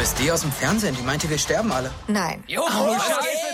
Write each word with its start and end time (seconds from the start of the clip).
bist 0.00 0.18
die 0.18 0.32
aus 0.32 0.40
dem 0.40 0.50
Fernsehen, 0.50 0.96
die 0.98 1.02
meinte, 1.02 1.28
wir 1.28 1.36
sterben 1.36 1.70
alle. 1.70 1.90
Nein. 2.08 2.42
Jo, 2.46 2.62
oh, 2.62 2.94
Scheiße. 2.94 3.50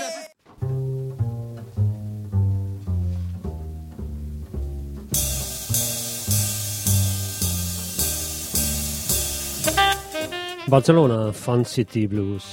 Barcelona, 10.69 11.33
Fun 11.33 11.65
City 11.65 12.07
Blues. 12.07 12.45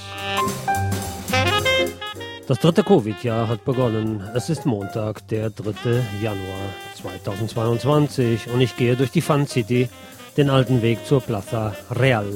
Das 2.48 2.60
dritte 2.60 2.84
Covid-Jahr 2.84 3.48
hat 3.48 3.64
begonnen. 3.64 4.28
Es 4.34 4.50
ist 4.50 4.66
Montag, 4.66 5.28
der 5.28 5.52
3. 5.52 6.04
Januar 6.20 6.74
2022 7.00 8.50
und 8.50 8.60
ich 8.60 8.76
gehe 8.76 8.96
durch 8.96 9.12
die 9.12 9.22
Fun 9.22 9.46
City, 9.46 9.88
den 10.36 10.50
alten 10.50 10.82
Weg 10.82 11.06
zur 11.06 11.22
Plaza 11.22 11.76
Real. 11.92 12.34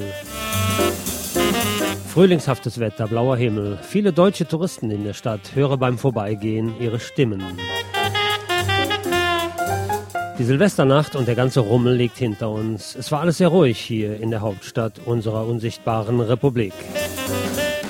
Frühlingshaftes 2.18 2.80
Wetter, 2.80 3.06
blauer 3.06 3.36
Himmel, 3.36 3.78
viele 3.80 4.12
deutsche 4.12 4.44
Touristen 4.44 4.90
in 4.90 5.04
der 5.04 5.12
Stadt, 5.12 5.54
höre 5.54 5.76
beim 5.76 5.98
Vorbeigehen 5.98 6.74
ihre 6.80 6.98
Stimmen. 6.98 7.44
Die 10.36 10.42
Silvesternacht 10.42 11.14
und 11.14 11.28
der 11.28 11.36
ganze 11.36 11.60
Rummel 11.60 11.94
liegt 11.94 12.18
hinter 12.18 12.50
uns. 12.50 12.96
Es 12.96 13.12
war 13.12 13.20
alles 13.20 13.38
sehr 13.38 13.46
ruhig 13.46 13.78
hier 13.78 14.20
in 14.20 14.32
der 14.32 14.40
Hauptstadt 14.40 14.94
unserer 15.04 15.46
unsichtbaren 15.46 16.18
Republik. 16.18 16.72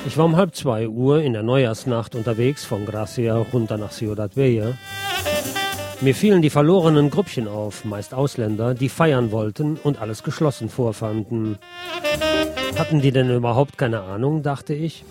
Ich 0.07 0.19
war 0.19 0.27
um 0.27 0.37
halb 0.37 0.55
zwei 0.55 0.88
Uhr 0.88 1.23
in 1.23 1.33
der 1.33 1.43
Neujahrsnacht 1.43 2.15
unterwegs 2.15 2.66
von 2.66 2.85
Gracia 2.85 3.35
runter 3.35 3.79
nach 3.79 3.93
Ciudad 3.93 4.35
Bella. 4.35 4.74
Mir 6.01 6.15
fielen 6.15 6.43
die 6.43 6.51
verlorenen 6.51 7.11
Grüppchen 7.11 7.48
auf, 7.48 7.84
meist 7.84 8.15
Ausländer, 8.15 8.73
die 8.75 8.88
feiern 8.88 9.33
wollten 9.33 9.77
und 9.83 10.01
alles 10.01 10.23
geschlossen 10.23 10.69
vorfanden. 10.69 11.59
Hatten 12.79 13.01
die 13.01 13.11
denn 13.11 13.34
überhaupt 13.34 13.77
keine 13.77 14.02
Ahnung, 14.02 14.45
dachte 14.45 14.74
ich. 14.74 15.05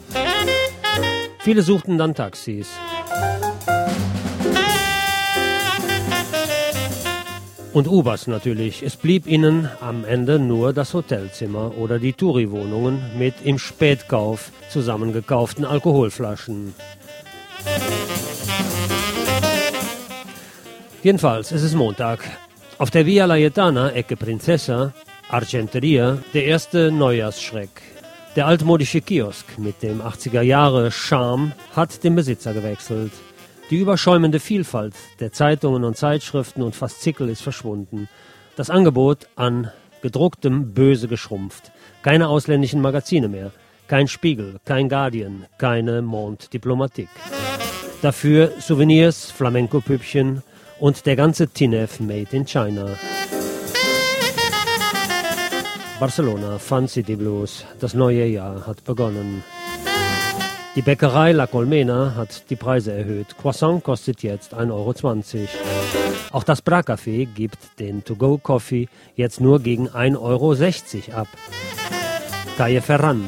Viele 1.39 1.61
suchten 1.61 1.97
dann 1.97 2.15
Taxis. 2.15 2.69
Und 7.73 7.89
Ubers 7.89 8.27
natürlich. 8.27 8.81
Es 8.81 8.95
blieb 8.95 9.27
ihnen 9.27 9.69
am 9.81 10.05
Ende 10.05 10.39
nur 10.39 10.71
das 10.71 10.93
Hotelzimmer 10.93 11.77
oder 11.77 11.99
die 11.99 12.13
Touri-Wohnungen 12.13 13.01
mit 13.17 13.35
im 13.43 13.59
Spätkauf 13.59 14.51
zusammengekauften 14.69 15.65
Alkoholflaschen. 15.65 16.73
Jedenfalls, 21.03 21.51
es 21.51 21.63
ist 21.63 21.75
Montag. 21.75 22.19
Auf 22.79 22.89
der 22.89 23.05
Via 23.05 23.25
Laietana, 23.25 23.91
Ecke 23.91 24.17
Princesa, 24.17 24.93
Argenteria, 25.29 26.17
der 26.33 26.45
erste 26.45 26.91
Neujahrsschreck. 26.91 27.69
Der 28.35 28.47
altmodische 28.47 29.01
Kiosk 29.01 29.57
mit 29.57 29.83
dem 29.83 30.01
80er 30.01 30.41
Jahre 30.41 30.91
Charme 30.91 31.53
hat 31.75 32.03
den 32.03 32.15
Besitzer 32.15 32.53
gewechselt. 32.53 33.11
Die 33.69 33.77
überschäumende 33.77 34.39
Vielfalt 34.39 34.95
der 35.19 35.31
Zeitungen 35.31 35.83
und 35.83 35.97
Zeitschriften 35.97 36.61
und 36.63 36.75
Faszikel 36.75 37.29
ist 37.29 37.41
verschwunden. 37.41 38.09
Das 38.55 38.69
Angebot 38.69 39.27
an 39.35 39.71
gedrucktem 40.01 40.73
böse 40.73 41.07
geschrumpft. 41.07 41.71
Keine 42.01 42.27
ausländischen 42.27 42.81
Magazine 42.81 43.27
mehr. 43.27 43.51
Kein 43.87 44.07
Spiegel, 44.07 44.59
kein 44.65 44.89
Guardian, 44.89 45.45
keine 45.57 46.01
Monde 46.01 46.45
Diplomatique. 46.51 47.09
Dafür 48.01 48.51
Souvenirs, 48.59 49.31
Flamenco-Püppchen 49.31 50.43
und 50.79 51.05
der 51.05 51.15
ganze 51.15 51.47
Tinef 51.47 51.99
made 51.99 52.35
in 52.35 52.45
China. 52.45 52.87
Barcelona, 55.99 56.59
Fun 56.59 56.87
City 56.87 57.15
Blues. 57.15 57.65
Das 57.79 57.93
neue 57.93 58.25
Jahr 58.25 58.67
hat 58.67 58.83
begonnen. 58.83 59.43
Die 60.75 60.83
Bäckerei 60.83 61.31
La 61.31 61.47
Colmena 61.47 62.13
hat 62.15 62.51
die 62.51 62.55
Preise 62.55 62.91
erhöht. 62.93 63.35
Croissant 63.35 63.83
kostet 63.83 64.21
jetzt 64.21 64.53
1,20 64.53 64.69
Euro. 64.71 65.47
Auch 66.31 66.43
das 66.43 66.61
Bra-Café 66.61 67.25
gibt 67.25 67.57
den 67.79 68.03
To-Go-Coffee 68.03 68.87
jetzt 69.15 69.41
nur 69.41 69.59
gegen 69.59 69.89
1,60 69.89 70.19
Euro 70.19 71.19
ab. 71.19 71.27
Calle 72.57 72.81
Ferran. 72.81 73.25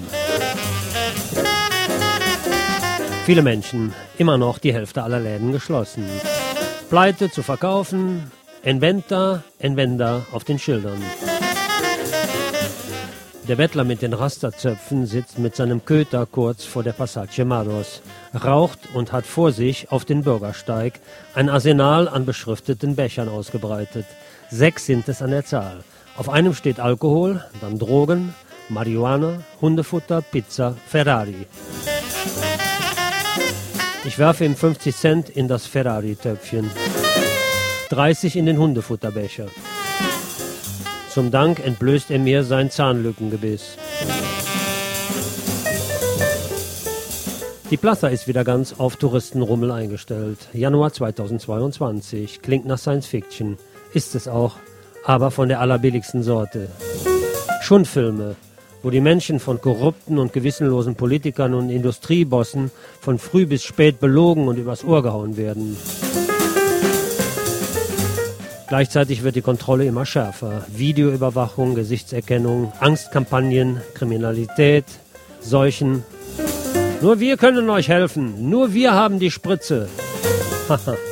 Viele 3.26 3.42
Menschen, 3.42 3.94
immer 4.20 4.38
noch 4.38 4.59
die 4.59 4.74
Hälfte 4.74 5.02
aller 5.02 5.20
Läden 5.20 5.52
geschlossen. 5.52 6.06
Pleite 6.90 7.30
zu 7.30 7.44
verkaufen, 7.44 8.32
Enventa, 8.64 9.44
Envenda 9.60 10.26
auf 10.32 10.44
den 10.44 10.58
Schildern. 10.58 11.00
Der 13.48 13.56
Bettler 13.58 13.84
mit 13.84 14.02
den 14.02 14.14
Rasterzöpfen 14.14 15.06
sitzt 15.06 15.38
mit 15.38 15.56
seinem 15.56 15.86
Köter 15.86 16.26
kurz 16.26 16.66
vor 16.66 16.82
der 16.82 16.94
Passage 16.94 17.46
Maros, 17.46 18.02
raucht 18.44 18.80
und 18.96 19.12
hat 19.12 19.28
vor 19.28 19.52
sich 19.52 19.92
auf 19.92 20.04
den 20.04 20.24
Bürgersteig 20.24 21.00
ein 21.36 21.50
Arsenal 21.50 22.08
an 22.08 22.26
beschrifteten 22.26 22.96
Bechern 22.96 23.30
ausgebreitet. 23.30 24.06
Sechs 24.50 24.88
sind 24.88 25.08
es 25.10 25.22
an 25.22 25.30
der 25.30 25.46
Zahl. 25.46 25.84
Auf 26.18 26.28
einem 26.28 26.56
steht 26.56 26.80
Alkohol, 26.80 27.44
dann 27.62 27.78
Drogen, 27.78 28.34
Marihuana, 28.68 29.44
Hundefutter, 29.62 30.24
Pizza, 30.24 30.76
Ferrari. 30.88 31.46
Ich 34.06 34.18
werfe 34.18 34.46
ihm 34.46 34.56
50 34.56 34.96
Cent 34.96 35.30
in 35.30 35.48
das 35.48 35.66
Ferrari-Töpfchen, 35.66 36.70
30 37.90 38.38
in 38.38 38.46
den 38.46 38.58
Hundefutterbecher. 38.58 39.48
Zum 41.10 41.32
Dank 41.32 41.60
entblößt 41.60 42.09
er 42.12 42.20
mir 42.20 42.44
sein 42.44 42.72
Zahnlückengebiss. 42.72 43.78
Die 47.70 47.78
Plaza 47.78 48.08
ist 48.08 48.28
wieder 48.28 48.44
ganz 48.44 48.74
auf 48.80 48.96
Touristenrummel 48.96 49.72
eingestellt. 49.72 50.40
Januar 50.54 50.94
2022 50.94 52.42
klingt 52.42 52.66
nach 52.66 52.80
Science 52.80 53.06
Fiction. 53.06 53.58
Ist 53.94 54.16
es 54.16 54.28
auch, 54.28 54.56
aber 55.04 55.30
von 55.30 55.50
der 55.50 55.59
allerbilligsten 55.59 56.24
Sorte. 56.24 56.70
Schundfilme, 57.62 58.36
wo 58.84 58.90
die 58.90 59.01
Menschen 59.01 59.40
von 59.40 59.62
korrupten 59.62 60.17
und 60.17 60.34
gewissenlosen 60.34 60.95
Politikern 60.95 61.53
und 61.53 61.69
Industriebossen 61.69 62.72
von 63.01 63.19
früh 63.19 63.45
bis 63.45 63.63
spät 63.63 64.00
belogen 64.00 64.47
und 64.47 64.57
übers 64.57 64.84
Ohr 64.84 65.03
gehauen 65.03 65.38
werden. 65.38 65.78
Gleichzeitig 68.69 69.23
wird 69.23 69.35
die 69.35 69.41
Kontrolle 69.41 69.85
immer 69.85 70.06
schärfer. 70.06 70.63
Videoüberwachung, 70.67 71.73
Gesichtserkennung, 71.73 72.72
Angstkampagnen, 72.79 73.81
Kriminalität, 73.95 74.85
Seuchen. 75.41 76.03
Nur 77.01 77.19
wir 77.19 77.38
können 77.38 77.67
euch 77.72 77.90
helfen. 77.90 78.50
Nur 78.50 78.73
wir 78.73 78.94
haben 78.94 79.17
die 79.19 79.31
Spritze. 79.31 79.90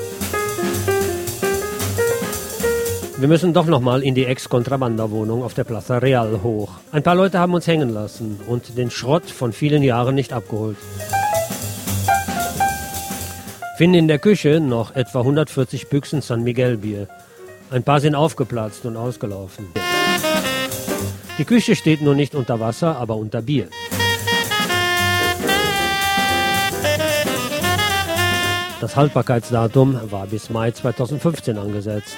wir 3.19 3.27
müssen 3.27 3.53
doch 3.53 3.65
noch 3.65 3.81
mal 3.81 4.03
in 4.03 4.13
die 4.13 4.25
Ex-Kontrabanderwohnung 4.25 5.43
auf 5.43 5.55
der 5.55 5.63
Plaza 5.63 5.97
Real 5.97 6.41
hoch. 6.43 6.69
Ein 6.91 7.01
paar 7.01 7.15
Leute 7.15 7.39
haben 7.39 7.53
uns 7.55 7.65
hängen 7.65 7.89
lassen 7.89 8.39
und 8.47 8.77
den 8.77 8.91
Schrott 8.91 9.29
von 9.29 9.53
vielen 9.53 9.81
Jahren 9.81 10.13
nicht 10.13 10.33
abgeholt. 10.33 10.77
Finden 13.77 13.95
in 13.95 14.07
der 14.07 14.19
Küche 14.19 14.59
noch 14.59 14.95
etwa 14.95 15.19
140 15.19 15.89
Büchsen 15.89 16.21
San 16.21 16.43
Miguel 16.43 16.77
Bier. 16.77 17.07
Ein 17.71 17.83
paar 17.83 17.99
sind 17.99 18.13
aufgeplatzt 18.13 18.85
und 18.85 18.97
ausgelaufen. 18.97 19.67
Die 21.37 21.45
Küche 21.45 21.75
steht 21.75 22.01
nur 22.01 22.15
nicht 22.15 22.35
unter 22.35 22.59
Wasser, 22.59 22.97
aber 22.97 23.15
unter 23.15 23.41
Bier. 23.41 23.67
Das 28.79 28.95
Haltbarkeitsdatum 28.95 29.99
war 30.11 30.27
bis 30.27 30.51
Mai 30.51 30.69
2015 30.69 31.57
angesetzt. 31.57 32.15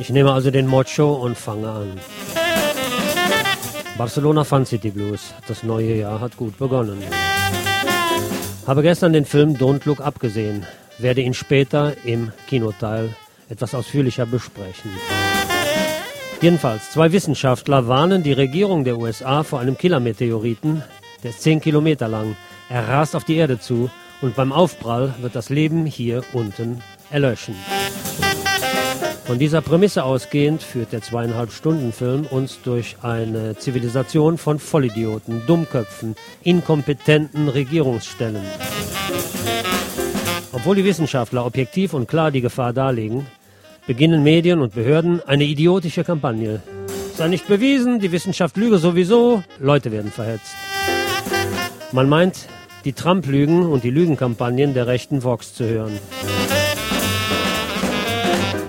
Ich 0.00 0.10
nehme 0.10 0.32
also 0.32 0.50
den 0.50 0.66
Mocho 0.66 1.12
und 1.14 1.36
fange 1.36 1.68
an. 1.68 2.00
Barcelona 3.96 4.44
Fun 4.44 4.64
City 4.64 4.90
Blues. 4.90 5.34
Das 5.48 5.64
neue 5.64 5.96
Jahr 5.96 6.20
hat 6.20 6.36
gut 6.36 6.56
begonnen. 6.56 7.02
Habe 8.66 8.82
gestern 8.82 9.12
den 9.12 9.24
Film 9.24 9.54
Don't 9.54 9.80
Look 9.86 10.00
Up 10.00 10.20
gesehen. 10.20 10.64
Werde 10.98 11.22
ihn 11.22 11.34
später 11.34 11.94
im 12.04 12.32
Kinoteil 12.46 13.14
etwas 13.48 13.74
ausführlicher 13.74 14.26
besprechen. 14.26 14.90
Jedenfalls, 16.40 16.92
zwei 16.92 17.10
Wissenschaftler 17.10 17.88
warnen 17.88 18.22
die 18.22 18.32
Regierung 18.32 18.84
der 18.84 18.98
USA 18.98 19.42
vor 19.42 19.58
einem 19.58 19.76
Killermeteoriten, 19.76 20.84
der 21.24 21.30
ist 21.30 21.42
10 21.42 21.60
Kilometer 21.60 22.06
lang. 22.06 22.36
Er 22.68 22.86
rast 22.86 23.16
auf 23.16 23.24
die 23.24 23.36
Erde 23.36 23.58
zu 23.58 23.90
und 24.20 24.36
beim 24.36 24.52
Aufprall 24.52 25.14
wird 25.20 25.34
das 25.34 25.50
Leben 25.50 25.86
hier 25.86 26.22
unten 26.32 26.82
erlöschen. 27.10 27.56
Von 29.28 29.38
dieser 29.38 29.60
Prämisse 29.60 30.04
ausgehend 30.04 30.62
führt 30.62 30.94
der 30.94 31.02
zweieinhalb 31.02 31.52
Stunden 31.52 31.92
Film 31.92 32.24
uns 32.24 32.60
durch 32.64 32.96
eine 33.02 33.58
Zivilisation 33.58 34.38
von 34.38 34.58
Vollidioten, 34.58 35.42
Dummköpfen, 35.46 36.16
inkompetenten 36.44 37.50
Regierungsstellen. 37.50 38.40
Obwohl 40.50 40.76
die 40.76 40.84
Wissenschaftler 40.86 41.44
objektiv 41.44 41.92
und 41.92 42.08
klar 42.08 42.30
die 42.30 42.40
Gefahr 42.40 42.72
darlegen, 42.72 43.26
beginnen 43.86 44.22
Medien 44.22 44.62
und 44.62 44.74
Behörden 44.74 45.20
eine 45.28 45.44
idiotische 45.44 46.04
Kampagne. 46.04 46.62
Sei 47.14 47.28
nicht 47.28 47.46
bewiesen, 47.48 48.00
die 48.00 48.12
Wissenschaft 48.12 48.56
lüge 48.56 48.78
sowieso, 48.78 49.42
Leute 49.60 49.92
werden 49.92 50.10
verhetzt. 50.10 50.54
Man 51.92 52.08
meint, 52.08 52.48
die 52.86 52.94
Trump-Lügen 52.94 53.66
und 53.66 53.84
die 53.84 53.90
Lügenkampagnen 53.90 54.72
der 54.72 54.86
rechten 54.86 55.22
Vox 55.22 55.52
zu 55.52 55.66
hören. 55.66 55.98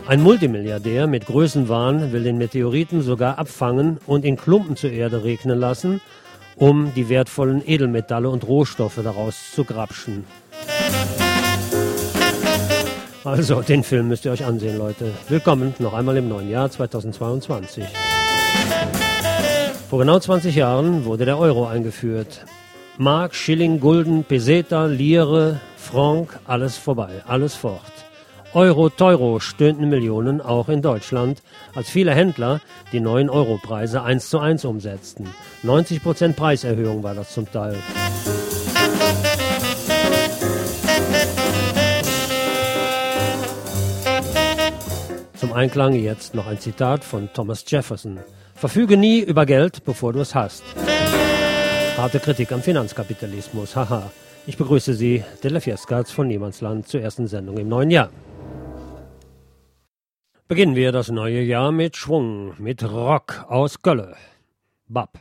Ein 0.10 0.24
Multimilliardär 0.24 1.06
mit 1.06 1.28
Größenwahn 1.28 2.12
will 2.12 2.24
den 2.24 2.40
Meteoriten 2.40 3.04
sogar 3.04 3.38
abfangen 3.38 4.00
und 4.08 4.26
in 4.26 4.38
Klumpen 4.38 4.76
zur 4.76 4.90
Erde 4.90 5.24
regnen 5.24 5.60
lassen, 5.60 6.02
um 6.56 6.92
die 6.96 7.10
wertvollen 7.10 7.62
Edelmetalle 7.64 8.28
und 8.28 8.48
Rohstoffe 8.48 9.00
daraus 9.04 9.52
zu 9.54 9.64
grapschen. 9.66 10.26
Also, 13.24 13.62
den 13.62 13.84
Film 13.84 14.08
müsst 14.08 14.26
ihr 14.26 14.32
euch 14.32 14.44
ansehen, 14.44 14.80
Leute. 14.80 15.12
Willkommen 15.28 15.76
noch 15.78 15.94
einmal 15.94 16.18
im 16.18 16.28
neuen 16.28 16.50
Jahr 16.50 16.72
2022. 16.72 17.84
Vor 19.92 20.00
genau 20.00 20.18
20 20.18 20.56
Jahren 20.56 21.06
wurde 21.06 21.26
der 21.26 21.38
Euro 21.38 21.68
eingeführt. 21.68 22.46
Mark, 22.98 23.36
Schilling, 23.36 23.80
Gulden, 23.80 24.24
Peseta, 24.24 24.88
Lire, 24.88 25.60
Franc, 25.78 26.40
alles 26.46 26.78
vorbei, 26.78 27.22
alles 27.28 27.54
fort. 27.54 28.09
Euro, 28.54 28.90
Teuro 28.90 29.40
stöhnten 29.40 29.90
Millionen 29.90 30.42
auch 30.42 30.70
in 30.70 30.82
Deutschland, 30.82 31.44
als 31.76 31.88
viele 31.88 32.16
Händler 32.16 32.62
die 32.92 33.00
neuen 33.00 33.30
Europreise 33.30 34.02
eins 34.02 34.30
zu 34.30 34.40
eins 34.40 34.66
umsetzten. 34.66 35.28
90% 35.64 36.34
Preiserhöhung 36.34 37.04
war 37.04 37.14
das 37.14 37.32
zum 37.32 37.52
Teil. 37.52 37.76
Zum 45.36 45.54
Einklang 45.54 45.94
jetzt 45.94 46.34
noch 46.34 46.48
ein 46.48 46.60
Zitat 46.60 47.04
von 47.04 47.30
Thomas 47.32 47.64
Jefferson. 47.68 48.20
Verfüge 48.56 48.98
nie 48.98 49.20
über 49.20 49.46
Geld, 49.46 49.86
bevor 49.86 50.12
du 50.12 50.22
es 50.22 50.34
hast. 50.34 50.64
Harte 51.98 52.20
Kritik 52.20 52.52
am 52.52 52.64
Finanzkapitalismus. 52.64 53.76
Haha. 53.76 54.12
Ich 54.48 54.58
begrüße 54.58 54.96
Sie, 54.96 55.24
Della 55.44 55.60
Fiescats 55.60 56.12
von 56.12 56.28
Niemandsland, 56.28 56.88
zur 56.88 57.02
ersten 57.02 57.28
Sendung 57.28 57.58
im 57.58 57.68
neuen 57.68 57.92
Jahr. 57.92 58.10
Beginnen 60.50 60.76
wir 60.76 60.92
das 60.92 61.12
neue 61.12 61.44
Jahr 61.44 61.72
mit 61.72 61.96
Schwung, 61.96 62.56
mit 62.58 62.84
Rock 62.84 63.46
aus 63.50 63.84
Gölle. 63.84 64.16
Bab. 64.88 65.20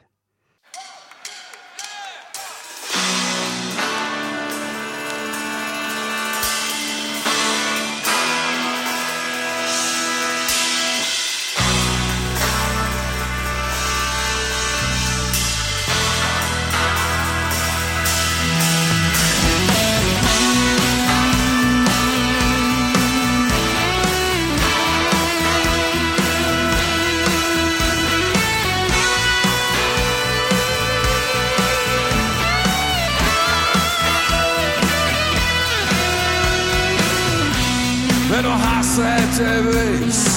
Hätte 39.39 39.65
willst, 39.73 40.31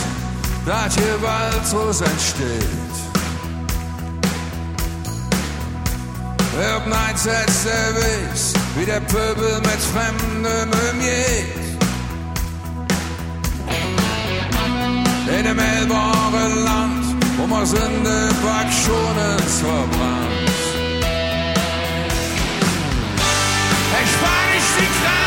dass 0.63 0.93
hier 0.93 1.17
bald 1.23 1.55
entsteht. 2.01 2.67
Nein, 6.85 7.15
setzt 7.15 7.65
der 7.65 7.95
Wiss, 7.95 8.53
wie 8.75 8.85
der 8.85 8.99
Pöbel 8.99 9.59
mit 9.61 9.81
Fremdem 9.91 10.69
umgeht. 10.91 11.79
In 15.35 15.45
dem 15.45 15.57
elbaren 15.57 16.63
Land, 16.63 17.05
wo 17.37 17.47
man 17.47 17.65
Sünde 17.65 18.29
Backschonen 18.43 19.39
verbrannt. 19.61 20.51
Ich 24.03 24.11
spar 24.11 24.43
nicht 24.53 24.73
die 24.77 24.89
Kraft, 25.01 25.20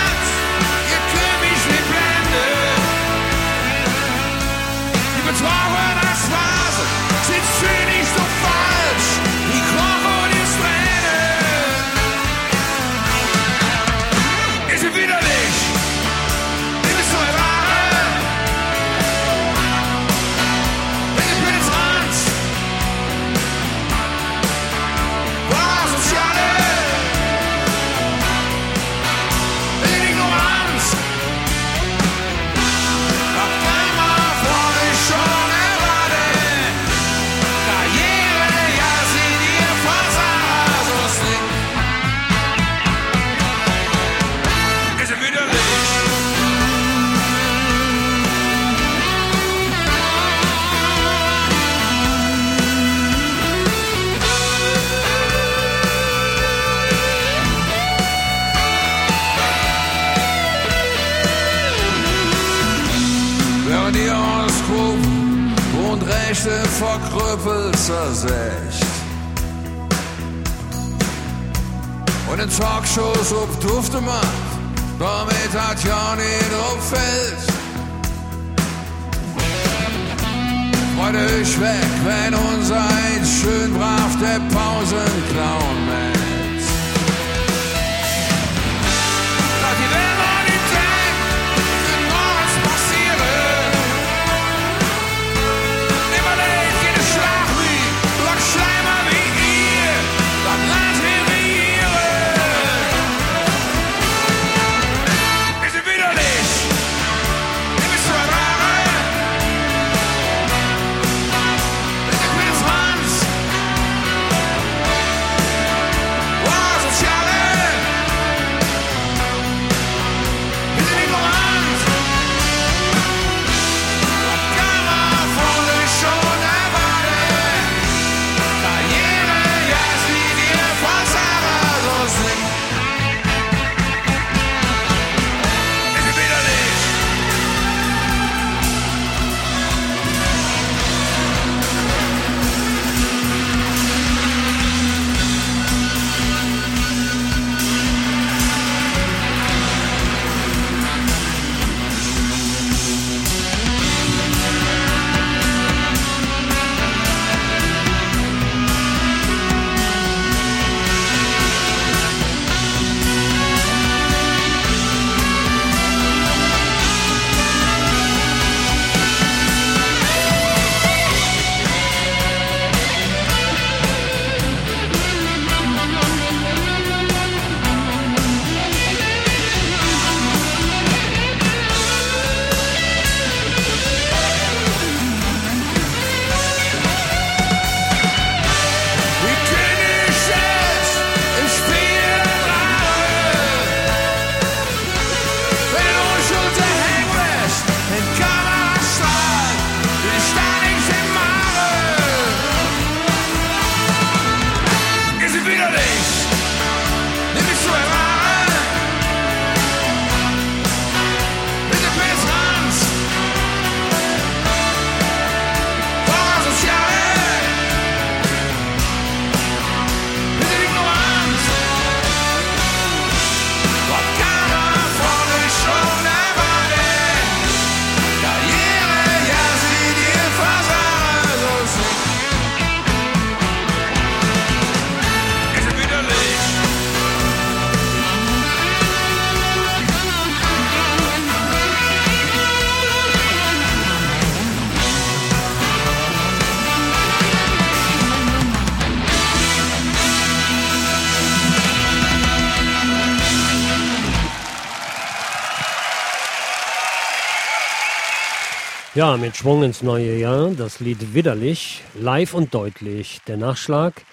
Ja, 258.95 259.17
mit 259.17 259.37
Schwung 259.37 259.65
ins 259.65 259.83
neue 259.83 260.17
Jahr, 260.17 260.51
das 260.51 260.79
Lied 260.79 261.15
Widderlich, 261.15 261.83
live 261.95 262.33
und 262.33 262.55
deutlich. 262.55 263.21
Der 263.27 263.37
Nachschlag, 263.37 264.05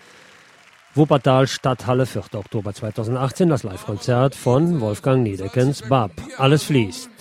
Wuppertal 0.96 1.46
Stadthalle, 1.48 2.08
4. 2.08 2.24
Oktober 2.34 2.74
2018, 2.74 3.48
das 3.50 3.62
Live-Konzert 3.62 4.34
von 4.34 4.82
Wolfgang 4.82 5.22
Niedeckens 5.22 5.88
Bab. 5.88 6.10
Alles 6.38 6.64
fließt. 6.64 7.12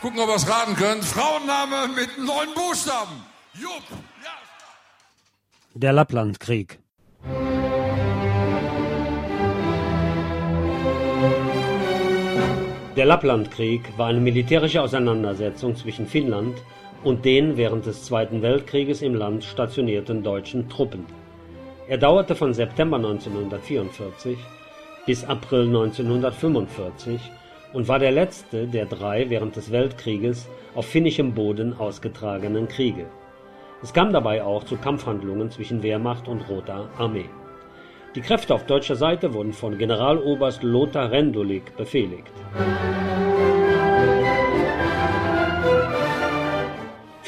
Gucken, 0.00 0.20
ob 0.20 0.28
ihr 0.28 0.36
es 0.36 0.48
raten 0.48 0.76
könnt. 0.76 1.02
Frauenname 1.02 1.88
mit 1.96 2.16
neun 2.16 2.54
Buchstaben. 2.54 3.24
Jupp. 3.54 3.90
Ja. 4.22 4.30
Der 5.74 5.92
Lapplandkrieg. 5.92 6.78
Der 12.96 13.04
Lapplandkrieg 13.04 13.98
war 13.98 14.06
eine 14.06 14.20
militärische 14.20 14.80
Auseinandersetzung 14.80 15.74
zwischen 15.74 16.06
Finnland 16.06 16.56
und 17.02 17.24
den 17.24 17.56
während 17.56 17.86
des 17.86 18.04
Zweiten 18.04 18.42
Weltkrieges 18.42 19.02
im 19.02 19.14
Land 19.14 19.44
stationierten 19.44 20.22
deutschen 20.22 20.68
Truppen. 20.68 21.06
Er 21.88 21.98
dauerte 21.98 22.34
von 22.34 22.54
September 22.54 22.96
1944 22.96 24.38
bis 25.06 25.24
April 25.24 25.66
1945 25.66 27.20
und 27.72 27.88
war 27.88 27.98
der 27.98 28.12
letzte 28.12 28.66
der 28.66 28.86
drei 28.86 29.30
während 29.30 29.56
des 29.56 29.72
Weltkrieges 29.72 30.48
auf 30.74 30.86
finnischem 30.86 31.34
Boden 31.34 31.74
ausgetragenen 31.78 32.68
Kriege. 32.68 33.06
Es 33.82 33.92
kam 33.92 34.12
dabei 34.12 34.42
auch 34.42 34.64
zu 34.64 34.76
Kampfhandlungen 34.76 35.50
zwischen 35.50 35.82
Wehrmacht 35.82 36.28
und 36.28 36.48
Roter 36.48 36.90
Armee. 36.98 37.30
Die 38.14 38.20
Kräfte 38.20 38.54
auf 38.54 38.66
deutscher 38.66 38.96
Seite 38.96 39.32
wurden 39.32 39.52
von 39.52 39.78
Generaloberst 39.78 40.62
Lothar 40.62 41.10
Rendulic 41.10 41.76
befehligt. 41.76 42.30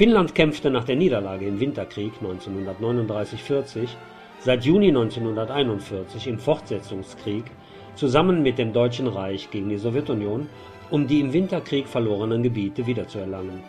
Finnland 0.02 0.35
kämpfte 0.35 0.68
nach 0.68 0.82
der 0.82 0.97
Niederlage 0.97 1.47
im 1.47 1.61
Winterkrieg 1.61 2.14
1939-40 2.21 3.87
seit 4.40 4.64
Juni 4.64 4.88
1941 4.88 6.26
im 6.26 6.40
Fortsetzungskrieg 6.40 7.44
zusammen 7.94 8.42
mit 8.42 8.59
dem 8.59 8.73
Deutschen 8.73 9.06
Reich 9.06 9.49
gegen 9.52 9.68
die 9.68 9.76
Sowjetunion, 9.76 10.49
um 10.90 11.06
die 11.06 11.21
im 11.21 11.32
Winterkrieg 11.32 11.87
verlorenen 11.87 12.42
Gebiete 12.42 12.85
wiederzuerlangen. 12.85 13.62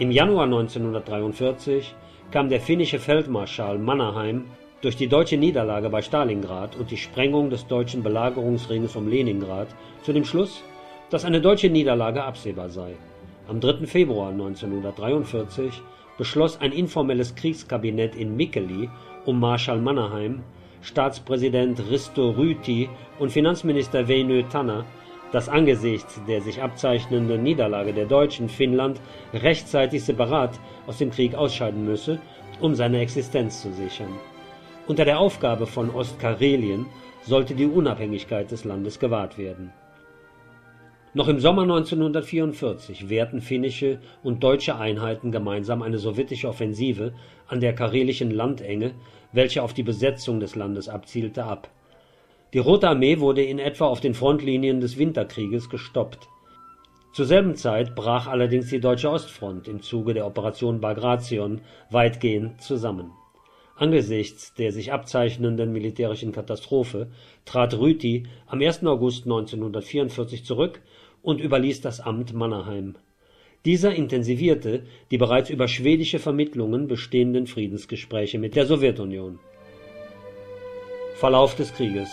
Im 0.00 0.10
Januar 0.10 0.46
1943 0.46 1.94
kam 2.32 2.48
der 2.48 2.60
finnische 2.60 2.98
Feldmarschall 2.98 3.78
Mannerheim 3.78 4.46
durch 4.80 4.96
die 4.96 5.06
deutsche 5.06 5.36
Niederlage 5.36 5.90
bei 5.90 6.02
Stalingrad 6.02 6.74
und 6.74 6.90
die 6.90 6.96
Sprengung 6.96 7.50
des 7.50 7.68
deutschen 7.68 8.02
Belagerungsringes 8.02 8.96
um 8.96 9.06
Leningrad 9.06 9.68
zu 10.02 10.12
dem 10.12 10.24
Schluss, 10.24 10.64
dass 11.08 11.24
eine 11.24 11.40
deutsche 11.40 11.70
Niederlage 11.70 12.24
absehbar 12.24 12.68
sei. 12.68 12.96
Am 13.48 13.60
3. 13.60 13.86
Februar 13.86 14.28
1943 14.28 15.80
beschloss 16.18 16.60
ein 16.60 16.70
informelles 16.70 17.34
Kriegskabinett 17.34 18.14
in 18.14 18.36
Mikkeli 18.36 18.90
um 19.24 19.40
Marschall 19.40 19.80
Mannerheim, 19.80 20.42
Staatspräsident 20.82 21.80
Risto 21.90 22.32
Ryti 22.32 22.90
und 23.18 23.32
Finanzminister 23.32 24.06
Väinö 24.06 24.42
Tanner, 24.50 24.84
dass 25.32 25.48
angesichts 25.48 26.20
der 26.28 26.42
sich 26.42 26.62
abzeichnenden 26.62 27.42
Niederlage 27.42 27.94
der 27.94 28.04
Deutschen 28.04 28.50
Finnland 28.50 29.00
rechtzeitig 29.32 30.04
separat 30.04 30.60
aus 30.86 30.98
dem 30.98 31.10
Krieg 31.10 31.34
ausscheiden 31.34 31.86
müsse, 31.86 32.20
um 32.60 32.74
seine 32.74 33.00
Existenz 33.00 33.62
zu 33.62 33.72
sichern. 33.72 34.12
Unter 34.86 35.06
der 35.06 35.18
Aufgabe 35.18 35.66
von 35.66 35.88
Ostkarelien 35.88 36.84
sollte 37.22 37.54
die 37.54 37.66
Unabhängigkeit 37.66 38.50
des 38.50 38.64
Landes 38.64 38.98
gewahrt 38.98 39.38
werden 39.38 39.72
noch 41.14 41.28
im 41.28 41.40
Sommer 41.40 41.62
1944 41.62 43.08
wehrten 43.08 43.40
finnische 43.40 43.98
und 44.22 44.42
deutsche 44.42 44.76
Einheiten 44.76 45.32
gemeinsam 45.32 45.82
eine 45.82 45.98
sowjetische 45.98 46.48
Offensive 46.48 47.12
an 47.46 47.60
der 47.60 47.74
karelischen 47.74 48.30
Landenge, 48.30 48.92
welche 49.32 49.62
auf 49.62 49.72
die 49.72 49.82
Besetzung 49.82 50.40
des 50.40 50.54
Landes 50.54 50.88
abzielte, 50.88 51.44
ab. 51.44 51.70
Die 52.52 52.58
Rote 52.58 52.88
Armee 52.88 53.20
wurde 53.20 53.42
in 53.42 53.58
etwa 53.58 53.86
auf 53.86 54.00
den 54.00 54.14
Frontlinien 54.14 54.80
des 54.80 54.98
Winterkrieges 54.98 55.68
gestoppt. 55.70 56.28
Zur 57.12 57.26
selben 57.26 57.56
Zeit 57.56 57.94
brach 57.94 58.26
allerdings 58.26 58.68
die 58.68 58.80
deutsche 58.80 59.10
Ostfront 59.10 59.66
im 59.66 59.82
Zuge 59.82 60.14
der 60.14 60.26
Operation 60.26 60.80
Bagration 60.80 61.62
weitgehend 61.90 62.62
zusammen. 62.62 63.12
Angesichts 63.76 64.54
der 64.54 64.72
sich 64.72 64.92
abzeichnenden 64.92 65.72
militärischen 65.72 66.32
Katastrophe 66.32 67.12
trat 67.44 67.78
Rüti 67.78 68.26
am 68.46 68.60
1. 68.60 68.84
August 68.84 69.24
1944 69.24 70.44
zurück 70.44 70.80
und 71.28 71.42
überließ 71.42 71.82
das 71.82 72.00
Amt 72.00 72.32
Mannerheim. 72.32 72.94
Dieser 73.66 73.94
intensivierte 73.94 74.84
die 75.10 75.18
bereits 75.18 75.50
über 75.50 75.68
schwedische 75.68 76.18
Vermittlungen 76.18 76.88
bestehenden 76.88 77.46
Friedensgespräche 77.46 78.38
mit 78.38 78.56
der 78.56 78.64
Sowjetunion. 78.64 79.38
Verlauf 81.16 81.54
des 81.54 81.74
Krieges 81.74 82.08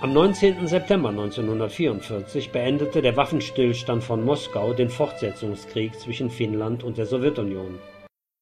Am 0.00 0.12
19. 0.12 0.64
September 0.68 1.08
1944 1.08 2.52
beendete 2.52 3.02
der 3.02 3.16
Waffenstillstand 3.16 4.04
von 4.04 4.24
Moskau 4.24 4.74
den 4.74 4.90
Fortsetzungskrieg 4.90 5.98
zwischen 5.98 6.30
Finnland 6.30 6.84
und 6.84 6.98
der 6.98 7.06
Sowjetunion. 7.06 7.80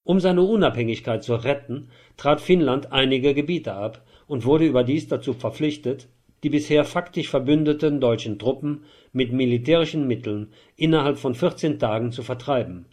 Um 0.04 0.20
seine 0.20 0.42
Unabhängigkeit 0.42 1.24
zu 1.24 1.34
retten, 1.34 1.88
trat 2.18 2.42
Finnland 2.42 2.92
einige 2.92 3.32
Gebiete 3.32 3.72
ab 3.72 4.04
und 4.26 4.44
wurde 4.44 4.66
überdies 4.66 5.08
dazu 5.08 5.32
verpflichtet 5.32 6.08
die 6.42 6.50
bisher 6.50 6.84
faktisch 6.84 7.28
verbündeten 7.28 8.00
deutschen 8.00 8.38
Truppen 8.38 8.84
mit 9.12 9.32
militärischen 9.32 10.06
Mitteln 10.06 10.52
innerhalb 10.76 11.18
von 11.18 11.34
14 11.34 11.78
Tagen 11.78 12.12
zu 12.12 12.22
vertreiben. 12.22 12.86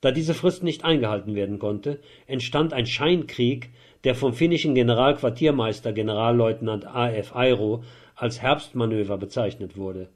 Da 0.00 0.10
diese 0.10 0.34
Frist 0.34 0.62
nicht 0.62 0.84
eingehalten 0.84 1.34
werden 1.34 1.58
konnte, 1.58 1.98
entstand 2.26 2.72
ein 2.72 2.86
Scheinkrieg, 2.86 3.70
der 4.04 4.14
vom 4.14 4.34
finnischen 4.34 4.74
Generalquartiermeister 4.74 5.92
Generalleutnant 5.92 6.86
A. 6.86 7.10
F. 7.10 7.34
Eiro 7.34 7.82
als 8.14 8.42
Herbstmanöver 8.42 9.16
bezeichnet 9.16 9.76
wurde. 9.76 10.08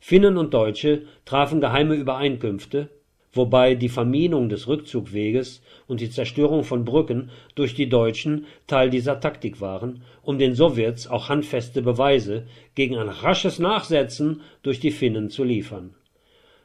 Finnen 0.00 0.38
und 0.38 0.54
Deutsche 0.54 1.02
trafen 1.24 1.60
geheime 1.60 1.94
Übereinkünfte 1.94 2.88
wobei 3.36 3.74
die 3.74 3.88
Verminung 3.88 4.48
des 4.48 4.68
Rückzugweges 4.68 5.62
und 5.86 6.00
die 6.00 6.10
Zerstörung 6.10 6.64
von 6.64 6.84
Brücken 6.84 7.30
durch 7.54 7.74
die 7.74 7.88
Deutschen 7.88 8.46
Teil 8.66 8.90
dieser 8.90 9.20
Taktik 9.20 9.60
waren, 9.60 10.02
um 10.22 10.38
den 10.38 10.54
Sowjets 10.54 11.06
auch 11.06 11.28
handfeste 11.28 11.82
Beweise 11.82 12.46
gegen 12.74 12.96
ein 12.96 13.08
rasches 13.08 13.58
Nachsetzen 13.58 14.40
durch 14.62 14.80
die 14.80 14.92
Finnen 14.92 15.30
zu 15.30 15.44
liefern. 15.44 15.94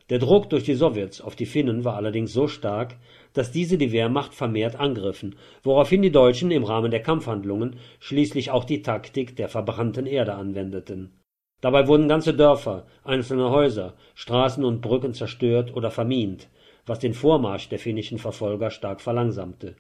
Der 0.10 0.18
Druck 0.18 0.50
durch 0.50 0.64
die 0.64 0.74
Sowjets 0.74 1.22
auf 1.22 1.36
die 1.36 1.46
Finnen 1.46 1.84
war 1.84 1.96
allerdings 1.96 2.34
so 2.34 2.48
stark, 2.48 2.96
dass 3.34 3.52
diese 3.52 3.78
die 3.78 3.92
Wehrmacht 3.92 4.34
vermehrt 4.34 4.76
angriffen, 4.76 5.36
woraufhin 5.62 6.02
die 6.02 6.12
Deutschen 6.12 6.50
im 6.50 6.64
Rahmen 6.64 6.90
der 6.90 7.04
Kampfhandlungen 7.04 7.76
schließlich 8.00 8.50
auch 8.50 8.64
die 8.64 8.82
Taktik 8.82 9.36
der 9.36 9.50
verbrannten 9.50 10.08
Erde 10.08 10.34
anwendeten. 10.34 11.12
Dabei 11.62 11.88
wurden 11.88 12.08
ganze 12.08 12.34
Dörfer, 12.34 12.88
einzelne 13.04 13.52
Häuser, 13.52 13.94
Straßen 14.16 14.64
und 14.64 14.82
Brücken 14.82 15.14
zerstört 15.14 15.76
oder 15.76 15.92
vermint 15.92 16.48
was 16.86 17.00
den 17.00 17.14
Vormarsch 17.14 17.70
der 17.70 17.80
finnischen 17.80 18.18
Verfolger 18.18 18.72
stark 18.72 19.02
verlangsamte. 19.02 19.76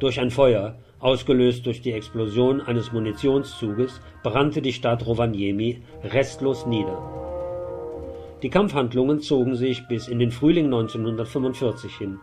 Durch 0.00 0.20
ein 0.20 0.30
Feuer, 0.30 0.76
ausgelöst 0.98 1.66
durch 1.66 1.80
die 1.80 1.92
Explosion 1.92 2.60
eines 2.60 2.92
Munitionszuges, 2.92 4.00
brannte 4.22 4.60
die 4.60 4.72
Stadt 4.72 5.06
Rovaniemi 5.06 5.82
restlos 6.02 6.66
nieder. 6.66 6.98
Die 8.42 8.50
Kampfhandlungen 8.50 9.20
zogen 9.20 9.56
sich 9.56 9.86
bis 9.88 10.08
in 10.08 10.18
den 10.18 10.30
Frühling 10.30 10.66
1945 10.66 11.96
hin. 11.96 12.18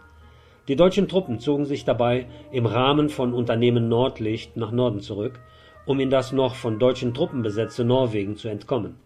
Die 0.67 0.75
deutschen 0.75 1.07
Truppen 1.07 1.39
zogen 1.39 1.65
sich 1.65 1.85
dabei 1.85 2.27
im 2.51 2.65
Rahmen 2.65 3.09
von 3.09 3.33
Unternehmen 3.33 3.89
Nordlicht 3.89 4.55
nach 4.57 4.71
Norden 4.71 4.99
zurück, 4.99 5.39
um 5.85 5.99
in 5.99 6.11
das 6.11 6.31
noch 6.31 6.55
von 6.55 6.77
deutschen 6.77 7.13
Truppen 7.13 7.41
besetzte 7.41 7.83
Norwegen 7.83 8.35
zu 8.35 8.47
entkommen. 8.49 8.97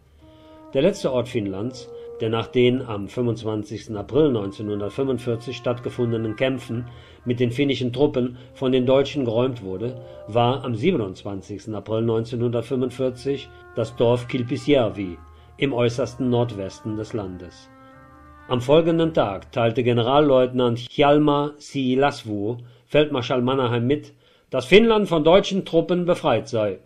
Der 0.73 0.81
letzte 0.81 1.13
Ort 1.13 1.29
Finnlands, 1.29 1.89
der 2.21 2.29
nach 2.29 2.47
den 2.47 2.81
am 2.81 3.07
25. 3.07 3.95
April 3.95 4.27
1945 4.27 5.55
stattgefundenen 5.55 6.35
Kämpfen 6.35 6.85
mit 7.25 7.39
den 7.39 7.51
finnischen 7.51 7.91
Truppen 7.91 8.37
von 8.53 8.71
den 8.71 8.85
Deutschen 8.85 9.25
geräumt 9.25 9.63
wurde, 9.63 9.99
war 10.27 10.63
am 10.63 10.75
27. 10.75 11.73
April 11.73 11.99
1945 11.99 13.49
das 13.75 13.95
Dorf 13.95 14.27
Kilpisjärvi 14.27 15.17
im 15.57 15.73
äußersten 15.73 16.29
Nordwesten 16.29 16.97
des 16.97 17.13
Landes. 17.13 17.69
Am 18.47 18.61
folgenden 18.61 19.13
Tag 19.13 19.51
teilte 19.51 19.83
Generalleutnant 19.83 20.79
Hjalmar 20.79 21.53
Siilasvuo 21.57 22.57
Feldmarschall 22.85 23.41
Mannerheim 23.41 23.87
mit, 23.87 24.13
dass 24.51 24.65
Finnland 24.65 25.07
von 25.07 25.23
deutschen 25.23 25.65
Truppen 25.65 26.05
befreit 26.05 26.47
sei 26.47 26.79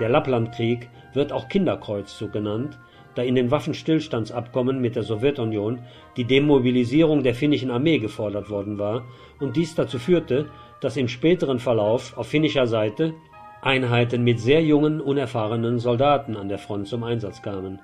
Der 0.00 0.08
Lapplandkrieg 0.08 0.88
wird 1.12 1.30
auch 1.30 1.48
Kinderkreuzzug 1.48 2.32
genannt, 2.32 2.78
da 3.14 3.22
in 3.22 3.34
den 3.34 3.50
Waffenstillstandsabkommen 3.50 4.80
mit 4.80 4.96
der 4.96 5.02
Sowjetunion 5.02 5.80
die 6.16 6.24
Demobilisierung 6.24 7.22
der 7.22 7.34
finnischen 7.34 7.70
Armee 7.70 7.98
gefordert 7.98 8.48
worden 8.48 8.78
war 8.78 9.04
und 9.40 9.56
dies 9.56 9.74
dazu 9.74 9.98
führte, 9.98 10.48
dass 10.80 10.96
im 10.96 11.08
späteren 11.08 11.58
Verlauf 11.58 12.16
auf 12.16 12.28
finnischer 12.28 12.66
Seite 12.66 13.12
Einheiten 13.62 14.24
mit 14.24 14.40
sehr 14.40 14.62
jungen, 14.62 15.02
unerfahrenen 15.02 15.78
Soldaten 15.78 16.34
an 16.36 16.48
der 16.48 16.58
Front 16.58 16.88
zum 16.88 17.04
Einsatz 17.04 17.42
kamen. 17.42 17.80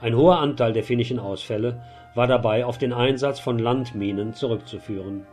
Ein 0.00 0.16
hoher 0.16 0.38
Anteil 0.38 0.72
der 0.72 0.84
finnischen 0.84 1.18
Ausfälle 1.18 1.82
war 2.14 2.26
dabei 2.26 2.64
auf 2.64 2.78
den 2.78 2.94
Einsatz 2.94 3.40
von 3.40 3.58
Landminen 3.58 4.32
zurückzuführen. 4.32 5.26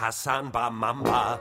Hassan 0.00 0.50
Bamamba, 0.50 1.40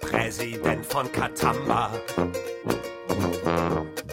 Präsident 0.00 0.86
von 0.86 1.10
Katamba. 1.12 1.92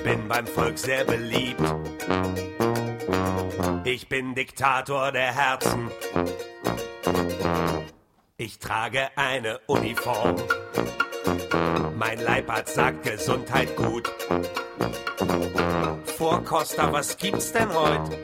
Bin 0.04 0.28
beim 0.28 0.46
Volk 0.46 0.78
sehr 0.78 1.06
beliebt. 1.06 1.62
Ich 3.84 4.10
bin 4.10 4.36
Diktator 4.36 5.12
der 5.12 5.34
Herzen. 5.34 5.90
Ich 8.38 8.60
trage 8.60 9.10
eine 9.16 9.60
Uniform. 9.68 10.36
Mein 11.98 12.20
Leibarzt 12.20 12.76
sagt 12.76 13.04
Gesundheit 13.04 13.76
gut. 13.76 14.12
Vor 16.18 16.44
Costa, 16.44 16.92
was 16.92 17.18
gibt's 17.18 17.52
denn 17.52 17.74
heute? 17.74 18.20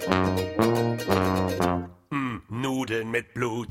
Mit 3.11 3.33
Blut. 3.33 3.67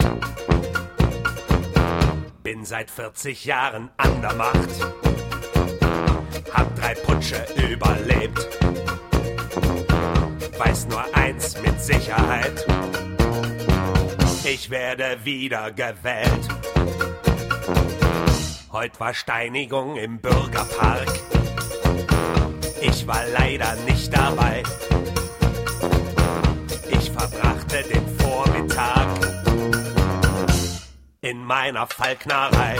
Bin 2.42 2.66
seit 2.66 2.90
40 2.90 3.46
Jahren 3.46 3.88
an 3.96 4.20
der 4.20 4.35
Macht. 4.35 4.68
Hab 6.53 6.76
drei 6.76 6.92
Putsche 6.94 7.46
überlebt. 7.57 8.46
Weiß 10.59 10.88
nur 10.88 11.03
eins 11.16 11.57
mit 11.62 11.81
Sicherheit. 11.81 12.66
Ich 14.44 14.68
werde 14.68 15.24
wieder 15.24 15.72
gewählt. 15.72 16.48
Heute 18.72 19.00
war 19.00 19.14
Steinigung 19.14 19.96
im 19.96 20.18
Bürgerpark. 20.18 21.09
Ich 22.83 23.07
war 23.07 23.24
leider 23.33 23.74
nicht 23.87 24.12
dabei. 24.14 24.62
Ich 26.90 27.11
verbrachte 27.11 27.83
den 27.85 28.18
Vormittag 28.18 29.29
in 31.22 31.44
meiner 31.44 31.87
Fallknarrei. 31.87 32.76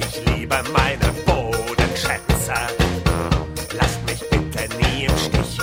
Ich 0.00 0.24
liebe 0.26 0.62
meine 0.72 1.12
Bodenschätze. 1.24 2.54
Lasst 3.72 4.04
mich 4.04 4.20
bitte 4.28 4.68
nie 4.76 5.06
im 5.06 5.16
Stich. 5.16 5.58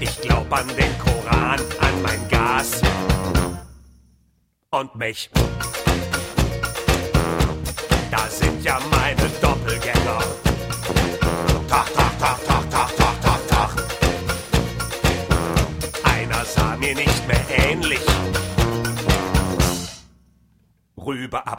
Ich 0.00 0.20
glaub 0.20 0.52
an 0.52 0.66
den 0.76 0.98
Koran, 0.98 1.60
an 1.80 2.02
mein 2.02 2.28
Gas 2.28 2.82
und 4.70 4.94
mich. 4.96 5.30
Da 8.10 8.26
sind 8.28 8.64
ja 8.64 8.80
meine 8.90 8.97
Rübe 21.08 21.46
ab. 21.46 21.58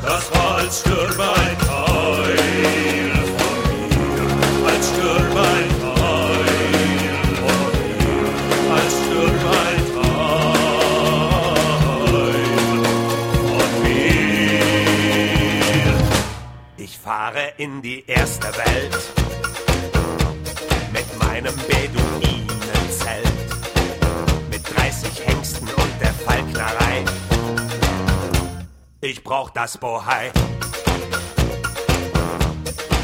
Das 0.00 0.32
war 0.32 0.58
als 0.58 0.84
brauch 29.26 29.50
das 29.50 29.76
Bohai. 29.76 30.30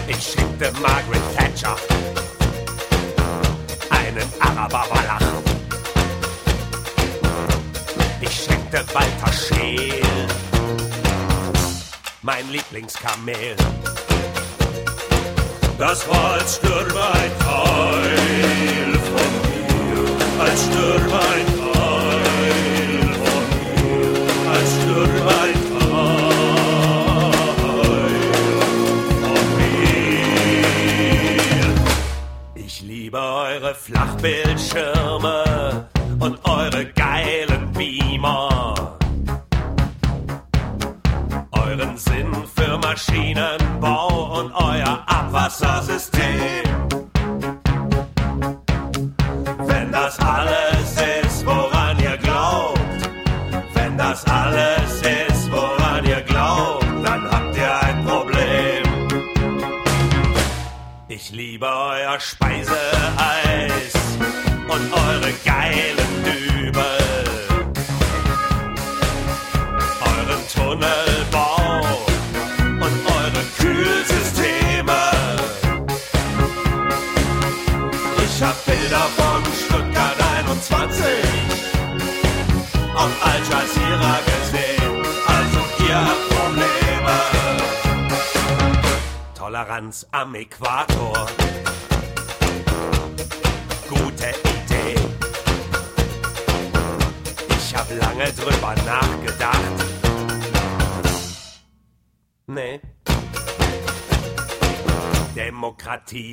Ich 0.06 0.24
schickte 0.24 0.72
Margaret 0.80 1.36
Thatcher 1.36 1.76
einen 3.90 4.32
Araber-Wallach. 4.38 5.20
Ich 8.20 8.44
schenkte 8.44 8.84
Walter 8.94 9.32
Scheel 9.32 10.00
mein 12.22 12.48
Lieblingskamel. 12.50 13.56
Das 15.76 16.08
war 16.08 16.34
als 16.34 16.54
stürbe 16.54 17.02
ein 17.02 17.32
Teil 17.40 18.92
von 19.10 19.30
mir, 19.50 20.40
als 20.40 20.62
stürbe 20.66 21.18
ein 21.18 21.51
eure 34.24 35.51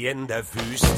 in 0.10 0.26
der 0.26 0.44
Wüste. 0.54 0.89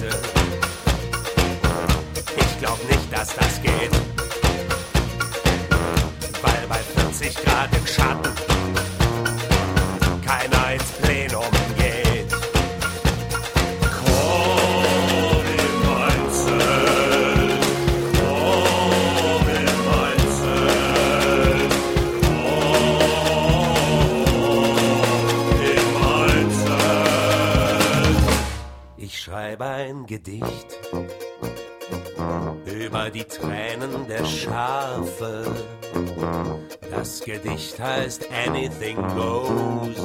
Heißt 37.82 38.30
Anything 38.32 38.98
Goes. 39.15 39.98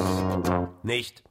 Nicht 0.83 1.23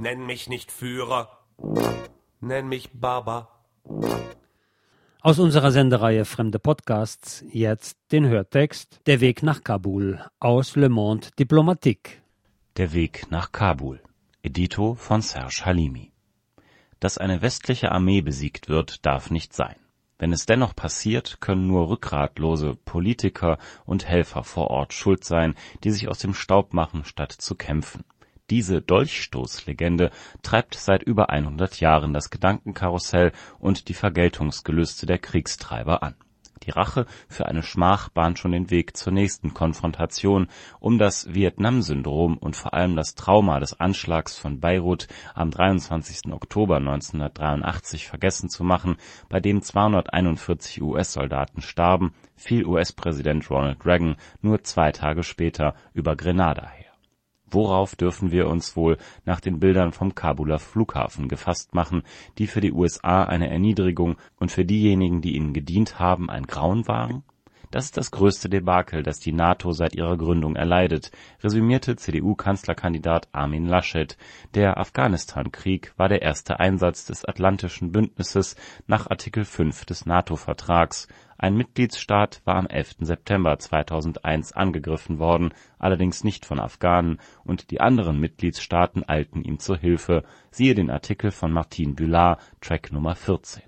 Nenn 0.00 0.26
mich 0.26 0.48
nicht 0.48 0.72
Führer, 0.72 1.28
nenn 2.40 2.68
mich 2.68 2.90
Baba. 2.92 3.48
Aus 5.20 5.38
unserer 5.38 5.70
Sendereihe 5.70 6.24
Fremde 6.24 6.58
Podcasts 6.58 7.44
jetzt 7.52 7.98
den 8.10 8.26
Hörtext 8.26 9.00
Der 9.06 9.20
Weg 9.20 9.42
nach 9.42 9.62
Kabul 9.62 10.24
aus 10.38 10.76
Le 10.76 10.88
Monde 10.88 11.28
Diplomatique. 11.38 12.22
Der 12.76 12.92
Weg 12.92 13.30
nach 13.30 13.52
Kabul. 13.52 14.00
Edito 14.42 14.94
von 14.94 15.20
Serge 15.20 15.62
Halimi. 15.64 16.12
Dass 16.98 17.18
eine 17.18 17.42
westliche 17.42 17.92
Armee 17.92 18.22
besiegt 18.22 18.68
wird, 18.68 19.04
darf 19.04 19.30
nicht 19.30 19.52
sein. 19.52 19.76
Wenn 20.20 20.34
es 20.34 20.44
dennoch 20.44 20.76
passiert, 20.76 21.40
können 21.40 21.66
nur 21.66 21.88
rückgratlose 21.88 22.76
Politiker 22.84 23.56
und 23.86 24.06
Helfer 24.06 24.44
vor 24.44 24.68
Ort 24.68 24.92
schuld 24.92 25.24
sein, 25.24 25.54
die 25.82 25.90
sich 25.90 26.08
aus 26.08 26.18
dem 26.18 26.34
Staub 26.34 26.74
machen, 26.74 27.06
statt 27.06 27.32
zu 27.32 27.54
kämpfen. 27.54 28.04
Diese 28.50 28.82
Dolchstoßlegende 28.82 30.10
treibt 30.42 30.74
seit 30.74 31.02
über 31.02 31.30
100 31.30 31.80
Jahren 31.80 32.12
das 32.12 32.28
Gedankenkarussell 32.28 33.32
und 33.58 33.88
die 33.88 33.94
Vergeltungsgelüste 33.94 35.06
der 35.06 35.18
Kriegstreiber 35.18 36.02
an. 36.02 36.16
Die 36.64 36.70
Rache 36.70 37.06
für 37.26 37.46
eine 37.46 37.62
Schmach 37.62 38.10
bahnt 38.10 38.38
schon 38.38 38.52
den 38.52 38.70
Weg 38.70 38.94
zur 38.94 39.14
nächsten 39.14 39.54
Konfrontation, 39.54 40.48
um 40.78 40.98
das 40.98 41.32
Vietnam-Syndrom 41.32 42.36
und 42.36 42.54
vor 42.54 42.74
allem 42.74 42.96
das 42.96 43.14
Trauma 43.14 43.60
des 43.60 43.80
Anschlags 43.80 44.38
von 44.38 44.60
Beirut 44.60 45.08
am 45.34 45.50
23. 45.50 46.32
Oktober 46.32 46.76
1983 46.76 48.08
vergessen 48.08 48.50
zu 48.50 48.62
machen, 48.62 48.96
bei 49.30 49.40
dem 49.40 49.62
241 49.62 50.82
US-Soldaten 50.82 51.62
starben, 51.62 52.12
fiel 52.36 52.66
US-Präsident 52.66 53.50
Ronald 53.50 53.86
Reagan 53.86 54.16
nur 54.42 54.62
zwei 54.62 54.92
Tage 54.92 55.22
später 55.22 55.74
über 55.94 56.14
Grenada. 56.14 56.70
Worauf 57.50 57.96
dürfen 57.96 58.30
wir 58.30 58.48
uns 58.48 58.76
wohl 58.76 58.96
nach 59.24 59.40
den 59.40 59.58
Bildern 59.58 59.92
vom 59.92 60.14
Kabuler 60.14 60.58
Flughafen 60.58 61.28
gefasst 61.28 61.74
machen, 61.74 62.02
die 62.38 62.46
für 62.46 62.60
die 62.60 62.72
USA 62.72 63.24
eine 63.24 63.50
Erniedrigung 63.50 64.16
und 64.38 64.52
für 64.52 64.64
diejenigen, 64.64 65.20
die 65.20 65.34
ihnen 65.34 65.52
gedient 65.52 65.98
haben, 65.98 66.30
ein 66.30 66.46
Grauen 66.46 66.86
waren? 66.86 67.24
Das 67.70 67.84
ist 67.84 67.96
das 67.96 68.10
größte 68.10 68.48
Debakel, 68.48 69.04
das 69.04 69.20
die 69.20 69.32
NATO 69.32 69.70
seit 69.70 69.94
ihrer 69.94 70.16
Gründung 70.16 70.56
erleidet, 70.56 71.12
resümierte 71.40 71.94
CDU-Kanzlerkandidat 71.94 73.28
Armin 73.30 73.64
Laschet. 73.64 74.16
Der 74.54 74.78
Afghanistan-Krieg 74.78 75.92
war 75.96 76.08
der 76.08 76.20
erste 76.20 76.58
Einsatz 76.58 77.06
des 77.06 77.24
Atlantischen 77.24 77.92
Bündnisses 77.92 78.56
nach 78.88 79.08
Artikel 79.08 79.44
5 79.44 79.84
des 79.84 80.04
NATO-Vertrags. 80.04 81.06
Ein 81.42 81.56
Mitgliedsstaat 81.56 82.42
war 82.44 82.56
am 82.56 82.66
11. 82.66 82.96
September 83.00 83.58
2001 83.58 84.52
angegriffen 84.52 85.18
worden, 85.18 85.54
allerdings 85.78 86.22
nicht 86.22 86.44
von 86.44 86.60
Afghanen, 86.60 87.18
und 87.44 87.70
die 87.70 87.80
anderen 87.80 88.20
Mitgliedstaaten 88.20 89.08
eilten 89.08 89.42
ihm 89.42 89.58
zur 89.58 89.78
Hilfe. 89.78 90.22
Siehe 90.50 90.74
den 90.74 90.90
Artikel 90.90 91.30
von 91.30 91.50
Martin 91.50 91.94
Bühlard, 91.94 92.42
Track 92.60 92.92
Nummer 92.92 93.14
14. 93.14 93.62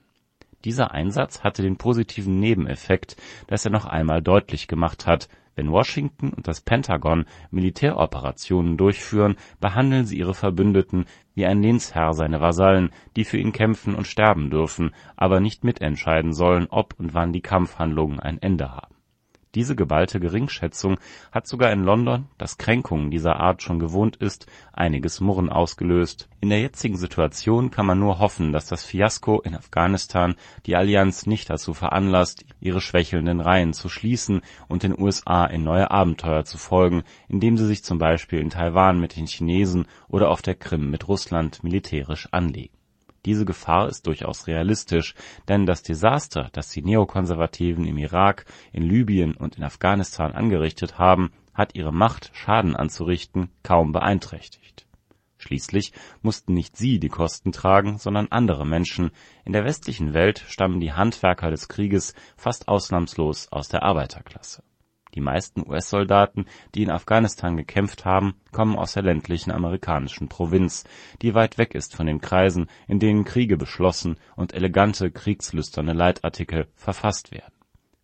Dieser 0.66 0.90
Einsatz 0.90 1.44
hatte 1.44 1.62
den 1.62 1.78
positiven 1.78 2.38
Nebeneffekt, 2.40 3.16
dass 3.46 3.64
er 3.64 3.70
noch 3.70 3.86
einmal 3.86 4.20
deutlich 4.20 4.68
gemacht 4.68 5.06
hat, 5.06 5.30
wenn 5.54 5.70
Washington 5.70 6.30
und 6.30 6.48
das 6.48 6.60
Pentagon 6.60 7.26
Militäroperationen 7.50 8.76
durchführen, 8.76 9.36
behandeln 9.60 10.06
sie 10.06 10.18
ihre 10.18 10.34
Verbündeten 10.34 11.06
wie 11.34 11.46
ein 11.46 11.62
Lehnsherr 11.62 12.14
seine 12.14 12.40
Vasallen, 12.40 12.90
die 13.16 13.24
für 13.24 13.38
ihn 13.38 13.52
kämpfen 13.52 13.94
und 13.94 14.06
sterben 14.06 14.50
dürfen, 14.50 14.92
aber 15.16 15.40
nicht 15.40 15.64
mitentscheiden 15.64 16.32
sollen, 16.32 16.66
ob 16.70 16.94
und 16.98 17.14
wann 17.14 17.32
die 17.32 17.42
Kampfhandlungen 17.42 18.20
ein 18.20 18.40
Ende 18.40 18.70
haben 18.70 18.92
diese 19.54 19.76
geballte 19.76 20.18
Geringschätzung 20.18 20.98
hat 21.30 21.46
sogar 21.46 21.72
in 21.72 21.84
London, 21.84 22.26
das 22.38 22.56
Kränkungen 22.56 23.10
dieser 23.10 23.36
Art 23.36 23.62
schon 23.62 23.78
gewohnt 23.78 24.16
ist, 24.16 24.46
einiges 24.72 25.20
Murren 25.20 25.50
ausgelöst. 25.50 26.28
In 26.40 26.48
der 26.48 26.60
jetzigen 26.60 26.96
Situation 26.96 27.70
kann 27.70 27.86
man 27.86 27.98
nur 27.98 28.18
hoffen, 28.18 28.52
dass 28.52 28.66
das 28.66 28.84
Fiasko 28.84 29.40
in 29.40 29.54
Afghanistan 29.54 30.36
die 30.66 30.76
Allianz 30.76 31.26
nicht 31.26 31.50
dazu 31.50 31.74
veranlasst, 31.74 32.44
ihre 32.60 32.80
schwächelnden 32.80 33.40
Reihen 33.40 33.74
zu 33.74 33.88
schließen 33.88 34.40
und 34.68 34.82
den 34.82 34.98
USA 34.98 35.44
in 35.44 35.64
neue 35.64 35.90
Abenteuer 35.90 36.44
zu 36.44 36.56
folgen, 36.56 37.02
indem 37.28 37.58
sie 37.58 37.66
sich 37.66 37.84
zum 37.84 37.98
Beispiel 37.98 38.40
in 38.40 38.50
Taiwan 38.50 39.00
mit 39.00 39.16
den 39.16 39.26
Chinesen 39.26 39.86
oder 40.08 40.30
auf 40.30 40.42
der 40.42 40.54
Krim 40.54 40.90
mit 40.90 41.08
Russland 41.08 41.62
militärisch 41.62 42.28
anlegen 42.32 42.81
diese 43.24 43.44
Gefahr 43.44 43.88
ist 43.88 44.06
durchaus 44.06 44.46
realistisch, 44.46 45.14
denn 45.48 45.66
das 45.66 45.82
Desaster, 45.82 46.48
das 46.52 46.70
die 46.70 46.82
Neokonservativen 46.82 47.84
im 47.84 47.98
Irak, 47.98 48.46
in 48.72 48.82
Libyen 48.82 49.34
und 49.34 49.56
in 49.56 49.64
Afghanistan 49.64 50.32
angerichtet 50.32 50.98
haben, 50.98 51.32
hat 51.54 51.74
ihre 51.74 51.92
Macht, 51.92 52.30
Schaden 52.34 52.74
anzurichten, 52.74 53.50
kaum 53.62 53.92
beeinträchtigt. 53.92 54.86
Schließlich 55.38 55.92
mussten 56.22 56.54
nicht 56.54 56.76
sie 56.76 57.00
die 57.00 57.08
Kosten 57.08 57.50
tragen, 57.52 57.98
sondern 57.98 58.28
andere 58.30 58.64
Menschen. 58.64 59.10
In 59.44 59.52
der 59.52 59.64
westlichen 59.64 60.14
Welt 60.14 60.44
stammen 60.46 60.78
die 60.78 60.92
Handwerker 60.92 61.50
des 61.50 61.68
Krieges 61.68 62.14
fast 62.36 62.68
ausnahmslos 62.68 63.50
aus 63.50 63.68
der 63.68 63.82
Arbeiterklasse 63.82 64.62
die 65.14 65.20
meisten 65.20 65.68
US-Soldaten, 65.68 66.46
die 66.74 66.82
in 66.82 66.90
Afghanistan 66.90 67.56
gekämpft 67.56 68.04
haben, 68.04 68.34
kommen 68.50 68.76
aus 68.76 68.94
der 68.94 69.02
ländlichen 69.02 69.50
amerikanischen 69.50 70.28
Provinz, 70.28 70.84
die 71.20 71.34
weit 71.34 71.58
weg 71.58 71.74
ist 71.74 71.94
von 71.94 72.06
den 72.06 72.20
Kreisen, 72.20 72.66
in 72.88 72.98
denen 72.98 73.24
Kriege 73.24 73.56
beschlossen 73.56 74.16
und 74.36 74.54
elegante, 74.54 75.10
kriegslüsterne 75.10 75.92
Leitartikel 75.92 76.68
verfasst 76.74 77.30
werden. 77.32 77.52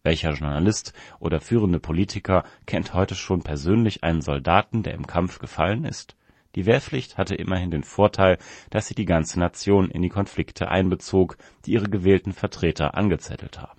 Welcher 0.02 0.32
Journalist 0.32 0.92
oder 1.18 1.40
führende 1.40 1.80
Politiker 1.80 2.44
kennt 2.66 2.94
heute 2.94 3.14
schon 3.14 3.42
persönlich 3.42 4.04
einen 4.04 4.22
Soldaten, 4.22 4.82
der 4.82 4.94
im 4.94 5.06
Kampf 5.06 5.38
gefallen 5.38 5.84
ist? 5.84 6.16
Die 6.54 6.66
Wehrpflicht 6.66 7.18
hatte 7.18 7.34
immerhin 7.34 7.70
den 7.70 7.84
Vorteil, 7.84 8.38
dass 8.70 8.86
sie 8.86 8.94
die 8.94 9.04
ganze 9.04 9.38
Nation 9.38 9.90
in 9.90 10.02
die 10.02 10.08
Konflikte 10.08 10.68
einbezog, 10.68 11.36
die 11.66 11.72
ihre 11.72 11.90
gewählten 11.90 12.32
Vertreter 12.32 12.94
angezettelt 12.94 13.60
haben 13.60 13.78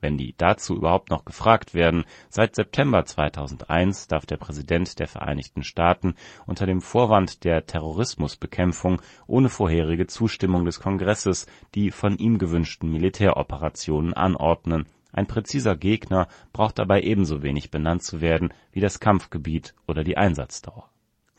wenn 0.00 0.16
die 0.16 0.34
dazu 0.36 0.76
überhaupt 0.76 1.10
noch 1.10 1.24
gefragt 1.24 1.74
werden. 1.74 2.04
Seit 2.28 2.54
September 2.54 3.04
2001 3.04 4.08
darf 4.08 4.26
der 4.26 4.36
Präsident 4.36 4.98
der 4.98 5.08
Vereinigten 5.08 5.62
Staaten 5.62 6.14
unter 6.46 6.66
dem 6.66 6.80
Vorwand 6.80 7.44
der 7.44 7.66
Terrorismusbekämpfung 7.66 9.00
ohne 9.26 9.48
vorherige 9.48 10.06
Zustimmung 10.06 10.64
des 10.64 10.80
Kongresses 10.80 11.46
die 11.74 11.90
von 11.90 12.16
ihm 12.18 12.38
gewünschten 12.38 12.90
Militäroperationen 12.90 14.14
anordnen. 14.14 14.86
Ein 15.12 15.26
präziser 15.26 15.76
Gegner 15.76 16.28
braucht 16.52 16.78
dabei 16.78 17.02
ebenso 17.02 17.42
wenig 17.42 17.70
benannt 17.70 18.02
zu 18.02 18.20
werden 18.20 18.52
wie 18.72 18.80
das 18.80 19.00
Kampfgebiet 19.00 19.74
oder 19.86 20.04
die 20.04 20.16
Einsatzdauer. 20.16 20.88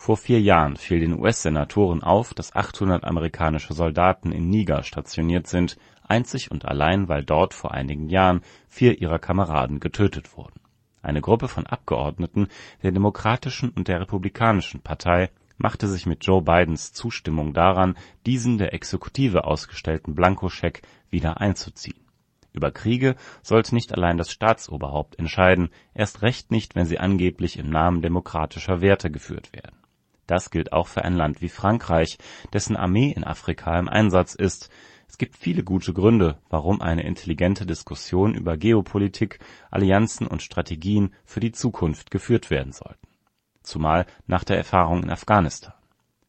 Vor 0.03 0.17
vier 0.17 0.41
Jahren 0.41 0.77
fiel 0.77 0.99
den 0.99 1.19
US-Senatoren 1.19 2.01
auf, 2.01 2.33
dass 2.33 2.55
800 2.55 3.03
amerikanische 3.03 3.75
Soldaten 3.75 4.31
in 4.31 4.49
Niger 4.49 4.81
stationiert 4.81 5.45
sind 5.45 5.77
einzig 6.01 6.49
und 6.49 6.65
allein 6.65 7.07
weil 7.07 7.23
dort 7.23 7.53
vor 7.53 7.71
einigen 7.71 8.09
Jahren 8.09 8.41
vier 8.67 8.99
ihrer 8.99 9.19
Kameraden 9.19 9.79
getötet 9.79 10.35
wurden. 10.35 10.59
Eine 11.03 11.21
Gruppe 11.21 11.47
von 11.47 11.67
Abgeordneten 11.67 12.47
der 12.81 12.91
Demokratischen 12.91 13.69
und 13.69 13.87
der 13.87 14.01
Republikanischen 14.01 14.81
Partei 14.81 15.29
machte 15.59 15.87
sich 15.87 16.07
mit 16.07 16.25
Joe 16.25 16.41
Bidens 16.41 16.93
Zustimmung 16.93 17.53
daran, 17.53 17.95
diesen 18.25 18.57
der 18.57 18.73
Exekutive 18.73 19.43
ausgestellten 19.43 20.15
Blankoscheck 20.15 20.81
wieder 21.11 21.39
einzuziehen. 21.39 22.07
Über 22.53 22.71
Kriege 22.71 23.15
sollte 23.43 23.75
nicht 23.75 23.93
allein 23.93 24.17
das 24.17 24.31
Staatsoberhaupt 24.31 25.19
entscheiden, 25.19 25.69
erst 25.93 26.23
recht 26.23 26.49
nicht, 26.49 26.73
wenn 26.73 26.87
sie 26.87 26.97
angeblich 26.97 27.59
im 27.59 27.69
Namen 27.69 28.01
demokratischer 28.01 28.81
Werte 28.81 29.11
geführt 29.11 29.53
werden. 29.53 29.80
Das 30.27 30.49
gilt 30.49 30.71
auch 30.71 30.87
für 30.87 31.03
ein 31.03 31.15
Land 31.15 31.41
wie 31.41 31.49
Frankreich, 31.49 32.17
dessen 32.53 32.77
Armee 32.77 33.11
in 33.11 33.23
Afrika 33.23 33.77
im 33.77 33.89
Einsatz 33.89 34.35
ist, 34.35 34.69
Es 35.07 35.17
gibt 35.17 35.35
viele 35.35 35.65
gute 35.65 35.91
Gründe, 35.91 36.39
warum 36.49 36.79
eine 36.81 37.03
intelligente 37.03 37.65
Diskussion 37.65 38.33
über 38.33 38.55
Geopolitik, 38.55 39.39
Allianzen 39.69 40.25
und 40.25 40.41
Strategien 40.41 41.13
für 41.25 41.41
die 41.41 41.51
Zukunft 41.51 42.11
geführt 42.11 42.49
werden 42.49 42.71
sollten. 42.71 43.09
Zumal 43.61 44.05
nach 44.25 44.45
der 44.45 44.55
Erfahrung 44.55 45.03
in 45.03 45.09
Afghanistan. 45.09 45.73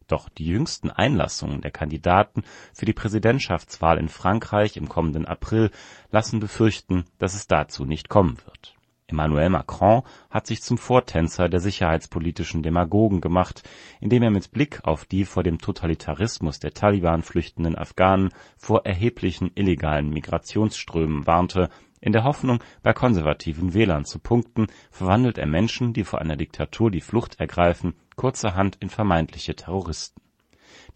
Doch 0.09 0.29
die 0.29 0.47
jüngsten 0.47 0.91
Einlassungen 0.91 1.61
der 1.61 1.71
Kandidaten 1.71 2.43
für 2.75 2.85
die 2.85 2.93
Präsidentschaftswahl 2.93 3.99
in 3.99 4.09
Frankreich 4.09 4.77
im 4.77 4.89
kommenden 4.89 5.27
April 5.27 5.71
lassen 6.11 6.41
befürchten, 6.41 7.05
dass 7.19 7.35
es 7.35 7.47
dazu 7.47 7.85
nicht 7.85 8.09
kommen 8.09 8.37
wird 8.47 8.75
Emmanuel 9.13 9.51
Macron 9.51 10.03
hat 10.31 10.47
sich 10.47 10.63
zum 10.63 10.79
Vortänzer 10.79 11.51
der 11.51 11.61
sicherheitspolitischen 11.61 12.63
Demagogen 12.63 13.21
gemacht, 13.21 13.63
indem 14.01 14.23
er 14.23 14.31
mit 14.31 14.53
Blick 14.53 14.81
auf 14.85 15.05
die 15.05 15.27
vor 15.27 15.43
dem 15.43 15.59
Totalitarismus 15.59 16.61
der 16.61 16.73
Taliban 16.73 17.23
flüchtenden 17.23 17.77
Afghanen 17.77 18.31
vor 18.57 18.87
erheblichen 18.87 19.51
illegalen 19.55 20.09
Migrationsströmen 20.11 21.27
warnte. 21.27 21.69
In 22.01 22.13
der 22.13 22.25
Hoffnung, 22.25 22.65
bei 22.83 22.95
konservativen 22.95 23.75
Wählern 23.75 24.07
zu 24.07 24.19
punkten, 24.19 24.67
verwandelt 24.91 25.37
er 25.37 25.47
Menschen, 25.47 25.93
die 25.93 26.05
vor 26.05 26.21
einer 26.21 26.37
Diktatur 26.37 26.91
die 26.91 27.03
Flucht 27.03 27.39
ergreifen, 27.39 27.95
kurzerhand 28.17 28.77
in 28.81 28.89
vermeintliche 28.89 29.55
Terroristen. 29.55 30.23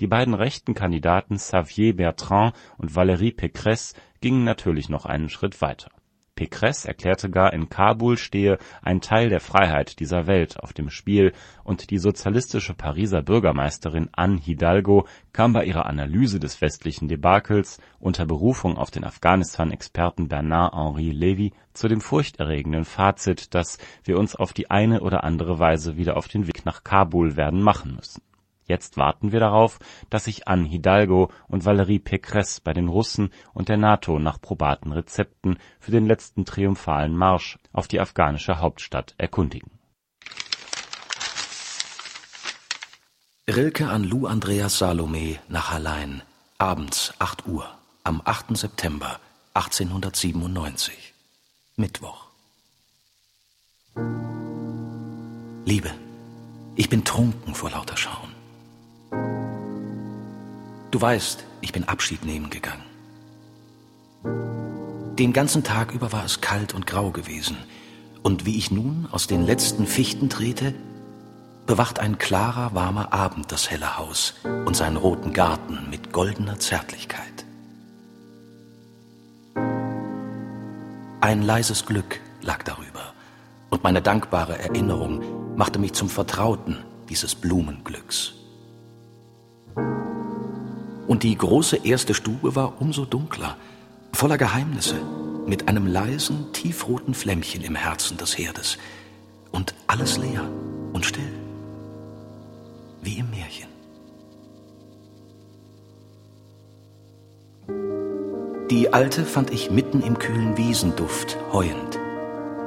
Die 0.00 0.06
beiden 0.06 0.34
rechten 0.34 0.74
Kandidaten 0.74 1.36
Xavier 1.36 1.94
Bertrand 1.94 2.54
und 2.78 2.92
Valérie 2.92 3.36
Pécresse 3.36 3.94
gingen 4.20 4.44
natürlich 4.44 4.88
noch 4.88 5.04
einen 5.04 5.28
Schritt 5.28 5.60
weiter 5.60 5.90
Pécresse 6.36 6.86
erklärte 6.86 7.30
gar, 7.30 7.52
in 7.52 7.68
Kabul 7.68 8.18
stehe 8.18 8.58
ein 8.82 9.00
Teil 9.00 9.30
der 9.30 9.40
Freiheit 9.40 9.98
dieser 9.98 10.26
Welt 10.26 10.60
auf 10.60 10.72
dem 10.72 10.90
Spiel, 10.90 11.32
und 11.64 11.90
die 11.90 11.98
sozialistische 11.98 12.74
Pariser 12.74 13.22
Bürgermeisterin 13.22 14.10
Anne 14.12 14.38
Hidalgo 14.38 15.06
kam 15.32 15.52
bei 15.52 15.64
ihrer 15.64 15.86
Analyse 15.86 16.38
des 16.38 16.60
westlichen 16.60 17.08
Debakels 17.08 17.80
unter 17.98 18.26
Berufung 18.26 18.76
auf 18.76 18.90
den 18.90 19.04
Afghanistan-Experten 19.04 20.28
Bernard-Henri 20.28 21.10
Lévy 21.10 21.52
zu 21.72 21.88
dem 21.88 22.00
furchterregenden 22.00 22.84
Fazit, 22.84 23.54
dass 23.54 23.78
wir 24.04 24.18
uns 24.18 24.36
auf 24.36 24.52
die 24.52 24.70
eine 24.70 25.00
oder 25.00 25.24
andere 25.24 25.58
Weise 25.58 25.96
wieder 25.96 26.16
auf 26.16 26.28
den 26.28 26.46
Weg 26.46 26.64
nach 26.64 26.84
Kabul 26.84 27.36
werden 27.36 27.62
machen 27.62 27.96
müssen 27.96 28.22
Jetzt 28.66 28.96
warten 28.96 29.30
wir 29.30 29.40
darauf, 29.40 29.78
dass 30.10 30.24
sich 30.24 30.48
Anne 30.48 30.66
Hidalgo 30.68 31.30
und 31.46 31.64
Valérie 31.64 32.02
Pécresse 32.02 32.60
bei 32.62 32.72
den 32.72 32.88
Russen 32.88 33.30
und 33.54 33.68
der 33.68 33.76
NATO 33.76 34.18
nach 34.18 34.40
probaten 34.40 34.92
Rezepten 34.92 35.58
für 35.78 35.92
den 35.92 36.06
letzten 36.06 36.44
triumphalen 36.44 37.16
Marsch 37.16 37.58
auf 37.72 37.86
die 37.86 38.00
afghanische 38.00 38.58
Hauptstadt 38.58 39.14
erkundigen. 39.18 39.70
Rilke 43.48 43.88
an 43.88 44.02
Lou 44.02 44.26
Andreas 44.26 44.78
Salome 44.78 45.38
nach 45.48 45.70
Hallein, 45.70 46.22
abends 46.58 47.14
8 47.20 47.46
Uhr, 47.46 47.64
am 48.02 48.20
8. 48.24 48.56
September 48.56 49.20
1897, 49.54 51.14
Mittwoch. 51.76 52.26
Liebe, 55.64 55.92
ich 56.74 56.88
bin 56.88 57.04
trunken 57.04 57.54
vor 57.54 57.70
lauter 57.70 57.96
Schauen. 57.96 58.35
Du 60.90 61.00
weißt, 61.00 61.44
ich 61.60 61.72
bin 61.72 61.84
Abschied 61.84 62.24
nehmen 62.24 62.48
gegangen. 62.48 62.84
Den 65.18 65.32
ganzen 65.32 65.62
Tag 65.62 65.92
über 65.92 66.12
war 66.12 66.24
es 66.24 66.40
kalt 66.40 66.74
und 66.74 66.86
grau 66.86 67.10
gewesen, 67.10 67.56
und 68.22 68.46
wie 68.46 68.56
ich 68.56 68.70
nun 68.70 69.06
aus 69.12 69.26
den 69.26 69.44
letzten 69.44 69.86
Fichten 69.86 70.28
trete, 70.28 70.74
bewacht 71.66 71.98
ein 71.98 72.18
klarer, 72.18 72.74
warmer 72.74 73.12
Abend 73.12 73.52
das 73.52 73.70
helle 73.70 73.98
Haus 73.98 74.34
und 74.44 74.76
seinen 74.76 74.96
roten 74.96 75.32
Garten 75.32 75.90
mit 75.90 76.12
goldener 76.12 76.58
Zärtlichkeit. 76.58 77.44
Ein 81.20 81.42
leises 81.42 81.86
Glück 81.86 82.20
lag 82.40 82.62
darüber, 82.62 83.12
und 83.68 83.82
meine 83.82 84.00
dankbare 84.00 84.58
Erinnerung 84.58 85.56
machte 85.56 85.78
mich 85.78 85.92
zum 85.92 86.08
Vertrauten 86.08 86.78
dieses 87.08 87.34
Blumenglücks. 87.34 88.34
Und 89.76 91.22
die 91.22 91.36
große 91.36 91.76
erste 91.84 92.14
Stube 92.14 92.56
war 92.56 92.80
umso 92.80 93.04
dunkler, 93.04 93.56
voller 94.12 94.38
Geheimnisse, 94.38 94.96
mit 95.46 95.68
einem 95.68 95.86
leisen, 95.86 96.52
tiefroten 96.52 97.14
Flämmchen 97.14 97.62
im 97.62 97.76
Herzen 97.76 98.16
des 98.16 98.36
Herdes. 98.36 98.78
Und 99.52 99.74
alles 99.86 100.18
leer 100.18 100.48
und 100.92 101.06
still, 101.06 101.32
wie 103.02 103.18
im 103.18 103.30
Märchen. 103.30 103.68
Die 108.70 108.92
Alte 108.92 109.24
fand 109.24 109.50
ich 109.52 109.70
mitten 109.70 110.02
im 110.02 110.18
kühlen 110.18 110.56
Wiesenduft 110.56 111.38
heuend. 111.52 112.00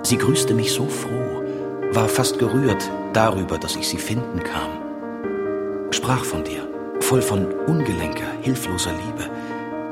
Sie 0.03 0.17
grüßte 0.17 0.53
mich 0.53 0.71
so 0.71 0.85
froh, 0.85 1.43
war 1.91 2.07
fast 2.07 2.39
gerührt 2.39 2.89
darüber, 3.11 3.57
dass 3.57 3.75
ich 3.75 3.89
sie 3.89 3.97
finden 3.97 4.41
kam. 4.43 5.91
Sprach 5.91 6.23
von 6.23 6.45
dir 6.45 6.68
voll 6.99 7.21
von 7.21 7.45
ungelenker, 7.67 8.27
hilfloser 8.41 8.91
Liebe, 8.91 9.29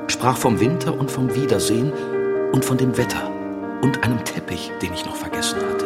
sprach 0.07 0.37
vom 0.37 0.59
Winter 0.59 0.97
und 0.97 1.11
vom 1.11 1.33
Wiedersehen 1.35 1.91
und 2.51 2.63
von 2.63 2.77
dem 2.77 2.97
Wetter 2.97 3.31
und 3.81 4.03
einem 4.03 4.23
Teppich, 4.23 4.71
den 4.81 4.93
ich 4.93 5.05
noch 5.05 5.15
vergessen 5.15 5.59
hatte. 5.59 5.85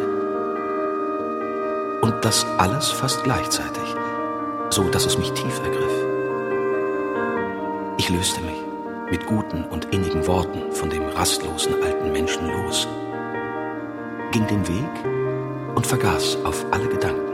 Und 2.02 2.24
das 2.24 2.46
alles 2.58 2.90
fast 2.90 3.22
gleichzeitig, 3.24 3.82
so 4.70 4.88
dass 4.88 5.06
es 5.06 5.18
mich 5.18 5.32
tief 5.32 5.60
ergriff. 5.64 5.92
Ich 7.98 8.08
löste 8.08 8.40
mich 8.40 8.62
mit 9.10 9.26
guten 9.26 9.64
und 9.64 9.92
innigen 9.92 10.26
Worten 10.26 10.72
von 10.72 10.90
dem 10.90 11.04
rastlosen 11.04 11.74
alten 11.82 12.12
Menschen 12.12 12.48
los, 12.48 12.88
ging 14.32 14.46
den 14.46 14.66
Weg 14.66 15.04
und 15.74 15.86
vergaß 15.86 16.38
auf 16.44 16.64
alle 16.70 16.88
Gedanken. 16.88 17.31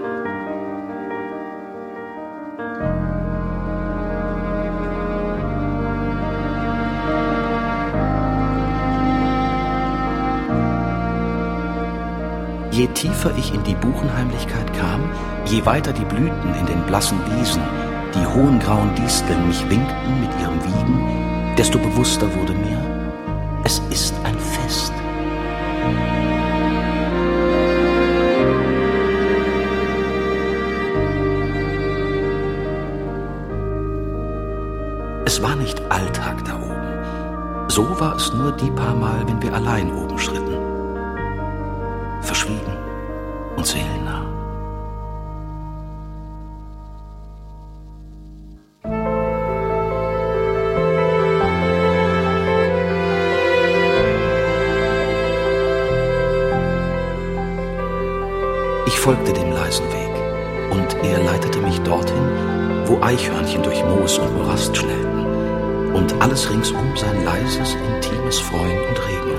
Je 12.78 12.86
tiefer 12.94 13.32
ich 13.36 13.52
in 13.52 13.64
die 13.64 13.74
Buchenheimlichkeit 13.74 14.72
kam, 14.74 15.00
je 15.46 15.66
weiter 15.66 15.92
die 15.92 16.04
Blüten 16.04 16.54
in 16.54 16.64
den 16.64 16.80
blassen 16.86 17.18
Wiesen, 17.26 17.60
die 18.14 18.24
hohen 18.24 18.60
grauen 18.60 18.94
Disteln 18.94 19.48
mich 19.48 19.68
winkten 19.68 20.20
mit 20.20 20.30
ihrem 20.40 20.62
Wiegen, 20.62 21.56
desto 21.56 21.76
bewusster 21.80 22.32
wurde 22.36 22.52
mir, 22.52 22.78
es 23.64 23.82
ist 23.90 24.14
ein 24.22 24.38
Fest. 24.38 24.92
Es 35.24 35.42
war 35.42 35.56
nicht 35.56 35.82
Alltag 35.90 36.44
da 36.44 36.54
oben. 36.54 37.68
So 37.68 37.98
war 37.98 38.14
es 38.14 38.32
nur 38.34 38.52
die 38.52 38.70
paar 38.70 38.94
Mal, 38.94 39.26
wenn 39.26 39.42
wir 39.42 39.52
allein 39.52 39.92
oben 39.92 40.16
schritten 40.16 40.47
folgte 59.08 59.32
dem 59.32 59.50
leisen 59.52 59.86
Weg, 59.86 60.70
und 60.70 61.02
er 61.02 61.18
leitete 61.24 61.60
mich 61.60 61.80
dorthin, 61.80 62.28
wo 62.84 63.00
Eichhörnchen 63.00 63.62
durch 63.62 63.82
Moos 63.82 64.18
und 64.18 64.36
Morast 64.36 64.76
schnellten, 64.76 65.94
und 65.94 66.12
alles 66.20 66.50
ringsum 66.50 66.94
sein 66.94 67.24
leises, 67.24 67.74
intimes 67.74 68.38
Freuen 68.38 68.78
und 68.86 69.08
Regen 69.08 69.37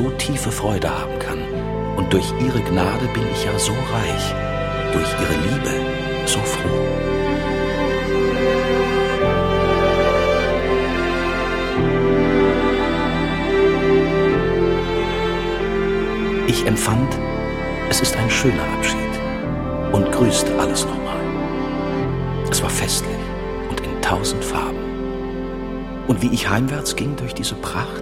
so 0.00 0.10
tiefe 0.12 0.50
Freude 0.50 0.88
haben 0.88 1.18
kann 1.18 1.38
und 1.96 2.10
Durch 2.10 2.32
ihre 2.40 2.60
Gnade 2.62 3.06
bin 3.12 3.22
ich 3.32 3.44
ja 3.44 3.58
so 3.58 3.72
reich, 3.72 4.34
durch 4.94 5.10
ihre 5.20 5.36
Liebe 5.46 5.72
so 6.24 6.38
froh. 6.38 6.80
Ich 16.46 16.66
empfand, 16.66 17.18
es 17.90 18.00
ist 18.00 18.16
ein 18.16 18.30
schöner 18.30 18.64
Abschied 18.78 18.96
und 19.92 20.10
grüßte 20.10 20.58
alles 20.58 20.86
nochmal. 20.86 21.20
Es 22.50 22.62
war 22.62 22.70
festlich 22.70 23.10
und 23.68 23.78
in 23.80 24.00
tausend 24.00 24.42
Farben. 24.42 24.78
Und 26.08 26.22
wie 26.22 26.32
ich 26.32 26.48
heimwärts 26.48 26.96
ging 26.96 27.14
durch 27.16 27.34
diese 27.34 27.54
Pracht, 27.56 27.99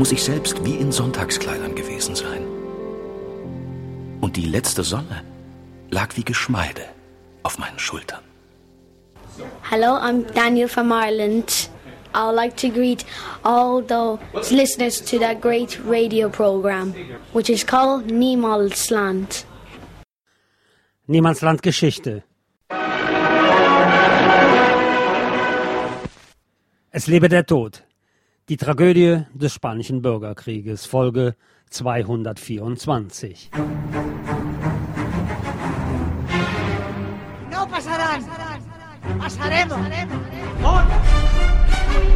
muss 0.00 0.12
ich 0.12 0.22
selbst 0.22 0.64
wie 0.64 0.76
in 0.76 0.92
Sonntagskleidern 0.92 1.74
gewesen 1.74 2.14
sein. 2.14 2.42
Und 4.22 4.34
die 4.38 4.46
letzte 4.46 4.82
Sonne 4.82 5.22
lag 5.90 6.16
wie 6.16 6.24
Geschmeide 6.24 6.86
auf 7.42 7.58
meinen 7.58 7.78
Schultern. 7.78 8.22
Hello, 9.70 9.98
I'm 9.98 10.24
Daniel 10.32 10.68
from 10.68 10.90
Ireland. 10.90 11.68
I 12.14 12.24
would 12.24 12.34
like 12.34 12.56
to 12.56 12.70
greet 12.70 13.04
all 13.44 13.82
the 13.82 14.18
listeners 14.50 15.04
to 15.04 15.18
that 15.18 15.42
great 15.42 15.78
radio 15.84 16.30
program, 16.30 16.94
which 17.34 17.50
is 17.50 17.62
called 17.66 18.06
Niemalsland. 18.06 19.44
Niemandsland 21.08 21.62
Geschichte. 21.62 22.22
Es 26.90 27.06
lebe 27.06 27.28
der 27.28 27.44
Tod. 27.44 27.89
Die 28.50 28.56
Tragödie 28.56 29.26
des 29.32 29.54
Spanischen 29.54 30.02
Bürgerkrieges, 30.02 30.84
Folge 30.84 31.36
224. 31.70 33.48
No 37.48 37.68
pasarán. 37.68 38.24
Pasaremos. 39.20 39.78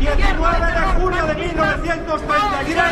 19 0.00 0.66
de 0.66 0.82
junio 0.98 1.24
de 1.24 1.34
1933. 1.34 2.82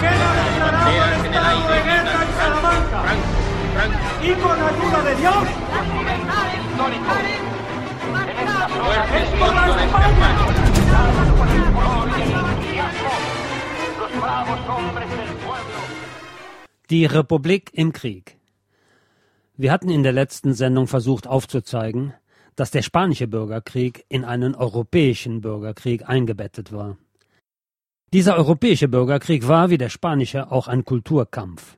Queda 0.00 0.28
declarado 0.44 1.04
el 1.04 1.12
estado 1.26 1.60
de 1.68 1.78
guerra 1.82 2.22
en 2.24 2.30
Salamanca. 2.38 3.00
Y 4.22 4.32
con 4.32 4.56
ayuda 4.62 4.98
de 5.02 5.14
Dios. 5.16 5.44
Die 16.90 17.04
Republik 17.04 17.70
im 17.74 17.92
Krieg. 17.92 18.38
Wir 19.56 19.70
hatten 19.70 19.90
in 19.90 20.02
der 20.02 20.12
letzten 20.12 20.54
Sendung 20.54 20.86
versucht 20.86 21.26
aufzuzeigen, 21.26 22.14
dass 22.56 22.70
der 22.70 22.82
spanische 22.82 23.26
Bürgerkrieg 23.26 24.06
in 24.08 24.24
einen 24.24 24.54
europäischen 24.54 25.42
Bürgerkrieg 25.42 26.08
eingebettet 26.08 26.72
war. 26.72 26.96
Dieser 28.14 28.36
europäische 28.36 28.88
Bürgerkrieg 28.88 29.46
war 29.46 29.68
wie 29.68 29.78
der 29.78 29.90
spanische 29.90 30.50
auch 30.50 30.68
ein 30.68 30.84
Kulturkampf. 30.84 31.76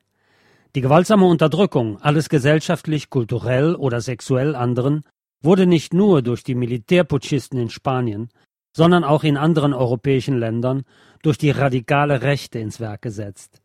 Die 0.76 0.82
gewaltsame 0.82 1.24
Unterdrückung 1.24 2.00
alles 2.00 2.28
gesellschaftlich, 2.28 3.10
kulturell 3.10 3.74
oder 3.74 4.00
sexuell 4.00 4.54
anderen 4.54 5.02
wurde 5.42 5.66
nicht 5.66 5.94
nur 5.94 6.22
durch 6.22 6.42
die 6.42 6.54
Militärputschisten 6.54 7.58
in 7.58 7.70
Spanien, 7.70 8.28
sondern 8.76 9.04
auch 9.04 9.24
in 9.24 9.36
anderen 9.36 9.72
europäischen 9.72 10.38
Ländern 10.38 10.82
durch 11.22 11.38
die 11.38 11.50
radikale 11.50 12.22
Rechte 12.22 12.58
ins 12.58 12.80
Werk 12.80 13.02
gesetzt. 13.02 13.62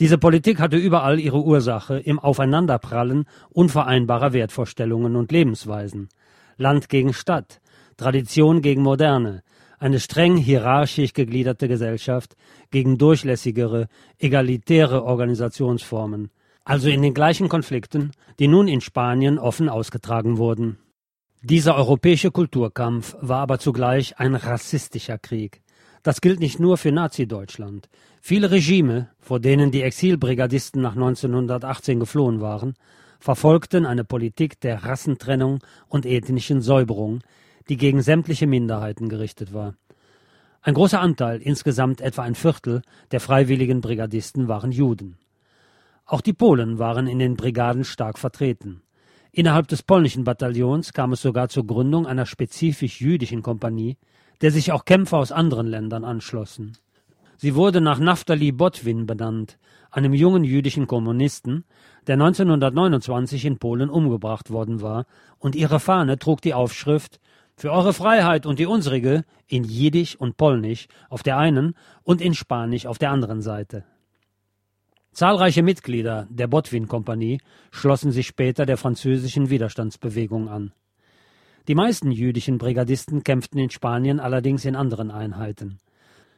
Diese 0.00 0.18
Politik 0.18 0.60
hatte 0.60 0.76
überall 0.76 1.20
ihre 1.20 1.42
Ursache 1.42 1.98
im 1.98 2.18
Aufeinanderprallen 2.18 3.26
unvereinbarer 3.50 4.32
Wertvorstellungen 4.32 5.16
und 5.16 5.30
Lebensweisen. 5.30 6.08
Land 6.56 6.88
gegen 6.88 7.12
Stadt, 7.12 7.60
Tradition 7.96 8.60
gegen 8.60 8.82
Moderne, 8.82 9.42
eine 9.78 10.00
streng 10.00 10.36
hierarchisch 10.36 11.12
gegliederte 11.12 11.68
Gesellschaft 11.68 12.36
gegen 12.70 12.96
durchlässigere, 12.96 13.88
egalitäre 14.18 15.04
Organisationsformen, 15.04 16.30
also 16.64 16.88
in 16.88 17.02
den 17.02 17.14
gleichen 17.14 17.48
Konflikten, 17.48 18.12
die 18.38 18.48
nun 18.48 18.66
in 18.66 18.80
Spanien 18.80 19.38
offen 19.38 19.68
ausgetragen 19.68 20.38
wurden. 20.38 20.78
Dieser 21.44 21.76
europäische 21.76 22.30
Kulturkampf 22.30 23.18
war 23.20 23.40
aber 23.40 23.58
zugleich 23.58 24.18
ein 24.18 24.34
rassistischer 24.34 25.18
Krieg. 25.18 25.60
Das 26.02 26.22
gilt 26.22 26.40
nicht 26.40 26.58
nur 26.58 26.78
für 26.78 26.90
Nazi-Deutschland. 26.90 27.90
Viele 28.22 28.50
Regime, 28.50 29.10
vor 29.20 29.40
denen 29.40 29.70
die 29.70 29.82
Exilbrigadisten 29.82 30.80
nach 30.80 30.94
1918 30.94 32.00
geflohen 32.00 32.40
waren, 32.40 32.72
verfolgten 33.20 33.84
eine 33.84 34.04
Politik 34.04 34.58
der 34.60 34.84
Rassentrennung 34.84 35.58
und 35.86 36.06
ethnischen 36.06 36.62
Säuberung, 36.62 37.20
die 37.68 37.76
gegen 37.76 38.00
sämtliche 38.00 38.46
Minderheiten 38.46 39.10
gerichtet 39.10 39.52
war. 39.52 39.74
Ein 40.62 40.72
großer 40.72 40.98
Anteil, 40.98 41.42
insgesamt 41.42 42.00
etwa 42.00 42.22
ein 42.22 42.36
Viertel, 42.36 42.80
der 43.10 43.20
freiwilligen 43.20 43.82
Brigadisten 43.82 44.48
waren 44.48 44.72
Juden. 44.72 45.18
Auch 46.06 46.22
die 46.22 46.32
Polen 46.32 46.78
waren 46.78 47.06
in 47.06 47.18
den 47.18 47.36
Brigaden 47.36 47.84
stark 47.84 48.18
vertreten. 48.18 48.80
Innerhalb 49.36 49.66
des 49.66 49.82
polnischen 49.82 50.22
Bataillons 50.22 50.92
kam 50.92 51.12
es 51.12 51.20
sogar 51.20 51.48
zur 51.48 51.66
Gründung 51.66 52.06
einer 52.06 52.24
spezifisch 52.24 53.00
jüdischen 53.00 53.42
Kompanie, 53.42 53.96
der 54.42 54.52
sich 54.52 54.70
auch 54.70 54.84
Kämpfer 54.84 55.18
aus 55.18 55.32
anderen 55.32 55.66
Ländern 55.66 56.04
anschlossen. 56.04 56.78
Sie 57.36 57.56
wurde 57.56 57.80
nach 57.80 57.98
Naftali 57.98 58.52
Botwin 58.52 59.06
benannt, 59.06 59.58
einem 59.90 60.14
jungen 60.14 60.44
jüdischen 60.44 60.86
Kommunisten, 60.86 61.64
der 62.06 62.14
1929 62.14 63.44
in 63.44 63.58
Polen 63.58 63.90
umgebracht 63.90 64.50
worden 64.50 64.80
war, 64.82 65.04
und 65.40 65.56
ihre 65.56 65.80
Fahne 65.80 66.16
trug 66.16 66.40
die 66.40 66.54
Aufschrift 66.54 67.18
Für 67.56 67.72
eure 67.72 67.92
Freiheit 67.92 68.46
und 68.46 68.60
die 68.60 68.66
unsrige 68.66 69.24
in 69.48 69.64
Jiddisch 69.64 70.14
und 70.14 70.36
Polnisch 70.36 70.86
auf 71.08 71.24
der 71.24 71.38
einen 71.38 71.74
und 72.04 72.20
in 72.20 72.34
Spanisch 72.34 72.86
auf 72.86 72.98
der 72.98 73.10
anderen 73.10 73.42
Seite. 73.42 73.84
Zahlreiche 75.14 75.62
Mitglieder 75.62 76.26
der 76.28 76.48
Botwin-Kompanie 76.48 77.38
schlossen 77.70 78.10
sich 78.10 78.26
später 78.26 78.66
der 78.66 78.76
französischen 78.76 79.48
Widerstandsbewegung 79.48 80.48
an. 80.48 80.72
Die 81.68 81.76
meisten 81.76 82.10
jüdischen 82.10 82.58
Brigadisten 82.58 83.22
kämpften 83.22 83.60
in 83.60 83.70
Spanien 83.70 84.18
allerdings 84.18 84.64
in 84.64 84.74
anderen 84.74 85.12
Einheiten. 85.12 85.78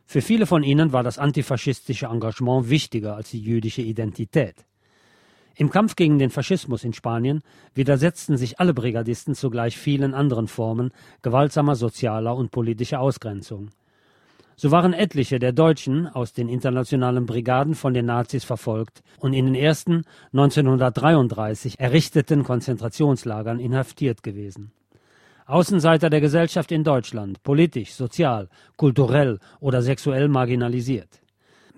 Für 0.04 0.20
viele 0.20 0.44
von 0.44 0.62
ihnen 0.62 0.92
war 0.92 1.02
das 1.02 1.18
antifaschistische 1.18 2.06
Engagement 2.06 2.68
wichtiger 2.68 3.16
als 3.16 3.30
die 3.30 3.40
jüdische 3.40 3.80
Identität. 3.80 4.66
Im 5.54 5.70
Kampf 5.70 5.96
gegen 5.96 6.18
den 6.18 6.28
Faschismus 6.28 6.84
in 6.84 6.92
Spanien 6.92 7.40
widersetzten 7.72 8.36
sich 8.36 8.60
alle 8.60 8.74
Brigadisten 8.74 9.34
zugleich 9.34 9.78
vielen 9.78 10.12
anderen 10.12 10.48
Formen 10.48 10.92
gewaltsamer 11.22 11.76
sozialer 11.76 12.36
und 12.36 12.50
politischer 12.50 13.00
Ausgrenzung. 13.00 13.70
So 14.58 14.70
waren 14.70 14.94
etliche 14.94 15.38
der 15.38 15.52
Deutschen 15.52 16.06
aus 16.06 16.32
den 16.32 16.48
internationalen 16.48 17.26
Brigaden 17.26 17.74
von 17.74 17.92
den 17.92 18.06
Nazis 18.06 18.42
verfolgt 18.42 19.02
und 19.20 19.34
in 19.34 19.44
den 19.44 19.54
ersten 19.54 20.04
1933 20.32 21.78
errichteten 21.78 22.42
Konzentrationslagern 22.42 23.60
inhaftiert 23.60 24.22
gewesen. 24.22 24.72
Außenseiter 25.44 26.08
der 26.08 26.22
Gesellschaft 26.22 26.72
in 26.72 26.84
Deutschland, 26.84 27.42
politisch, 27.42 27.92
sozial, 27.92 28.48
kulturell 28.78 29.40
oder 29.60 29.82
sexuell 29.82 30.28
marginalisiert. 30.28 31.20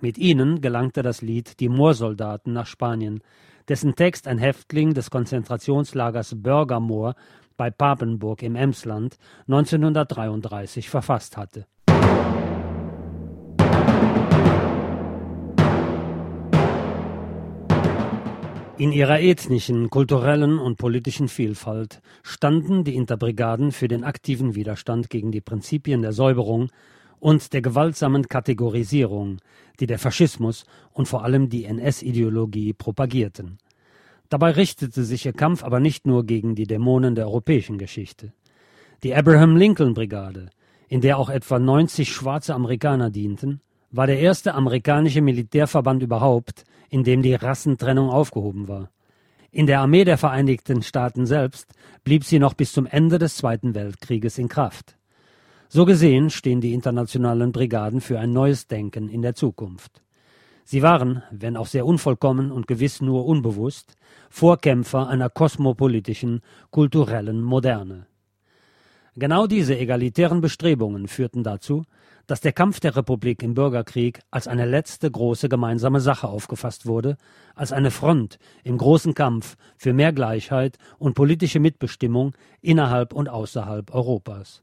Mit 0.01 0.17
ihnen 0.17 0.61
gelangte 0.61 1.03
das 1.03 1.21
Lied 1.21 1.59
Die 1.59 1.69
Moorsoldaten 1.69 2.53
nach 2.53 2.67
Spanien, 2.67 3.23
dessen 3.67 3.97
Text 3.97 4.29
ein 4.29 4.39
Häftling 4.39 4.95
des 4.95 5.11
Konzentrationslagers 5.11 6.41
Bürgermoor 6.41 7.17
bei 7.57 7.71
Papenburg 7.71 8.45
im 8.45 8.55
Emsland 8.55 9.17
1933 9.49 10.89
verfasst 10.89 11.37
hatte. 11.37 11.67
In 18.79 18.93
ihrer 18.93 19.21
ethnischen, 19.21 19.91
kulturellen 19.91 20.61
und 20.61 20.79
politischen 20.79 21.27
Vielfalt 21.27 22.01
standen 22.23 22.85
die 22.85 22.95
Interbrigaden 22.95 23.73
für 23.73 23.89
den 23.89 24.05
aktiven 24.05 24.55
Widerstand 24.55 25.11
gegen 25.11 25.33
die 25.33 25.41
Prinzipien 25.41 26.01
der 26.01 26.13
Säuberung 26.13 26.71
und 27.19 27.53
der 27.53 27.61
gewaltsamen 27.61 28.29
Kategorisierung, 28.29 29.39
die 29.81 29.89
der 29.89 29.99
Faschismus 29.99 30.65
und 30.93 31.09
vor 31.09 31.25
allem 31.25 31.49
die 31.49 31.65
NS-Ideologie 31.65 32.73
propagierten. 32.73 33.59
Dabei 34.29 34.53
richtete 34.53 35.03
sich 35.03 35.27
ihr 35.27 35.33
Kampf 35.33 35.65
aber 35.65 35.81
nicht 35.81 36.07
nur 36.07 36.25
gegen 36.25 36.55
die 36.55 36.69
Dämonen 36.69 37.17
der 37.17 37.27
europäischen 37.27 37.79
Geschichte. 37.79 38.33
Die 39.03 39.13
Abraham 39.13 39.57
Lincoln 39.57 39.93
Brigade, 39.93 40.51
in 40.87 41.01
der 41.01 41.19
auch 41.19 41.31
etwa 41.31 41.59
90 41.59 42.13
schwarze 42.13 42.55
Amerikaner 42.55 43.11
dienten, 43.11 43.61
war 43.91 44.07
der 44.07 44.19
erste 44.19 44.55
amerikanische 44.55 45.23
Militärverband 45.23 46.03
überhaupt, 46.03 46.65
in 46.91 47.05
dem 47.05 47.23
die 47.23 47.35
Rassentrennung 47.35 48.11
aufgehoben 48.11 48.69
war. 48.69 48.91
In 49.51 49.67
der 49.67 49.81
Armee 49.81 50.05
der 50.05 50.19
Vereinigten 50.19 50.83
Staaten 50.83 51.25
selbst 51.25 51.73
blieb 52.05 52.25
sie 52.25 52.39
noch 52.39 52.55
bis 52.55 52.73
zum 52.73 52.87
Ende 52.87 53.19
des 53.19 53.37
Zweiten 53.37 53.75
Weltkrieges 53.75 54.37
in 54.39 54.49
Kraft. 54.49 54.97
So 55.71 55.85
gesehen 55.85 56.31
stehen 56.31 56.61
die 56.61 56.75
internationalen 56.75 57.53
Brigaden 57.53 58.01
für 58.01 58.19
ein 58.21 58.33
neues 58.33 58.67
Denken 58.67 59.09
in 59.09 59.23
der 59.23 59.35
Zukunft. 59.35 60.03
Sie 60.65 60.83
waren, 60.83 61.23
wenn 61.31 61.57
auch 61.57 61.67
sehr 61.67 61.87
unvollkommen 61.87 62.53
und 62.53 62.67
gewiss 62.67 63.01
nur 63.01 63.25
unbewusst, 63.25 63.95
Vorkämpfer 64.29 65.09
einer 65.09 65.31
kosmopolitischen, 65.31 66.43
kulturellen 66.71 67.41
Moderne. 67.41 68.07
Genau 69.17 69.47
diese 69.47 69.79
egalitären 69.79 70.43
Bestrebungen 70.43 71.09
führten 71.09 71.43
dazu, 71.43 71.85
dass 72.29 72.43
der 72.43 72.53
Kampf 72.53 72.79
der 72.79 72.95
Republik 72.95 73.43
im 73.43 73.55
Bürgerkrieg 73.55 74.21
als 74.31 74.47
eine 74.47 74.67
letzte 74.67 75.11
große 75.11 75.49
gemeinsame 75.49 76.01
Sache 76.01 76.29
aufgefasst 76.29 76.87
wurde, 76.87 77.17
als 77.57 77.73
eine 77.73 77.91
Front 77.91 78.39
im 78.63 78.79
großen 78.79 79.15
Kampf 79.15 79.57
für 79.79 79.95
mehr 79.95 80.13
Gleichheit 80.13 80.77
und 80.99 81.15
politische 81.15 81.59
Mitbestimmung 81.59 82.35
innerhalb 82.61 83.15
und 83.15 83.29
außerhalb 83.29 83.93
Europas. 83.93 84.63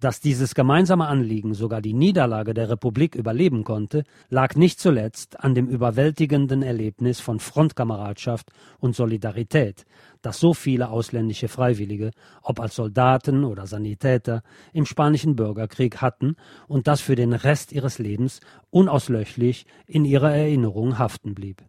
Dass 0.00 0.20
dieses 0.20 0.54
gemeinsame 0.54 1.08
Anliegen 1.08 1.54
sogar 1.54 1.82
die 1.82 1.92
Niederlage 1.92 2.54
der 2.54 2.70
Republik 2.70 3.16
überleben 3.16 3.64
konnte, 3.64 4.04
lag 4.28 4.54
nicht 4.54 4.78
zuletzt 4.78 5.40
an 5.40 5.56
dem 5.56 5.66
überwältigenden 5.66 6.62
Erlebnis 6.62 7.18
von 7.18 7.40
Frontkameradschaft 7.40 8.52
und 8.78 8.94
Solidarität, 8.94 9.86
das 10.22 10.38
so 10.38 10.54
viele 10.54 10.90
ausländische 10.90 11.48
Freiwillige, 11.48 12.12
ob 12.42 12.60
als 12.60 12.76
Soldaten 12.76 13.42
oder 13.42 13.66
Sanitäter, 13.66 14.42
im 14.72 14.86
spanischen 14.86 15.34
Bürgerkrieg 15.34 16.00
hatten 16.00 16.36
und 16.68 16.86
das 16.86 17.00
für 17.00 17.16
den 17.16 17.32
Rest 17.32 17.72
ihres 17.72 17.98
Lebens 17.98 18.38
unauslöschlich 18.70 19.66
in 19.88 20.04
ihrer 20.04 20.32
Erinnerung 20.32 20.98
haften 20.98 21.34
blieb. 21.34 21.64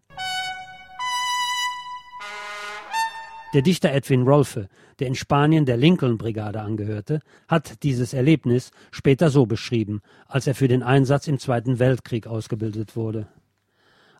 Der 3.55 3.63
Dichter 3.63 3.91
Edwin 3.91 4.27
Rolfe, 4.27 4.69
der 4.99 5.07
in 5.07 5.15
Spanien 5.15 5.65
der 5.65 5.77
Lincoln-Brigade 5.77 6.61
angehörte, 6.61 7.21
hat 7.47 7.83
dieses 7.83 8.13
Erlebnis 8.13 8.71
später 8.91 9.29
so 9.29 9.45
beschrieben, 9.45 10.01
als 10.27 10.47
er 10.47 10.55
für 10.55 10.67
den 10.67 10.83
Einsatz 10.83 11.27
im 11.27 11.39
Zweiten 11.39 11.79
Weltkrieg 11.79 12.27
ausgebildet 12.27 12.95
wurde. 12.95 13.27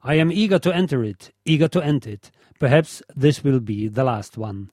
I 0.04 0.22
am 0.22 0.32
eager 0.32 0.62
to 0.62 0.70
enter 0.70 1.04
it, 1.04 1.34
eager 1.46 1.70
to 1.70 1.80
end 1.80 2.06
it. 2.06 2.32
Perhaps 2.58 3.04
this 3.20 3.44
will 3.44 3.60
be 3.60 3.90
the 3.94 4.02
last 4.02 4.38
one. 4.38 4.70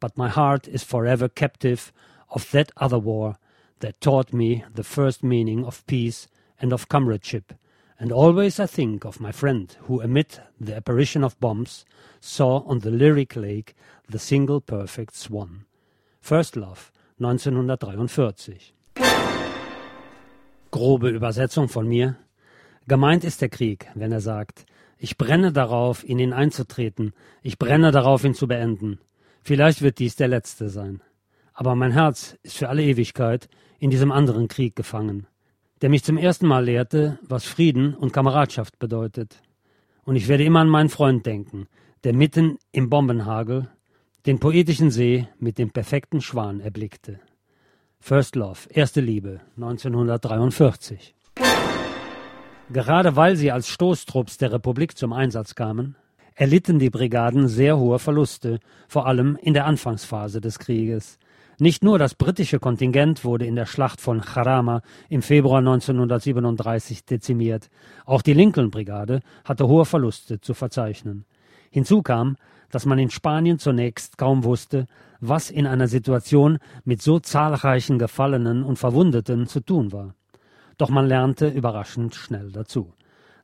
But 0.00 0.16
my 0.16 0.28
heart 0.28 0.66
is 0.66 0.82
forever 0.82 1.28
captive 1.28 1.92
of 2.28 2.50
that 2.50 2.72
other 2.76 3.04
war 3.04 3.36
that 3.80 4.00
taught 4.00 4.32
me 4.32 4.64
the 4.74 4.82
first 4.82 5.22
meaning 5.22 5.64
of 5.64 5.86
peace 5.86 6.26
and 6.60 6.72
of 6.72 6.88
comradeship, 6.88 7.54
and 8.00 8.12
always 8.12 8.58
I 8.58 8.66
think 8.66 9.04
of 9.04 9.20
my 9.20 9.30
friend 9.30 9.76
who, 9.82 10.00
amid 10.00 10.40
the 10.58 10.74
apparition 10.74 11.22
of 11.22 11.38
bombs, 11.38 11.84
saw 12.20 12.64
on 12.66 12.80
the 12.80 12.90
lyric 12.90 13.36
lake 13.36 13.74
the 14.08 14.18
single 14.18 14.60
perfect 14.60 15.14
swan. 15.14 15.66
First 16.20 16.56
Love, 16.56 16.90
1943. 17.18 18.72
Grobe 20.70 21.10
Übersetzung 21.10 21.68
von 21.68 21.86
mir. 21.86 22.16
Gemeint 22.88 23.22
ist 23.22 23.42
der 23.42 23.50
Krieg, 23.50 23.88
wenn 23.94 24.12
er 24.12 24.20
sagt, 24.20 24.64
ich 24.98 25.18
brenne 25.18 25.52
darauf, 25.52 26.02
in 26.02 26.18
ihn 26.18 26.32
einzutreten, 26.32 27.12
ich 27.42 27.58
brenne 27.58 27.90
darauf, 27.90 28.24
ihn 28.24 28.34
zu 28.34 28.48
beenden. 28.48 28.98
Vielleicht 29.42 29.82
wird 29.82 29.98
dies 29.98 30.16
der 30.16 30.28
letzte 30.28 30.70
sein. 30.70 31.02
Aber 31.52 31.74
mein 31.74 31.92
Herz 31.92 32.36
ist 32.42 32.56
für 32.56 32.70
alle 32.70 32.82
Ewigkeit 32.82 33.48
in 33.78 33.90
diesem 33.90 34.10
anderen 34.10 34.48
Krieg 34.48 34.74
gefangen 34.74 35.26
der 35.82 35.90
mich 35.90 36.04
zum 36.04 36.18
ersten 36.18 36.46
Mal 36.46 36.64
lehrte, 36.64 37.18
was 37.22 37.44
Frieden 37.44 37.94
und 37.94 38.12
Kameradschaft 38.12 38.78
bedeutet. 38.78 39.42
Und 40.04 40.16
ich 40.16 40.28
werde 40.28 40.44
immer 40.44 40.60
an 40.60 40.68
meinen 40.68 40.88
Freund 40.88 41.24
denken, 41.24 41.68
der 42.04 42.14
mitten 42.14 42.58
im 42.72 42.90
Bombenhagel 42.90 43.68
den 44.26 44.38
poetischen 44.38 44.90
See 44.90 45.26
mit 45.38 45.58
dem 45.58 45.70
perfekten 45.70 46.20
Schwan 46.20 46.60
erblickte. 46.60 47.20
First 48.00 48.36
Love, 48.36 48.68
erste 48.70 49.00
Liebe, 49.00 49.40
1943. 49.56 51.14
Gerade 52.72 53.16
weil 53.16 53.36
sie 53.36 53.50
als 53.50 53.68
Stoßtrupps 53.68 54.38
der 54.38 54.52
Republik 54.52 54.96
zum 54.96 55.12
Einsatz 55.12 55.54
kamen, 55.54 55.96
erlitten 56.34 56.78
die 56.78 56.90
Brigaden 56.90 57.48
sehr 57.48 57.78
hohe 57.78 57.98
Verluste, 57.98 58.60
vor 58.88 59.06
allem 59.06 59.36
in 59.42 59.54
der 59.54 59.66
Anfangsphase 59.66 60.40
des 60.40 60.58
Krieges, 60.58 61.18
nicht 61.60 61.84
nur 61.84 61.98
das 61.98 62.14
britische 62.14 62.58
Kontingent 62.58 63.24
wurde 63.24 63.46
in 63.46 63.56
der 63.56 63.66
Schlacht 63.66 64.00
von 64.00 64.22
Jarama 64.22 64.82
im 65.08 65.22
Februar 65.22 65.58
1937 65.58 67.04
dezimiert, 67.04 67.68
auch 68.04 68.22
die 68.22 68.32
Lincoln-Brigade 68.32 69.20
hatte 69.44 69.68
hohe 69.68 69.84
Verluste 69.84 70.40
zu 70.40 70.54
verzeichnen. 70.54 71.24
Hinzu 71.70 72.02
kam, 72.02 72.36
dass 72.70 72.86
man 72.86 72.98
in 72.98 73.10
Spanien 73.10 73.58
zunächst 73.58 74.16
kaum 74.18 74.44
wusste, 74.44 74.86
was 75.20 75.50
in 75.50 75.66
einer 75.66 75.88
Situation 75.88 76.58
mit 76.84 77.02
so 77.02 77.18
zahlreichen 77.18 77.98
Gefallenen 77.98 78.62
und 78.62 78.78
Verwundeten 78.78 79.46
zu 79.46 79.60
tun 79.60 79.92
war. 79.92 80.14
Doch 80.78 80.88
man 80.88 81.06
lernte 81.06 81.48
überraschend 81.48 82.14
schnell 82.14 82.52
dazu. 82.52 82.94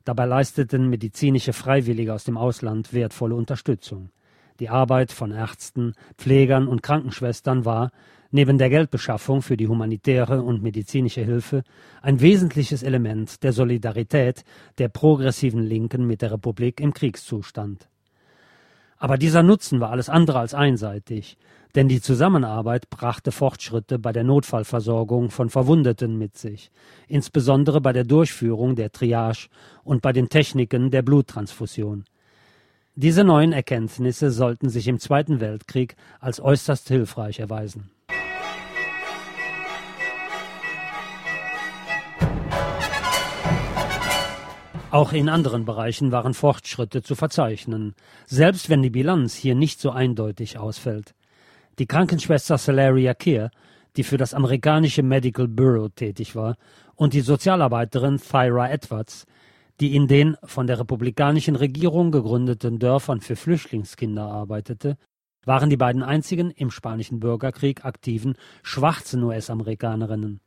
Dabei 0.05 0.25
leisteten 0.25 0.89
medizinische 0.89 1.53
Freiwillige 1.53 2.15
aus 2.15 2.25
dem 2.25 2.39
Ausland 2.39 2.93
wertvolle 2.93 3.35
Unterstützung. 3.35 4.11
Die 4.59 4.69
Arbeit 4.69 5.13
von 5.13 5.33
Ärzten, 5.33 5.95
Pflegern 6.17 6.67
und 6.69 6.83
Krankenschwestern 6.83 7.65
war, 7.65 7.91
neben 8.31 8.59
der 8.59 8.71
Geldbeschaffung 8.71 9.43
für 9.43 9.57
die 9.57 9.69
humanitäre 9.69 10.43
und 10.43 10.63
medizinische 10.63 11.23
Hilfe, 11.23 11.63
ein 12.03 12.21
wesentliches 12.21 12.83
Element 12.83 13.43
der 13.43 13.53
Solidarität 13.53 14.45
der 14.79 14.89
progressiven 14.89 15.63
Linken 15.63 16.07
mit 16.07 16.23
der 16.23 16.33
Republik 16.33 16.81
im 16.81 16.95
Kriegszustand. 16.95 17.89
Aber 18.99 19.19
dieser 19.19 19.43
Nutzen 19.43 19.81
war 19.81 19.91
alles 19.91 20.09
andere 20.09 20.39
als 20.39 20.55
einseitig, 20.55 21.37
denn 21.75 21.89
die 21.89 22.01
Zusammenarbeit 22.01 22.89
brachte 22.89 23.31
Fortschritte 23.31 23.99
bei 23.99 24.13
der 24.13 24.25
Notfallversorgung 24.25 25.31
von 25.31 25.51
Verwundeten 25.51 26.17
mit 26.17 26.39
sich, 26.39 26.71
insbesondere 27.07 27.83
bei 27.83 27.93
der 27.93 28.05
Durchführung 28.05 28.75
der 28.75 28.93
Triage 28.93 29.49
und 29.85 30.01
bei 30.01 30.13
den 30.13 30.31
Techniken 30.31 30.91
der 30.91 31.03
Bluttransfusion. 31.03 32.05
Diese 32.99 33.25
neuen 33.25 33.53
Erkenntnisse 33.53 34.31
sollten 34.31 34.71
sich 34.71 34.89
im 34.89 34.99
Zweiten 34.99 35.39
Weltkrieg 35.39 35.97
als 36.19 36.41
äußerst 36.41 36.89
hilfreich 36.89 37.41
erweisen. 37.41 37.91
Auch 44.91 45.13
in 45.13 45.29
anderen 45.29 45.67
Bereichen 45.67 46.11
waren 46.11 46.33
Fortschritte 46.33 47.03
zu 47.03 47.15
verzeichnen, 47.15 47.95
selbst 48.25 48.71
wenn 48.71 48.81
die 48.81 48.89
Bilanz 48.89 49.35
hier 49.35 49.55
nicht 49.55 49.79
so 49.79 49.91
eindeutig 49.91 50.59
ausfällt. 50.59 51.15
Die 51.79 51.85
Krankenschwester 51.85 52.57
Celeria 52.57 53.13
Keir, 53.13 53.51
die 53.99 54.05
für 54.05 54.17
das 54.17 54.33
amerikanische 54.33 55.03
Medical 55.03 55.49
Bureau 55.49 55.91
tätig 55.91 56.35
war, 56.35 56.57
und 56.95 57.13
die 57.13 57.21
Sozialarbeiterin 57.21 58.17
Thyra 58.17 58.71
Edwards, 58.71 59.27
die 59.81 59.95
in 59.95 60.09
den 60.09 60.37
von 60.43 60.67
der 60.67 60.79
republikanischen 60.79 61.57
Regierung 61.57 62.11
gegründeten 62.11 62.79
Dörfern 62.79 63.21
für 63.21 63.37
Flüchtlingskinder 63.37 64.25
arbeitete, 64.25 64.97
waren 65.45 65.71
die 65.71 65.77
beiden 65.77 66.03
einzigen 66.03 66.51
im 66.51 66.71
Spanischen 66.71 67.21
Bürgerkrieg 67.21 67.85
aktiven 67.85 68.37
schwarzen 68.63 69.23
US-Amerikanerinnen. 69.23 70.41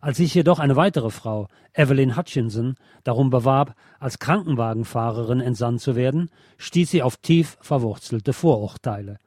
Als 0.00 0.16
sich 0.16 0.34
jedoch 0.34 0.60
eine 0.60 0.76
weitere 0.76 1.10
Frau, 1.10 1.48
Evelyn 1.74 2.16
Hutchinson, 2.16 2.76
darum 3.04 3.28
bewarb, 3.28 3.74
als 3.98 4.18
Krankenwagenfahrerin 4.18 5.40
entsandt 5.40 5.82
zu 5.82 5.94
werden, 5.94 6.30
stieß 6.56 6.90
sie 6.90 7.02
auf 7.02 7.18
tief 7.18 7.58
verwurzelte 7.60 8.32
Vorurteile. 8.32 9.18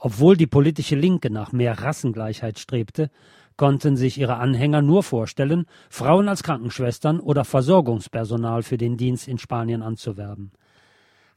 Obwohl 0.00 0.36
die 0.36 0.48
politische 0.48 0.96
Linke 0.96 1.30
nach 1.30 1.52
mehr 1.52 1.80
Rassengleichheit 1.80 2.58
strebte, 2.58 3.10
konnten 3.58 3.96
sich 3.96 4.18
ihre 4.18 4.36
Anhänger 4.36 4.80
nur 4.80 5.02
vorstellen, 5.02 5.66
Frauen 5.90 6.28
als 6.28 6.42
Krankenschwestern 6.42 7.20
oder 7.20 7.44
Versorgungspersonal 7.44 8.62
für 8.62 8.78
den 8.78 8.96
Dienst 8.96 9.28
in 9.28 9.36
Spanien 9.36 9.82
anzuwerben. 9.82 10.52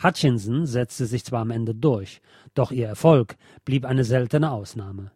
Hutchinson 0.01 0.65
setzte 0.65 1.05
sich 1.05 1.26
zwar 1.26 1.41
am 1.41 1.51
Ende 1.51 1.76
durch, 1.76 2.22
doch 2.53 2.72
ihr 2.72 2.88
Erfolg 2.88 3.36
blieb 3.65 3.86
eine 3.86 4.05
seltene 4.05 4.51
Ausnahme. 4.51 5.11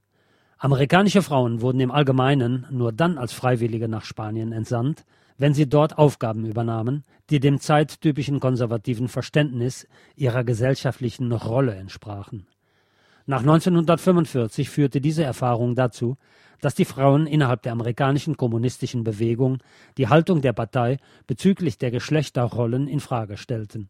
Amerikanische 0.57 1.21
Frauen 1.21 1.61
wurden 1.61 1.79
im 1.79 1.91
Allgemeinen 1.91 2.65
nur 2.71 2.91
dann 2.91 3.17
als 3.17 3.33
Freiwillige 3.33 3.87
nach 3.87 4.03
Spanien 4.03 4.51
entsandt, 4.51 5.05
wenn 5.37 5.53
sie 5.53 5.67
dort 5.67 5.97
Aufgaben 5.97 6.45
übernahmen, 6.45 7.03
die 7.29 7.39
dem 7.39 7.59
zeittypischen 7.59 8.39
konservativen 8.39 9.09
Verständnis 9.09 9.87
ihrer 10.15 10.43
gesellschaftlichen 10.43 11.31
Rolle 11.31 11.75
entsprachen. 11.75 12.47
Nach 13.27 13.39
1945 13.39 14.69
führte 14.69 15.01
diese 15.01 15.23
Erfahrung 15.23 15.75
dazu, 15.75 16.17
dass 16.61 16.75
die 16.75 16.85
Frauen 16.85 17.27
innerhalb 17.27 17.61
der 17.63 17.71
amerikanischen 17.71 18.37
kommunistischen 18.37 19.03
Bewegung 19.03 19.59
die 19.97 20.07
Haltung 20.07 20.41
der 20.41 20.53
Partei 20.53 20.97
bezüglich 21.27 21.77
der 21.77 21.91
Geschlechterrollen 21.91 22.87
in 22.87 22.99
Frage 22.99 23.37
stellten. 23.37 23.89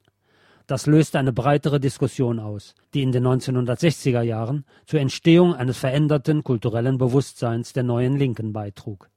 Das 0.68 0.88
löste 0.88 1.20
eine 1.20 1.32
breitere 1.32 1.80
Diskussion 1.80 2.40
aus, 2.40 2.74
die 2.96 3.04
in 3.04 3.12
den 3.12 3.26
1960er 3.28 4.22
Jahren 4.24 4.66
zur 4.86 5.00
Entstehung 5.00 5.54
eines 5.54 5.78
veränderten 5.78 6.44
kulturellen 6.44 6.98
Bewusstseins 6.98 7.74
der 7.74 7.84
neuen 7.84 8.18
Linken 8.18 8.52
beitrug. 8.52 9.10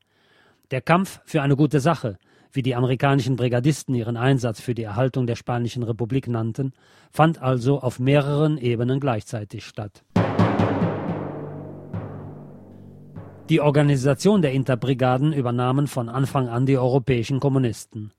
Der 0.71 0.83
Kampf 0.83 1.21
für 1.25 1.41
eine 1.41 1.57
gute 1.57 1.81
Sache, 1.81 2.19
wie 2.53 2.63
die 2.63 2.75
amerikanischen 2.75 3.37
Brigadisten 3.37 3.95
ihren 3.95 4.19
Einsatz 4.19 4.61
für 4.61 4.75
die 4.75 4.83
Erhaltung 4.83 5.27
der 5.27 5.37
Spanischen 5.37 5.83
Republik 5.83 6.29
nannten, 6.29 6.73
fand 7.11 7.41
also 7.41 7.81
auf 7.81 7.99
mehreren 7.99 8.59
Ebenen 8.59 9.01
gleichzeitig 9.01 9.65
statt. 9.65 10.05
Die 13.49 13.63
Organisation 13.63 14.43
der 14.43 14.53
Interbrigaden 14.53 15.33
übernahmen 15.33 15.87
von 15.87 16.11
Anfang 16.11 16.51
an 16.51 16.67
die 16.67 16.77
europäischen 16.77 17.41
Kommunisten. 17.41 18.13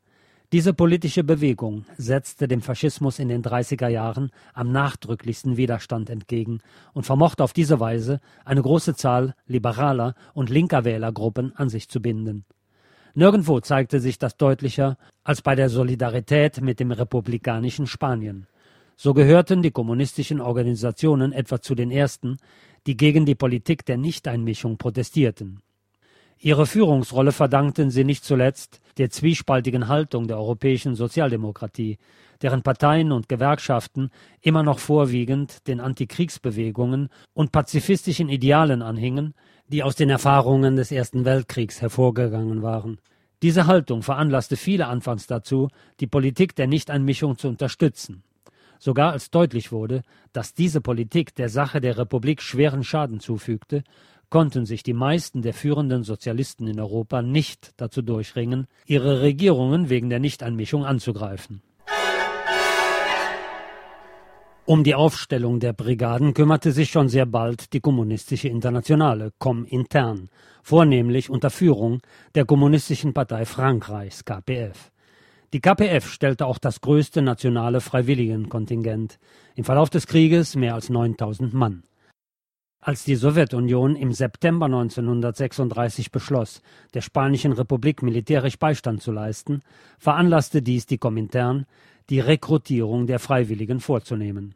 Diese 0.52 0.74
politische 0.74 1.24
Bewegung 1.24 1.86
setzte 1.98 2.48
dem 2.48 2.64
Faschismus 2.64 3.20
in 3.20 3.28
den 3.28 3.44
30er 3.44 3.90
Jahren 3.90 4.32
am 4.56 4.72
nachdrücklichsten 4.72 5.56
Widerstand 5.56 6.10
entgegen 6.10 6.62
und 6.94 7.06
vermochte 7.06 7.44
auf 7.44 7.54
diese 7.54 7.80
Weise 7.80 8.22
eine 8.44 8.64
große 8.64 8.96
Zahl 8.96 9.36
liberaler 9.46 10.16
und 10.34 10.50
linker 10.50 10.84
Wählergruppen 10.84 11.56
an 11.56 11.70
sich 11.70 11.90
zu 11.90 12.02
binden. 12.02 12.46
Nirgendwo 13.14 13.60
zeigte 13.60 14.00
sich 14.00 14.18
das 14.18 14.36
deutlicher 14.36 14.98
als 15.24 15.44
bei 15.44 15.54
der 15.54 15.70
Solidarität 15.70 16.60
mit 16.60 16.80
dem 16.80 16.92
republikanischen 16.92 17.86
Spanien. 17.86 18.48
So 19.02 19.14
gehörten 19.14 19.62
die 19.62 19.72
kommunistischen 19.72 20.42
Organisationen 20.42 21.32
etwa 21.32 21.62
zu 21.62 21.74
den 21.74 21.90
ersten, 21.90 22.38
die 22.88 22.98
gegen 22.98 23.26
die 23.26 23.36
Politik 23.36 23.86
der 23.86 23.98
Nichteinmischung 23.98 24.78
protestierten. 24.78 25.62
Ihre 26.42 26.66
Führungsrolle 26.66 27.34
verdankten 27.34 27.92
sie 27.92 28.06
nicht 28.06 28.24
zuletzt 28.24 28.80
der 28.98 29.10
zwiespaltigen 29.10 29.90
Haltung 29.90 30.28
der 30.28 30.38
europäischen 30.38 30.96
Sozialdemokratie, 30.96 31.98
deren 32.42 32.64
Parteien 32.64 33.12
und 33.12 33.28
Gewerkschaften 33.28 34.10
immer 34.42 34.64
noch 34.64 34.80
vorwiegend 34.80 35.68
den 35.68 35.82
Antikriegsbewegungen 35.82 37.10
und 37.34 37.52
pazifistischen 37.52 38.30
Idealen 38.30 38.82
anhingen, 38.82 39.34
die 39.68 39.84
aus 39.84 39.96
den 39.96 40.10
Erfahrungen 40.10 40.78
des 40.78 40.92
Ersten 40.92 41.26
Weltkriegs 41.26 41.82
hervorgegangen 41.82 42.62
waren. 42.62 43.00
Diese 43.42 43.68
Haltung 43.68 44.02
veranlasste 44.02 44.56
viele 44.56 44.88
anfangs 44.88 45.28
dazu, 45.28 45.68
die 46.00 46.08
Politik 46.08 46.56
der 46.56 46.68
Nichteinmischung 46.68 47.38
zu 47.38 47.50
unterstützen. 47.50 48.24
Sogar 48.80 49.12
als 49.12 49.30
deutlich 49.30 49.72
wurde, 49.72 50.02
dass 50.32 50.54
diese 50.54 50.80
Politik 50.82 51.36
der 51.36 51.50
Sache 51.50 51.82
der 51.82 51.98
Republik 51.98 52.42
schweren 52.42 52.84
Schaden 52.84 53.20
zufügte, 53.20 53.84
konnten 54.30 54.66
sich 54.66 54.84
die 54.84 54.94
meisten 54.94 55.42
der 55.42 55.54
führenden 55.54 56.04
Sozialisten 56.04 56.66
in 56.68 56.80
Europa 56.80 57.22
nicht 57.22 57.74
dazu 57.78 58.02
durchringen, 58.02 58.68
ihre 58.86 59.22
Regierungen 59.22 59.90
wegen 59.90 60.10
der 60.10 60.20
Nichteinmischung 60.20 60.86
anzugreifen. 60.86 61.62
Um 64.66 64.84
die 64.84 64.94
Aufstellung 64.94 65.60
der 65.60 65.74
Brigaden 65.74 66.36
kümmerte 66.36 66.72
sich 66.72 66.92
schon 66.92 67.10
sehr 67.10 67.26
bald 67.26 67.74
die 67.74 67.80
kommunistische 67.80 68.50
Internationale 68.50 69.32
Comintern, 69.40 70.30
vornehmlich 70.62 71.32
unter 71.32 71.50
Führung 71.50 72.02
der 72.36 72.46
Kommunistischen 72.46 73.16
Partei 73.16 73.46
Frankreichs 73.46 74.24
KPF. 74.24 74.92
Die 75.52 75.62
KPF 75.62 76.08
stellte 76.12 76.45
auch 76.45 76.60
das 76.60 76.80
größte 76.80 77.24
nationale 77.24 77.82
Freiwilligenkontingent, 77.82 79.18
im 79.56 79.64
Verlauf 79.64 79.89
des 79.89 80.06
Krieges 80.06 80.56
mehr 80.56 80.76
als 80.76 80.89
9000 80.89 81.54
Mann. 81.56 81.84
Als 82.82 83.04
die 83.04 83.16
Sowjetunion 83.16 83.95
im 83.95 84.14
September 84.14 84.68
1936 84.68 86.12
beschloss, 86.12 86.62
der 86.93 87.02
Spanischen 87.02 87.52
Republik 87.52 88.04
militärisch 88.04 88.58
Beistand 88.60 89.02
zu 89.02 89.12
leisten, 89.12 89.64
veranlasste 89.97 90.62
dies 90.62 90.86
die 90.86 91.00
Komintern, 91.00 91.66
die 92.10 92.20
Rekrutierung 92.20 93.08
der 93.08 93.20
Freiwilligen 93.20 93.80
vorzunehmen. 93.80 94.54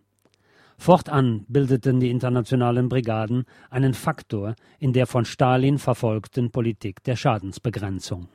Fortan 0.77 1.45
bildeten 1.47 1.99
die 1.99 2.11
internationalen 2.11 2.87
Brigaden 2.87 3.45
einen 3.69 3.93
Faktor 3.93 4.55
in 4.79 4.93
der 4.93 5.07
von 5.07 5.25
Stalin 5.25 5.79
verfolgten 5.79 6.51
Politik 6.51 7.03
der 7.03 7.15
Schadensbegrenzung. 7.15 8.29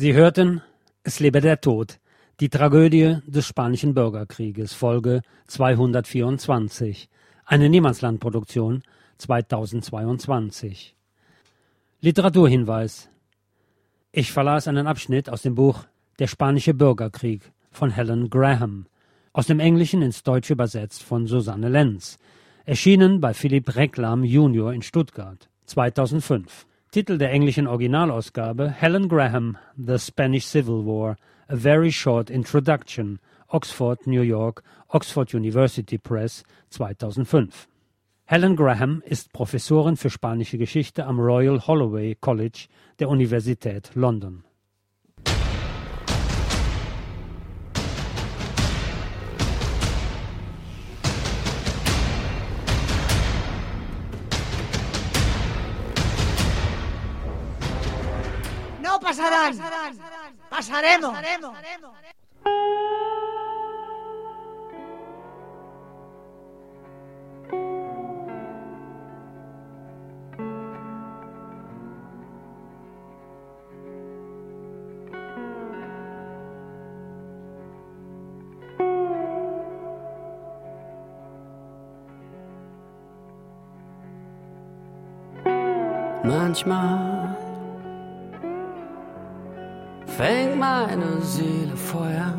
Sie 0.00 0.14
hörten 0.14 0.62
Es 1.02 1.18
lebe 1.18 1.40
der 1.40 1.60
Tod, 1.60 1.98
die 2.38 2.48
Tragödie 2.48 3.16
des 3.26 3.48
Spanischen 3.48 3.94
Bürgerkrieges, 3.94 4.72
Folge 4.72 5.22
224, 5.48 7.08
eine 7.44 7.68
Niemandslandproduktion 7.68 8.84
2022. 9.16 10.94
Literaturhinweis. 12.00 13.10
Ich 14.12 14.30
verlas 14.30 14.68
einen 14.68 14.86
Abschnitt 14.86 15.28
aus 15.28 15.42
dem 15.42 15.56
Buch 15.56 15.82
Der 16.20 16.28
Spanische 16.28 16.74
Bürgerkrieg 16.74 17.50
von 17.72 17.90
Helen 17.90 18.30
Graham, 18.30 18.86
aus 19.32 19.48
dem 19.48 19.58
Englischen 19.58 20.02
ins 20.02 20.22
Deutsche 20.22 20.52
übersetzt 20.52 21.02
von 21.02 21.26
Susanne 21.26 21.68
Lenz, 21.68 22.18
erschienen 22.66 23.20
bei 23.20 23.34
Philipp 23.34 23.74
Reklam 23.74 24.22
Junior 24.22 24.72
in 24.72 24.82
Stuttgart 24.82 25.48
2005. 25.66 26.67
Titel 26.90 27.18
der 27.18 27.32
englischen 27.32 27.66
Originalausgabe 27.66 28.70
Helen 28.70 29.10
Graham, 29.10 29.58
The 29.76 29.98
Spanish 29.98 30.46
Civil 30.46 30.86
War, 30.86 31.16
A 31.46 31.54
Very 31.54 31.92
Short 31.92 32.30
Introduction, 32.30 33.18
Oxford, 33.48 34.06
New 34.06 34.22
York, 34.22 34.62
Oxford 34.88 35.34
University 35.34 35.98
Press, 35.98 36.44
2005. 36.70 37.68
Helen 38.24 38.56
Graham 38.56 39.02
ist 39.04 39.34
Professorin 39.34 39.98
für 39.98 40.08
spanische 40.08 40.56
Geschichte 40.56 41.04
am 41.04 41.20
Royal 41.20 41.66
Holloway 41.66 42.14
College 42.14 42.68
der 42.98 43.10
Universität 43.10 43.90
London. 43.94 44.44
Pasarán. 59.48 59.98
Pasaremos. 60.50 61.14
Manchmal 86.24 87.17
fängt 90.18 90.58
meine 90.58 91.20
Seele 91.20 91.76
Feuer. 91.76 92.34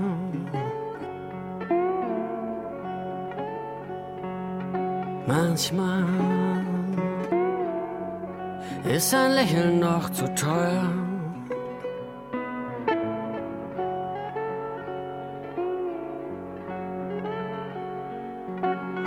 Manchmal 5.25 6.03
ist 8.83 9.13
ein 9.13 9.31
Lächeln 9.31 9.79
noch 9.79 10.09
zu 10.09 10.25
teuer. 10.35 10.89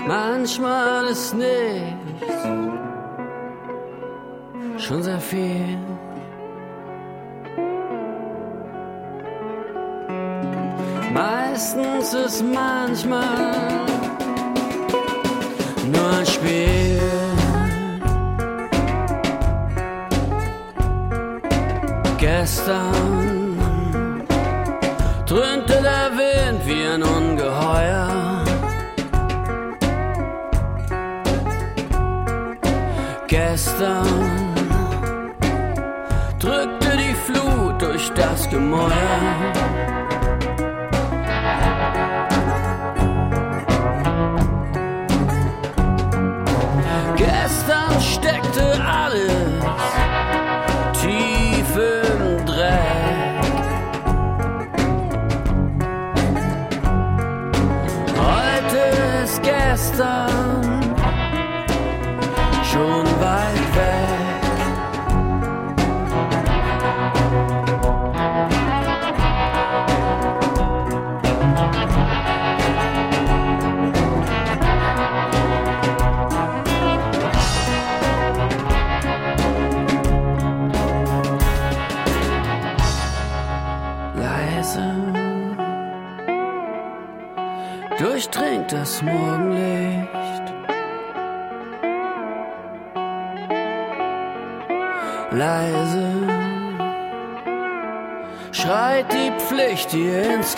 Manchmal 0.06 1.06
ist 1.08 1.34
nichts 1.34 2.42
schon 4.78 5.02
sehr 5.02 5.20
viel. 5.20 5.78
Meistens 11.62 12.12
ist 12.12 12.42
manchmal 12.42 13.86
nur 15.92 16.10
ein 16.18 16.26
Spiel. 16.26 17.00
Gestern 22.18 23.46
dröhnte 25.24 25.80
der 25.88 26.10
Wind 26.18 26.66
wie 26.66 26.84
ein 26.84 27.02
Ungeheuer. 27.04 28.44
Gestern 33.28 34.06
drückte 36.40 36.96
die 36.96 37.14
Flut 37.14 37.80
durch 37.80 38.10
das 38.14 38.50
Gemäuer. 38.50 39.61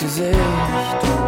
Gesicht. 0.05 1.24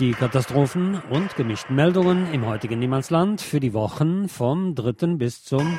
Die 0.00 0.12
Katastrophen 0.12 1.02
und 1.10 1.36
gemischten 1.36 1.76
Meldungen 1.76 2.32
im 2.32 2.46
heutigen 2.46 2.78
Niemandsland 2.78 3.42
für 3.42 3.60
die 3.60 3.74
Wochen 3.74 4.30
vom 4.30 4.74
3. 4.74 5.16
bis 5.16 5.44
zum 5.44 5.78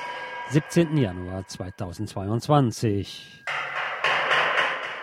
17. 0.52 0.96
Januar 0.96 1.48
2022. 1.48 3.44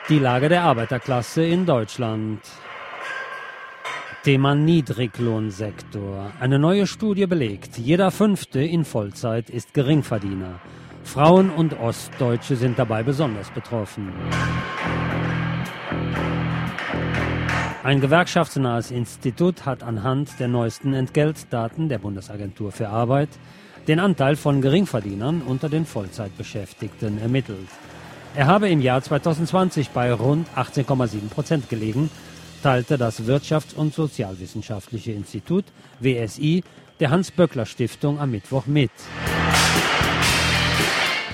Die 0.09 0.21
Lage 0.21 0.49
der 0.49 0.63
Arbeiterklasse 0.63 1.45
in 1.45 1.67
Deutschland. 1.67 2.43
Thema 4.23 4.55
Niedriglohnsektor. 4.55 6.31
Eine 6.39 6.61
neue 6.61 6.87
Studie 6.87 7.27
belegt, 7.27 7.77
jeder 7.77 8.13
Fünfte 8.13 8.61
in 8.63 8.85
Vollzeit 8.85 9.51
ist 9.51 9.75
Geringverdiener. 9.75 10.61
Frauen 11.03 11.51
und 11.51 11.77
Ostdeutsche 11.81 12.55
sind 12.55 12.79
dabei 12.79 13.03
besonders 13.03 13.51
betroffen. 13.51 14.13
Ein 17.89 18.03
gewerkschaftsnahes 18.03 18.91
Institut 18.91 19.65
hat 19.65 19.83
anhand 19.83 20.39
der 20.39 20.47
neuesten 20.47 20.93
Entgeltdaten 20.93 21.89
der 21.89 21.97
Bundesagentur 21.97 22.71
für 22.71 22.91
Arbeit 22.91 23.31
den 23.87 23.99
Anteil 23.99 24.37
von 24.37 24.61
Geringverdienern 24.61 25.41
unter 25.41 25.71
den 25.71 25.87
Vollzeitbeschäftigten 25.87 27.19
ermittelt. 27.19 27.67
Er 28.37 28.47
habe 28.47 28.69
im 28.69 28.83
Jahr 28.83 29.01
2020 29.01 29.89
bei 29.89 30.13
rund 30.13 30.47
18,7 30.55 31.31
Prozent 31.31 31.71
gelegen, 31.71 32.11
teilte 32.63 32.99
das 32.99 33.23
Wirtschafts- 33.23 33.75
und 33.75 33.95
Sozialwissenschaftliche 33.95 35.13
Institut 35.13 35.65
WSI 35.99 36.65
der 37.01 37.09
Hans-Böckler-Stiftung 37.09 38.21
am 38.21 38.33
Mittwoch 38.33 38.67
mit. 38.67 38.91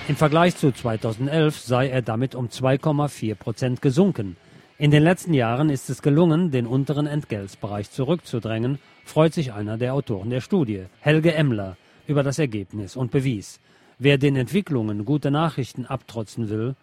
Im 0.07 0.15
Vergleich 0.15 0.57
zu 0.57 0.71
2011 0.71 1.59
sei 1.59 1.89
er 1.89 2.03
damit 2.03 2.37
um 2.37 2.47
2,4 2.47 3.35
Prozent 3.35 3.83
gesunken. 3.83 4.37
In 4.77 4.91
den 4.91 5.05
letzten 5.05 5.35
Jahren 5.35 5.71
ist 5.71 5.89
es 5.89 6.03
gelungen, 6.03 6.51
den 6.51 6.67
unteren 6.67 7.07
Entgeltsbereich 7.07 7.93
zurückzudrängen, 7.93 8.81
freut 9.05 9.33
sich 9.33 9.53
einer 9.53 9.79
der 9.79 9.95
Autoren 9.95 10.31
der 10.31 10.41
Studie, 10.41 10.87
Helge 10.99 11.33
Emmler, 11.33 11.77
über 12.09 12.25
das 12.25 12.41
Ergebnis 12.41 12.97
und 12.97 13.13
bewies, 13.13 13.61
wer 14.01 14.19
den 14.19 14.35
Entwicklungen 14.35 15.05
gute 15.05 15.31
Nachrichten 15.31 15.87
abtrotzen 15.87 16.49
will, 16.49 16.75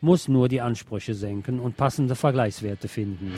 muss 0.00 0.28
nur 0.28 0.48
die 0.48 0.60
Ansprüche 0.60 1.14
senken 1.14 1.58
und 1.58 1.76
passende 1.76 2.14
Vergleichswerte 2.14 2.86
finden. 2.86 3.32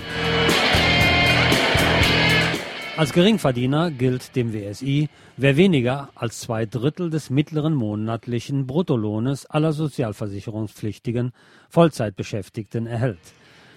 Als 2.99 3.15
Geringverdiener 3.15 3.91
gilt 3.91 4.37
dem 4.37 4.53
WSI, 4.53 5.09
wer 5.39 5.57
weniger 5.57 6.11
als 6.15 6.41
zwei 6.41 6.67
Drittel 6.67 7.09
des 7.09 7.31
mittleren 7.31 7.73
monatlichen 7.73 8.67
Bruttolohnes 8.67 9.47
aller 9.47 9.73
sozialversicherungspflichtigen 9.73 11.33
Vollzeitbeschäftigten 11.71 12.87
erhält. 12.87 13.19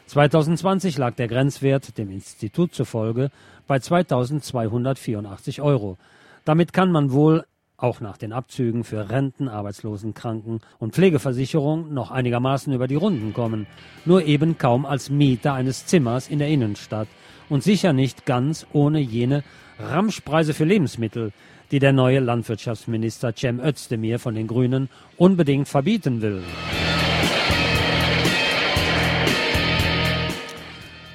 2020 0.07 0.97
lag 0.97 1.15
der 1.15 1.27
Grenzwert 1.27 1.97
dem 1.97 2.11
Institut 2.11 2.73
zufolge 2.73 3.31
bei 3.67 3.79
2284 3.79 5.61
Euro. 5.61 5.97
Damit 6.43 6.73
kann 6.73 6.91
man 6.91 7.11
wohl 7.11 7.43
auch 7.77 7.99
nach 7.99 8.17
den 8.17 8.31
Abzügen 8.31 8.83
für 8.83 9.09
Renten, 9.09 9.49
Arbeitslosen, 9.49 10.13
Kranken 10.13 10.61
und 10.79 10.93
Pflegeversicherung 10.93 11.93
noch 11.93 12.11
einigermaßen 12.11 12.71
über 12.71 12.87
die 12.87 12.95
Runden 12.95 13.33
kommen, 13.33 13.67
nur 14.05 14.23
eben 14.23 14.57
kaum 14.57 14.85
als 14.85 15.09
Mieter 15.09 15.53
eines 15.53 15.85
Zimmers 15.85 16.29
in 16.29 16.39
der 16.39 16.47
Innenstadt 16.47 17.07
und 17.49 17.63
sicher 17.63 17.91
nicht 17.91 18.25
ganz 18.25 18.65
ohne 18.71 18.99
jene 18.99 19.43
Ramschpreise 19.79 20.53
für 20.53 20.65
Lebensmittel, 20.65 21.33
die 21.71 21.79
der 21.79 21.93
neue 21.93 22.19
Landwirtschaftsminister 22.19 23.35
Cem 23.35 23.59
Özdemir 23.59 24.19
von 24.19 24.35
den 24.35 24.47
Grünen 24.47 24.89
unbedingt 25.17 25.67
verbieten 25.67 26.21
will. 26.21 26.43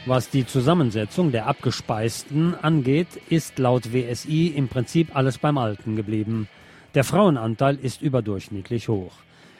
Was 0.06 0.30
die 0.30 0.46
Zusammensetzung 0.46 1.30
der 1.30 1.46
Abgespeisten 1.46 2.54
angeht, 2.54 3.08
ist 3.28 3.58
laut 3.58 3.92
WSI 3.92 4.48
im 4.48 4.68
Prinzip 4.68 5.14
alles 5.14 5.38
beim 5.38 5.58
Alten 5.58 5.96
geblieben. 5.96 6.48
Der 6.94 7.04
Frauenanteil 7.04 7.76
ist 7.76 8.02
überdurchschnittlich 8.02 8.88
hoch. 8.88 9.12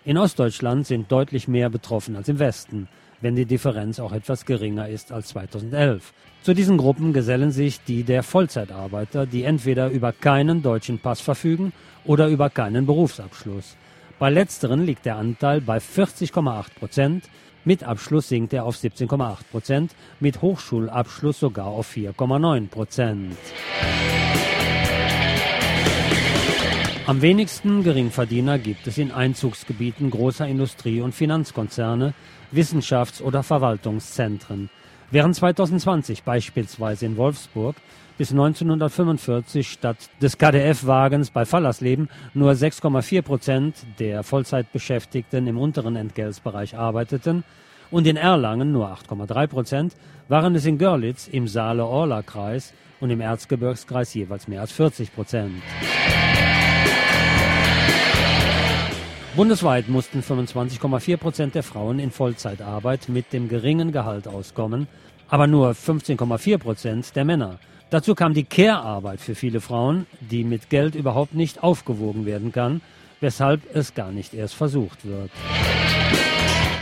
In 0.05 0.17
Ostdeutschland 0.17 0.87
sind 0.87 1.13
deutlich 1.13 1.47
mehr 1.47 1.69
betroffen 1.69 2.17
als 2.17 2.29
im 2.29 2.39
Westen 2.39 2.89
wenn 3.21 3.37
die 3.37 3.45
Differenz 3.45 4.01
auch 4.01 4.13
etwas 4.13 4.47
geringer 4.47 4.89
ist 4.89 5.13
als 5.13 5.29
2011. 5.29 6.13
Zu 6.43 6.55
diesen 6.55 6.79
Gruppen 6.79 7.13
gesellen 7.13 7.51
sich 7.51 7.83
die 7.85 8.03
der 8.03 8.23
Vollzeitarbeiter, 8.23 9.27
die 9.27 9.45
entweder 9.45 9.89
über 9.89 10.13
keinen 10.13 10.63
deutschen 10.63 10.99
Pass 10.99 11.21
verfügen 11.21 11.73
oder 12.05 12.29
über 12.29 12.49
keinen 12.49 12.87
Berufsabschluss. 12.87 13.77
Bei 14.19 14.31
letzteren 14.31 14.85
liegt 14.85 15.07
der 15.07 15.17
Anteil 15.17 15.61
bei 15.61 15.79
40,8 15.79 16.75
Prozent, 16.79 17.25
mit 17.65 17.85
Abschluss 17.85 18.29
sinkt 18.29 18.53
er 18.53 18.65
auf 18.65 18.77
17,8 18.77 19.37
Prozent, 19.51 19.95
mit 20.21 20.43
Hochschulabschluss 20.43 21.41
sogar 21.41 21.67
auf 21.67 21.95
4,9 21.95 22.69
Prozent. 22.69 23.37
Am 27.07 27.23
wenigsten 27.23 27.83
Geringverdiener 27.83 28.59
gibt 28.59 28.87
es 28.87 28.97
in 28.97 29.11
Einzugsgebieten 29.11 30.11
großer 30.11 30.47
Industrie- 30.47 31.01
und 31.01 31.13
Finanzkonzerne, 31.13 32.15
Wissenschafts- 32.53 33.21
oder 33.21 33.43
Verwaltungszentren. 33.43 34.71
Während 35.11 35.35
2020 35.35 36.23
beispielsweise 36.23 37.07
in 37.07 37.17
Wolfsburg 37.17 37.75
bis 38.21 38.33
1945 38.33 39.67
statt 39.67 39.97
des 40.21 40.37
KDF-Wagens 40.37 41.31
bei 41.31 41.47
Fallersleben 41.47 42.11
nur 42.35 42.53
6,4 42.53 43.23
Prozent 43.23 43.77
der 43.99 44.23
Vollzeitbeschäftigten 44.25 45.47
im 45.47 45.57
unteren 45.57 45.97
Entgeltsbereich 45.97 46.77
arbeiteten 46.77 47.45
und 47.91 48.07
in 48.07 48.19
Erlangen 48.19 48.73
nur 48.73 48.89
8,3 48.89 49.47
Prozent, 49.47 49.95
waren 50.29 50.55
es 50.55 50.67
in 50.67 50.77
Görlitz 50.77 51.29
im 51.29 51.49
Saale-Orla-Kreis 51.49 52.75
und 53.01 53.09
im 53.09 53.23
Erzgebirgskreis 53.23 54.13
jeweils 54.13 54.49
mehr 54.49 54.61
als 54.61 54.73
40 54.73 55.15
Prozent. 55.15 55.63
Bundesweit 59.35 59.89
mussten 59.89 60.21
25,4 60.21 61.17
Prozent 61.17 61.55
der 61.55 61.63
Frauen 61.63 61.99
in 61.99 62.11
Vollzeitarbeit 62.11 63.09
mit 63.09 63.33
dem 63.33 63.49
geringen 63.49 63.93
Gehalt 63.93 64.29
auskommen, 64.29 64.89
aber 65.31 65.47
nur 65.47 65.71
15,4 65.71 66.59
Prozent 66.59 67.17
der 67.17 67.25
Männer. 67.25 67.59
Dazu 67.91 68.15
kam 68.15 68.35
die 68.35 68.45
Care-Arbeit 68.45 69.21
für 69.21 69.35
viele 69.35 69.61
Frauen, 69.61 70.07
die 70.21 70.45
mit 70.45 70.71
Geld 70.71 70.95
überhaupt 70.95 71.35
nicht 71.35 71.65
aufgewogen 71.65 72.25
werden 72.25 72.53
kann, 72.53 72.83
weshalb 73.21 73.63
es 73.75 73.95
gar 73.95 74.13
nicht 74.13 74.33
erst 74.33 74.55
versucht 74.55 75.05
wird. 75.05 75.31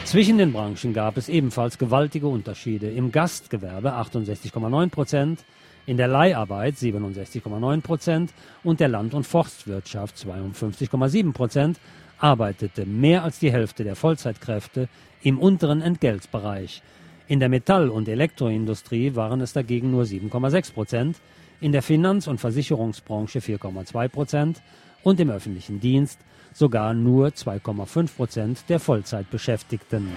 Zwischen 0.04 0.36
den 0.36 0.52
Branchen 0.52 0.92
gab 0.92 1.16
es 1.16 1.30
ebenfalls 1.30 1.78
gewaltige 1.78 2.28
Unterschiede. 2.28 2.90
Im 2.90 3.10
Gastgewerbe 3.10 3.94
68,9 3.94 4.90
Prozent, 4.90 5.44
in 5.86 5.96
der 5.96 6.08
Leiharbeit 6.08 6.74
67,9 6.74 7.80
Prozent 7.80 8.34
und 8.62 8.78
der 8.78 8.88
Land- 8.88 9.14
und 9.14 9.26
Forstwirtschaft 9.26 10.16
52,7 10.16 11.32
Prozent 11.32 11.80
arbeitete 12.18 12.84
mehr 12.84 13.24
als 13.24 13.38
die 13.38 13.50
Hälfte 13.50 13.82
der 13.82 13.96
Vollzeitkräfte 13.96 14.88
im 15.22 15.38
unteren 15.38 15.80
Entgeltsbereich. 15.80 16.82
In 17.28 17.40
der 17.40 17.50
Metall- 17.50 17.90
und 17.90 18.08
Elektroindustrie 18.08 19.14
waren 19.14 19.42
es 19.42 19.52
dagegen 19.52 19.90
nur 19.90 20.04
7,6 20.04 20.72
Prozent, 20.72 21.20
in 21.60 21.72
der 21.72 21.82
Finanz- 21.82 22.26
und 22.26 22.40
Versicherungsbranche 22.40 23.40
4,2 23.40 24.08
Prozent 24.08 24.62
und 25.02 25.20
im 25.20 25.28
öffentlichen 25.28 25.78
Dienst 25.78 26.18
sogar 26.54 26.94
nur 26.94 27.28
2,5 27.28 28.16
Prozent 28.16 28.64
der 28.70 28.80
Vollzeitbeschäftigten. 28.80 30.08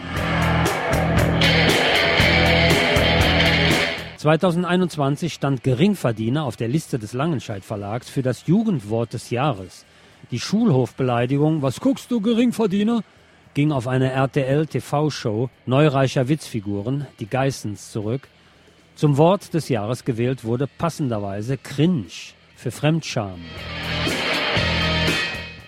2021 4.15 5.33
stand 5.33 5.63
Geringverdiener 5.63 6.45
auf 6.45 6.55
der 6.55 6.69
Liste 6.69 6.97
des 6.97 7.11
Langenscheidt 7.11 7.65
Verlags 7.65 8.09
für 8.09 8.21
das 8.21 8.47
Jugendwort 8.47 9.11
des 9.11 9.31
Jahres. 9.31 9.85
Die 10.31 10.39
Schulhofbeleidigung, 10.39 11.61
was 11.61 11.81
guckst 11.81 12.09
du, 12.09 12.21
Geringverdiener? 12.21 13.03
Ging 13.53 13.71
auf 13.71 13.87
eine 13.87 14.11
RTL-TV-Show 14.11 15.49
neureicher 15.65 16.27
Witzfiguren, 16.27 17.07
die 17.19 17.27
Geissens, 17.27 17.91
zurück. 17.91 18.27
Zum 18.95 19.17
Wort 19.17 19.53
des 19.53 19.69
Jahres 19.69 20.05
gewählt 20.05 20.43
wurde 20.43 20.67
passenderweise 20.67 21.57
Cringe 21.57 22.05
für 22.55 22.71
Fremdscham. 22.71 23.39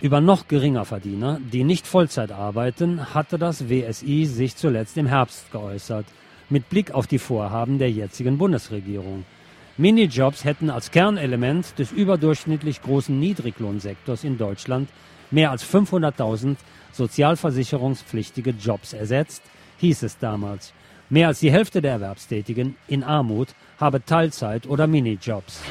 Über 0.01 0.19
noch 0.19 0.47
geringer 0.47 0.85
Verdiener, 0.85 1.39
die 1.51 1.63
nicht 1.63 1.87
Vollzeit 1.87 2.31
arbeiten, 2.31 3.13
hatte 3.13 3.37
das 3.37 3.69
WSI 3.69 4.25
sich 4.25 4.55
zuletzt 4.55 4.97
im 4.97 5.07
Herbst 5.07 5.51
geäußert, 5.51 6.05
mit 6.49 6.69
Blick 6.69 6.91
auf 6.91 7.07
die 7.07 7.19
Vorhaben 7.19 7.79
der 7.79 7.89
jetzigen 7.89 8.37
Bundesregierung. 8.37 9.23
Minijobs 9.77 10.43
hätten 10.43 10.69
als 10.69 10.91
Kernelement 10.91 11.79
des 11.79 11.91
überdurchschnittlich 11.91 12.81
großen 12.81 13.17
Niedriglohnsektors 13.17 14.23
in 14.23 14.37
Deutschland 14.37 14.89
mehr 15.31 15.51
als 15.51 15.65
500.000 15.65 16.57
sozialversicherungspflichtige 16.93 18.51
Jobs 18.51 18.93
ersetzt, 18.93 19.43
hieß 19.77 20.03
es 20.03 20.17
damals. 20.17 20.73
Mehr 21.09 21.27
als 21.27 21.39
die 21.39 21.51
Hälfte 21.51 21.81
der 21.81 21.91
Erwerbstätigen 21.91 22.75
in 22.87 23.03
Armut 23.03 23.49
habe 23.79 24.03
Teilzeit- 24.03 24.67
oder 24.67 24.87
Minijobs. 24.87 25.61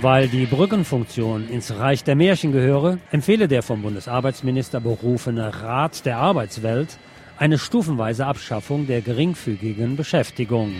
Weil 0.00 0.28
die 0.28 0.46
Brückenfunktion 0.46 1.48
ins 1.48 1.78
Reich 1.78 2.04
der 2.04 2.14
Märchen 2.14 2.52
gehöre, 2.52 2.98
empfehle 3.10 3.48
der 3.48 3.62
vom 3.62 3.82
Bundesarbeitsminister 3.82 4.80
berufene 4.80 5.62
Rat 5.62 6.04
der 6.04 6.18
Arbeitswelt 6.18 6.98
eine 7.36 7.58
stufenweise 7.58 8.26
Abschaffung 8.26 8.86
der 8.86 9.00
geringfügigen 9.00 9.96
Beschäftigung. 9.96 10.72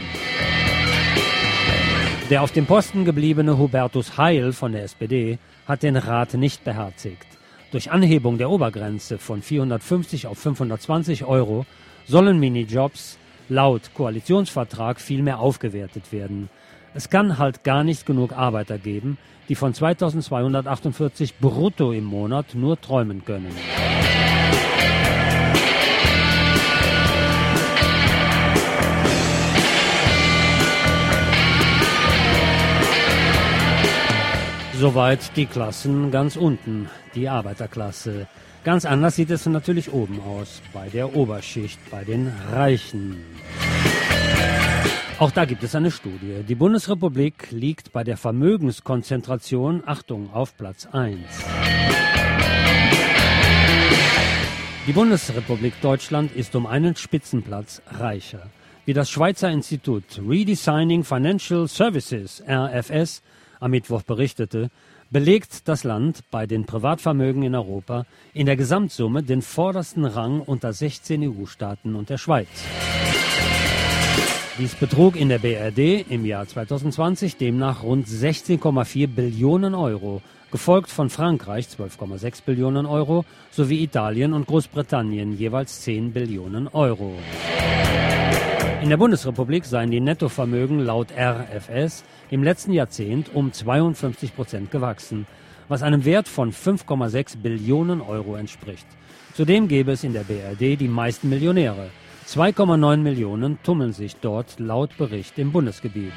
Der 2.31 2.43
auf 2.43 2.53
dem 2.53 2.67
Posten 2.67 3.05
gebliebene 3.05 3.59
Hubertus 3.59 4.17
Heil 4.17 4.53
von 4.53 4.73
der 4.73 4.85
SPD 4.85 5.39
hat 5.67 5.83
den 5.83 5.97
Rat 5.97 6.35
nicht 6.35 6.65
beherzigt. 6.65 7.27
Durch 7.71 7.91
Anhebung 7.91 8.39
der 8.39 8.51
Obergrenze 8.51 9.19
von 9.19 9.43
450 9.43 10.27
auf 10.27 10.39
520 10.39 11.25
Euro 11.25 11.67
sollen 12.07 12.39
Minijobs 12.39 13.19
laut 13.49 13.91
Koalitionsvertrag 13.95 15.01
viel 15.01 15.23
mehr 15.23 15.41
aufgewertet 15.41 16.13
werden. 16.13 16.51
Es 16.95 17.11
kann 17.11 17.39
halt 17.39 17.65
gar 17.65 17.83
nicht 17.83 18.07
genug 18.07 18.33
Arbeiter 18.33 18.79
geben, 18.79 19.19
die 19.49 19.57
von 19.57 19.75
2248 19.75 21.39
brutto 21.39 21.93
im 21.93 22.05
Monat 22.05 22.55
nur 22.55 22.81
träumen 22.81 23.25
können. 23.25 23.53
Soweit 34.85 35.35
die 35.35 35.47
Klassen 35.47 36.11
ganz 36.11 36.37
unten, 36.37 36.91
die 37.15 37.27
Arbeiterklasse. 37.27 38.27
Ganz 38.65 38.85
anders 38.85 39.17
sieht 39.17 39.31
es 39.31 39.47
natürlich 39.47 39.91
oben 39.91 40.21
aus, 40.21 40.61
bei 40.75 40.91
der 40.91 41.17
Oberschicht, 41.17 41.79
bei 41.91 42.05
den 42.05 42.31
Reichen. 42.53 43.17
Auch 45.19 45.31
da 45.31 45.47
gibt 45.47 45.63
es 45.63 45.75
eine 45.75 45.91
Studie. 45.91 46.45
Die 46.47 46.55
Bundesrepublik 46.55 47.51
liegt 47.51 47.95
bei 47.95 48.05
der 48.05 48.19
Vermögenskonzentration, 48.19 49.85
Achtung, 49.87 50.31
auf 50.35 50.55
Platz 50.55 50.87
1. 50.93 51.19
Die 54.87 54.93
Bundesrepublik 54.93 55.81
Deutschland 55.81 56.37
ist 56.37 56.55
um 56.55 56.67
einen 56.67 56.95
Spitzenplatz 56.95 57.81
reicher. 57.87 58.51
Wie 58.85 58.93
das 58.93 59.09
Schweizer 59.09 59.51
Institut 59.51 60.21
Redesigning 60.29 61.05
Financial 61.05 61.67
Services, 61.69 62.43
RFS, 62.47 63.23
am 63.65 63.71
Mittwoch 63.71 64.03
berichtete, 64.03 64.71
belegt 65.11 65.69
das 65.69 65.85
Land 65.85 66.23
bei 66.31 66.47
den 66.47 66.67
Privatvermögen 66.67 67.43
in 67.43 67.55
Europa 67.55 68.05
in 68.35 68.45
der 68.45 68.57
Gesamtsumme 68.57 69.23
den 69.23 69.41
vordersten 69.41 70.05
Rang 70.05 70.41
unter 70.41 70.73
16 70.73 71.23
EU-Staaten 71.23 71.95
und 71.95 72.11
der 72.11 72.19
Schweiz. 72.19 72.49
Dies 74.59 74.75
betrug 74.75 75.17
in 75.17 75.31
der 75.31 75.39
BRD 75.39 76.05
im 76.11 76.27
Jahr 76.27 76.47
2020 76.47 77.39
demnach 77.39 77.83
rund 77.83 78.07
16,4 78.07 79.09
Billionen 79.09 79.75
Euro, 79.75 80.21
gefolgt 80.53 80.91
von 80.91 81.09
Frankreich 81.09 81.67
12,6 81.67 82.45
Billionen 82.45 82.87
Euro 82.87 83.25
sowie 83.51 83.83
Italien 83.83 84.35
und 84.35 84.47
Großbritannien 84.47 85.37
jeweils 85.37 85.81
10 85.81 86.13
Billionen 86.13 86.69
Euro. 86.69 87.15
In 88.85 88.91
der 88.91 88.99
Bundesrepublik 88.99 89.65
seien 89.65 89.91
die 89.91 89.99
Nettovermögen 89.99 90.79
laut 90.79 91.09
RFS 91.11 92.05
im 92.29 92.43
letzten 92.43 92.71
Jahrzehnt 92.71 93.35
um 93.35 93.51
52 93.51 94.37
Prozent 94.37 94.71
gewachsen, 94.71 95.27
was 95.69 95.83
einem 95.83 96.05
Wert 96.05 96.29
von 96.29 96.53
5,6 96.53 97.39
Billionen 97.39 98.03
Euro 98.03 98.37
entspricht. 98.37 98.87
Zudem 99.33 99.69
gäbe 99.69 99.93
es 99.93 100.05
in 100.05 100.13
der 100.13 100.25
BRD 100.25 100.79
die 100.79 100.89
meisten 100.89 101.31
Millionäre. 101.31 101.89
2,9 102.29 102.99
Millionen 102.99 103.59
tummeln 103.63 103.95
sich 103.95 104.17
dort 104.17 104.61
laut 104.61 104.99
Bericht 104.99 105.39
im 105.39 105.51
Bundesgebiet. 105.51 106.13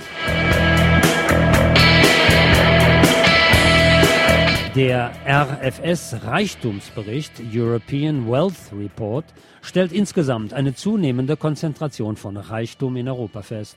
Der 4.78 5.12
RFS 5.26 6.18
Reichtumsbericht 6.24 7.42
European 7.52 8.30
Wealth 8.30 8.72
Report 8.72 9.26
stellt 9.64 9.92
insgesamt 9.92 10.54
eine 10.54 10.76
zunehmende 10.76 11.36
Konzentration 11.36 12.16
von 12.16 12.38
Reichtum 12.38 12.96
in 12.96 13.10
Europa 13.10 13.42
fest. 13.42 13.76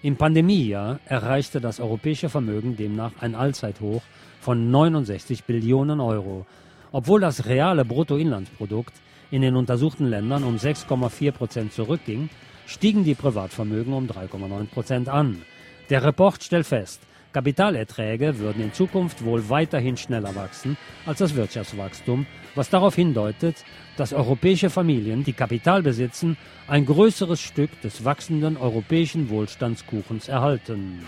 Im 0.00 0.16
Pandemiejahr 0.16 1.00
erreichte 1.04 1.60
das 1.60 1.80
europäische 1.80 2.30
Vermögen 2.30 2.78
demnach 2.78 3.12
ein 3.20 3.34
Allzeithoch 3.34 4.00
von 4.40 4.70
69 4.70 5.44
Billionen 5.44 6.00
Euro, 6.00 6.46
obwohl 6.92 7.20
das 7.20 7.44
reale 7.44 7.84
Bruttoinlandsprodukt 7.84 8.94
in 9.30 9.42
den 9.42 9.54
untersuchten 9.54 10.06
Ländern 10.06 10.44
um 10.44 10.56
6,4 10.56 11.30
Prozent 11.30 11.72
zurückging, 11.74 12.30
stiegen 12.64 13.04
die 13.04 13.14
Privatvermögen 13.14 13.92
um 13.92 14.06
3,9 14.06 14.64
Prozent 14.70 15.08
an. 15.10 15.42
Der 15.90 16.02
Report 16.04 16.42
stellt 16.42 16.66
fest, 16.66 17.02
Kapitalerträge 17.32 18.38
würden 18.38 18.62
in 18.62 18.72
Zukunft 18.72 19.24
wohl 19.24 19.48
weiterhin 19.50 19.96
schneller 19.96 20.34
wachsen 20.34 20.76
als 21.04 21.18
das 21.18 21.34
Wirtschaftswachstum, 21.34 22.26
was 22.54 22.70
darauf 22.70 22.94
hindeutet, 22.94 23.64
dass 23.96 24.12
europäische 24.12 24.70
Familien, 24.70 25.24
die 25.24 25.34
Kapital 25.34 25.82
besitzen, 25.82 26.36
ein 26.68 26.86
größeres 26.86 27.40
Stück 27.40 27.80
des 27.82 28.04
wachsenden 28.04 28.56
europäischen 28.56 29.28
Wohlstandskuchens 29.28 30.28
erhalten. 30.28 31.00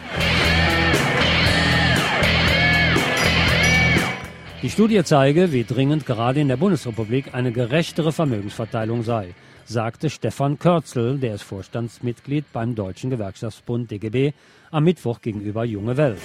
Die 4.63 4.69
Studie 4.69 5.03
zeige, 5.05 5.53
wie 5.53 5.65
dringend 5.65 6.05
gerade 6.05 6.41
in 6.41 6.49
der 6.49 6.59
Bundesrepublik 6.59 7.33
eine 7.33 7.51
gerechtere 7.51 8.13
Vermögensverteilung 8.13 9.03
sei, 9.05 9.35
sagte 9.71 10.11
Stefan 10.11 10.59
Körzel, 10.59 11.19
der 11.19 11.37
ist 11.37 11.43
Vorstandsmitglied 11.43 12.45
beim 12.53 12.75
Deutschen 12.75 13.09
Gewerkschaftsbund 13.09 13.89
DGB, 13.89 14.33
am 14.73 14.83
Mittwoch 14.83 15.21
gegenüber 15.21 15.65
Junge 15.65 15.97
Welt. 15.97 16.19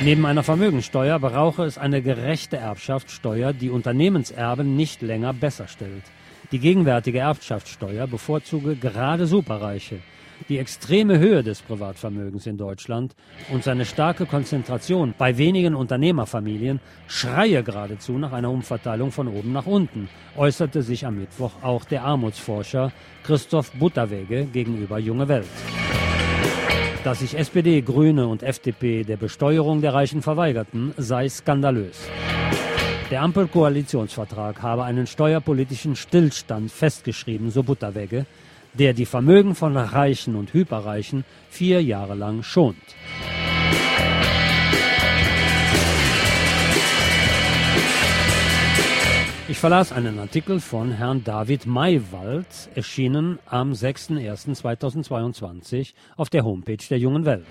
Neben 0.00 0.26
einer 0.26 0.42
Vermögensteuer 0.42 1.20
brauche 1.20 1.64
es 1.64 1.78
eine 1.78 2.02
gerechte 2.02 2.56
Erbschaftssteuer, 2.56 3.52
die 3.52 3.70
Unternehmenserben 3.70 4.74
nicht 4.74 5.00
länger 5.00 5.32
besser 5.32 5.68
stellt. 5.68 6.02
Die 6.50 6.58
gegenwärtige 6.58 7.20
Erbschaftssteuer 7.20 8.08
bevorzuge 8.08 8.74
gerade 8.74 9.28
Superreiche. 9.28 10.00
Die 10.48 10.58
extreme 10.58 11.18
Höhe 11.18 11.42
des 11.42 11.62
Privatvermögens 11.62 12.46
in 12.46 12.56
Deutschland 12.56 13.14
und 13.52 13.62
seine 13.62 13.84
starke 13.84 14.26
Konzentration 14.26 15.14
bei 15.16 15.38
wenigen 15.38 15.74
Unternehmerfamilien 15.74 16.80
schreie 17.06 17.62
geradezu 17.62 18.12
nach 18.12 18.32
einer 18.32 18.50
Umverteilung 18.50 19.12
von 19.12 19.28
oben 19.28 19.52
nach 19.52 19.66
unten, 19.66 20.08
äußerte 20.36 20.82
sich 20.82 21.06
am 21.06 21.18
Mittwoch 21.18 21.52
auch 21.62 21.84
der 21.84 22.04
Armutsforscher 22.04 22.92
Christoph 23.24 23.72
Butterwege 23.72 24.46
gegenüber 24.46 24.98
Junge 24.98 25.28
Welt. 25.28 25.46
Dass 27.04 27.20
sich 27.20 27.36
SPD, 27.36 27.80
Grüne 27.82 28.26
und 28.26 28.42
FDP 28.42 29.04
der 29.04 29.16
Besteuerung 29.16 29.80
der 29.80 29.94
Reichen 29.94 30.22
verweigerten, 30.22 30.92
sei 30.96 31.28
skandalös. 31.28 32.08
Der 33.10 33.22
Ampelkoalitionsvertrag 33.22 34.62
habe 34.62 34.84
einen 34.84 35.06
steuerpolitischen 35.06 35.96
Stillstand 35.96 36.70
festgeschrieben, 36.72 37.50
so 37.50 37.62
Butterwegge, 37.62 38.24
der 38.74 38.92
die 38.94 39.06
Vermögen 39.06 39.54
von 39.54 39.76
Reichen 39.76 40.34
und 40.36 40.54
Hyperreichen 40.54 41.24
vier 41.50 41.82
Jahre 41.82 42.14
lang 42.14 42.42
schont. 42.42 42.76
Ich 49.48 49.58
verlas 49.58 49.90
einen 49.92 50.18
Artikel 50.18 50.60
von 50.60 50.92
Herrn 50.92 51.24
David 51.24 51.66
Maywald, 51.66 52.46
erschienen 52.74 53.38
am 53.44 53.72
6.01.2022 53.72 55.92
auf 56.16 56.30
der 56.30 56.44
Homepage 56.44 56.78
der 56.88 56.98
Jungen 56.98 57.26
Welt. 57.26 57.44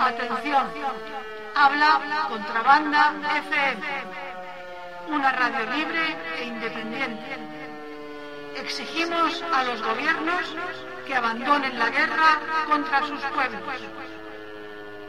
Atención, 0.00 0.64
habla 1.54 2.26
Contrabanda 2.28 3.14
FM, 3.46 3.86
una 5.08 5.30
radio 5.30 5.70
libre 5.72 6.16
e 6.38 6.44
independiente. 6.44 7.38
Exigimos 8.56 9.42
a 9.42 9.64
los 9.64 9.82
gobiernos 9.82 10.54
que 11.06 11.14
abandonen 11.14 11.78
la 11.78 11.90
guerra 11.90 12.40
contra 12.66 13.00
sus 13.06 13.20
pueblos. 13.20 13.62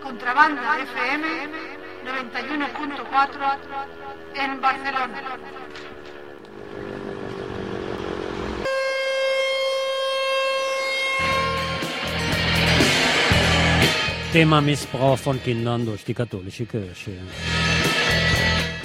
Contrabanda 0.04 0.80
FM 0.80 1.50
91.4 2.06 3.58
en 4.36 4.62
Barcelona. 4.62 5.22
Thema 14.36 14.60
Missbrauch 14.60 15.18
von 15.18 15.42
Kindern 15.42 15.86
durch 15.86 16.04
die 16.04 16.14
katholische 16.14 16.66
Kirche. 16.66 17.12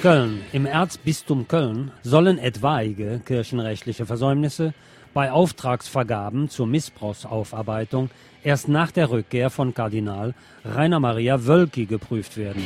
Köln. 0.01 0.39
Im 0.53 0.65
Erzbistum 0.65 1.45
Köln 1.45 1.91
sollen 2.03 2.37
etwaige 2.37 3.19
kirchenrechtliche 3.25 4.05
Versäumnisse 4.05 4.73
bei 5.13 5.29
Auftragsvergaben 5.29 6.47
zur 6.47 6.67
Missbrauchsaufarbeitung 6.67 8.09
erst 8.43 8.69
nach 8.69 8.91
der 8.91 9.11
Rückkehr 9.11 9.49
von 9.49 9.73
Kardinal 9.73 10.35
Rainer 10.63 11.01
Maria 11.01 11.45
Wölki 11.45 11.85
geprüft 11.85 12.37
werden. 12.37 12.63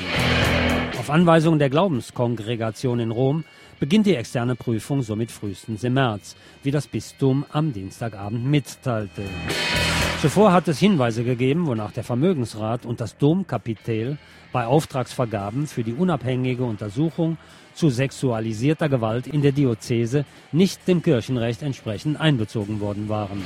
Auf 1.00 1.10
Anweisung 1.10 1.58
der 1.58 1.72
Glaubenskongregation 1.72 3.00
in 3.00 3.10
Rom 3.10 3.46
beginnt 3.80 4.06
die 4.06 4.16
externe 4.16 4.56
Prüfung 4.56 5.02
somit 5.02 5.32
frühestens 5.32 5.84
im 5.84 5.96
März, 5.96 6.36
wie 6.62 6.70
das 6.70 6.86
Bistum 6.86 7.46
am 7.52 7.74
Dienstagabend 7.74 8.46
mitteilte. 8.46 9.24
Zuvor 10.26 10.54
hat 10.54 10.68
es 10.68 10.80
Hinweise 10.80 11.24
gegeben, 11.24 11.68
wonach 11.68 11.92
der 11.92 12.04
Vermögensrat 12.04 12.84
und 12.84 13.00
das 13.00 13.16
Domkapitel 13.16 14.18
bei 14.52 14.66
Auftragsvergaben 14.66 15.68
für 15.68 15.84
die 15.84 15.94
unabhängige 15.94 16.64
Untersuchung 16.64 17.38
zu 17.76 17.92
sexualisierter 17.92 18.90
Gewalt 18.90 19.28
in 19.28 19.44
der 19.44 19.52
Diözese 19.52 20.26
nicht 20.52 20.88
dem 20.88 21.04
Kirchenrecht 21.04 21.62
entsprechend 21.62 22.20
einbezogen 22.20 22.80
worden 22.80 23.08
waren. 23.08 23.44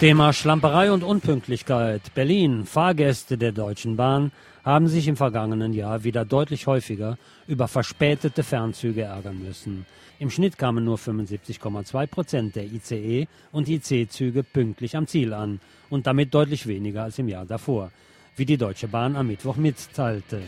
Thema 0.00 0.32
Schlamperei 0.32 0.90
und 0.90 1.04
Unpünktlichkeit. 1.04 2.02
Berlin. 2.16 2.66
Fahrgäste 2.66 3.38
der 3.38 3.52
Deutschen 3.52 3.94
Bahn 3.94 4.32
haben 4.64 4.88
sich 4.88 5.08
im 5.08 5.16
vergangenen 5.16 5.72
Jahr 5.72 6.04
wieder 6.04 6.24
deutlich 6.24 6.66
häufiger 6.66 7.18
über 7.46 7.68
verspätete 7.68 8.42
Fernzüge 8.42 9.02
ärgern 9.02 9.42
müssen. 9.42 9.86
Im 10.18 10.30
Schnitt 10.30 10.56
kamen 10.56 10.84
nur 10.84 10.98
75,2 10.98 12.06
Prozent 12.06 12.56
der 12.56 12.64
ICE 12.64 13.26
und 13.50 13.68
IC-Züge 13.68 14.44
pünktlich 14.44 14.96
am 14.96 15.06
Ziel 15.06 15.32
an 15.32 15.60
und 15.90 16.06
damit 16.06 16.32
deutlich 16.32 16.66
weniger 16.66 17.02
als 17.02 17.18
im 17.18 17.28
Jahr 17.28 17.44
davor, 17.44 17.90
wie 18.36 18.46
die 18.46 18.56
Deutsche 18.56 18.88
Bahn 18.88 19.16
am 19.16 19.26
Mittwoch 19.26 19.56
mitteilte. 19.56 20.42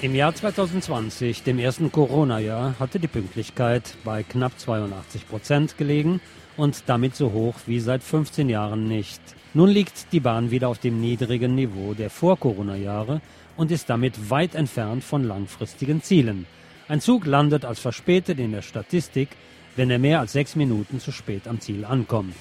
Im 0.00 0.14
Jahr 0.14 0.32
2020, 0.32 1.42
dem 1.42 1.58
ersten 1.58 1.90
Corona-Jahr, 1.90 2.76
hatte 2.78 3.00
die 3.00 3.08
Pünktlichkeit 3.08 3.96
bei 4.04 4.22
knapp 4.22 4.56
82 4.56 5.28
Prozent 5.28 5.76
gelegen 5.76 6.20
und 6.56 6.84
damit 6.86 7.16
so 7.16 7.32
hoch 7.32 7.56
wie 7.66 7.80
seit 7.80 8.04
15 8.04 8.48
Jahren 8.48 8.86
nicht. 8.86 9.20
Nun 9.54 9.68
liegt 9.68 10.12
die 10.12 10.20
Bahn 10.20 10.52
wieder 10.52 10.68
auf 10.68 10.78
dem 10.78 11.00
niedrigen 11.00 11.56
Niveau 11.56 11.94
der 11.94 12.10
Vor-Corona-Jahre 12.10 13.20
und 13.56 13.72
ist 13.72 13.90
damit 13.90 14.30
weit 14.30 14.54
entfernt 14.54 15.02
von 15.02 15.24
langfristigen 15.24 16.00
Zielen. 16.00 16.46
Ein 16.86 17.00
Zug 17.00 17.26
landet 17.26 17.64
als 17.64 17.80
verspätet 17.80 18.38
in 18.38 18.52
der 18.52 18.62
Statistik, 18.62 19.30
wenn 19.74 19.90
er 19.90 19.98
mehr 19.98 20.20
als 20.20 20.32
sechs 20.32 20.54
Minuten 20.54 21.00
zu 21.00 21.10
spät 21.10 21.48
am 21.48 21.58
Ziel 21.58 21.84
ankommt. 21.84 22.36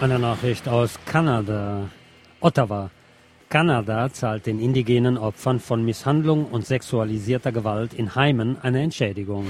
Eine 0.00 0.20
Nachricht 0.20 0.68
aus 0.68 0.96
Kanada. 1.06 1.88
Ottawa. 2.40 2.88
Kanada 3.48 4.08
zahlt 4.12 4.46
den 4.46 4.60
indigenen 4.60 5.18
Opfern 5.18 5.58
von 5.58 5.84
Misshandlung 5.84 6.44
und 6.44 6.64
sexualisierter 6.64 7.50
Gewalt 7.50 7.94
in 7.94 8.14
Heimen 8.14 8.58
eine 8.62 8.80
Entschädigung. 8.80 9.46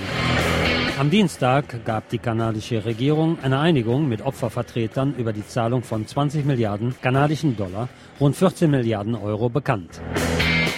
Am 0.99 1.11
Dienstag 1.11 1.85
gab 1.85 2.09
die 2.09 2.19
kanadische 2.19 2.83
Regierung 2.87 3.37
eine 3.43 3.59
Einigung 3.59 4.09
mit 4.09 4.23
Opfervertretern 4.23 5.15
über 5.19 5.35
die 5.35 5.47
Zahlung 5.47 5.83
von 5.83 6.07
20 6.07 6.47
Milliarden 6.47 6.95
kanadischen 7.03 7.55
Dollar, 7.55 7.91
rund 8.19 8.35
14 8.35 8.71
Milliarden 8.71 9.17
Euro 9.17 9.51
bekannt. 9.51 10.01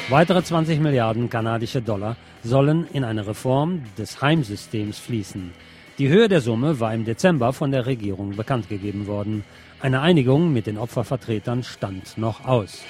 Weitere 0.09 0.43
20 0.43 0.81
Milliarden 0.81 1.31
kanadische 1.31 1.81
Dollar 1.81 2.16
sollen 2.43 2.89
in 2.93 3.05
eine 3.05 3.25
Reform 3.25 3.83
des 3.97 4.21
Heimsystems 4.21 4.99
fließen. 4.99 5.53
Die 6.01 6.09
Höhe 6.09 6.28
der 6.28 6.40
Summe 6.40 6.80
war 6.80 6.94
im 6.94 7.05
Dezember 7.05 7.53
von 7.53 7.72
der 7.72 7.84
Regierung 7.84 8.34
bekannt 8.34 8.70
gegeben 8.70 9.07
worden. 9.07 9.44
Eine 9.82 10.01
Einigung 10.01 10.51
mit 10.51 10.66
den 10.66 10.78
Opfervertretern 10.78 11.62
stand 11.62 12.16
noch 12.16 12.46
aus. 12.46 12.80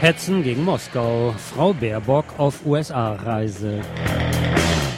Hetzen 0.00 0.42
gegen 0.42 0.64
Moskau. 0.64 1.36
Frau 1.38 1.72
Baerbock 1.74 2.24
auf 2.36 2.66
USA-Reise. 2.66 3.80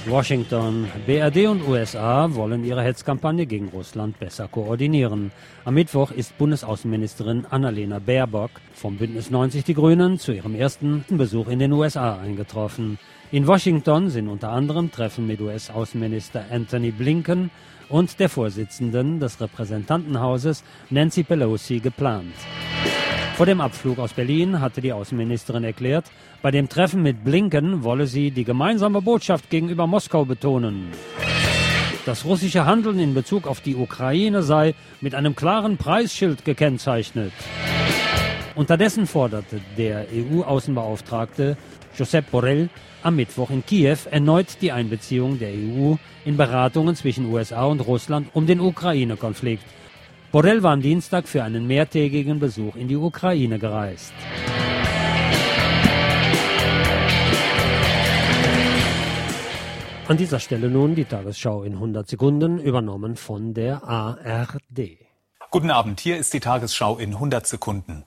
Washington. 0.06 0.88
BRD 1.06 1.46
und 1.48 1.66
USA 1.68 2.34
wollen 2.34 2.64
ihre 2.64 2.82
Hetzkampagne 2.82 3.44
gegen 3.44 3.68
Russland 3.68 4.18
besser 4.18 4.48
koordinieren. 4.48 5.30
Am 5.64 5.74
Mittwoch 5.74 6.10
ist 6.10 6.36
Bundesaußenministerin 6.38 7.44
Annalena 7.50 7.98
Baerbock 7.98 8.50
vom 8.72 8.96
Bündnis 8.96 9.30
90 9.30 9.64
Die 9.64 9.74
Grünen 9.74 10.18
zu 10.18 10.32
ihrem 10.32 10.54
ersten 10.54 11.04
Besuch 11.10 11.48
in 11.48 11.58
den 11.58 11.72
USA 11.72 12.18
eingetroffen. 12.18 12.98
In 13.30 13.46
Washington 13.46 14.08
sind 14.08 14.28
unter 14.28 14.50
anderem 14.50 14.90
Treffen 14.90 15.26
mit 15.26 15.40
US-Außenminister 15.40 16.44
Anthony 16.50 16.92
Blinken 16.92 17.50
und 17.90 18.18
der 18.20 18.30
Vorsitzenden 18.30 19.20
des 19.20 19.40
Repräsentantenhauses 19.40 20.64
Nancy 20.88 21.24
Pelosi 21.24 21.78
geplant. 21.80 22.34
Vor 23.40 23.46
dem 23.46 23.62
Abflug 23.62 23.98
aus 23.98 24.12
Berlin 24.12 24.60
hatte 24.60 24.82
die 24.82 24.92
Außenministerin 24.92 25.64
erklärt, 25.64 26.04
bei 26.42 26.50
dem 26.50 26.68
Treffen 26.68 27.02
mit 27.02 27.24
Blinken 27.24 27.84
wolle 27.84 28.06
sie 28.06 28.30
die 28.30 28.44
gemeinsame 28.44 29.02
Botschaft 29.02 29.50
gegenüber 29.50 29.86
Moskau 29.86 30.24
betonen. 30.24 30.88
Das 32.06 32.24
russische 32.24 32.64
Handeln 32.64 32.98
in 32.98 33.14
Bezug 33.14 33.46
auf 33.46 33.60
die 33.60 33.76
Ukraine 33.76 34.42
sei 34.42 34.74
mit 35.00 35.14
einem 35.14 35.36
klaren 35.36 35.76
Preisschild 35.76 36.44
gekennzeichnet. 36.44 37.32
Unterdessen 38.54 39.06
forderte 39.06 39.60
der 39.76 40.06
EU-Außenbeauftragte 40.12 41.56
Josep 41.96 42.30
Borrell 42.30 42.68
am 43.02 43.16
Mittwoch 43.16 43.50
in 43.50 43.64
Kiew 43.64 43.98
erneut 44.10 44.60
die 44.60 44.72
Einbeziehung 44.72 45.38
der 45.38 45.50
EU 45.50 45.94
in 46.24 46.36
Beratungen 46.36 46.94
zwischen 46.94 47.26
USA 47.26 47.64
und 47.64 47.80
Russland 47.80 48.28
um 48.32 48.46
den 48.46 48.60
Ukraine-Konflikt 48.60 49.64
Borrell 50.32 50.62
war 50.62 50.74
am 50.74 50.80
Dienstag 50.80 51.26
für 51.26 51.42
einen 51.42 51.66
mehrtägigen 51.66 52.38
Besuch 52.38 52.76
in 52.76 52.86
die 52.86 52.94
Ukraine 52.94 53.58
gereist. 53.58 54.12
An 60.10 60.16
dieser 60.16 60.40
Stelle 60.40 60.68
nun 60.68 60.96
die 60.96 61.04
Tagesschau 61.04 61.62
in 61.62 61.74
100 61.74 62.08
Sekunden, 62.08 62.58
übernommen 62.58 63.14
von 63.14 63.54
der 63.54 63.84
ARD. 63.84 64.98
Guten 65.52 65.70
Abend, 65.70 66.00
hier 66.00 66.16
ist 66.16 66.34
die 66.34 66.40
Tagesschau 66.40 66.98
in 66.98 67.10
100 67.14 67.46
Sekunden. 67.46 68.02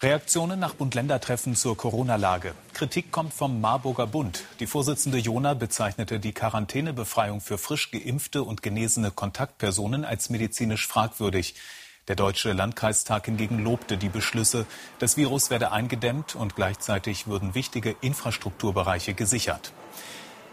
Reaktionen 0.00 0.60
nach 0.60 0.74
Bund-Länder-Treffen 0.74 1.56
zur 1.56 1.76
Corona-Lage. 1.76 2.54
Kritik 2.74 3.10
kommt 3.10 3.34
vom 3.34 3.60
Marburger 3.60 4.06
Bund. 4.06 4.44
Die 4.60 4.68
Vorsitzende 4.68 5.18
Jona 5.18 5.54
bezeichnete 5.54 6.20
die 6.20 6.30
Quarantänebefreiung 6.30 7.40
für 7.40 7.58
frisch 7.58 7.90
geimpfte 7.90 8.44
und 8.44 8.62
genesene 8.62 9.10
Kontaktpersonen 9.10 10.04
als 10.04 10.30
medizinisch 10.30 10.86
fragwürdig. 10.86 11.56
Der 12.06 12.14
Deutsche 12.14 12.52
Landkreistag 12.52 13.24
hingegen 13.26 13.64
lobte 13.64 13.96
die 13.98 14.10
Beschlüsse. 14.10 14.64
Das 15.00 15.16
Virus 15.16 15.50
werde 15.50 15.72
eingedämmt 15.72 16.36
und 16.36 16.54
gleichzeitig 16.54 17.26
würden 17.26 17.56
wichtige 17.56 17.96
Infrastrukturbereiche 18.00 19.14
gesichert. 19.14 19.72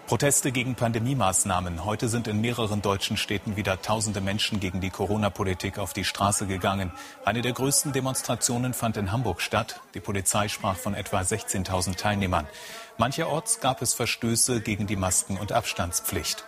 Proteste 0.05 0.51
gegen 0.51 0.75
Pandemiemaßnahmen. 0.75 1.85
Heute 1.85 2.09
sind 2.09 2.27
in 2.27 2.41
mehreren 2.41 2.81
deutschen 2.81 3.15
Städten 3.15 3.55
wieder 3.55 3.81
tausende 3.81 4.19
Menschen 4.19 4.59
gegen 4.59 4.81
die 4.81 4.89
Corona-Politik 4.89 5.79
auf 5.79 5.93
die 5.93 6.03
Straße 6.03 6.45
gegangen. 6.45 6.91
Eine 7.23 7.41
der 7.41 7.53
größten 7.53 7.93
Demonstrationen 7.93 8.73
fand 8.73 8.97
in 8.97 9.13
Hamburg 9.13 9.41
statt. 9.41 9.79
Die 9.93 10.01
Polizei 10.01 10.49
sprach 10.49 10.75
von 10.75 10.93
etwa 10.93 11.21
16.000 11.21 11.95
Teilnehmern. 11.95 12.47
Mancherorts 12.97 13.61
gab 13.61 13.81
es 13.81 13.93
Verstöße 13.93 14.59
gegen 14.59 14.87
die 14.87 14.97
Masken- 14.97 15.37
und 15.37 15.53
Abstandspflicht. 15.53 16.43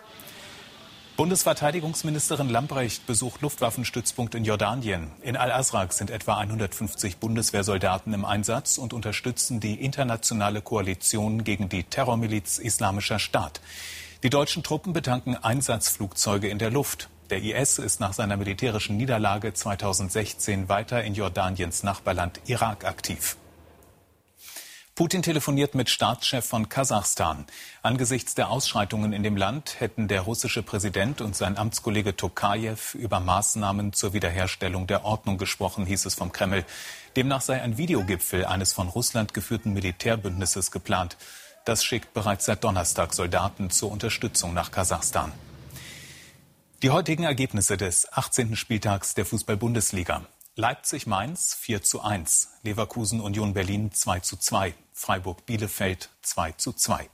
Bundesverteidigungsministerin 1.17 2.49
Lambrecht 2.49 3.07
besucht 3.07 3.41
Luftwaffenstützpunkt 3.41 4.35
in 4.35 4.43
Jordanien. 4.43 5.11
In 5.21 5.37
Al-Azraq 5.37 5.93
sind 5.93 6.09
etwa 6.09 6.35
150 6.35 7.19
Bundeswehrsoldaten 7.19 8.13
im 8.13 8.25
Einsatz 8.25 8.77
und 8.77 8.91
unterstützen 8.91 9.61
die 9.61 9.75
internationale 9.75 10.61
Koalition 10.61 11.45
gegen 11.45 11.69
die 11.69 11.85
Terrormiliz 11.85 12.57
Islamischer 12.57 13.17
Staat. 13.17 13.61
Die 14.23 14.29
deutschen 14.29 14.61
Truppen 14.61 14.91
betanken 14.91 15.37
Einsatzflugzeuge 15.41 16.49
in 16.49 16.59
der 16.59 16.69
Luft. 16.69 17.07
Der 17.29 17.41
IS 17.41 17.79
ist 17.79 18.01
nach 18.01 18.11
seiner 18.11 18.35
militärischen 18.35 18.97
Niederlage 18.97 19.53
2016 19.53 20.67
weiter 20.67 21.01
in 21.01 21.13
Jordaniens 21.13 21.83
Nachbarland 21.83 22.41
Irak 22.47 22.83
aktiv. 22.83 23.37
Putin 24.97 25.21
telefoniert 25.21 25.75
mit 25.75 25.89
Staatschef 25.89 26.45
von 26.45 26.69
Kasachstan. 26.69 27.45
Angesichts 27.81 28.33
der 28.33 28.49
Ausschreitungen 28.49 29.11
in 29.11 29.23
dem 29.23 29.35
Land 29.35 29.81
hätten 29.81 30.07
der 30.07 30.21
russische 30.21 30.63
Präsident 30.63 31.19
und 31.19 31.35
sein 31.35 31.57
Amtskollege 31.57 32.15
Tokajew 32.15 32.77
über 32.93 33.19
Maßnahmen 33.19 33.91
zur 33.91 34.13
Wiederherstellung 34.13 34.87
der 34.87 35.03
Ordnung 35.03 35.37
gesprochen, 35.37 35.85
hieß 35.85 36.05
es 36.05 36.15
vom 36.15 36.31
Kreml. 36.31 36.63
Demnach 37.17 37.41
sei 37.41 37.61
ein 37.61 37.77
Videogipfel 37.77 38.45
eines 38.45 38.71
von 38.71 38.87
Russland 38.87 39.33
geführten 39.33 39.73
Militärbündnisses 39.73 40.71
geplant. 40.71 41.17
Das 41.65 41.83
schickt 41.83 42.13
bereits 42.13 42.45
seit 42.45 42.63
Donnerstag 42.63 43.13
Soldaten 43.13 43.71
zur 43.71 43.91
Unterstützung 43.91 44.53
nach 44.53 44.71
Kasachstan. 44.71 45.33
Die 46.83 46.91
heutigen 46.91 47.23
Ergebnisse 47.23 47.75
des 47.75 48.07
18. 48.13 48.55
Spieltags 48.55 49.13
der 49.13 49.25
Fußball-Bundesliga. 49.25 50.21
Leipzig-Mainz 50.57 51.53
4 51.55 51.83
zu 51.83 52.01
1, 52.01 52.59
Leverkusen-Union 52.63 53.53
Berlin 53.53 53.91
2 53.91 54.21
zu 54.21 54.37
2, 54.37 54.73
Freiburg-Bielefeld 54.93 56.07
2 56.21 56.53
zu 56.53 56.71
2, 56.71 57.09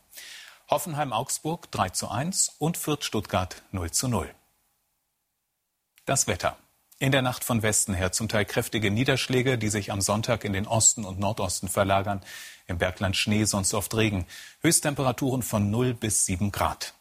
Hoffenheim-Augsburg 0.70 1.72
3 1.72 1.90
zu 1.90 2.08
1 2.10 2.58
und 2.60 2.78
Fürth-Stuttgart 2.78 3.64
0 3.72 3.90
zu 3.90 4.10
0. 4.10 4.30
Das 6.06 6.28
Wetter. 6.28 6.56
In 7.00 7.12
der 7.12 7.24
Nacht 7.24 7.44
von 7.44 7.64
Westen 7.64 7.96
her 7.96 8.12
zum 8.12 8.30
Teil 8.30 8.46
kräftige 8.46 8.92
Niederschläge, 8.92 9.58
die 9.58 9.70
sich 9.70 9.92
am 9.92 10.02
Sonntag 10.02 10.44
in 10.44 10.54
den 10.54 10.68
Osten 10.68 11.04
und 11.04 11.18
Nordosten 11.18 11.68
verlagern. 11.68 12.22
Im 12.68 12.78
Bergland 12.78 13.18
Schnee, 13.18 13.46
sonst 13.46 13.74
oft 13.74 13.96
Regen. 13.96 14.28
Höchsttemperaturen 14.62 15.42
von 15.42 15.72
0 15.72 15.96
bis 15.96 16.28
7 16.28 16.52
Grad. 16.52 16.94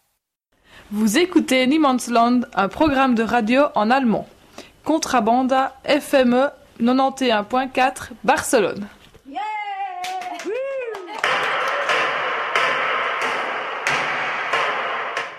Vous 0.89 1.19
écoutez 1.19 1.67
Niemandsland, 1.67 2.47
un 2.57 2.71
programme 2.71 3.15
de 3.15 3.25
radio 3.25 3.67
en 3.75 3.91
allemand. 3.91 4.27
Contrabanda 4.85 5.73
FME 5.85 6.53
91.4 6.79 8.11
Barcelone. 8.23 8.89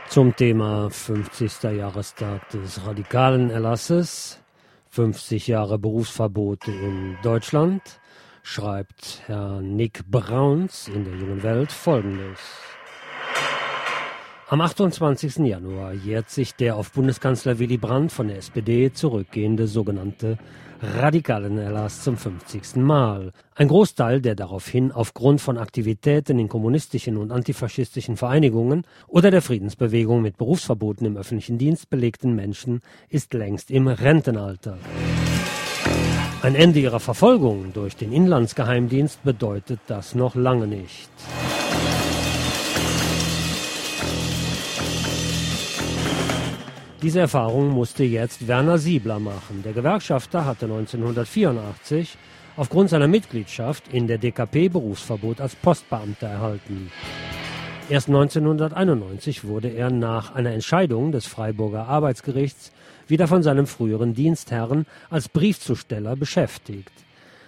Zum 0.10 0.36
Thema 0.36 0.90
50. 0.90 1.64
Jahrestag 1.78 2.50
des 2.50 2.86
radikalen 2.86 3.50
Erlasses, 3.50 4.40
50 4.90 5.48
Jahre 5.48 5.80
Berufsverbote 5.80 6.70
in 6.72 7.18
Deutschland, 7.24 7.82
schreibt 8.44 9.22
Herr 9.28 9.62
Nick 9.62 10.04
Brauns 10.12 10.90
in 10.90 11.06
der 11.06 11.14
Jungen 11.16 11.44
Welt 11.44 11.72
folgendes. 11.72 12.40
Am 14.52 14.60
28. 14.60 15.38
Januar 15.38 15.94
jährt 15.94 16.30
sich 16.30 16.56
der 16.56 16.76
auf 16.76 16.92
Bundeskanzler 16.92 17.58
Willy 17.58 17.78
Brandt 17.78 18.12
von 18.12 18.28
der 18.28 18.36
SPD 18.36 18.92
zurückgehende 18.92 19.66
sogenannte 19.66 20.38
Radikalenerlass 20.82 22.04
zum 22.04 22.18
50. 22.18 22.76
Mal. 22.76 23.32
Ein 23.56 23.70
Großteil 23.70 24.20
der 24.20 24.36
daraufhin 24.36 24.92
aufgrund 24.92 25.40
von 25.40 25.58
Aktivitäten 25.58 26.38
in 26.38 26.50
kommunistischen 26.50 27.16
und 27.16 27.32
antifaschistischen 27.32 28.18
Vereinigungen 28.18 28.86
oder 29.08 29.32
der 29.32 29.42
Friedensbewegung 29.42 30.22
mit 30.22 30.38
Berufsverboten 30.38 31.08
im 31.08 31.16
öffentlichen 31.16 31.58
Dienst 31.58 31.90
belegten 31.90 32.36
Menschen 32.36 32.82
ist 33.08 33.34
längst 33.34 33.72
im 33.72 33.88
Rentenalter. 33.88 34.78
Ein 36.42 36.56
Ende 36.56 36.82
ihrer 36.82 37.00
Verfolgung 37.00 37.72
durch 37.72 37.96
den 37.96 38.12
Inlandsgeheimdienst 38.12 39.24
bedeutet 39.24 39.80
das 39.88 40.14
noch 40.14 40.36
lange 40.36 40.68
nicht. 40.68 41.10
Diese 47.02 47.20
Erfahrung 47.20 47.70
musste 47.70 48.04
jetzt 48.04 48.48
Werner 48.48 48.78
Siebler 48.78 49.18
machen. 49.18 49.64
Der 49.64 49.74
Gewerkschafter 49.74 50.46
hatte 50.46 50.66
1984 50.66 52.16
aufgrund 52.58 52.92
seiner 52.92 53.08
Mitgliedschaft 53.08 53.88
in 53.92 54.06
der 54.06 54.20
DKP 54.20 54.70
Berufsverbot 54.70 55.42
als 55.42 55.56
Postbeamter 55.56 56.28
erhalten. 56.28 56.92
Erst 57.90 58.08
1991 58.08 59.46
wurde 59.46 59.70
er 59.70 59.90
nach 59.90 60.36
einer 60.36 60.52
Entscheidung 60.52 61.12
des 61.12 61.26
Freiburger 61.26 61.88
Arbeitsgerichts 61.88 62.72
wieder 63.08 63.28
von 63.28 63.42
seinem 63.42 63.66
früheren 63.66 64.14
Dienstherrn 64.14 64.86
als 65.10 65.28
Briefzusteller 65.28 66.16
beschäftigt. 66.16 66.94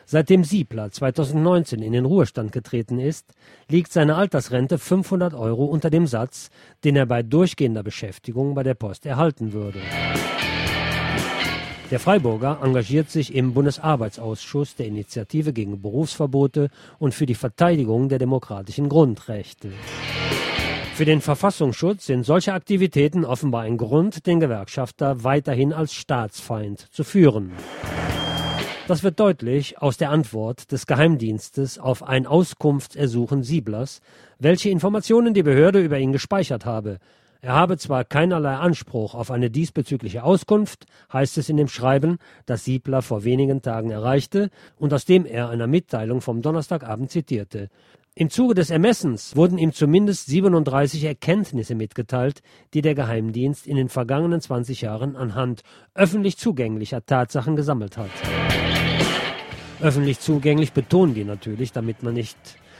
Seitdem 0.05 0.43
Siebler 0.43 0.91
2019 0.91 1.81
in 1.81 1.93
den 1.93 2.05
Ruhestand 2.05 2.51
getreten 2.51 2.99
ist, 2.99 3.33
liegt 3.69 3.91
seine 3.91 4.15
Altersrente 4.15 4.77
500 4.77 5.33
Euro 5.33 5.65
unter 5.65 5.89
dem 5.89 6.07
Satz, 6.07 6.49
den 6.83 6.95
er 6.95 7.05
bei 7.05 7.23
durchgehender 7.23 7.83
Beschäftigung 7.83 8.53
bei 8.53 8.63
der 8.63 8.73
Post 8.73 9.05
erhalten 9.05 9.53
würde. 9.53 9.79
Der 11.91 11.99
Freiburger 11.99 12.59
engagiert 12.63 13.11
sich 13.11 13.35
im 13.35 13.53
Bundesarbeitsausschuss 13.53 14.75
der 14.75 14.87
Initiative 14.87 15.53
gegen 15.53 15.81
Berufsverbote 15.81 16.69
und 16.97 17.13
für 17.13 17.25
die 17.25 17.35
Verteidigung 17.35 18.09
der 18.09 18.19
demokratischen 18.19 18.89
Grundrechte. 18.89 19.71
Für 20.95 21.05
den 21.05 21.21
Verfassungsschutz 21.21 22.05
sind 22.05 22.23
solche 22.23 22.53
Aktivitäten 22.53 23.25
offenbar 23.25 23.63
ein 23.63 23.77
Grund, 23.77 24.27
den 24.27 24.39
Gewerkschafter 24.39 25.23
weiterhin 25.23 25.73
als 25.73 25.93
Staatsfeind 25.93 26.87
zu 26.91 27.03
führen. 27.03 27.51
Das 28.85 29.01
wird 29.01 29.17
deutlich 29.21 29.81
aus 29.81 29.95
der 29.95 30.09
Antwort 30.09 30.73
des 30.73 30.87
Geheimdienstes 30.87 31.79
auf 31.79 32.03
ein 32.03 32.27
Auskunftsersuchen 32.27 33.41
Sieblers, 33.41 34.01
welche 34.39 34.69
Informationen 34.69 35.33
die 35.33 35.41
Behörde 35.41 35.79
über 35.79 35.99
ihn 35.99 36.11
gespeichert 36.11 36.65
habe. 36.65 36.99
Er 37.39 37.53
habe 37.53 37.77
zwar 37.77 38.03
keinerlei 38.03 38.55
Anspruch 38.55 39.15
auf 39.15 39.31
eine 39.31 39.49
diesbezügliche 39.49 40.23
Auskunft, 40.23 40.85
heißt 41.13 41.37
es 41.37 41.47
in 41.47 41.55
dem 41.55 41.69
Schreiben, 41.69 42.17
das 42.45 42.65
Siebler 42.65 43.01
vor 43.01 43.23
wenigen 43.23 43.61
Tagen 43.61 43.89
erreichte 43.89 44.49
und 44.77 44.93
aus 44.93 45.05
dem 45.05 45.25
er 45.25 45.49
einer 45.49 45.67
Mitteilung 45.67 46.19
vom 46.19 46.41
Donnerstagabend 46.41 47.09
zitierte. 47.09 47.69
Im 48.15 48.29
Zuge 48.29 48.53
des 48.53 48.69
Ermessens 48.69 49.35
wurden 49.35 49.57
ihm 49.57 49.73
zumindest 49.73 50.27
37 50.27 51.03
Erkenntnisse 51.05 51.73
mitgeteilt, 51.73 52.43
die 52.73 52.81
der 52.81 52.95
Geheimdienst 52.95 53.65
in 53.65 53.75
den 53.75 53.89
vergangenen 53.89 54.39
20 54.39 54.81
Jahren 54.81 55.15
anhand 55.15 55.63
öffentlich 55.95 56.37
zugänglicher 56.37 57.05
Tatsachen 57.05 57.55
gesammelt 57.55 57.97
hat. 57.97 58.11
Öffentlich 59.83 60.21
zugänglich 60.21 60.71
betonen 60.71 61.13
die 61.13 61.25
natürlich, 61.25 61.73
damit 61.73 62.03
man 62.03 62.13
nicht 62.13 62.37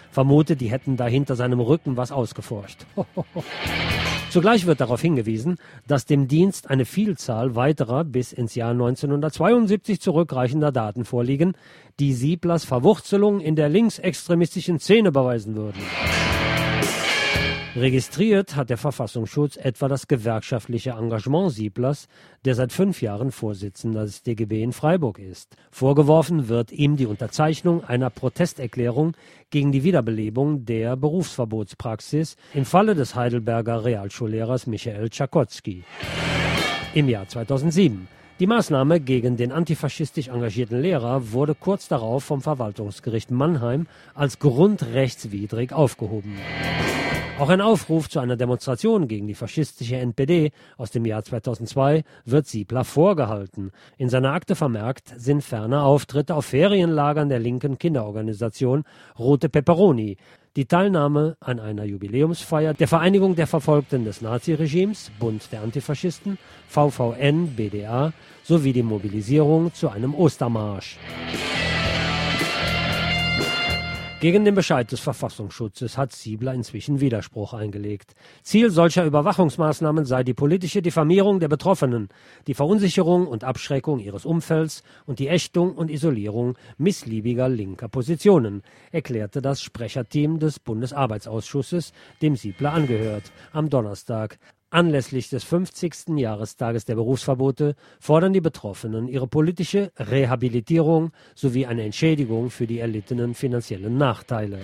vermutet, 0.10 0.62
die 0.62 0.72
hätten 0.72 0.96
da 0.96 1.06
hinter 1.06 1.36
seinem 1.36 1.60
Rücken 1.60 1.98
was 1.98 2.14
ausgeforscht. 2.14 2.86
Zugleich 4.30 4.66
wird 4.66 4.80
darauf 4.80 5.02
hingewiesen, 5.02 5.58
dass 5.86 6.06
dem 6.06 6.30
Dienst 6.30 6.70
eine 6.70 6.86
Vielzahl 6.86 7.56
weiterer 7.58 8.06
bis 8.06 8.32
ins 8.32 8.56
Jahr 8.56 8.72
1972 8.72 10.00
zurückreichender 10.00 10.72
Daten 10.72 11.04
vorliegen, 11.04 11.58
die 12.00 12.14
Sieblers 12.14 12.64
Verwurzelung 12.64 13.42
in 13.42 13.58
der 13.58 13.68
linksextremistischen 13.68 14.80
Szene 14.80 15.12
beweisen 15.12 15.56
würden. 15.56 15.82
Registriert 17.76 18.56
hat 18.56 18.70
der 18.70 18.78
Verfassungsschutz 18.78 19.58
etwa 19.58 19.88
das 19.88 20.08
gewerkschaftliche 20.08 20.92
Engagement 20.92 21.52
Sieblers, 21.52 22.08
der 22.46 22.54
seit 22.54 22.72
fünf 22.72 23.02
Jahren 23.02 23.32
Vorsitzender 23.32 24.04
des 24.04 24.22
DGB 24.22 24.62
in 24.62 24.74
Freiburg 24.74 25.18
ist. 25.18 25.58
Vorgeworfen 25.72 26.50
wird 26.50 26.72
ihm 26.72 26.98
die 26.98 27.08
Unterzeichnung 27.08 27.84
einer 27.84 28.12
Protesterklärung 28.12 29.14
gegen 29.50 29.72
die 29.72 29.84
Wiederbelebung 29.84 30.66
der 30.66 30.96
Berufsverbotspraxis 30.96 32.38
im 32.54 32.66
Falle 32.66 32.94
des 32.94 33.16
Heidelberger 33.16 33.84
Realschullehrers 33.84 34.68
Michael 34.68 35.10
Tschakotzky. 35.10 35.84
Im 36.94 37.10
Jahr 37.10 37.28
2007 37.28 38.08
die 38.40 38.48
Maßnahme 38.48 39.00
gegen 39.00 39.38
den 39.38 39.52
antifaschistisch 39.52 40.28
engagierten 40.28 40.80
Lehrer 40.80 41.32
wurde 41.32 41.56
kurz 41.56 41.88
darauf 41.88 42.24
vom 42.24 42.42
Verwaltungsgericht 42.42 43.32
Mannheim 43.32 43.88
als 44.14 44.38
grundrechtswidrig 44.38 45.72
aufgehoben. 45.72 46.36
Auch 47.40 47.50
ein 47.50 47.62
Aufruf 47.62 48.10
zu 48.10 48.20
einer 48.20 48.36
Demonstration 48.38 49.08
gegen 49.08 49.26
die 49.26 49.34
faschistische 49.34 49.98
NPD 49.98 50.52
aus 50.78 50.92
dem 50.92 51.04
Jahr 51.04 51.24
2002 51.24 52.04
wird 52.26 52.46
Siebler 52.46 52.84
vorgehalten. 52.84 53.72
In 53.98 54.10
seiner 54.10 54.34
Akte 54.34 54.56
vermerkt 54.56 55.12
sind 55.18 55.44
ferner 55.44 55.84
Auftritte 55.84 56.36
auf 56.36 56.46
Ferienlagern 56.46 57.30
der 57.30 57.40
linken 57.40 57.80
Kinderorganisation 57.80 58.84
Rote 59.18 59.50
Peperoni, 59.50 60.18
die 60.56 60.66
Teilnahme 60.66 61.36
an 61.40 61.60
einer 61.60 61.86
Jubiläumsfeier 61.86 62.76
der 62.76 62.88
Vereinigung 62.88 63.36
der 63.36 63.48
Verfolgten 63.48 64.06
des 64.06 64.22
Naziregimes, 64.22 65.12
Bund 65.20 65.52
der 65.52 65.64
Antifaschisten, 65.64 66.38
VVN, 66.68 67.56
BDA, 67.56 68.14
sowie 68.44 68.74
die 68.74 68.84
Mobilisierung 68.84 69.74
zu 69.74 69.90
einem 69.90 70.14
Ostermarsch. 70.14 71.00
Gegen 74.24 74.46
den 74.46 74.56
Bescheid 74.56 74.90
des 74.90 75.02
Verfassungsschutzes 75.02 75.98
hat 75.98 76.14
Siebler 76.14 76.54
inzwischen 76.54 77.02
Widerspruch 77.02 77.54
eingelegt. 77.54 78.16
Ziel 78.42 78.70
solcher 78.70 79.04
Überwachungsmaßnahmen 79.04 80.06
sei 80.06 80.24
die 80.24 80.34
politische 80.34 80.82
Diffamierung 80.82 81.42
der 81.42 81.50
Betroffenen, 81.50 82.08
die 82.48 82.54
Verunsicherung 82.54 83.28
und 83.28 83.44
Abschreckung 83.44 84.00
ihres 84.00 84.26
Umfelds 84.26 84.82
und 85.06 85.20
die 85.20 85.28
Ächtung 85.28 85.76
und 85.76 85.92
Isolierung 85.92 86.58
missliebiger 86.78 87.50
linker 87.50 87.90
Positionen, 87.90 88.64
erklärte 88.94 89.42
das 89.42 89.62
Sprecherteam 89.62 90.40
des 90.40 90.58
Bundesarbeitsausschusses, 90.58 91.92
dem 92.22 92.38
Siebler 92.38 92.72
angehört, 92.72 93.34
am 93.52 93.70
Donnerstag, 93.70 94.40
Anlässlich 94.74 95.30
des 95.30 95.44
50. 95.44 96.18
Jahrestages 96.18 96.84
der 96.84 96.96
Berufsverbote 96.96 97.76
fordern 98.00 98.34
die 98.34 98.42
Betroffenen 98.42 99.08
ihre 99.08 99.28
politische 99.28 99.92
Rehabilitierung 99.98 101.12
sowie 101.36 101.68
eine 101.68 101.84
Entschädigung 101.84 102.50
für 102.50 102.66
die 102.66 102.80
erlittenen 102.80 103.36
finanziellen 103.36 103.98
Nachteile. 103.98 104.58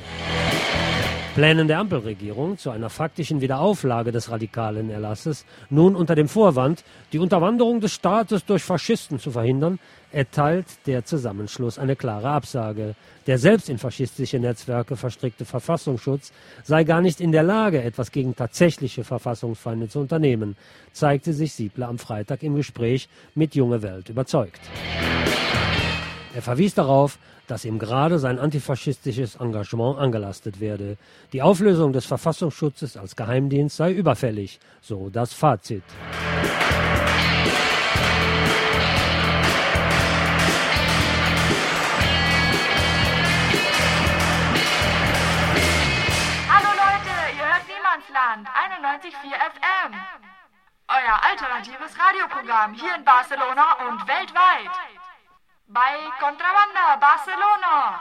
Plänen 1.39 1.69
der 1.69 1.79
Ampelregierung 1.79 2.57
zu 2.57 2.69
einer 2.69 2.89
faktischen 2.89 3.39
Wiederauflage 3.39 4.11
des 4.11 4.29
radikalen 4.29 4.89
Erlasses, 4.89 5.45
nun 5.69 5.95
unter 5.95 6.13
dem 6.13 6.27
Vorwand, 6.27 6.83
die 7.13 7.19
Unterwanderung 7.19 7.79
des 7.79 7.93
Staates 7.93 8.43
durch 8.43 8.61
Faschisten 8.61 9.19
zu 9.19 9.31
verhindern, 9.31 9.79
erteilt 10.11 10.65
der 10.85 11.05
Zusammenschluss 11.05 11.79
eine 11.79 11.95
klare 11.95 12.27
Absage. 12.27 12.93
Der 13.25 13.37
selbst 13.37 13.69
in 13.69 13.77
faschistische 13.77 14.37
Netzwerke 14.37 14.97
verstrickte 14.97 15.45
Verfassungsschutz 15.45 16.33
sei 16.65 16.83
gar 16.83 16.99
nicht 16.99 17.21
in 17.21 17.31
der 17.31 17.43
Lage, 17.43 17.81
etwas 17.81 18.11
gegen 18.11 18.35
tatsächliche 18.35 19.05
Verfassungsfeinde 19.05 19.87
zu 19.87 19.99
unternehmen, 19.99 20.57
zeigte 20.91 21.31
sich 21.31 21.53
Siebler 21.53 21.87
am 21.87 21.99
Freitag 21.99 22.43
im 22.43 22.55
Gespräch 22.55 23.07
mit 23.33 23.55
Junge 23.55 23.81
Welt 23.81 24.09
überzeugt. 24.09 24.59
Er 26.35 26.41
verwies 26.41 26.75
darauf, 26.75 27.17
dass 27.49 27.65
ihm 27.65 27.80
gerade 27.80 28.19
sein 28.19 28.38
antifaschistisches 28.39 29.35
Engagement 29.35 29.97
angelastet 29.97 30.59
werde. 30.59 30.97
Die 31.34 31.41
Auflösung 31.41 31.93
des 31.93 32.05
Verfassungsschutzes 32.05 32.95
als 32.95 33.15
Geheimdienst 33.15 33.77
sei 33.77 33.91
überfällig, 33.91 34.59
so 34.81 35.09
das 35.09 35.34
Fazit. 35.34 35.84
Hallo 46.49 46.71
Leute, 46.76 47.15
ihr 47.38 47.45
hört 47.45 47.65
Niemandsland 47.67 48.47
91.4 48.47 49.34
FM. 49.53 49.93
Euer 50.88 51.19
alternatives 51.23 51.93
Radioprogramm 51.97 52.73
hier 52.73 52.95
in 52.95 53.03
Barcelona 53.03 53.77
und 53.88 54.07
weltweit. 54.07 54.98
Bei 55.71 56.09
Contrabanda 56.19 56.97
Barcelona. 56.99 57.99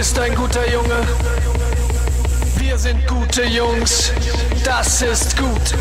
bist 0.00 0.18
ein 0.18 0.34
guter 0.34 0.66
Junge. 0.72 1.02
Wir 2.56 2.78
sind 2.78 3.06
gute 3.06 3.44
Jungs. 3.44 4.10
Das 4.64 5.02
ist 5.02 5.36
gut. 5.36 5.74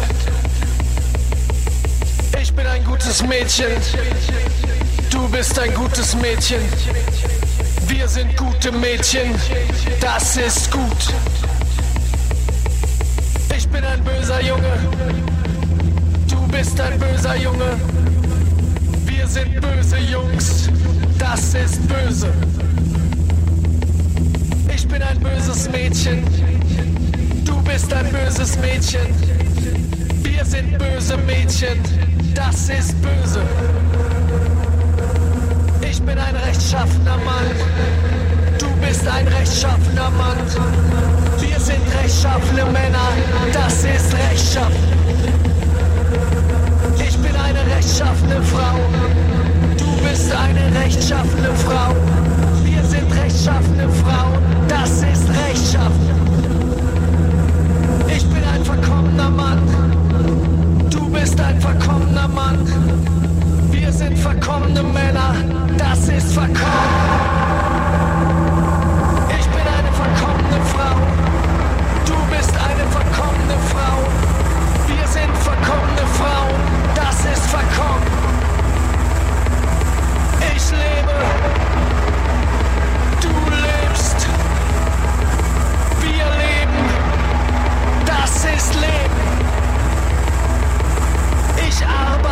Ich 2.41 2.53
bin 2.53 2.67
ein 2.67 2.83
gutes 2.83 3.23
Mädchen. 3.25 3.71
Du 5.09 5.29
bist 5.29 5.57
ein 5.57 5.73
gutes 5.73 6.15
Mädchen. 6.15 6.59
Wir 7.87 8.09
sind 8.09 8.35
gute 8.35 8.73
Mädchen. 8.73 9.35
Das 10.01 10.35
ist 10.35 10.69
gut. 10.69 11.13
Ich 13.55 13.69
bin 13.69 13.85
ein 13.85 14.03
böser 14.03 14.41
Junge. 14.43 14.79
Du 16.27 16.45
bist 16.49 16.77
ein 16.81 16.99
böser 16.99 17.37
Junge. 17.37 17.77
Wir 19.05 19.25
sind 19.25 19.61
böse 19.61 19.97
Jungs. 19.97 20.67
Das 21.17 21.53
ist 21.53 21.87
böse. 21.87 22.33
Ein 25.09 25.19
böses 25.21 25.67
Mädchen, 25.71 26.23
du 27.43 27.59
bist 27.63 27.91
ein 27.91 28.11
böses 28.11 28.59
Mädchen. 28.59 29.07
Wir 30.21 30.45
sind 30.45 30.77
böse 30.77 31.17
Mädchen, 31.17 31.79
das 32.35 32.69
ist 32.69 32.95
böse. 33.01 33.41
Ich 35.81 35.99
bin 36.01 36.15
ein 36.15 36.35
rechtschaffener 36.35 37.17
Mann, 37.25 37.49
du 38.59 38.67
bist 38.85 39.07
ein 39.07 39.27
rechtschaffener 39.27 40.11
Mann. 40.11 40.37
Wir 41.39 41.59
sind 41.59 41.81
rechtschaffene 41.99 42.65
Männer, 42.65 43.09
das 43.51 43.83
ist 43.83 44.13
rechtschaffen. 44.13 44.75
Ich 46.99 47.17
bin 47.17 47.35
eine 47.35 47.65
rechtschaffene 47.75 48.43
Frau, 48.43 48.77
du 49.75 50.07
bist 50.07 50.31
eine 50.31 50.79
rechtschaffene 50.79 51.49
Frau. 51.65 51.95
Wir 52.63 52.83
sind 52.83 53.11
rechtschaffene 53.11 53.89
das 53.89 54.28
rechtschaffen. 55.69 56.09
Ich 58.07 58.25
bin 58.27 58.43
ein 58.43 58.65
verkommener 58.65 59.29
Mann, 59.29 59.59
du 60.89 61.09
bist 61.09 61.39
ein 61.39 61.61
verkommener 61.61 62.27
Mann. 62.27 62.59
Wir 63.71 63.91
sind 63.91 64.17
verkommene 64.17 64.83
Männer, 64.83 65.35
das 65.77 66.07
ist 66.07 66.33
verkommen. 66.33 66.57
Ich 69.39 69.47
bin 69.47 69.65
eine 69.77 69.91
verkommene 69.93 70.59
Frau, 70.73 70.95
du 72.05 72.35
bist 72.35 72.51
eine 72.51 72.85
verkommene 72.89 73.57
Frau. 73.71 73.97
Wir 74.87 75.07
sind 75.07 75.37
verkommene 75.37 76.05
Frauen, 76.17 76.61
das 76.95 77.25
ist 77.31 77.45
verkommen. 77.47 78.07
Ich 80.55 80.71
lebe, 80.71 81.38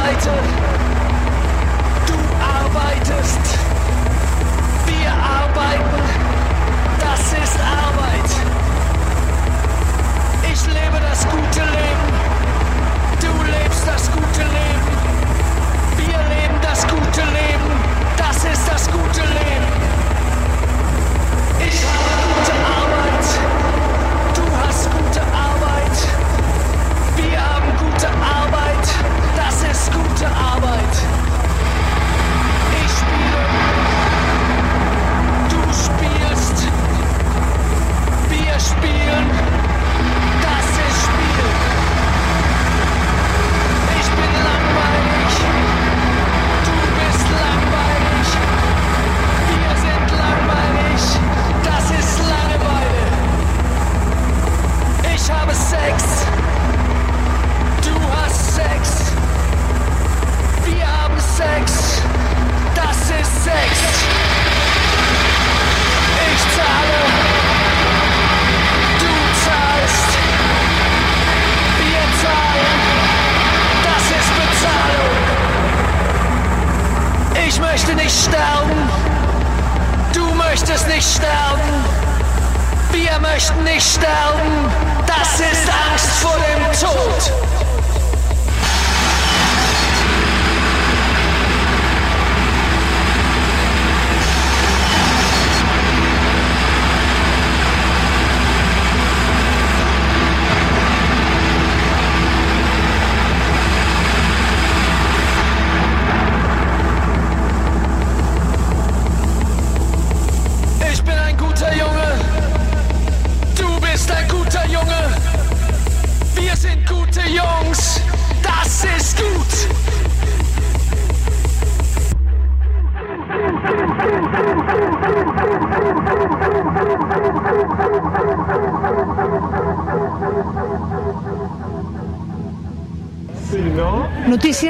arbeite, 0.07 0.31
du 2.07 2.13
arbeitest, 2.41 3.41
wir 4.85 5.11
arbeiten, 5.11 6.03
das 6.99 7.19
ist 7.33 7.59
Arbeit. 7.59 8.31
Ich 10.43 10.65
lebe 10.67 10.99
das 11.09 11.25
gute 11.25 11.59
Leben, 11.59 12.07
du 13.19 13.51
lebst 13.51 13.85
das 13.85 14.09
gute 14.11 14.43
Leben, 14.43 14.87
wir 15.97 16.19
leben 16.35 16.57
das 16.61 16.87
gute 16.87 17.21
Leben, 17.21 17.71
das 18.17 18.37
ist 18.45 18.67
das 18.67 18.89
gute 18.89 19.21
Leben. 19.21 19.67
Ich 21.59 21.83
habe 21.83 22.16
gute 30.27 30.35
Arbeit. 30.35 30.95
Ich 32.83 32.91
spiele, 32.91 33.41
du 35.49 35.61
spielst, 35.73 36.67
wir 38.29 38.59
spielen, 38.59 39.27
das 40.41 40.67
ist 40.87 40.99
Spiel. 41.03 41.49
Ich 43.99 44.09
bin 44.17 44.33
langweilig, 44.49 45.33
du 46.65 46.75
bist 46.97 47.27
langweilig, 47.45 48.27
wir 49.49 49.73
sind 49.83 50.07
langweilig, 50.17 51.01
das 51.63 51.85
ist 51.99 52.19
Langeweile. 52.29 53.05
Ich 55.15 55.31
habe 55.31 55.53
Sex, 55.53 56.27
Sex, 61.37 62.01
das 62.73 62.97
ist 62.97 63.43
Sex. 63.43 63.71
Ich 66.33 66.41
zahle, 66.55 67.01
du 68.97 69.13
zahlst, 69.45 70.17
wir 71.77 72.05
zahlen, 72.23 72.79
das 73.83 74.05
ist 74.17 74.31
Bezahlung. 74.41 75.17
Ich 77.47 77.59
möchte 77.59 77.93
nicht 77.93 78.15
sterben, 78.19 78.89
du 80.13 80.33
möchtest 80.33 80.87
nicht 80.87 81.07
sterben, 81.07 81.85
wir 82.91 83.19
möchten 83.19 83.63
nicht 83.63 83.87
sterben, 83.87 84.71
das 85.05 85.39
ist 85.39 85.69
Angst 85.91 86.09
vor 86.19 86.35
dem 86.35 86.63
Tod. 86.79 87.46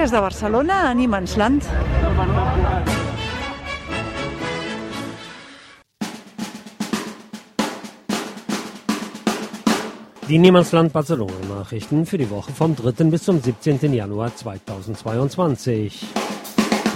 Notícies 0.08 0.12
de 0.12 0.20
Barcelona 0.22 0.90
a 0.90 0.94
Niemandsland. 0.94 1.66
Die 10.30 10.38
Niemandsland 10.38 10.94
Barcelona 10.94 11.34
Nachrichten 11.50 12.06
für 12.06 12.18
die 12.18 12.30
Woche 12.30 12.52
vom 12.54 12.76
3. 12.76 13.06
bis 13.10 13.24
zum 13.24 13.42
17. 13.42 13.94
Januar 13.94 14.34
2022. 14.34 16.06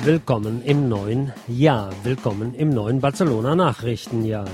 Willkommen 0.04 0.62
im 0.64 0.88
neuen 0.88 1.34
Jahr. 1.48 1.90
Willkommen 2.04 2.56
im 2.56 2.70
neuen 2.70 3.02
Barcelona 3.02 3.56
Nachrichtenjahr. 3.56 4.48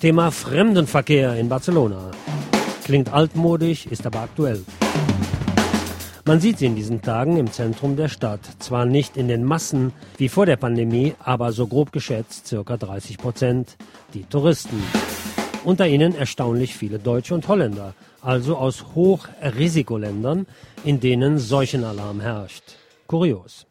Thema 0.00 0.30
Fremdenverkehr 0.30 1.34
in 1.36 1.48
Barcelona. 1.48 2.10
Klingt 2.84 3.12
altmodisch, 3.12 3.86
ist 3.86 4.06
aber 4.06 4.20
aktuell. 4.20 4.64
Man 6.28 6.40
sieht 6.40 6.58
sie 6.58 6.66
in 6.66 6.76
diesen 6.76 7.00
Tagen 7.00 7.38
im 7.38 7.50
Zentrum 7.50 7.96
der 7.96 8.10
Stadt. 8.10 8.40
Zwar 8.58 8.84
nicht 8.84 9.16
in 9.16 9.28
den 9.28 9.44
Massen 9.44 9.94
wie 10.18 10.28
vor 10.28 10.44
der 10.44 10.56
Pandemie, 10.56 11.14
aber 11.20 11.52
so 11.52 11.66
grob 11.66 11.90
geschätzt 11.90 12.46
circa 12.48 12.76
30 12.76 13.16
Prozent 13.16 13.78
die 14.12 14.24
Touristen. 14.24 14.78
Unter 15.64 15.88
ihnen 15.88 16.14
erstaunlich 16.14 16.76
viele 16.76 16.98
Deutsche 16.98 17.34
und 17.34 17.48
Holländer, 17.48 17.94
also 18.20 18.58
aus 18.58 18.94
Hochrisikoländern, 18.94 20.46
in 20.84 21.00
denen 21.00 21.38
Seuchenalarm 21.38 22.20
herrscht. 22.20 22.76
Kurios. 23.06 23.64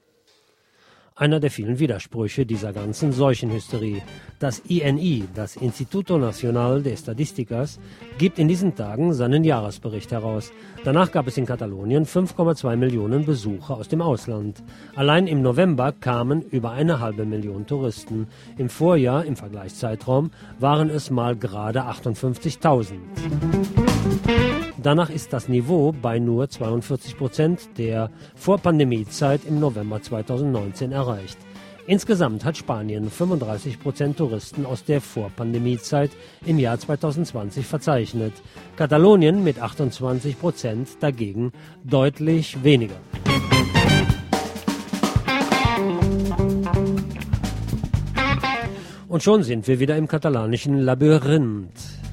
Einer 1.18 1.39
der 1.39 1.52
vielen 1.52 1.80
Widersprüche 1.80 2.45
dieser 2.45 2.73
ganzen 2.73 3.11
Seuchenhysterie. 3.11 4.02
Das 4.39 4.60
INI, 4.60 5.26
das 5.34 5.56
Instituto 5.56 6.18
Nacional 6.18 6.84
de 6.84 6.94
Estadísticas, 6.94 7.80
gibt 8.18 8.39
in 8.39 8.48
diesen 8.48 8.76
Tagen 8.76 9.14
seinen 9.14 9.44
Jahresbericht 9.44 10.11
heraus. 10.11 10.52
Danach 10.84 11.11
gab 11.11 11.27
es 11.27 11.38
in 11.38 11.45
Katalonien 11.45 12.06
5,2 12.06 12.76
Millionen 12.76 13.26
Besucher 13.26 13.77
aus 13.77 13.88
dem 13.88 14.02
Ausland. 14.02 14.64
Allein 14.95 15.27
im 15.27 15.41
November 15.41 15.91
kamen 15.91 16.44
über 16.44 16.72
eine 16.72 16.99
halbe 16.99 17.26
Million 17.26 17.65
Touristen. 17.65 18.27
Im 18.57 18.69
Vorjahr, 18.69 19.26
im 19.26 19.35
Vergleichszeitraum, 19.35 20.31
waren 20.60 20.89
es 20.89 21.10
mal 21.10 21.35
gerade 21.35 21.81
58.000. 21.81 23.86
Danach 24.88 25.09
ist 25.09 25.34
das 25.34 25.49
Niveau 25.49 25.91
bei 25.91 26.18
nur 26.18 26.49
42 26.49 27.18
Prozent 27.18 27.77
der 27.77 28.09
Vorpandemiezeit 28.38 29.41
im 29.43 29.59
November 29.59 30.01
2019 30.01 30.93
erreicht. 30.93 31.38
Insgesamt 31.88 32.45
hat 32.45 32.55
Spanien 32.55 33.09
35 33.09 33.81
Prozent 33.81 34.15
Touristen 34.15 34.65
aus 34.65 34.85
der 34.85 35.01
Vorpandemiezeit 35.01 36.11
im 36.45 36.57
Jahr 36.57 36.80
2020 36.80 37.65
verzeichnet. 37.65 38.31
Katalonien 38.77 39.43
mit 39.43 39.61
28 39.61 40.39
Prozent 40.39 40.88
dagegen 41.01 41.51
deutlich 41.84 42.64
weniger. 42.64 42.95
Und 49.09 49.22
schon 49.22 49.43
sind 49.43 49.68
wir 49.68 49.81
wieder 49.81 49.97
im 49.97 50.07
katalanischen 50.07 50.80
Labyrinth. 50.80 52.07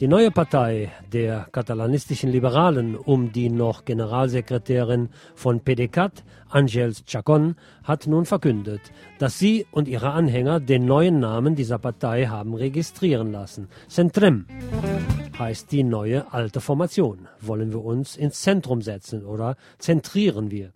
Die 0.00 0.08
neue 0.08 0.30
Partei 0.30 0.90
der 1.12 1.46
katalanistischen 1.52 2.30
Liberalen 2.32 2.96
um 2.96 3.32
die 3.32 3.50
noch 3.50 3.84
Generalsekretärin 3.84 5.10
von 5.34 5.60
PDCAT, 5.60 6.24
Angels 6.48 7.04
Chacon, 7.04 7.54
hat 7.84 8.06
nun 8.06 8.24
verkündet, 8.24 8.80
dass 9.18 9.38
sie 9.38 9.66
und 9.70 9.88
ihre 9.88 10.12
Anhänger 10.12 10.58
den 10.58 10.86
neuen 10.86 11.20
Namen 11.20 11.54
dieser 11.54 11.78
Partei 11.78 12.24
haben 12.24 12.54
registrieren 12.54 13.30
lassen. 13.30 13.68
Centrem 13.88 14.46
heißt 15.38 15.70
die 15.70 15.84
neue 15.84 16.32
alte 16.32 16.62
Formation. 16.62 17.28
Wollen 17.42 17.70
wir 17.70 17.84
uns 17.84 18.16
ins 18.16 18.40
Zentrum 18.40 18.80
setzen 18.80 19.26
oder 19.26 19.56
zentrieren 19.76 20.50
wir? 20.50 20.72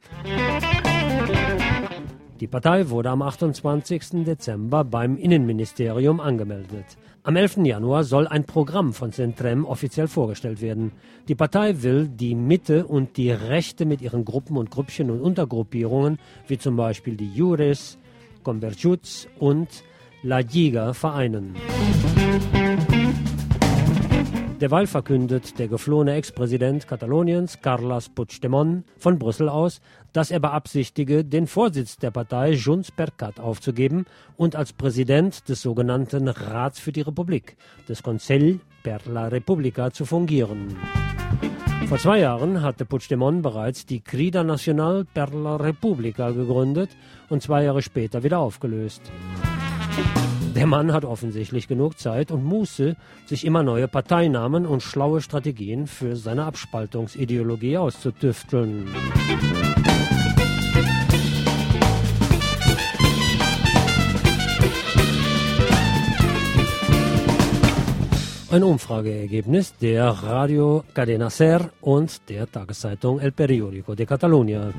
Die 2.41 2.47
Partei 2.47 2.91
wurde 2.91 3.09
am 3.09 3.23
28. 3.23 4.25
Dezember 4.27 4.85
beim 4.85 5.17
Innenministerium 5.17 6.21
angemeldet. 6.21 6.99
Am 7.27 7.37
11. 7.37 7.65
Januar 7.65 8.05
soll 8.05 8.29
ein 8.29 8.45
Programm 8.45 8.93
von 8.93 9.11
Centrem 9.11 9.65
offiziell 9.65 10.09
vorgestellt 10.09 10.61
werden. 10.61 10.93
Die 11.27 11.35
Partei 11.35 11.83
will 11.83 12.07
die 12.07 12.35
Mitte 12.35 12.87
und 12.87 13.17
die 13.17 13.31
Rechte 13.31 13.87
mit 13.87 14.03
ihren 14.03 14.27
Gruppen 14.27 14.59
und 14.59 14.71
Grüppchen 14.71 15.11
und 15.11 15.23
Untergruppierungen, 15.23 16.19
wie 16.49 16.59
zum 16.59 16.77
Beispiel 16.77 17.17
die 17.17 17.33
Juris, 17.33 17.97
Converjuts 18.43 19.27
und 19.39 19.69
La 20.23 20.41
Liga 20.41 20.93
vereinen. 20.93 21.55
Derweil 24.61 24.87
verkündet 24.87 25.59
der 25.59 25.69
geflohene 25.69 26.15
Ex-Präsident 26.17 26.87
Kataloniens, 26.87 27.59
Carles 27.63 28.11
Puigdemont, 28.11 28.85
von 28.99 29.19
Brüssel 29.19 29.49
aus, 29.49 29.81
dass 30.15 30.31
er 30.31 30.41
beabsichtige, 30.41 31.25
den 31.25 31.47
Vorsitz 31.47 31.99
der 31.99 32.11
Partei 32.11 32.53
Junts 32.53 32.91
per 32.91 33.09
Cat 33.11 33.39
aufzugeben 33.41 34.07
und 34.37 34.57
als 34.57 34.73
Präsident 34.73 35.49
des 35.49 35.61
sogenannten 35.61 36.29
Rats 36.29 36.79
für 36.79 36.93
die 36.93 37.03
Republik, 37.03 37.57
des 37.89 38.03
Consell 38.03 38.61
per 38.83 39.01
la 39.07 39.27
Repubblica, 39.27 39.91
zu 39.91 40.07
fungieren. 40.07 40.77
Vor 41.89 41.99
zwei 41.99 42.21
Jahren 42.21 42.63
hatte 42.63 42.87
Puigdemont 42.87 43.43
bereits 43.43 43.87
die 43.87 44.01
Crida 44.01 44.45
Nacional 44.45 45.05
per 45.05 45.31
la 45.31 45.57
Repubblica 45.57 46.31
gegründet 46.31 46.91
und 47.29 47.43
zwei 47.43 47.65
Jahre 47.65 47.83
später 47.83 48.23
wieder 48.23 48.39
aufgelöst. 48.39 49.03
Der 50.55 50.67
Mann 50.69 50.93
hat 50.93 51.05
offensichtlich 51.05 51.67
genug 51.67 51.99
Zeit 51.99 52.31
und 52.31 52.45
Muße, 52.45 52.97
sich 53.27 53.45
immer 53.45 53.65
neue 53.65 53.89
Parteinamen 53.89 54.67
und 54.67 54.85
schlaue 54.85 55.21
Strategien 55.21 55.89
für 55.89 56.15
seine 56.15 56.45
Abspaltungsideologie 56.45 57.77
auszutüfteln. 57.79 58.87
Ein 68.55 68.63
Umfrageergebnis 68.63 69.75
der 69.79 70.05
Radio 70.11 70.85
Cadena 70.95 71.29
Ser 71.29 71.71
und 71.81 72.29
der 72.29 72.49
Tageszeitung 72.49 73.19
El 73.19 73.33
Periódico 73.33 73.97
de 73.97 74.07
Catalunya. 74.07 74.71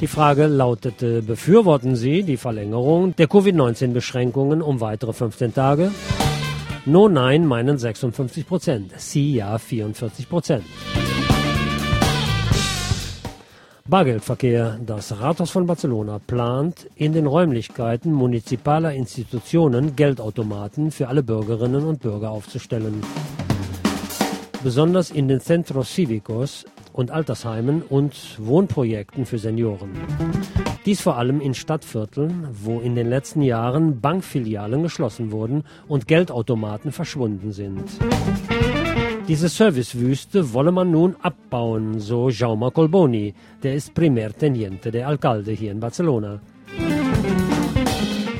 Die 0.00 0.08
Frage 0.08 0.48
lautete, 0.48 1.22
befürworten 1.22 1.94
Sie 1.94 2.24
die 2.24 2.36
Verlängerung 2.36 3.14
der 3.14 3.28
Covid-19-Beschränkungen 3.28 4.62
um 4.62 4.80
weitere 4.80 5.12
15 5.12 5.54
Tage? 5.54 5.92
No, 6.86 7.08
nein 7.08 7.46
meinen 7.46 7.78
56 7.78 8.48
Prozent. 8.48 8.92
Sie 8.96 9.36
ja 9.36 9.58
44 9.58 10.28
Prozent. 10.28 10.64
Bargeldverkehr. 13.88 14.80
Das 14.84 15.20
Rathaus 15.20 15.50
von 15.50 15.66
Barcelona 15.66 16.18
plant 16.18 16.88
in 16.96 17.12
den 17.12 17.26
Räumlichkeiten 17.26 18.12
municipaler 18.12 18.92
Institutionen 18.92 19.94
Geldautomaten 19.94 20.90
für 20.90 21.06
alle 21.06 21.22
Bürgerinnen 21.22 21.84
und 21.84 22.00
Bürger 22.00 22.30
aufzustellen. 22.30 23.02
Besonders 24.64 25.12
in 25.12 25.28
den 25.28 25.40
Centros 25.40 25.94
Cívicos 25.94 26.64
und 26.92 27.12
Altersheimen 27.12 27.82
und 27.82 28.14
Wohnprojekten 28.38 29.24
für 29.24 29.38
Senioren. 29.38 29.90
Dies 30.84 31.00
vor 31.00 31.16
allem 31.16 31.40
in 31.40 31.54
Stadtvierteln, 31.54 32.48
wo 32.52 32.80
in 32.80 32.96
den 32.96 33.08
letzten 33.08 33.42
Jahren 33.42 34.00
Bankfilialen 34.00 34.82
geschlossen 34.82 35.30
wurden 35.30 35.62
und 35.86 36.08
Geldautomaten 36.08 36.90
verschwunden 36.90 37.52
sind. 37.52 37.84
Diese 39.28 39.48
Servicewüste 39.48 40.52
wolle 40.52 40.70
man 40.70 40.92
nun 40.92 41.16
abbauen, 41.20 41.98
so 41.98 42.30
Jaume 42.30 42.70
Colboni, 42.70 43.34
der 43.60 43.74
ist 43.74 43.92
Primärteniente 43.92 44.92
der 44.92 45.08
Alcalde 45.08 45.50
hier 45.50 45.72
in 45.72 45.80
Barcelona. 45.80 46.40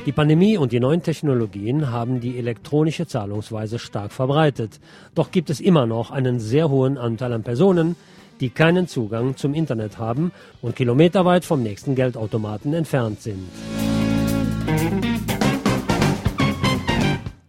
Die 0.07 0.13
Pandemie 0.13 0.57
und 0.57 0.71
die 0.71 0.79
neuen 0.79 1.03
Technologien 1.03 1.91
haben 1.91 2.21
die 2.21 2.39
elektronische 2.39 3.09
Zahlungsweise 3.09 3.81
stark 3.81 4.13
verbreitet. 4.13 4.79
Doch 5.17 5.33
gibt 5.33 5.51
es 5.51 5.59
immer 5.59 5.87
noch 5.87 6.13
einen 6.13 6.39
sehr 6.39 6.71
hohen 6.71 6.99
Anteil 6.99 7.33
an 7.33 7.43
Personen, 7.43 7.97
die 8.39 8.51
keinen 8.51 8.87
Zugang 8.87 9.37
zum 9.37 9.55
Internet 9.55 9.99
haben 9.99 10.31
und 10.63 10.77
kilometerweit 10.77 11.45
vom 11.45 11.65
nächsten 11.65 11.97
Geldautomaten 11.97 12.73
entfernt 12.75 13.21
sind. 13.23 13.49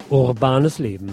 Urbanes 0.09 0.79
Leben. 0.79 1.11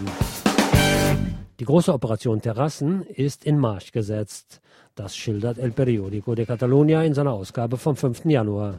Die 1.60 1.66
große 1.66 1.94
Operation 1.94 2.40
Terrassen 2.40 3.02
ist 3.02 3.44
in 3.44 3.58
Marsch 3.58 3.92
gesetzt. 3.92 4.60
Das 4.96 5.16
schildert 5.16 5.56
El 5.56 5.70
Periódico 5.70 6.34
de 6.34 6.46
Catalunya 6.46 7.02
in 7.04 7.14
seiner 7.14 7.32
Ausgabe 7.32 7.76
vom 7.76 7.94
5. 7.94 8.24
Januar. 8.24 8.74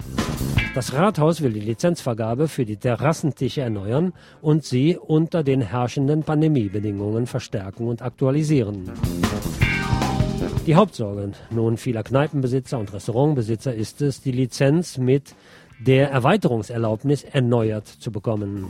Das 0.74 0.92
Rathaus 0.92 1.42
will 1.42 1.54
die 1.54 1.62
Lizenzvergabe 1.62 2.50
für 2.50 2.66
die 2.66 2.76
Terrassentische 2.76 3.62
erneuern 3.62 4.12
und 4.42 4.66
sie 4.66 4.98
unter 4.98 5.42
den 5.42 5.62
herrschenden 5.62 6.24
Pandemiebedingungen 6.24 7.28
verstärken 7.28 7.88
und 7.88 8.02
aktualisieren. 8.02 8.92
Die 10.68 10.76
Hauptsorge 10.76 11.32
nun 11.52 11.78
vieler 11.78 12.04
Kneipenbesitzer 12.04 12.78
und 12.78 12.92
Restaurantbesitzer 12.92 13.74
ist 13.74 14.02
es, 14.02 14.20
die 14.20 14.34
Lizenz 14.34 14.98
mit 14.98 15.34
der 15.80 16.12
Erweiterungserlaubnis 16.12 17.24
erneuert 17.24 17.88
zu 17.88 18.12
bekommen. 18.12 18.68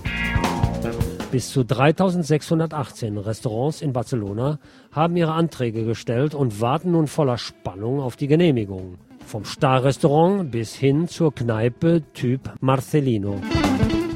Bis 1.35 1.49
zu 1.49 1.65
3618 1.65 3.17
Restaurants 3.17 3.81
in 3.81 3.91
Barcelona 3.91 4.57
haben 4.93 5.17
ihre 5.17 5.33
Anträge 5.33 5.83
gestellt 5.83 6.33
und 6.33 6.61
warten 6.61 6.91
nun 6.91 7.07
voller 7.07 7.37
Spannung 7.37 7.99
auf 7.99 8.15
die 8.15 8.27
Genehmigung. 8.27 8.97
Vom 9.25 9.43
Star-Restaurant 9.43 10.49
bis 10.49 10.75
hin 10.75 11.09
zur 11.09 11.35
Kneipe 11.35 12.03
Typ 12.13 12.53
Marcelino, 12.61 13.41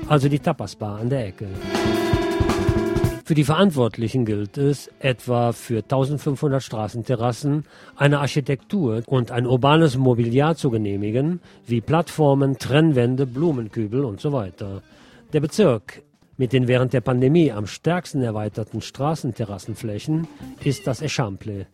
also 0.08 0.30
die 0.30 0.40
Tapasbar 0.40 1.00
an 1.00 1.10
der 1.10 1.28
Ecke. 1.28 1.50
Für 3.26 3.36
die 3.36 3.44
Verantwortlichen 3.44 4.24
gilt 4.24 4.58
es, 4.58 4.90
etwa 5.00 5.52
für 5.52 5.80
1500 5.80 6.64
Straßenterrassen 6.64 7.66
eine 7.98 8.20
Architektur 8.20 9.04
und 9.08 9.32
ein 9.32 9.46
urbanes 9.46 9.98
Mobiliar 9.98 10.56
zu 10.56 10.70
genehmigen, 10.70 11.42
wie 11.68 11.82
Plattformen, 11.82 12.58
Trennwände, 12.58 13.26
Blumenkübel 13.26 14.06
und 14.06 14.22
so 14.22 14.32
weiter. 14.32 14.82
Der 15.34 15.42
Bezirk 15.42 16.02
mit 16.40 16.54
den 16.54 16.68
während 16.68 16.94
der 16.94 17.02
Pandemie 17.02 17.52
am 17.52 17.68
stärksten 17.68 18.24
erweiterten 18.24 18.82
Straßenterrassenflächen 18.82 20.28
ist 20.64 20.88
das 20.88 21.02
Echample. 21.02 21.68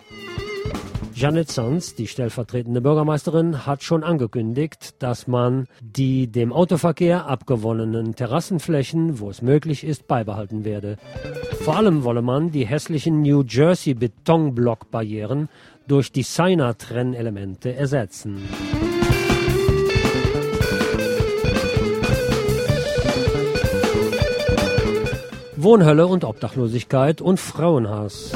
Janet 1.13 1.49
Sanz, 1.49 1.95
die 1.95 2.07
stellvertretende 2.07 2.81
Bürgermeisterin, 2.81 3.65
hat 3.65 3.83
schon 3.83 4.03
angekündigt, 4.03 4.95
dass 5.01 5.27
man 5.27 5.67
die 5.79 6.27
dem 6.27 6.51
Autoverkehr 6.51 7.27
abgewonnenen 7.27 8.15
Terrassenflächen, 8.15 9.19
wo 9.19 9.29
es 9.29 9.41
möglich 9.41 9.85
ist, 9.85 10.07
beibehalten 10.07 10.65
werde. 10.65 10.97
Vor 11.61 11.77
allem 11.77 12.03
wolle 12.03 12.21
man 12.21 12.51
die 12.51 12.65
hässlichen 12.65 13.21
New 13.21 13.43
Jersey 13.47 13.93
Betonblockbarrieren 13.93 15.47
durch 15.87 16.11
Designer-Trennelemente 16.11 17.73
ersetzen. 17.73 18.41
Wohnhölle 25.65 26.05
und 26.05 26.23
Obdachlosigkeit 26.23 27.21
und 27.21 27.39
Frauenhass. 27.39 28.33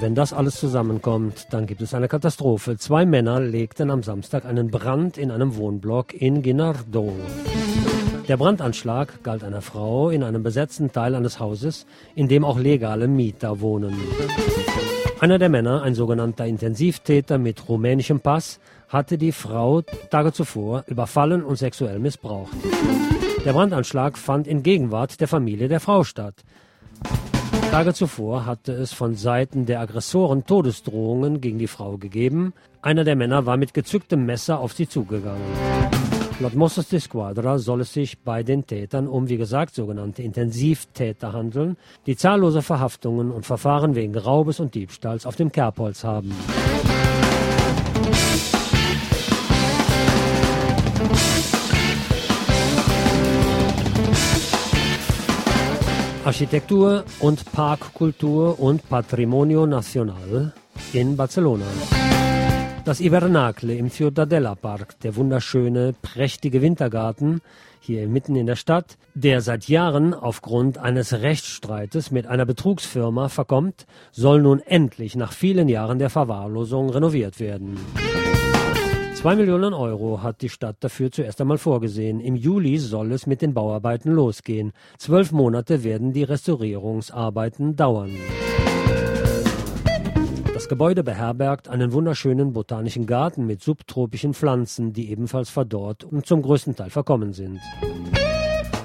Wenn 0.00 0.14
das 0.14 0.32
alles 0.32 0.58
zusammenkommt, 0.58 1.48
dann 1.50 1.66
gibt 1.66 1.82
es 1.82 1.92
eine 1.92 2.08
Katastrophe. 2.08 2.78
Zwei 2.78 3.04
Männer 3.04 3.38
legten 3.38 3.90
am 3.90 4.02
Samstag 4.02 4.46
einen 4.46 4.70
Brand 4.70 5.18
in 5.18 5.30
einem 5.30 5.56
Wohnblock 5.56 6.14
in 6.14 6.40
Ginardo. 6.40 7.12
Der 8.26 8.38
Brandanschlag 8.38 9.22
galt 9.22 9.44
einer 9.44 9.60
Frau 9.60 10.08
in 10.08 10.22
einem 10.22 10.42
besetzten 10.42 10.90
Teil 10.90 11.14
eines 11.14 11.38
Hauses, 11.38 11.84
in 12.14 12.28
dem 12.28 12.42
auch 12.42 12.58
legale 12.58 13.06
Mieter 13.06 13.60
wohnen. 13.60 13.94
Einer 15.20 15.38
der 15.38 15.50
Männer, 15.50 15.82
ein 15.82 15.94
sogenannter 15.94 16.46
Intensivtäter 16.46 17.36
mit 17.36 17.68
rumänischem 17.68 18.20
Pass, 18.20 18.58
hatte 18.88 19.18
die 19.18 19.32
Frau 19.32 19.82
Tage 20.08 20.32
zuvor 20.32 20.84
überfallen 20.86 21.44
und 21.44 21.56
sexuell 21.56 21.98
missbraucht. 21.98 22.56
Der 23.46 23.52
Brandanschlag 23.52 24.18
fand 24.18 24.48
in 24.48 24.64
Gegenwart 24.64 25.20
der 25.20 25.28
Familie 25.28 25.68
der 25.68 25.78
Frau 25.78 26.02
statt. 26.02 26.34
Tage 27.70 27.94
zuvor 27.94 28.44
hatte 28.44 28.72
es 28.72 28.92
von 28.92 29.14
Seiten 29.14 29.66
der 29.66 29.78
Aggressoren 29.78 30.46
Todesdrohungen 30.46 31.40
gegen 31.40 31.60
die 31.60 31.68
Frau 31.68 31.96
gegeben. 31.96 32.54
Einer 32.82 33.04
der 33.04 33.14
Männer 33.14 33.46
war 33.46 33.56
mit 33.56 33.72
gezücktem 33.72 34.26
Messer 34.26 34.58
auf 34.58 34.72
sie 34.72 34.88
zugegangen. 34.88 35.46
Laut 36.40 36.56
Mossos 36.56 36.88
de 36.88 36.98
Squadra 36.98 37.60
soll 37.60 37.82
es 37.82 37.92
sich 37.92 38.18
bei 38.18 38.42
den 38.42 38.66
Tätern 38.66 39.06
um, 39.06 39.28
wie 39.28 39.36
gesagt, 39.36 39.76
sogenannte 39.76 40.24
Intensivtäter 40.24 41.32
handeln, 41.32 41.76
die 42.06 42.16
zahllose 42.16 42.62
Verhaftungen 42.62 43.30
und 43.30 43.46
Verfahren 43.46 43.94
wegen 43.94 44.18
Raubes 44.18 44.58
und 44.58 44.74
Diebstahls 44.74 45.24
auf 45.24 45.36
dem 45.36 45.52
Kerbholz 45.52 46.02
haben. 46.02 46.34
Architektur 56.26 57.04
und 57.20 57.52
Parkkultur 57.52 58.58
und 58.58 58.88
Patrimonio 58.88 59.64
Nacional 59.64 60.52
in 60.92 61.16
Barcelona. 61.16 61.66
Das 62.84 63.00
Ibernakle 63.00 63.76
im 63.76 63.92
Ciudadella 63.92 64.56
Park, 64.56 64.98
der 65.04 65.14
wunderschöne, 65.14 65.94
prächtige 66.02 66.62
Wintergarten 66.62 67.42
hier 67.78 68.08
mitten 68.08 68.34
in 68.34 68.46
der 68.46 68.56
Stadt, 68.56 68.98
der 69.14 69.40
seit 69.40 69.68
Jahren 69.68 70.14
aufgrund 70.14 70.78
eines 70.78 71.12
Rechtsstreites 71.12 72.10
mit 72.10 72.26
einer 72.26 72.44
Betrugsfirma 72.44 73.28
verkommt, 73.28 73.86
soll 74.10 74.42
nun 74.42 74.58
endlich 74.58 75.14
nach 75.14 75.32
vielen 75.32 75.68
Jahren 75.68 76.00
der 76.00 76.10
Verwahrlosung 76.10 76.90
renoviert 76.90 77.38
werden. 77.38 77.78
Zwei 79.26 79.34
Millionen 79.34 79.74
Euro 79.74 80.22
hat 80.22 80.40
die 80.40 80.48
Stadt 80.48 80.76
dafür 80.78 81.10
zuerst 81.10 81.40
einmal 81.40 81.58
vorgesehen. 81.58 82.20
Im 82.20 82.36
Juli 82.36 82.78
soll 82.78 83.10
es 83.10 83.26
mit 83.26 83.42
den 83.42 83.54
Bauarbeiten 83.54 84.12
losgehen. 84.12 84.72
Zwölf 84.98 85.32
Monate 85.32 85.82
werden 85.82 86.12
die 86.12 86.22
Restaurierungsarbeiten 86.22 87.74
dauern. 87.74 88.12
Das 90.54 90.68
Gebäude 90.68 91.02
beherbergt 91.02 91.66
einen 91.66 91.92
wunderschönen 91.92 92.52
botanischen 92.52 93.06
Garten 93.06 93.46
mit 93.46 93.64
subtropischen 93.64 94.32
Pflanzen, 94.32 94.92
die 94.92 95.10
ebenfalls 95.10 95.50
verdorrt 95.50 96.04
und 96.04 96.24
zum 96.24 96.42
größten 96.42 96.76
Teil 96.76 96.90
verkommen 96.90 97.32
sind. 97.32 97.58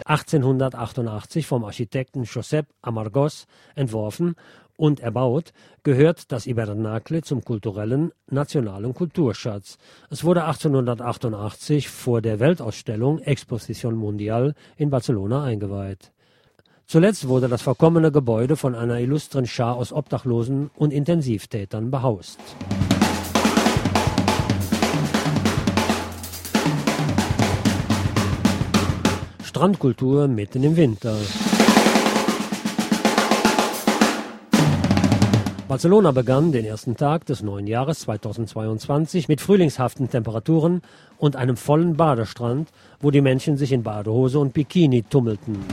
1888 0.05 1.45
vom 1.45 1.63
Architekten 1.63 2.23
Josep 2.23 2.65
Amargós 2.81 3.45
entworfen 3.75 4.33
und 4.81 4.99
erbaut, 4.99 5.53
gehört 5.83 6.31
das 6.31 6.47
Ibernakle 6.47 7.21
zum 7.21 7.43
kulturellen 7.43 8.11
nationalen 8.31 8.95
Kulturschatz. 8.95 9.77
Es 10.09 10.23
wurde 10.23 10.45
1888 10.45 11.87
vor 11.87 12.19
der 12.19 12.39
Weltausstellung 12.39 13.19
Exposition 13.19 13.95
Mundial 13.95 14.55
in 14.77 14.89
Barcelona 14.89 15.43
eingeweiht. 15.43 16.11
Zuletzt 16.87 17.27
wurde 17.27 17.47
das 17.47 17.61
verkommene 17.61 18.11
Gebäude 18.11 18.55
von 18.57 18.73
einer 18.73 18.99
illustren 18.99 19.45
Schar 19.45 19.75
aus 19.75 19.93
Obdachlosen 19.93 20.71
und 20.75 20.91
Intensivtätern 20.91 21.91
behaust. 21.91 22.39
Strandkultur 29.43 30.27
mitten 30.27 30.63
im 30.63 30.75
Winter. 30.75 31.15
Barcelona 35.71 36.11
begann 36.11 36.51
den 36.51 36.65
ersten 36.65 36.97
Tag 36.97 37.25
des 37.27 37.43
neuen 37.43 37.65
Jahres 37.65 38.01
2022 38.01 39.29
mit 39.29 39.39
frühlingshaften 39.39 40.09
Temperaturen 40.09 40.81
und 41.17 41.37
einem 41.37 41.55
vollen 41.55 41.95
Badestrand, 41.95 42.67
wo 42.99 43.09
die 43.09 43.21
Menschen 43.21 43.55
sich 43.55 43.71
in 43.71 43.81
Badehose 43.81 44.37
und 44.37 44.51
Bikini 44.51 45.03
tummelten. 45.03 45.63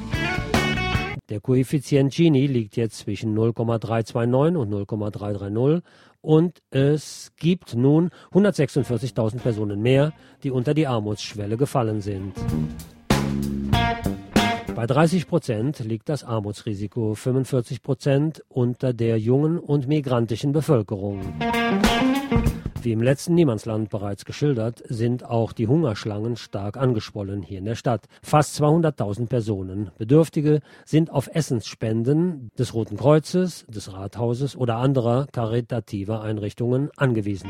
Der 1.28 1.42
Koeffizient 1.42 2.14
Gini 2.14 2.48
liegt 2.48 2.78
jetzt 2.78 3.00
zwischen 3.00 3.34
0,329 3.34 4.56
und 4.56 4.70
0,330 4.70 5.84
und 6.22 6.62
es 6.70 7.34
gibt 7.36 7.76
nun 7.76 8.12
146.000 8.32 9.40
Personen 9.40 9.82
mehr, 9.82 10.14
die 10.44 10.52
unter 10.52 10.74
die 10.74 10.88
Armutsschwelle 10.88 11.58
gefallen 11.58 12.00
sind. 12.00 12.36
Bei 14.78 14.86
30 14.86 15.28
Prozent 15.28 15.80
liegt 15.80 16.08
das 16.08 16.24
Armutsrisiko, 16.24 17.16
45 17.16 17.82
Prozent 17.82 18.44
unter 18.48 18.94
der 18.94 19.18
jungen 19.18 19.58
und 19.58 19.88
migrantischen 19.88 20.52
Bevölkerung. 20.52 21.34
Wie 22.84 22.92
im 22.92 23.02
letzten 23.02 23.34
Niemandsland 23.34 23.90
bereits 23.90 24.24
geschildert, 24.24 24.84
sind 24.88 25.26
auch 25.26 25.54
die 25.54 25.66
Hungerschlangen 25.66 26.36
stark 26.36 26.78
angeschwollen 26.78 27.42
hier 27.42 27.58
in 27.58 27.66
der 27.66 27.74
Stadt. 27.74 28.06
Fast 28.22 28.62
200.000 28.62 29.26
Personen, 29.26 29.90
Bedürftige, 29.98 30.60
sind 30.86 31.10
auf 31.10 31.28
Essensspenden 31.34 32.52
des 32.60 32.76
Roten 32.76 32.98
Kreuzes, 32.98 33.66
des 33.68 33.92
Rathauses 33.92 34.56
oder 34.56 34.76
anderer 34.76 35.26
karitativer 35.32 36.22
Einrichtungen 36.22 36.92
angewiesen. 36.98 37.50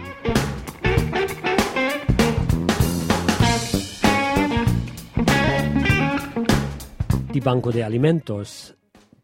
Die 7.38 7.42
Banco 7.42 7.70
de 7.70 7.84
Alimentos, 7.84 8.74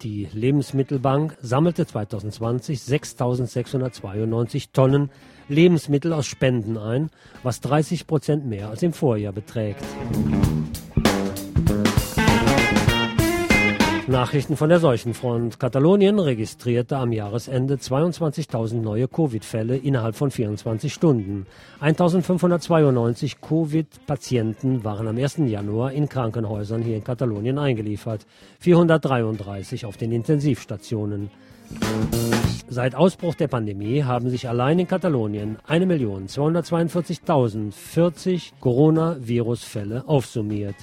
Die 0.04 0.28
Lebensmittelbank 0.32 1.36
sammelte 1.42 1.88
2020 1.88 2.78
6.692 2.78 4.68
Tonnen 4.72 5.10
Lebensmittel 5.50 6.14
aus 6.14 6.28
Spenden 6.28 6.78
ein, 6.78 7.10
was 7.42 7.60
30 7.62 8.06
Prozent 8.06 8.46
mehr 8.46 8.70
als 8.70 8.84
im 8.84 8.94
Vorjahr 8.94 9.34
beträgt. 9.34 9.84
Nachrichten 14.14 14.56
von 14.58 14.70
der 14.70 14.80
Seuchenfront. 14.80 15.60
Katalonien 15.60 16.20
registrierte 16.20 16.98
am 16.98 17.12
Jahresende 17.12 17.78
22.000 17.78 18.76
neue 18.76 19.08
Covid-Fälle 19.08 19.76
innerhalb 19.76 20.16
von 20.16 20.30
24 20.30 20.94
Stunden. 20.94 21.48
1.592 21.82 23.38
Covid-Patienten 23.42 24.84
waren 24.84 25.08
am 25.08 25.18
1. 25.18 25.38
Januar 25.48 25.94
in 25.94 26.10
Krankenhäusern 26.10 26.84
hier 26.84 26.96
in 26.96 27.04
Katalonien 27.04 27.58
eingeliefert, 27.58 28.28
433 28.60 29.88
auf 29.88 29.98
den 29.98 30.12
Intensivstationen. 30.12 31.32
Seit 32.70 32.94
Ausbruch 32.94 33.34
der 33.34 33.48
Pandemie 33.48 34.04
haben 34.04 34.30
sich 34.30 34.48
allein 34.48 34.78
in 34.78 34.88
Katalonien 34.88 35.58
1.242.040 35.68 38.52
Coronavirus-Fälle 38.60 40.04
aufsummiert. 40.06 40.76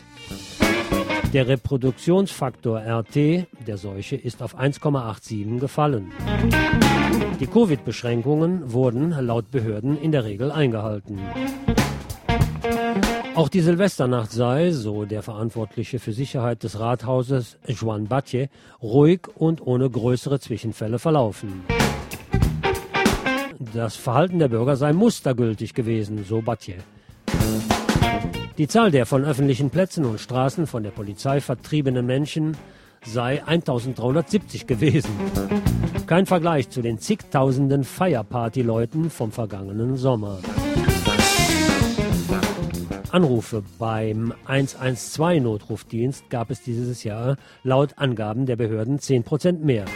Der 1.32 1.47
Reproduktionsfaktor 1.47 2.81
RT 2.81 3.47
der 3.65 3.77
Seuche 3.77 4.16
ist 4.16 4.43
auf 4.43 4.59
1,87 4.59 5.61
gefallen. 5.61 6.11
Die 7.39 7.47
Covid-Beschränkungen 7.47 8.73
wurden 8.73 9.11
laut 9.11 9.52
Behörden 9.52 9.97
in 9.97 10.11
der 10.11 10.24
Regel 10.24 10.51
eingehalten. 10.51 11.20
Auch 13.36 13.48
die 13.48 13.61
Silvesternacht 13.61 14.32
sei, 14.32 14.73
so 14.73 15.05
der 15.05 15.23
Verantwortliche 15.23 16.01
für 16.01 16.12
Sicherheit 16.12 16.65
des 16.65 16.81
Rathauses 16.81 17.59
Juan 17.65 18.09
Batlle, 18.09 18.48
ruhig 18.82 19.28
und 19.32 19.65
ohne 19.65 19.89
größere 19.89 20.40
Zwischenfälle 20.40 20.98
verlaufen. 20.98 21.62
Das 23.73 23.94
Verhalten 23.94 24.40
der 24.40 24.48
Bürger 24.48 24.74
sei 24.74 24.93
mustergültig 24.93 25.74
gewesen, 25.74 26.24
so 26.28 26.43
Batlle. 26.43 26.78
Die 28.61 28.69
Zahl 28.69 28.91
der 28.91 29.07
von 29.07 29.24
öffentlichen 29.24 29.70
Plätzen 29.70 30.05
und 30.05 30.20
Straßen 30.20 30.66
von 30.66 30.82
der 30.82 30.91
Polizei 30.91 31.41
vertriebenen 31.41 32.05
Menschen 32.05 32.59
sei 33.03 33.43
1370 33.43 34.66
gewesen. 34.66 35.09
Kein 36.07 36.27
Vergleich 36.27 36.69
zu 36.69 36.82
den 36.82 36.99
zigtausenden 36.99 37.85
Feierparty-Leuten 37.85 39.09
vom 39.09 39.32
vergangenen 39.32 39.97
Sommer. 39.97 40.41
Anrufe 43.11 43.62
beim 43.78 44.35
112-Notrufdienst 44.47 46.28
gab 46.28 46.51
es 46.51 46.61
dieses 46.61 47.03
Jahr 47.03 47.39
laut 47.62 47.95
Angaben 47.97 48.45
der 48.45 48.57
Behörden 48.57 48.99
10% 48.99 49.61
mehr. 49.61 49.87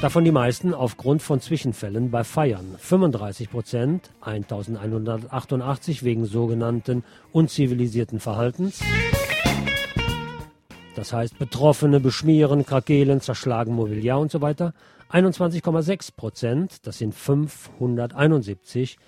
Davon 0.00 0.24
die 0.24 0.30
meisten 0.30 0.74
aufgrund 0.74 1.22
von 1.22 1.40
Zwischenfällen 1.40 2.12
bei 2.12 2.22
Feiern. 2.22 2.76
35 2.78 3.50
Prozent, 3.50 4.10
1188 4.20 6.04
wegen 6.04 6.24
sogenannten 6.24 7.02
unzivilisierten 7.32 8.20
Verhaltens. 8.20 8.80
Das 10.94 11.12
heißt, 11.12 11.36
Betroffene 11.40 11.98
beschmieren, 11.98 12.64
krakelen, 12.64 13.20
zerschlagen 13.20 13.74
Mobiliar 13.74 14.20
und 14.20 14.30
so 14.30 14.40
weiter. 14.40 14.72
21,6 15.10 16.14
Prozent, 16.14 16.86
das 16.86 16.98
sind 16.98 17.12
571 17.12 18.98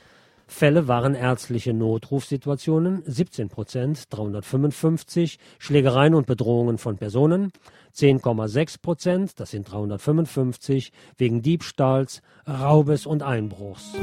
Fälle 0.51 0.89
waren 0.89 1.15
ärztliche 1.15 1.73
Notrufsituationen, 1.73 3.05
17 3.07 3.49
Prozent, 3.49 4.07
355 4.11 5.39
Schlägereien 5.61 6.13
und 6.13 6.27
Bedrohungen 6.27 6.77
von 6.77 6.97
Personen, 6.97 7.53
10,6 7.95 8.81
Prozent, 8.81 9.41
das 9.41 9.51
sind 9.51 9.71
355, 9.71 10.93
wegen 11.17 11.43
Diebstahls, 11.43 12.23
Raubes 12.47 13.07
und 13.07 13.23
Einbruchs. 13.23 13.95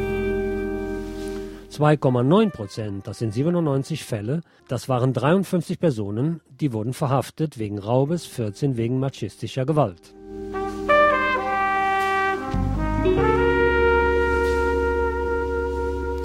2,9 1.77 2.49
Prozent, 2.49 3.07
das 3.07 3.19
sind 3.19 3.33
97 3.33 4.03
Fälle, 4.03 4.41
das 4.67 4.89
waren 4.89 5.13
53 5.13 5.79
Personen, 5.79 6.41
die 6.49 6.73
wurden 6.73 6.93
verhaftet 6.93 7.59
wegen 7.59 7.77
Raubes, 7.77 8.25
14 8.25 8.77
wegen 8.77 8.99
machistischer 8.99 9.65
Gewalt. 9.65 10.13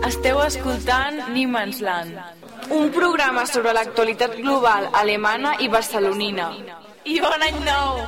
Esteu 0.06 0.40
escoltant 0.40 1.32
Niemandsland, 1.32 2.12
un 2.70 2.90
programa 2.90 3.47
sobre 3.47 3.72
l'actualitat 3.72 4.36
global 4.36 4.89
alemana 4.93 5.59
i 5.60 5.68
barcelonina. 5.68 6.81
Bon 7.04 7.42
any 7.42 7.58
nou! 7.66 7.98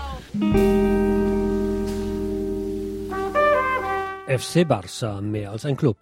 FC 4.29 4.65
Barça, 4.65 5.21
mehr 5.21 5.51
als 5.51 5.65
ein 5.65 5.77
Club. 5.77 5.97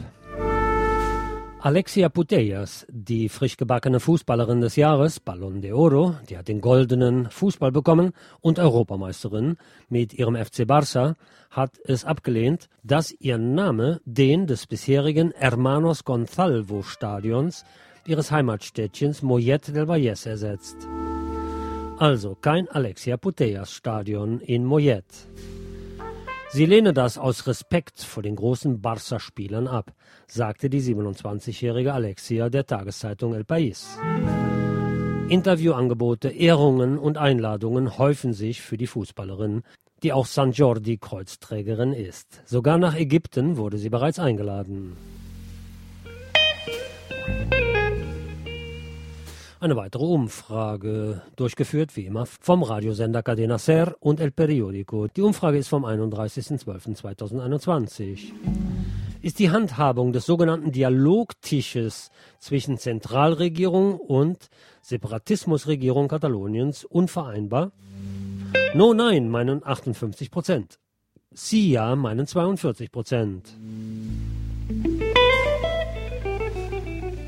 Alexia 1.61 2.09
Putellas, 2.09 2.87
die 2.91 3.29
frisch 3.29 3.57
gebackene 3.57 3.99
Fußballerin 3.99 4.61
des 4.61 4.77
Jahres, 4.77 5.21
Ballon 5.21 5.63
de 5.63 5.73
Oro, 5.73 6.17
die 6.29 6.37
hat 6.37 6.49
den 6.49 6.61
goldenen 6.61 7.31
Fußball 7.31 7.73
bekommen 7.73 8.13
und 8.41 8.59
Europameisterin 8.59 9.57
mit 9.89 10.13
ihrem 10.13 10.37
FC 10.37 10.63
Barça, 10.63 11.15
hat 11.51 11.79
es 11.85 12.05
abgelehnt, 12.05 12.69
dass 12.83 13.15
ihr 13.21 13.39
Name 13.39 14.01
den 14.05 14.47
des 14.47 14.67
bisherigen 14.67 15.33
Hermanos 15.35 16.05
Gonzalvo 16.05 16.83
Stadions 16.83 17.65
ihres 18.07 18.31
Heimatstädtchens 18.31 19.23
Mollet 19.23 19.75
del 19.75 19.89
Valles 19.89 20.27
ersetzt. 20.27 20.89
Also 22.03 22.35
kein 22.35 22.67
Alexia 22.67 23.17
Putellas 23.17 23.71
Stadion 23.71 24.41
in 24.41 24.65
Mollet. 24.65 25.05
Sie 26.51 26.67
lehne 26.67 26.93
das 26.93 27.17
aus 27.17 27.47
Respekt 27.47 28.01
vor 28.01 28.25
den 28.25 28.35
großen 28.35 28.81
Barca-Spielern 28.81 29.69
ab, 29.69 29.93
sagte 30.27 30.69
die 30.69 30.83
27-jährige 30.83 31.93
Alexia 31.93 32.51
der 32.51 32.67
Tageszeitung 32.67 33.35
El 33.35 33.45
País. 33.45 33.87
Interviewangebote, 35.29 36.31
Ehrungen 36.31 36.99
und 36.99 37.19
Einladungen 37.19 37.97
häufen 37.99 38.33
sich 38.33 38.63
für 38.63 38.77
die 38.77 38.89
Fußballerin, 38.89 39.63
die 40.03 40.13
auch 40.13 40.27
San 40.27 40.51
Jordi 40.51 40.99
Kreuzträgerin 40.99 41.93
ist. 41.93 42.43
Sogar 42.47 42.79
nach 42.79 42.97
Ägypten 42.97 43.57
wurde 43.57 43.79
sie 43.79 43.91
bereits 43.91 44.19
eingeladen. 44.19 44.97
Eine 49.63 49.77
weitere 49.77 50.03
Umfrage, 50.03 51.23
durchgeführt 51.37 51.97
wie 51.97 52.07
immer 52.07 52.27
vom 52.27 52.65
Radiosender 52.65 53.23
Cadena 53.23 53.59
Ser 53.59 53.95
und 54.01 54.19
El 54.19 54.33
Periodico. 54.33 55.07
Die 55.07 55.23
Umfrage 55.23 55.57
ist 55.57 55.69
vom 55.69 55.85
31.12.2021. 55.85 58.33
Ist 59.21 59.39
die 59.39 59.51
Handhabung 59.51 60.13
des 60.13 60.27
sogenannten 60.27 60.73
Dialogtisches 60.73 62.11
zwischen 62.41 62.77
Zentralregierung 62.77 64.01
und 64.01 64.49
Separatismusregierung 64.81 66.09
Kataloniens 66.09 66.85
unvereinbar? 66.85 67.71
No, 68.75 68.95
nein, 68.95 69.29
meinen 69.29 69.65
58 69.65 70.33
Prozent. 70.33 70.81
Sie 71.31 71.71
ja, 71.71 71.95
meinen 71.95 72.27
42 72.27 72.91
Prozent. 72.91 73.57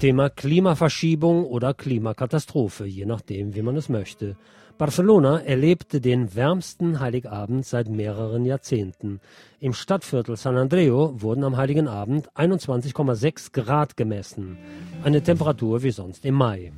Thema 0.04 0.28
Klimaverschiebung 0.28 1.46
oder 1.46 1.72
Klimakatastrophe, 1.72 2.84
je 2.84 3.06
nachdem, 3.06 3.54
wie 3.54 3.62
man 3.62 3.74
es 3.74 3.88
möchte. 3.88 4.36
Barcelona 4.76 5.40
erlebte 5.40 5.98
den 5.98 6.34
wärmsten 6.34 7.00
Heiligabend 7.00 7.64
seit 7.64 7.88
mehreren 7.88 8.44
Jahrzehnten. 8.44 9.20
Im 9.60 9.72
Stadtviertel 9.72 10.36
San 10.36 10.58
Andreo 10.58 11.14
wurden 11.22 11.42
am 11.42 11.56
Heiligen 11.56 11.88
Abend 11.88 12.30
21,6 12.32 13.52
Grad 13.52 13.96
gemessen, 13.96 14.58
eine 15.04 15.22
Temperatur 15.22 15.82
wie 15.82 15.90
sonst 15.90 16.26
im 16.26 16.34
Mai. 16.34 16.70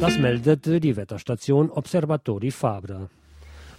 Das 0.00 0.18
meldete 0.18 0.80
die 0.80 0.96
Wetterstation 0.96 1.70
Observatori 1.70 2.50
Fabra. 2.50 3.08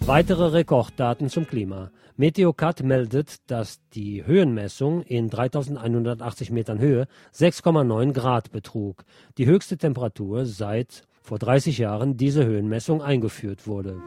Weitere 0.06 0.46
Rekorddaten 0.46 1.28
zum 1.28 1.46
Klima. 1.46 1.90
Meteocat 2.16 2.82
meldet, 2.82 3.50
dass 3.50 3.80
die 3.92 4.26
Höhenmessung 4.26 5.02
in 5.02 5.28
3180 5.28 6.50
Metern 6.50 6.78
Höhe 6.78 7.06
6,9 7.34 8.12
Grad 8.12 8.50
betrug. 8.50 9.04
Die 9.38 9.46
höchste 9.46 9.76
Temperatur 9.76 10.46
seit 10.46 11.04
vor 11.22 11.38
30 11.38 11.78
Jahren 11.78 12.16
diese 12.16 12.44
Höhenmessung 12.44 13.02
eingeführt 13.02 13.66
wurde. 13.66 14.00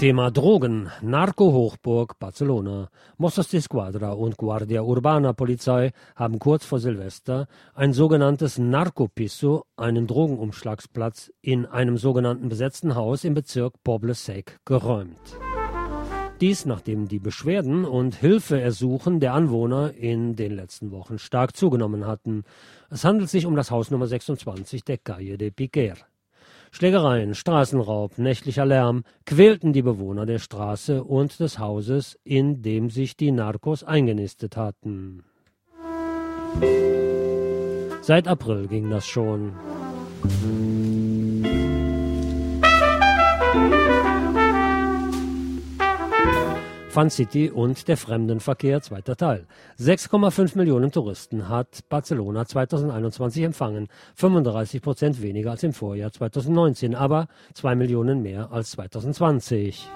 Thema 0.00 0.30
Drogen, 0.30 0.90
Narco-Hochburg 1.02 2.18
Barcelona. 2.18 2.88
Mossos 3.18 3.48
de 3.48 3.60
Squadra 3.60 4.12
und 4.12 4.38
Guardia 4.38 4.80
Urbana 4.80 5.34
Polizei 5.34 5.92
haben 6.16 6.38
kurz 6.38 6.64
vor 6.64 6.78
Silvester 6.78 7.48
ein 7.74 7.92
sogenanntes 7.92 8.56
Narco-Pisso, 8.56 9.66
einen 9.76 10.06
Drogenumschlagsplatz 10.06 11.30
in 11.42 11.66
einem 11.66 11.98
sogenannten 11.98 12.48
besetzten 12.48 12.94
Haus 12.94 13.24
im 13.24 13.34
Bezirk 13.34 13.74
Poble 13.84 14.14
Sec, 14.14 14.58
geräumt. 14.64 15.20
Dies 16.40 16.64
nachdem 16.64 17.06
die 17.06 17.18
Beschwerden 17.18 17.84
und 17.84 18.14
Hilfeersuchen 18.14 19.20
der 19.20 19.34
Anwohner 19.34 19.92
in 19.92 20.34
den 20.34 20.52
letzten 20.52 20.92
Wochen 20.92 21.18
stark 21.18 21.54
zugenommen 21.54 22.06
hatten. 22.06 22.44
Es 22.88 23.04
handelt 23.04 23.28
sich 23.28 23.44
um 23.44 23.54
das 23.54 23.70
Haus 23.70 23.90
Nummer 23.90 24.06
26 24.06 24.82
der 24.82 24.96
Calle 24.96 25.36
de 25.36 25.50
Piquer. 25.50 25.96
Schlägereien, 26.70 27.34
Straßenraub, 27.34 28.18
nächtlicher 28.18 28.64
Lärm 28.64 29.02
quälten 29.26 29.72
die 29.72 29.82
Bewohner 29.82 30.24
der 30.24 30.38
Straße 30.38 31.02
und 31.02 31.40
des 31.40 31.58
Hauses, 31.58 32.18
in 32.24 32.62
dem 32.62 32.90
sich 32.90 33.16
die 33.16 33.32
Narcos 33.32 33.82
eingenistet 33.82 34.56
hatten. 34.56 35.24
Seit 38.02 38.28
April 38.28 38.66
ging 38.68 38.88
das 38.90 39.06
schon. 39.06 39.52
Fun 46.90 47.08
City 47.08 47.48
und 47.48 47.86
der 47.86 47.96
Fremdenverkehr, 47.96 48.82
zweiter 48.82 49.14
Teil. 49.14 49.46
6,5 49.78 50.58
Millionen 50.58 50.90
Touristen 50.90 51.48
hat 51.48 51.88
Barcelona 51.88 52.46
2021 52.46 53.44
empfangen, 53.44 53.86
35 54.16 54.82
Prozent 54.82 55.22
weniger 55.22 55.52
als 55.52 55.62
im 55.62 55.72
Vorjahr 55.72 56.10
2019, 56.10 56.96
aber 56.96 57.28
2 57.54 57.76
Millionen 57.76 58.22
mehr 58.22 58.50
als 58.50 58.72
2020. 58.72 59.88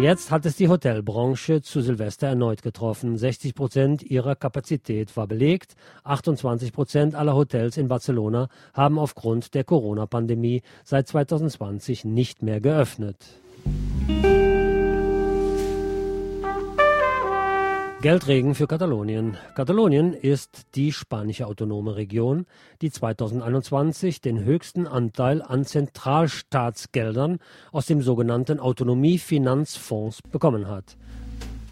Jetzt 0.00 0.30
hat 0.30 0.46
es 0.46 0.56
die 0.56 0.70
Hotelbranche 0.70 1.60
zu 1.60 1.82
Silvester 1.82 2.28
erneut 2.28 2.62
getroffen. 2.62 3.18
60 3.18 3.54
Prozent 3.54 4.02
ihrer 4.02 4.34
Kapazität 4.34 5.14
war 5.18 5.26
belegt. 5.26 5.76
28 6.04 6.72
Prozent 6.72 7.14
aller 7.14 7.36
Hotels 7.36 7.76
in 7.76 7.88
Barcelona 7.88 8.48
haben 8.72 8.98
aufgrund 8.98 9.52
der 9.52 9.64
Corona-Pandemie 9.64 10.62
seit 10.84 11.06
2020 11.06 12.06
nicht 12.06 12.42
mehr 12.42 12.62
geöffnet. 12.62 13.18
Geldregen 18.02 18.54
für 18.56 18.66
Katalonien. 18.66 19.36
Katalonien 19.54 20.12
ist 20.12 20.74
die 20.74 20.90
spanische 20.90 21.46
autonome 21.46 21.94
Region, 21.94 22.46
die 22.80 22.90
2021 22.90 24.20
den 24.20 24.42
höchsten 24.42 24.88
Anteil 24.88 25.40
an 25.40 25.64
Zentralstaatsgeldern 25.64 27.38
aus 27.70 27.86
dem 27.86 28.02
sogenannten 28.02 28.58
Autonomiefinanzfonds 28.58 30.22
bekommen 30.22 30.66
hat. 30.66 30.96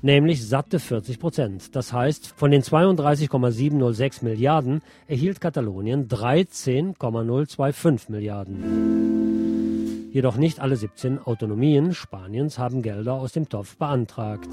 Nämlich 0.02 0.46
satte 0.46 0.78
40 0.78 1.18
Prozent. 1.18 1.74
Das 1.74 1.92
heißt, 1.92 2.32
von 2.36 2.52
den 2.52 2.62
32,706 2.62 4.22
Milliarden 4.22 4.82
erhielt 5.08 5.40
Katalonien 5.40 6.06
13,025 6.06 8.08
Milliarden. 8.08 10.10
Jedoch 10.12 10.36
nicht 10.36 10.60
alle 10.60 10.76
17 10.76 11.18
Autonomien 11.18 11.92
Spaniens 11.92 12.56
haben 12.56 12.82
Gelder 12.82 13.14
aus 13.14 13.32
dem 13.32 13.48
Topf 13.48 13.76
beantragt. 13.76 14.48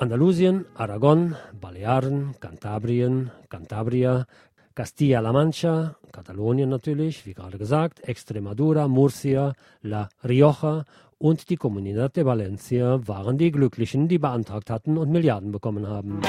Andalusien, 0.00 0.64
Aragon, 0.76 1.36
Balearen, 1.60 2.34
Kantabrien, 2.40 3.30
Cantabria, 3.50 4.26
Castilla-La 4.72 5.30
Mancha, 5.30 5.96
Katalonien 6.10 6.70
natürlich, 6.70 7.26
wie 7.26 7.34
gerade 7.34 7.58
gesagt, 7.58 8.00
Extremadura, 8.08 8.88
Murcia, 8.88 9.52
La 9.82 10.08
Rioja 10.24 10.86
und 11.18 11.50
die 11.50 11.56
Comunidad 11.56 12.16
de 12.16 12.24
Valencia 12.24 13.06
waren 13.06 13.36
die 13.36 13.52
Glücklichen, 13.52 14.08
die 14.08 14.18
beantragt 14.18 14.70
hatten 14.70 14.96
und 14.96 15.10
Milliarden 15.10 15.52
bekommen 15.52 15.86
haben. 15.86 16.22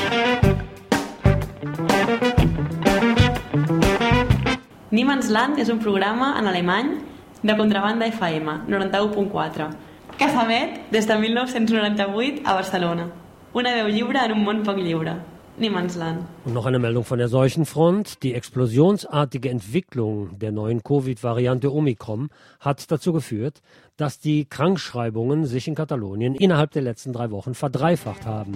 Niemans 4.90 5.30
Land 5.30 5.58
és 5.60 5.70
un 5.70 5.80
programa 5.80 6.36
en 6.38 6.48
alemany 6.48 6.98
de 7.42 7.56
contrabanda 7.56 8.12
FM 8.12 8.68
91.4 8.68 9.72
que 10.18 10.28
s'emet 10.28 10.92
des 10.92 11.08
de 11.08 11.16
1998 11.16 12.42
a 12.44 12.54
Barcelona. 12.54 13.21
Una 13.54 13.74
veu 13.76 13.90
lliure 13.92 14.22
en 14.24 14.32
un 14.32 14.46
món 14.46 14.64
poc. 14.64 14.78
Niemandsland. 15.58 16.26
Und 16.46 16.54
noch 16.54 16.66
eine 16.66 16.80
Meldung 16.80 17.04
von 17.04 17.20
der 17.20 17.28
Seuchenfront. 17.28 18.24
Die 18.24 18.34
explosionsartige 18.34 19.50
Entwicklung 19.50 20.40
der 20.40 20.54
neuen 20.54 20.82
Covid-Variante 20.84 21.72
Omikron 21.74 22.30
hat 22.62 22.90
dazu 22.90 23.12
geführt, 23.12 23.62
dass 23.98 24.20
die 24.20 24.46
Krankschreibungen 24.46 25.46
sich 25.46 25.68
in 25.68 25.76
Katalonien 25.76 26.36
innerhalb 26.36 26.72
der 26.72 26.84
letzten 26.84 27.12
drei 27.12 27.30
Wochen 27.30 27.54
verdreifacht 27.54 28.26
haben. 28.26 28.54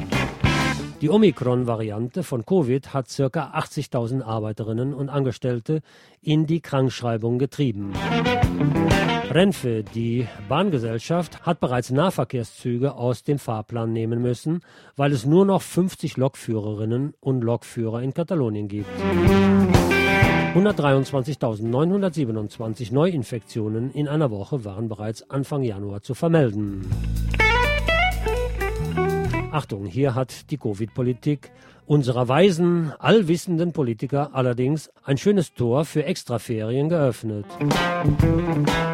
Die 1.01 1.09
Omikron-Variante 1.09 2.23
von 2.23 2.45
Covid 2.45 2.93
hat 2.93 3.07
ca. 3.07 3.51
80.000 3.53 4.23
Arbeiterinnen 4.23 4.93
und 4.93 5.09
Angestellte 5.09 5.81
in 6.22 6.45
die 6.45 6.61
Krankschreibung 6.61 7.38
getrieben. 7.38 7.91
Renfe, 9.30 9.84
die 9.84 10.26
Bahngesellschaft, 10.47 11.45
hat 11.45 11.59
bereits 11.59 11.89
Nahverkehrszüge 11.89 12.95
aus 12.95 13.23
dem 13.23 13.39
Fahrplan 13.39 13.91
nehmen 13.91 14.22
müssen, 14.22 14.61
weil 14.95 15.11
es 15.11 15.26
nur 15.26 15.45
noch 15.45 15.61
50 15.61 16.15
Lokführerinnen 16.15 17.13
und 17.19 17.41
Lokführer 17.41 18.01
in 18.01 18.13
Katalonien 18.13 18.69
gibt. 18.69 18.88
123.927 20.55 22.93
Neuinfektionen 22.93 23.91
in 23.91 24.07
einer 24.07 24.31
Woche 24.31 24.63
waren 24.63 24.88
bereits 24.88 25.30
Anfang 25.30 25.63
Januar 25.63 26.01
zu 26.01 26.13
vermelden. 26.13 26.89
Achtung, 29.56 29.86
hier 29.86 30.15
hat 30.15 30.52
die 30.52 30.57
Covid-Politik 30.57 31.49
unserer 31.86 32.27
weisen, 32.27 32.91
allwissenden 32.99 33.72
Politiker 33.72 34.32
allerdings 34.34 34.91
ein 35.06 35.18
schönes 35.18 35.53
Tor 35.53 35.86
für 35.86 36.03
Extraferien 36.03 36.90
geöffnet. 36.90 37.45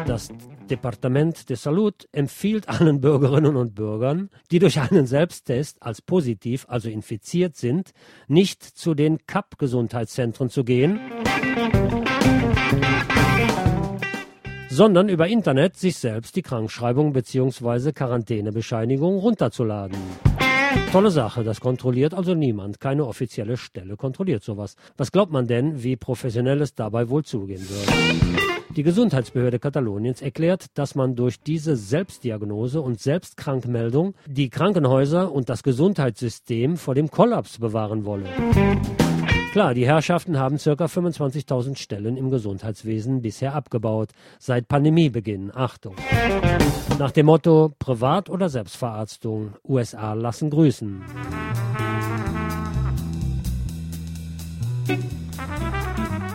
Das 0.06 0.28
Departement 0.70 1.50
de 1.50 1.56
Salud 1.56 2.08
empfiehlt 2.12 2.68
allen 2.68 3.00
Bürgerinnen 3.00 3.56
und 3.56 3.74
Bürgern, 3.74 4.30
die 4.52 4.60
durch 4.60 4.78
einen 4.78 5.06
Selbsttest 5.06 5.82
als 5.82 6.00
positiv, 6.00 6.66
also 6.68 6.88
infiziert 6.88 7.56
sind, 7.56 7.90
nicht 8.28 8.62
zu 8.62 8.94
den 8.94 9.18
CAP-Gesundheitszentren 9.26 10.48
zu 10.48 10.62
gehen, 10.62 11.00
sondern 14.68 15.08
über 15.08 15.26
Internet 15.26 15.76
sich 15.76 15.96
selbst 15.96 16.36
die 16.36 16.42
Krankschreibung 16.42 17.12
bzw. 17.12 17.90
Quarantänebescheinigung 17.90 19.18
runterzuladen. 19.18 19.98
Tolle 20.92 21.10
Sache, 21.10 21.42
das 21.42 21.60
kontrolliert 21.60 22.14
also 22.14 22.34
niemand. 22.34 22.78
Keine 22.80 23.06
offizielle 23.06 23.56
Stelle 23.56 23.96
kontrolliert 23.96 24.42
sowas. 24.42 24.76
Was 24.96 25.10
glaubt 25.10 25.32
man 25.32 25.46
denn, 25.46 25.82
wie 25.82 25.96
professionell 25.96 26.60
es 26.60 26.74
dabei 26.74 27.08
wohl 27.08 27.24
zugehen 27.24 27.66
würde? 27.68 27.92
Die 28.76 28.82
Gesundheitsbehörde 28.82 29.58
Kataloniens 29.58 30.22
erklärt, 30.22 30.66
dass 30.74 30.94
man 30.94 31.14
durch 31.14 31.40
diese 31.40 31.76
Selbstdiagnose 31.76 32.80
und 32.80 33.00
Selbstkrankmeldung 33.00 34.14
die 34.26 34.48
Krankenhäuser 34.48 35.30
und 35.30 35.50
das 35.50 35.62
Gesundheitssystem 35.62 36.78
vor 36.78 36.94
dem 36.94 37.10
Kollaps 37.10 37.58
bewahren 37.58 38.06
wolle. 38.06 38.24
Klar, 39.52 39.74
die 39.74 39.86
Herrschaften 39.86 40.38
haben 40.38 40.56
ca. 40.56 40.70
25.000 40.70 41.76
Stellen 41.76 42.16
im 42.16 42.30
Gesundheitswesen 42.30 43.20
bisher 43.20 43.54
abgebaut, 43.54 44.08
seit 44.38 44.66
Pandemiebeginn. 44.66 45.54
Achtung. 45.54 45.94
Nach 46.98 47.10
dem 47.10 47.26
Motto 47.26 47.70
Privat- 47.78 48.30
oder 48.30 48.48
Selbstverarztung, 48.48 49.52
USA 49.62 50.14
lassen 50.14 50.48
grüßen. 50.48 51.02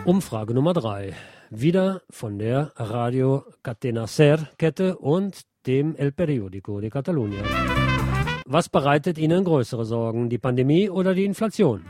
Umfrage 0.04 0.54
Nummer 0.54 0.72
3. 0.74 1.12
Wieder 1.50 2.02
von 2.10 2.38
der 2.38 2.70
Radio 2.76 3.42
Catena 3.64 4.06
Ser 4.06 4.48
Kette 4.58 4.96
und 4.96 5.40
dem 5.66 5.96
El 5.96 6.12
Periódico 6.12 6.80
de 6.80 6.88
Catalunya. 6.88 7.42
Was 8.46 8.68
bereitet 8.68 9.18
Ihnen 9.18 9.42
größere 9.42 9.84
Sorgen, 9.84 10.28
die 10.28 10.38
Pandemie 10.38 10.88
oder 10.88 11.14
die 11.14 11.24
Inflation? 11.24 11.82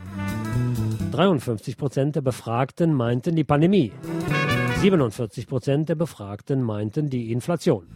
53 1.19 1.75
Prozent 1.75 2.15
der 2.15 2.21
Befragten 2.21 2.93
meinten 2.93 3.35
die 3.35 3.43
Pandemie. 3.43 3.91
47 4.79 5.47
Prozent 5.47 5.89
der 5.89 5.95
Befragten 5.95 6.63
meinten 6.63 7.09
die 7.09 7.33
Inflation. 7.33 7.87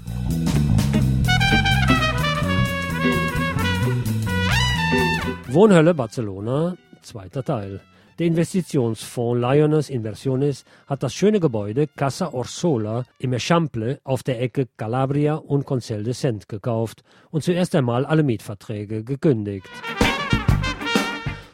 Wohnhölle 5.48 5.94
Barcelona, 5.94 6.76
zweiter 7.02 7.46
Teil. 7.46 7.80
Der 8.20 8.28
Investitionsfonds 8.28 9.40
Lioness 9.40 9.90
Inversiones 9.90 10.66
hat 10.86 11.02
das 11.02 11.14
schöne 11.14 11.40
Gebäude 11.40 11.88
Casa 11.88 12.28
Orsola 12.34 13.06
im 13.20 13.32
Echample 13.32 14.02
auf 14.04 14.24
der 14.24 14.42
Ecke 14.42 14.68
Calabria 14.76 15.36
und 15.36 15.66
Concel 15.66 16.04
de 16.04 16.14
Cent 16.14 16.50
gekauft 16.50 17.06
und 17.32 17.42
zuerst 17.42 17.74
einmal 17.74 18.06
alle 18.06 18.24
Mietverträge 18.24 19.06
gekündigt. 19.06 19.70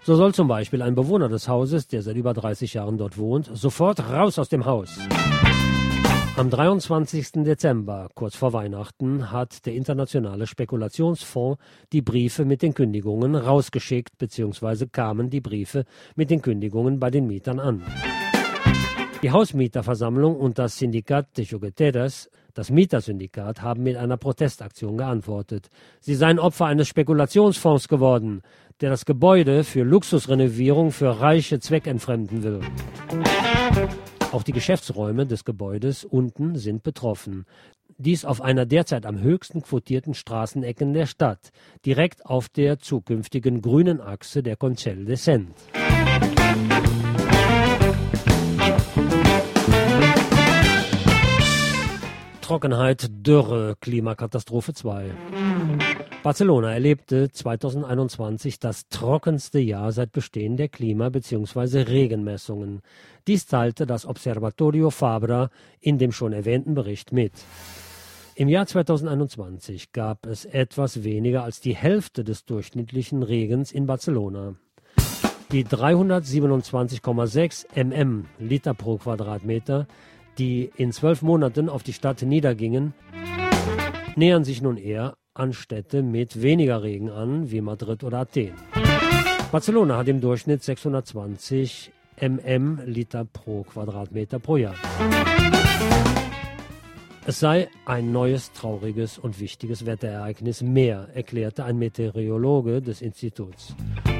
So 0.03 0.15
soll 0.15 0.33
zum 0.33 0.47
Beispiel 0.47 0.81
ein 0.81 0.95
Bewohner 0.95 1.29
des 1.29 1.47
Hauses, 1.47 1.87
der 1.87 2.01
seit 2.01 2.15
über 2.15 2.33
30 2.33 2.73
Jahren 2.73 2.97
dort 2.97 3.17
wohnt, 3.17 3.49
sofort 3.53 3.99
raus 4.09 4.39
aus 4.39 4.49
dem 4.49 4.65
Haus. 4.65 4.97
Am 6.37 6.49
23. 6.49 7.43
Dezember, 7.43 8.07
kurz 8.15 8.37
vor 8.37 8.53
Weihnachten, 8.53 9.29
hat 9.29 9.65
der 9.65 9.73
internationale 9.73 10.47
Spekulationsfonds 10.47 11.59
die 11.91 12.01
Briefe 12.01 12.45
mit 12.45 12.61
den 12.61 12.73
Kündigungen 12.73 13.35
rausgeschickt, 13.35 14.17
beziehungsweise 14.17 14.87
kamen 14.87 15.29
die 15.29 15.41
Briefe 15.41 15.83
mit 16.15 16.29
den 16.29 16.41
Kündigungen 16.41 16.97
bei 16.97 17.11
den 17.11 17.27
Mietern 17.27 17.59
an. 17.59 17.83
Die 19.21 19.31
Hausmieterversammlung 19.31 20.37
und 20.37 20.59
das 20.59 20.77
Syndikat 20.77 21.37
de 21.37 21.43
Jugueteras, 21.43 22.29
das 22.53 22.69
Mietersyndikat, 22.71 23.61
haben 23.61 23.83
mit 23.83 23.97
einer 23.97 24.15
Protestaktion 24.15 24.95
geantwortet. 24.95 25.69
Sie 25.99 26.15
seien 26.15 26.39
Opfer 26.39 26.67
eines 26.67 26.87
Spekulationsfonds 26.87 27.89
geworden, 27.89 28.43
der 28.81 28.89
das 28.89 29.05
Gebäude 29.05 29.63
für 29.63 29.83
Luxusrenovierung 29.83 30.91
für 30.91 31.19
Reiche 31.19 31.59
zweckentfremden 31.59 32.43
will. 32.43 32.61
Auch 34.31 34.43
die 34.43 34.53
Geschäftsräume 34.53 35.25
des 35.25 35.43
Gebäudes 35.43 36.05
unten 36.05 36.55
sind 36.55 36.83
betroffen. 36.83 37.45
Dies 37.97 38.23
auf 38.23 38.41
einer 38.41 38.65
derzeit 38.65 39.05
am 39.05 39.19
höchsten 39.19 39.61
quotierten 39.61 40.13
Straßenecke 40.13 40.85
der 40.93 41.07
Stadt, 41.07 41.49
direkt 41.85 42.25
auf 42.25 42.47
der 42.47 42.79
zukünftigen 42.79 43.61
grünen 43.61 43.99
Achse 43.99 44.43
der 44.43 44.55
Concel 44.55 45.03
de 45.03 45.17
Cent. 45.17 45.49
Trockenheit, 52.41 53.09
Dürre, 53.11 53.75
Klimakatastrophe 53.79 54.73
2. 54.73 55.11
Barcelona 56.23 56.73
erlebte 56.73 57.31
2021 57.31 58.59
das 58.59 58.87
trockenste 58.89 59.59
Jahr 59.59 59.91
seit 59.91 60.11
Bestehen 60.11 60.57
der 60.57 60.67
Klima- 60.67 61.09
bzw. 61.09 61.81
Regenmessungen. 61.81 62.81
Dies 63.27 63.45
teilte 63.45 63.85
das 63.85 64.05
Observatorio 64.05 64.89
Fabra 64.89 65.49
in 65.79 65.97
dem 65.97 66.11
schon 66.11 66.33
erwähnten 66.33 66.73
Bericht 66.73 67.11
mit. 67.11 67.33
Im 68.35 68.47
Jahr 68.47 68.67
2021 68.67 69.91
gab 69.91 70.25
es 70.25 70.45
etwas 70.45 71.03
weniger 71.03 71.43
als 71.43 71.61
die 71.61 71.75
Hälfte 71.75 72.23
des 72.23 72.45
durchschnittlichen 72.45 73.23
Regens 73.23 73.71
in 73.71 73.85
Barcelona. 73.85 74.55
Die 75.51 75.65
327,6 75.65 77.65
mm 77.75 78.25
Liter 78.39 78.73
pro 78.73 78.97
Quadratmeter 78.97 79.87
die 80.39 80.71
in 80.77 80.91
zwölf 80.91 81.21
Monaten 81.21 81.69
auf 81.69 81.83
die 81.83 81.93
Stadt 81.93 82.21
niedergingen, 82.21 82.93
nähern 84.15 84.43
sich 84.43 84.61
nun 84.61 84.77
eher 84.77 85.15
an 85.39 85.53
Städte 85.53 86.03
mit 86.03 86.41
weniger 86.41 86.83
Regen 86.83 87.09
an, 87.09 87.49
wie 87.49 87.61
Madrid 87.61 88.03
oder 88.03 88.19
Athen. 88.19 88.53
Barcelona 89.51 89.97
hat 89.97 90.07
im 90.07 90.21
Durchschnitt 90.21 90.63
620 90.63 91.91
mm 92.21 92.81
Liter 92.85 93.25
pro 93.25 93.63
Quadratmeter 93.63 94.39
pro 94.39 94.57
Jahr. 94.57 94.75
Es 97.25 97.39
sei 97.39 97.69
ein 97.85 98.11
neues, 98.11 98.51
trauriges 98.53 99.17
und 99.17 99.39
wichtiges 99.39 99.85
Wetterereignis 99.85 100.61
mehr, 100.61 101.09
erklärte 101.13 101.63
ein 101.63 101.77
Meteorologe 101.77 102.81
des 102.81 103.01
Instituts. 103.01 103.75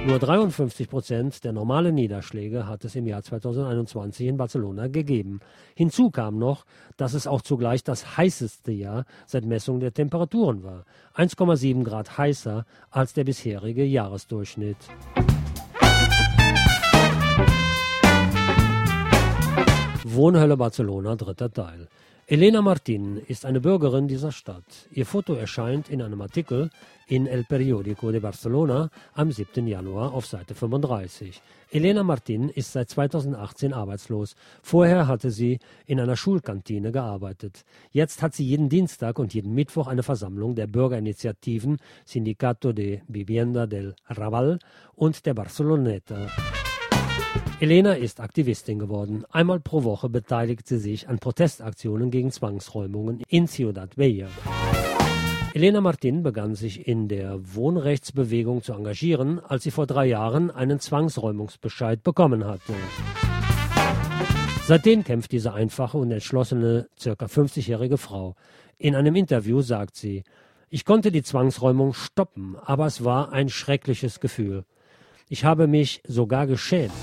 Nur 0.06 0.18
53 0.18 0.90
Prozent 0.90 1.44
der 1.44 1.52
normalen 1.52 1.94
Niederschläge 1.94 2.68
hat 2.68 2.86
es 2.86 2.96
im 2.96 3.06
Jahr 3.06 3.22
2021 3.22 4.28
in 4.28 4.38
Barcelona 4.38 4.88
gegeben. 4.88 5.40
Hinzu 5.76 6.10
kam 6.10 6.40
noch, 6.40 6.66
dass 6.98 7.14
es 7.14 7.28
auch 7.28 7.42
zugleich 7.42 7.84
das 7.84 8.18
heißeste 8.18 8.72
Jahr 8.72 9.06
seit 9.28 9.46
Messung 9.46 9.80
der 9.80 9.94
Temperaturen 9.94 10.64
war. 10.64 10.86
1,7 11.16 11.84
Grad 11.84 12.18
heißer 12.18 12.66
als 12.90 13.14
der 13.14 13.26
bisherige 13.26 13.84
Jahresdurchschnitt. 13.84 14.78
Wohnhölle 20.06 20.58
Barcelona, 20.58 21.16
dritter 21.16 21.52
Teil. 21.52 21.88
Elena 22.32 22.62
Martin 22.62 23.18
ist 23.28 23.44
eine 23.44 23.60
Bürgerin 23.60 24.08
dieser 24.08 24.32
Stadt. 24.32 24.88
Ihr 24.92 25.08
Foto 25.08 25.34
erscheint 25.34 25.90
in 25.90 26.00
einem 26.00 26.22
Artikel 26.22 26.70
in 27.08 27.26
El 27.26 27.44
Periódico 27.44 28.12
de 28.12 28.20
Barcelona 28.20 28.92
am 29.16 29.32
7. 29.32 29.66
Januar 29.66 30.14
auf 30.14 30.28
Seite 30.28 30.54
35. 30.54 31.42
Elena 31.72 32.04
Martin 32.04 32.50
ist 32.50 32.74
seit 32.74 32.88
2018 32.92 33.74
arbeitslos. 33.74 34.36
Vorher 34.62 35.08
hatte 35.08 35.32
sie 35.32 35.58
in 35.88 36.00
einer 36.00 36.16
Schulkantine 36.16 36.92
gearbeitet. 36.92 37.66
Jetzt 37.90 38.22
hat 38.22 38.36
sie 38.36 38.46
jeden 38.46 38.70
Dienstag 38.70 39.18
und 39.18 39.34
jeden 39.34 39.56
Mittwoch 39.56 39.88
eine 39.88 40.04
Versammlung 40.04 40.54
der 40.54 40.68
Bürgerinitiativen 40.68 41.80
Sindicato 42.06 42.74
de 42.74 43.02
Vivienda 43.08 43.66
del 43.66 43.96
Raval 44.08 44.60
und 44.94 45.26
der 45.26 45.34
Barceloneta. 45.34 46.28
Elena 47.62 47.92
ist 47.92 48.22
Aktivistin 48.22 48.80
geworden. 48.80 49.26
Einmal 49.32 49.60
pro 49.60 49.84
Woche 49.84 50.08
beteiligt 50.08 50.66
sie 50.66 50.78
sich 50.78 51.10
an 51.10 51.20
Protestaktionen 51.20 52.10
gegen 52.10 52.32
Zwangsräumungen 52.32 53.22
in 53.28 53.48
Ciudad 53.50 53.98
Bella. 53.98 54.30
Elena 55.54 55.82
Martin 55.82 56.24
begann 56.24 56.56
sich 56.56 56.88
in 56.88 57.10
der 57.10 57.38
Wohnrechtsbewegung 57.54 58.64
zu 58.64 58.72
engagieren, 58.72 59.42
als 59.42 59.64
sie 59.64 59.72
vor 59.72 59.88
drei 59.88 60.06
Jahren 60.06 60.52
einen 60.52 60.80
Zwangsräumungsbescheid 60.80 62.02
bekommen 62.02 62.46
hatte. 62.46 62.74
Seitdem 64.66 65.04
kämpft 65.04 65.34
diese 65.34 65.52
einfache 65.52 65.98
und 65.98 66.12
entschlossene, 66.12 66.88
circa 66.98 67.26
50-jährige 67.26 67.98
Frau. 67.98 68.36
In 68.78 68.96
einem 68.96 69.18
Interview 69.18 69.60
sagt 69.60 69.98
sie, 69.98 70.24
ich 70.70 70.86
konnte 70.86 71.12
die 71.12 71.24
Zwangsräumung 71.24 71.92
stoppen, 71.92 72.56
aber 72.64 72.86
es 72.86 73.04
war 73.04 73.34
ein 73.34 73.50
schreckliches 73.50 74.22
Gefühl. 74.22 74.64
Ich 75.28 75.44
habe 75.44 75.68
mich 75.68 76.02
sogar 76.08 76.48
geschämt. 76.48 76.94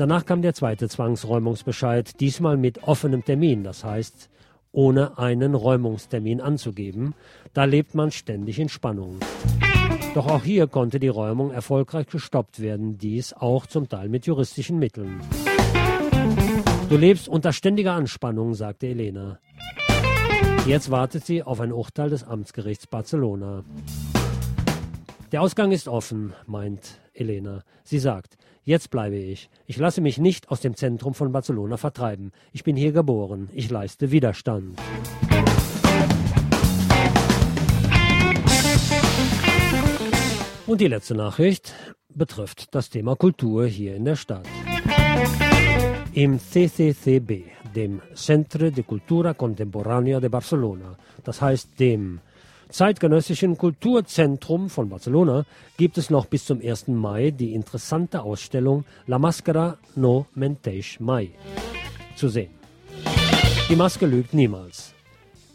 Danach 0.00 0.24
kam 0.24 0.40
der 0.40 0.54
zweite 0.54 0.88
Zwangsräumungsbescheid, 0.88 2.20
diesmal 2.20 2.56
mit 2.56 2.84
offenem 2.84 3.22
Termin, 3.22 3.64
das 3.64 3.84
heißt, 3.84 4.30
ohne 4.72 5.18
einen 5.18 5.54
Räumungstermin 5.54 6.40
anzugeben. 6.40 7.12
Da 7.52 7.64
lebt 7.64 7.94
man 7.94 8.10
ständig 8.10 8.58
in 8.58 8.70
Spannung. 8.70 9.18
Doch 10.14 10.26
auch 10.26 10.42
hier 10.42 10.68
konnte 10.68 11.00
die 11.00 11.08
Räumung 11.08 11.50
erfolgreich 11.50 12.06
gestoppt 12.06 12.60
werden, 12.60 12.96
dies 12.96 13.34
auch 13.34 13.66
zum 13.66 13.90
Teil 13.90 14.08
mit 14.08 14.24
juristischen 14.24 14.78
Mitteln. 14.78 15.20
Du 16.88 16.96
lebst 16.96 17.28
unter 17.28 17.52
ständiger 17.52 17.92
Anspannung, 17.92 18.54
sagte 18.54 18.86
Elena. 18.86 19.38
Jetzt 20.64 20.90
wartet 20.90 21.26
sie 21.26 21.42
auf 21.42 21.60
ein 21.60 21.72
Urteil 21.72 22.08
des 22.08 22.24
Amtsgerichts 22.24 22.86
Barcelona. 22.86 23.64
Der 25.30 25.42
Ausgang 25.42 25.72
ist 25.72 25.88
offen, 25.88 26.32
meint 26.46 26.98
Elena. 27.12 27.64
Sie 27.84 27.98
sagt, 27.98 28.38
Jetzt 28.64 28.90
bleibe 28.90 29.16
ich. 29.16 29.48
Ich 29.66 29.78
lasse 29.78 30.02
mich 30.02 30.18
nicht 30.18 30.50
aus 30.50 30.60
dem 30.60 30.76
Zentrum 30.76 31.14
von 31.14 31.32
Barcelona 31.32 31.78
vertreiben. 31.78 32.32
Ich 32.52 32.62
bin 32.62 32.76
hier 32.76 32.92
geboren. 32.92 33.48
Ich 33.54 33.70
leiste 33.70 34.10
Widerstand. 34.10 34.78
Und 40.66 40.80
die 40.80 40.88
letzte 40.88 41.14
Nachricht 41.14 41.74
betrifft 42.14 42.74
das 42.74 42.90
Thema 42.90 43.16
Kultur 43.16 43.66
hier 43.66 43.96
in 43.96 44.04
der 44.04 44.16
Stadt. 44.16 44.46
Im 46.12 46.38
CCCB, 46.38 47.44
dem 47.74 48.02
Centre 48.14 48.70
de 48.70 48.84
Cultura 48.84 49.32
Contemporánea 49.32 50.20
de 50.20 50.28
Barcelona, 50.28 50.96
das 51.24 51.40
heißt 51.40 51.80
dem 51.80 52.20
zeitgenössischen 52.70 53.58
Kulturzentrum 53.58 54.70
von 54.70 54.88
Barcelona 54.88 55.44
gibt 55.76 55.98
es 55.98 56.10
noch 56.10 56.26
bis 56.26 56.44
zum 56.44 56.60
1. 56.60 56.88
Mai 56.88 57.30
die 57.30 57.54
interessante 57.54 58.22
Ausstellung 58.22 58.84
La 59.06 59.18
Máscara 59.18 59.76
no 59.96 60.26
Menteix 60.34 61.00
Mai 61.00 61.30
zu 62.16 62.28
sehen. 62.28 62.50
Die 63.68 63.76
Maske 63.76 64.06
lügt 64.06 64.34
niemals. 64.34 64.94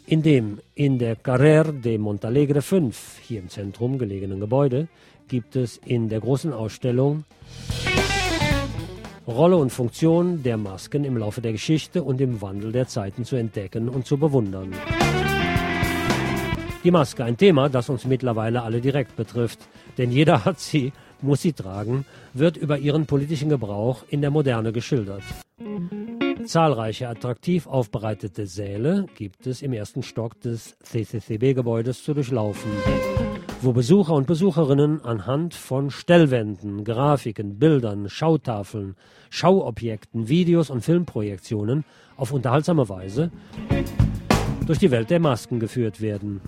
In 0.08 0.22
dem 0.22 0.60
in 0.76 1.00
der 1.00 1.16
Carrer 1.16 1.72
de 1.72 1.98
Montalegre 1.98 2.62
5, 2.62 3.20
hier 3.22 3.40
im 3.40 3.50
Zentrum 3.50 3.98
gelegenen 3.98 4.40
Gebäude, 4.40 4.88
gibt 5.28 5.56
es 5.56 5.78
in 5.78 6.10
der 6.10 6.20
großen 6.20 6.54
Ausstellung 6.54 7.24
Rolle 9.28 9.58
und 9.58 9.72
Funktion 9.72 10.44
der 10.44 10.58
Masken 10.58 11.04
im 11.04 11.18
Laufe 11.18 11.42
der 11.42 11.54
Geschichte 11.54 12.04
und 12.04 12.22
im 12.22 12.42
Wandel 12.42 12.72
der 12.72 12.88
Zeiten 12.88 13.26
zu 13.26 13.36
entdecken 13.36 13.90
und 13.90 14.06
zu 14.06 14.18
bewundern. 14.18 14.72
Die 16.86 16.92
Maske, 16.92 17.24
ein 17.24 17.36
Thema, 17.36 17.68
das 17.68 17.90
uns 17.90 18.06
mittlerweile 18.06 18.62
alle 18.62 18.80
direkt 18.80 19.16
betrifft, 19.16 19.58
denn 19.98 20.12
jeder 20.12 20.46
hat 20.46 20.60
sie, 20.60 20.94
muss 21.20 21.42
sie 21.42 21.54
tragen, 21.54 22.06
wird 22.36 22.58
über 22.58 22.78
ihren 22.78 23.08
politischen 23.08 23.50
Gebrauch 23.50 24.04
in 24.08 24.22
der 24.22 24.30
Moderne 24.30 24.72
geschildert. 24.72 25.24
Zahlreiche 26.46 27.10
attraktiv 27.10 27.66
aufbereitete 27.66 28.46
Säle 28.46 29.08
gibt 29.16 29.48
es 29.48 29.64
im 29.64 29.74
ersten 29.74 30.04
Stock 30.04 30.40
des 30.42 30.78
CCCB-Gebäudes 30.84 32.04
zu 32.04 32.14
durchlaufen, 32.14 32.70
wo 33.62 33.74
Besucher 33.74 34.14
und 34.14 34.28
Besucherinnen 34.28 35.04
anhand 35.04 35.56
von 35.56 35.90
Stellwänden, 35.90 36.84
Grafiken, 36.84 37.58
Bildern, 37.58 38.10
Schautafeln, 38.10 38.96
Schauobjekten, 39.32 40.28
Videos 40.30 40.70
und 40.70 40.82
Filmprojektionen 40.82 41.84
auf 42.16 42.32
unterhaltsame 42.32 42.88
Weise 42.90 43.32
durch 44.66 44.80
die 44.80 44.92
Welt 44.92 45.10
der 45.10 45.20
Masken 45.20 45.60
geführt 45.60 46.02
werden. 46.02 46.42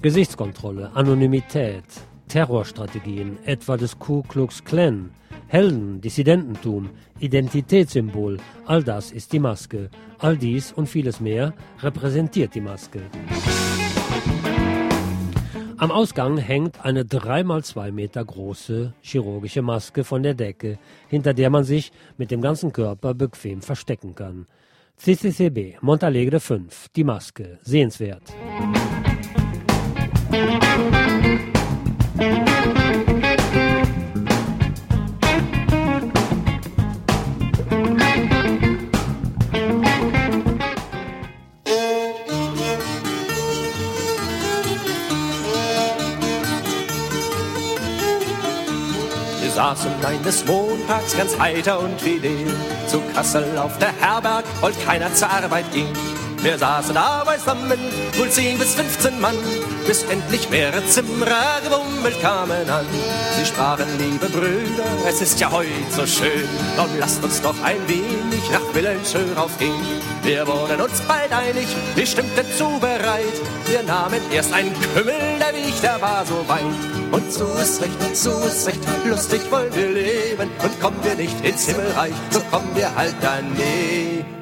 Gesichtskontrolle, 0.00 0.90
Anonymität, 0.94 1.84
Terrorstrategien, 2.28 3.38
etwa 3.44 3.76
des 3.76 3.98
Ku 3.98 4.22
Klux 4.22 4.62
Klan, 4.64 5.10
Helden, 5.48 6.00
Dissidententum, 6.00 6.90
Identitätssymbol, 7.18 8.36
all 8.66 8.84
das 8.84 9.10
ist 9.10 9.32
die 9.32 9.38
Maske. 9.38 9.90
All 10.18 10.36
dies 10.36 10.72
und 10.72 10.88
vieles 10.88 11.20
mehr 11.20 11.54
repräsentiert 11.80 12.54
die 12.54 12.60
Maske. 12.60 13.00
Am 15.80 15.92
Ausgang 15.92 16.38
hängt 16.38 16.84
eine 16.84 17.04
3x2 17.04 17.92
Meter 17.92 18.24
große 18.24 18.94
chirurgische 19.00 19.62
Maske 19.62 20.02
von 20.02 20.24
der 20.24 20.34
Decke, 20.34 20.76
hinter 21.06 21.34
der 21.34 21.50
man 21.50 21.62
sich 21.62 21.92
mit 22.16 22.32
dem 22.32 22.40
ganzen 22.40 22.72
Körper 22.72 23.14
bequem 23.14 23.62
verstecken 23.62 24.16
kann. 24.16 24.46
CCCB, 24.96 25.80
Montalegre 25.80 26.40
5, 26.40 26.88
die 26.96 27.04
Maske, 27.04 27.60
sehenswert. 27.62 28.24
Saßen 49.88 50.04
eines 50.04 50.44
Montags 50.44 51.16
ganz 51.16 51.38
heiter 51.38 51.80
und 51.80 52.00
fidel 52.00 52.46
zu 52.86 53.00
Kassel 53.14 53.58
auf 53.58 53.78
der 53.78 53.92
Herberg, 53.92 54.44
wollte 54.60 54.78
keiner 54.80 55.12
zur 55.14 55.30
Arbeit 55.30 55.70
gehen. 55.72 56.17
Wir 56.40 56.56
saßen 56.56 56.94
da 56.94 57.24
beisammen, 57.24 57.78
wohl 58.16 58.30
zehn 58.30 58.58
bis 58.58 58.74
15 58.76 59.20
Mann, 59.20 59.36
bis 59.86 60.04
endlich 60.04 60.48
mehrere 60.50 60.86
Zimmerer 60.86 61.60
gebummelt 61.64 62.20
kamen 62.22 62.70
an. 62.70 62.86
Sie 63.36 63.44
sprachen, 63.44 63.86
liebe 63.98 64.26
Brüder, 64.26 64.84
es 65.08 65.20
ist 65.20 65.40
ja 65.40 65.50
heute 65.50 65.68
so 65.90 66.06
schön, 66.06 66.48
nun 66.76 66.96
lasst 66.98 67.22
uns 67.24 67.42
doch 67.42 67.60
ein 67.64 67.88
wenig 67.88 68.50
nach 68.52 68.72
Wilhelmshöhe 68.72 69.34
raufgehen. 69.36 69.74
Wir 70.22 70.46
wurden 70.46 70.80
uns 70.80 71.00
bald 71.02 71.32
einig, 71.32 71.66
wir 71.96 72.06
stimmten 72.06 72.46
zu 72.56 72.78
bereit. 72.78 73.24
Wir 73.66 73.82
nahmen 73.82 74.20
erst 74.32 74.52
einen 74.52 74.74
Kümmel, 74.94 75.14
der 75.40 75.54
Weg, 75.54 75.80
der 75.82 76.00
war 76.00 76.24
so 76.24 76.46
weit. 76.46 76.62
Und 77.10 77.32
so 77.32 77.46
ist 77.60 77.82
recht, 77.82 78.16
so 78.16 78.30
ist 78.46 78.68
recht, 78.68 78.80
lustig 79.04 79.40
wollen 79.50 79.74
wir 79.74 79.88
leben. 79.88 80.50
Und 80.62 80.80
kommen 80.80 80.98
wir 81.02 81.16
nicht 81.16 81.44
ins 81.44 81.66
Himmelreich, 81.66 82.14
so 82.30 82.40
kommen 82.50 82.70
wir 82.76 82.94
halt 82.94 83.16
daneben. 83.20 84.38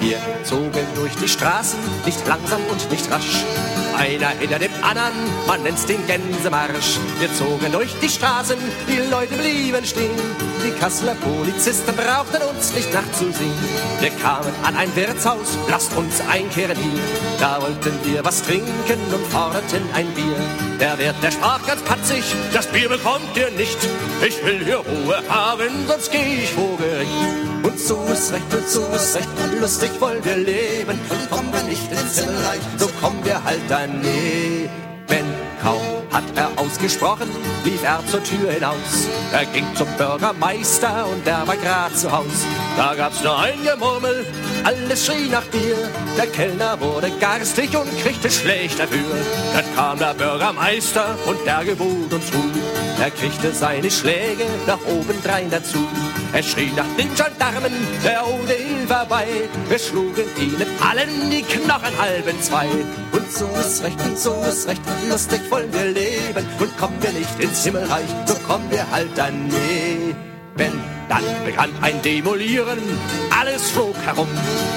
Wir 0.00 0.18
zogen 0.44 0.86
durch 0.94 1.14
die 1.16 1.28
Straßen, 1.28 1.78
nicht 2.04 2.26
langsam 2.26 2.60
und 2.70 2.90
nicht 2.90 3.10
rasch. 3.10 3.44
Einer 3.96 4.28
hinter 4.28 4.58
dem 4.58 4.72
anderen, 4.82 5.14
man 5.46 5.62
nennt's 5.62 5.86
den 5.86 6.06
Gänsemarsch. 6.06 6.98
Wir 7.18 7.32
zogen 7.34 7.72
durch 7.72 7.94
die 8.00 8.08
Straßen, 8.08 8.58
die 8.86 9.10
Leute 9.10 9.34
blieben 9.34 9.84
stehen. 9.84 10.10
Die 10.62 10.78
Kasseler 10.78 11.14
Polizisten 11.14 11.94
brauchten 11.96 12.42
uns 12.42 12.74
nicht 12.74 12.92
nachzusehen. 12.92 13.54
Wir 14.00 14.10
kamen 14.10 14.52
an 14.64 14.76
ein 14.76 14.94
Wirtshaus, 14.94 15.56
lasst 15.70 15.96
uns 15.96 16.20
einkehren 16.28 16.76
hier. 16.76 17.02
Da 17.40 17.62
wollten 17.62 17.98
wir 18.04 18.22
was 18.22 18.42
trinken 18.42 19.00
und 19.14 19.26
forderten 19.28 19.82
ein 19.94 20.12
Bier. 20.12 20.36
Der 20.78 20.98
Wirt, 20.98 21.16
der 21.22 21.30
sprach 21.30 21.66
ganz 21.66 21.80
patzig, 21.82 22.24
das 22.52 22.66
Bier 22.66 22.90
bekommt 22.90 23.34
ihr 23.34 23.50
nicht. 23.52 23.78
Ich 24.26 24.44
will 24.44 24.62
hier 24.62 24.78
Ruhe 24.78 25.22
haben, 25.28 25.86
sonst 25.88 26.12
geh 26.12 26.42
ich 26.42 26.52
vor 26.52 26.76
Gericht. 26.76 27.55
Und 27.76 27.82
so 27.82 28.02
ist 28.10 28.32
recht, 28.32 28.54
und 28.54 28.66
so 28.66 28.80
ist 28.94 29.16
recht, 29.16 29.28
lustig 29.60 29.90
wollen 30.00 30.24
wir 30.24 30.38
leben. 30.38 30.98
Und 31.10 31.30
kommen 31.30 31.52
wir 31.52 31.62
nicht 31.64 31.92
ins 31.92 32.18
Himmelreich, 32.18 32.60
so 32.78 32.88
kommen 33.02 33.22
wir 33.22 33.44
halt 33.44 33.60
daneben. 33.68 34.70
Kaum 35.62 35.95
hat 36.16 36.24
er 36.34 36.50
ausgesprochen, 36.56 37.28
lief 37.64 37.82
er 37.84 38.00
zur 38.06 38.22
Tür 38.24 38.50
hinaus. 38.50 39.06
Er 39.32 39.44
ging 39.44 39.66
zum 39.74 39.86
Bürgermeister 39.98 41.06
und 41.12 41.26
der 41.26 41.46
war 41.46 41.56
grad 41.56 41.94
zu 41.94 42.10
Haus. 42.10 42.46
Da 42.74 42.94
gab's 42.94 43.22
nur 43.22 43.38
ein 43.38 43.62
Gemurmel, 43.62 44.24
alles 44.64 45.04
schrie 45.04 45.28
nach 45.28 45.44
Bier. 45.44 45.76
Der 46.16 46.26
Kellner 46.28 46.80
wurde 46.80 47.10
garstig 47.20 47.76
und 47.76 47.90
kriegte 48.02 48.30
schlecht 48.30 48.78
dafür. 48.78 49.14
Dann 49.52 49.64
kam 49.76 49.98
der 49.98 50.14
Bürgermeister 50.14 51.18
und 51.26 51.38
der 51.44 51.64
gebot 51.64 52.10
uns 52.10 52.32
Ruhe. 52.32 52.62
Er 52.98 53.10
kriegte 53.10 53.52
seine 53.52 53.90
Schläge 53.90 54.46
nach 54.66 54.80
oben 54.86 55.22
drein 55.22 55.50
dazu. 55.50 55.86
Er 56.32 56.42
schrie 56.42 56.72
nach 56.74 56.88
den 56.98 57.14
Gendarmen, 57.14 57.72
der 58.02 58.26
ohne 58.26 58.52
Hilfe 58.52 59.06
bei. 59.08 59.26
Wir 59.68 59.78
schlugen 59.78 60.24
ihnen 60.38 60.66
allen 60.80 61.30
die 61.30 61.42
Knochen 61.42 61.98
halben 62.00 62.40
zwei. 62.40 62.66
Und 63.12 63.30
so 63.30 63.48
ist 63.60 63.82
recht, 63.84 64.00
und 64.04 64.18
so 64.18 64.34
ist 64.48 64.66
recht, 64.66 64.80
lustig 65.10 65.40
wollen 65.50 65.72
wir 65.72 65.84
leben. 65.84 66.05
Und 66.58 66.76
kommen 66.78 66.96
wir 67.00 67.12
nicht 67.12 67.40
ins 67.40 67.64
Himmelreich, 67.64 68.08
so 68.26 68.34
kommen 68.46 68.70
wir 68.70 68.90
halt 68.90 69.10
daneben. 69.14 70.16
Dann 71.08 71.22
begann 71.44 71.70
ein 71.82 72.00
Demolieren, 72.02 72.78
alles 73.30 73.70
flog 73.70 73.94
herum. 74.04 74.28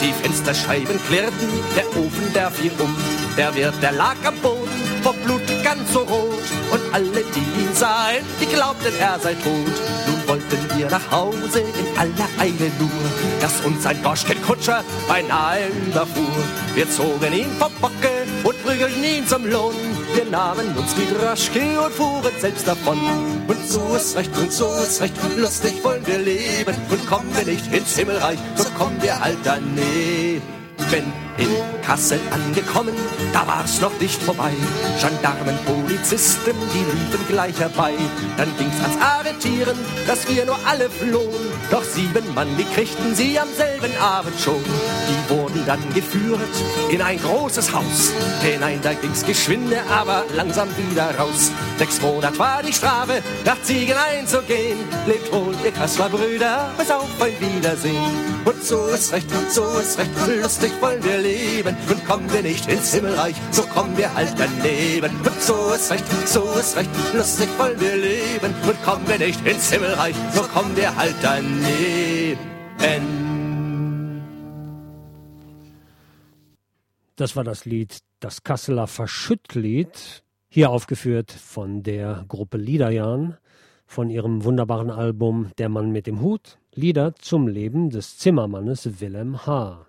Die 0.02 0.14
Fensterscheiben 0.14 1.00
klirrten, 1.08 1.50
der 1.76 1.88
Ofen, 1.98 2.34
der 2.36 2.52
fiel 2.52 2.72
um. 2.80 2.96
Der 3.38 3.56
Wirt, 3.56 3.76
der 3.82 3.94
lag 3.94 4.16
am 4.26 4.36
Boden, 4.38 4.59
vor 5.02 5.14
Blut 5.14 5.42
ganz 5.64 5.92
so 5.92 6.00
rot. 6.00 6.48
Und 6.72 6.82
alle, 6.94 7.24
die 7.36 7.62
ihn 7.62 7.74
sahen, 7.74 8.24
die 8.42 8.46
glaubten, 8.46 8.94
er 9.00 9.20
sei 9.20 9.34
tot. 9.34 9.76
Nun 10.08 10.28
wollten 10.28 10.78
wir 10.78 10.90
nach 10.90 11.12
Hause 11.12 11.60
in 11.60 11.98
aller 11.98 12.30
Eile 12.40 12.72
nur, 12.80 12.90
dass 13.42 13.62
uns 13.66 13.86
ein 13.86 14.02
Dorschken-Kutscher 14.04 14.84
beinahe 15.08 15.68
überfuhr. 15.88 16.44
Wir 16.76 16.90
zogen 16.90 17.34
ihn 17.34 17.52
vom 17.58 17.72
Bocke 17.82 18.12
und 18.44 18.64
prügelten 18.64 19.04
ihn 19.04 19.28
zum 19.28 19.46
Lohn. 19.46 19.76
Wir 20.14 20.26
nahmen 20.26 20.76
uns 20.78 20.94
die 20.96 21.08
Droschke 21.14 21.82
und 21.82 21.94
fuhren 21.94 22.34
selbst 22.40 22.68
davon. 22.68 23.00
Und 23.48 23.70
so 23.70 23.96
ist 23.96 24.16
recht, 24.16 24.36
und 24.38 24.52
so 24.52 24.68
ist 24.84 25.02
recht, 25.02 25.16
lustig 25.38 25.84
wollen 25.84 26.06
wir 26.06 26.20
leben. 26.20 26.76
Und 26.90 27.08
kommen 27.08 27.30
wir 27.36 27.46
nicht 27.46 27.74
ins 27.74 27.96
Himmelreich, 27.96 28.40
so 28.56 28.66
kommen 28.78 29.02
wir 29.02 29.20
halt 29.20 29.38
daneben. 29.44 30.59
In 31.38 31.54
Kassel 31.84 32.20
angekommen, 32.32 32.94
da 33.32 33.48
war's 33.48 33.80
noch 33.80 33.98
nicht 34.00 34.22
vorbei. 34.22 34.52
Gendarmen, 35.00 35.58
Polizisten, 35.66 36.54
die 36.74 36.80
liefen 36.80 37.28
gleich 37.28 37.60
herbei. 37.60 37.94
Dann 38.38 38.50
ging's 38.58 38.80
ans 38.82 38.98
Arretieren, 39.00 39.78
dass 40.06 40.28
wir 40.28 40.46
nur 40.46 40.58
alle 40.68 40.90
flohen. 40.90 41.52
Doch 41.72 41.84
sieben 41.84 42.34
Mann, 42.34 42.48
die 42.58 42.66
kriegten 42.66 43.16
sie 43.16 43.40
am 43.40 43.48
selben 43.56 43.96
Abend 43.98 44.40
schon. 44.40 44.64
Die 44.64 45.30
wurden 45.34 45.49
dann 45.70 45.94
geführt 45.94 46.40
in 46.90 47.00
ein 47.00 47.22
großes 47.22 47.72
Haus. 47.72 48.12
Hinein, 48.42 48.80
da 48.82 48.94
ging's 48.94 49.24
geschwinde, 49.24 49.78
aber 49.88 50.26
langsam 50.36 50.68
wieder 50.76 51.16
raus. 51.16 51.52
Sechs 51.78 52.02
Monat 52.02 52.40
war 52.40 52.64
die 52.64 52.74
Strafe, 52.74 53.22
nach 53.46 53.62
Ziegen 53.62 53.94
einzugehen. 53.94 54.80
Lebt 55.06 55.32
wohl, 55.32 55.54
ihr 55.64 55.72
Kasseler 55.72 56.10
Brüder, 56.10 56.72
bis 56.76 56.90
auf 56.90 57.08
ein 57.22 57.34
Wiedersehen. 57.40 57.94
Und 58.46 58.64
so 58.64 58.88
ist 58.88 59.14
recht, 59.14 59.32
und 59.32 59.52
so 59.52 59.64
ist 59.80 60.00
recht, 60.00 60.10
lustig 60.42 60.72
wollen 60.82 61.04
wir 61.04 61.20
leben. 61.20 61.78
Und 61.88 62.08
kommen 62.08 62.34
wir 62.34 62.42
nicht 62.42 62.68
ins 62.68 62.92
Himmelreich, 62.92 63.36
so 63.52 63.62
kommen 63.62 63.96
wir 63.96 64.12
halt 64.12 64.34
daneben. 64.38 65.16
Und 65.18 65.40
so 65.40 65.74
ist 65.76 65.92
recht, 65.92 66.06
so 66.26 66.52
ist 66.60 66.78
recht, 66.78 66.90
lustig 67.14 67.48
wollen 67.60 67.80
wir 67.80 67.96
leben. 67.96 68.56
Und 68.66 68.84
kommen 68.84 69.08
wir 69.08 69.20
nicht 69.20 69.46
ins 69.46 69.72
Himmelreich, 69.72 70.16
so 70.34 70.42
kommen 70.42 70.76
wir 70.76 70.96
halt 70.96 71.16
daneben. 71.22 73.29
Das 77.20 77.36
war 77.36 77.44
das 77.44 77.66
Lied, 77.66 77.98
das 78.22 78.44
Kasseler 78.46 78.88
Verschüttlied, 78.88 80.24
hier 80.48 80.70
aufgeführt 80.70 81.34
von 81.34 81.84
der 81.84 82.24
Gruppe 82.30 82.56
Liederjan, 82.56 83.36
von 83.86 84.10
ihrem 84.10 84.46
wunderbaren 84.46 84.90
Album 84.90 85.52
Der 85.58 85.68
Mann 85.68 85.92
mit 85.92 86.08
dem 86.08 86.22
Hut, 86.22 86.60
Lieder 86.74 87.14
zum 87.16 87.50
Leben 87.50 87.90
des 87.90 88.18
Zimmermannes 88.20 89.02
Wilhelm 89.02 89.46
H. 89.46 89.86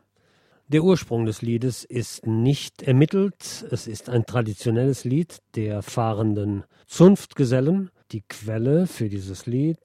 Der 0.66 0.82
Ursprung 0.82 1.24
des 1.24 1.40
Liedes 1.40 1.84
ist 1.84 2.26
nicht 2.26 2.82
ermittelt. 2.82 3.64
Es 3.70 3.86
ist 3.86 4.08
ein 4.08 4.26
traditionelles 4.26 5.04
Lied 5.04 5.38
der 5.54 5.82
fahrenden 5.82 6.64
Zunftgesellen. 6.88 7.90
Die 8.10 8.22
Quelle 8.22 8.88
für 8.88 9.08
dieses 9.08 9.46
Lied 9.46 9.78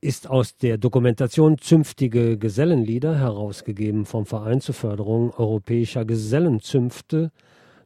ist 0.00 0.30
aus 0.30 0.56
der 0.56 0.78
Dokumentation 0.78 1.58
Zünftige 1.58 2.38
Gesellenlieder, 2.38 3.18
herausgegeben 3.18 4.04
vom 4.04 4.26
Verein 4.26 4.60
zur 4.60 4.74
Förderung 4.74 5.32
europäischer 5.34 6.04
Gesellenzünfte, 6.04 7.32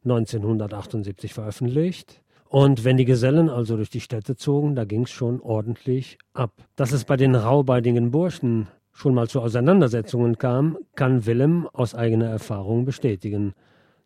1978 0.04 1.32
veröffentlicht. 1.32 2.22
Und 2.48 2.84
wenn 2.84 2.98
die 2.98 3.06
Gesellen 3.06 3.48
also 3.48 3.76
durch 3.76 3.88
die 3.88 4.00
Städte 4.00 4.36
zogen, 4.36 4.74
da 4.74 4.84
ging 4.84 5.04
es 5.04 5.10
schon 5.10 5.40
ordentlich 5.40 6.18
ab. 6.34 6.52
Dass 6.76 6.92
es 6.92 7.04
bei 7.04 7.16
den 7.16 7.34
raubeidigen 7.34 8.10
Burschen 8.10 8.68
schon 8.92 9.14
mal 9.14 9.28
zu 9.28 9.40
Auseinandersetzungen 9.40 10.36
kam, 10.36 10.76
kann 10.94 11.24
Willem 11.24 11.66
aus 11.72 11.94
eigener 11.94 12.26
Erfahrung 12.26 12.84
bestätigen. 12.84 13.54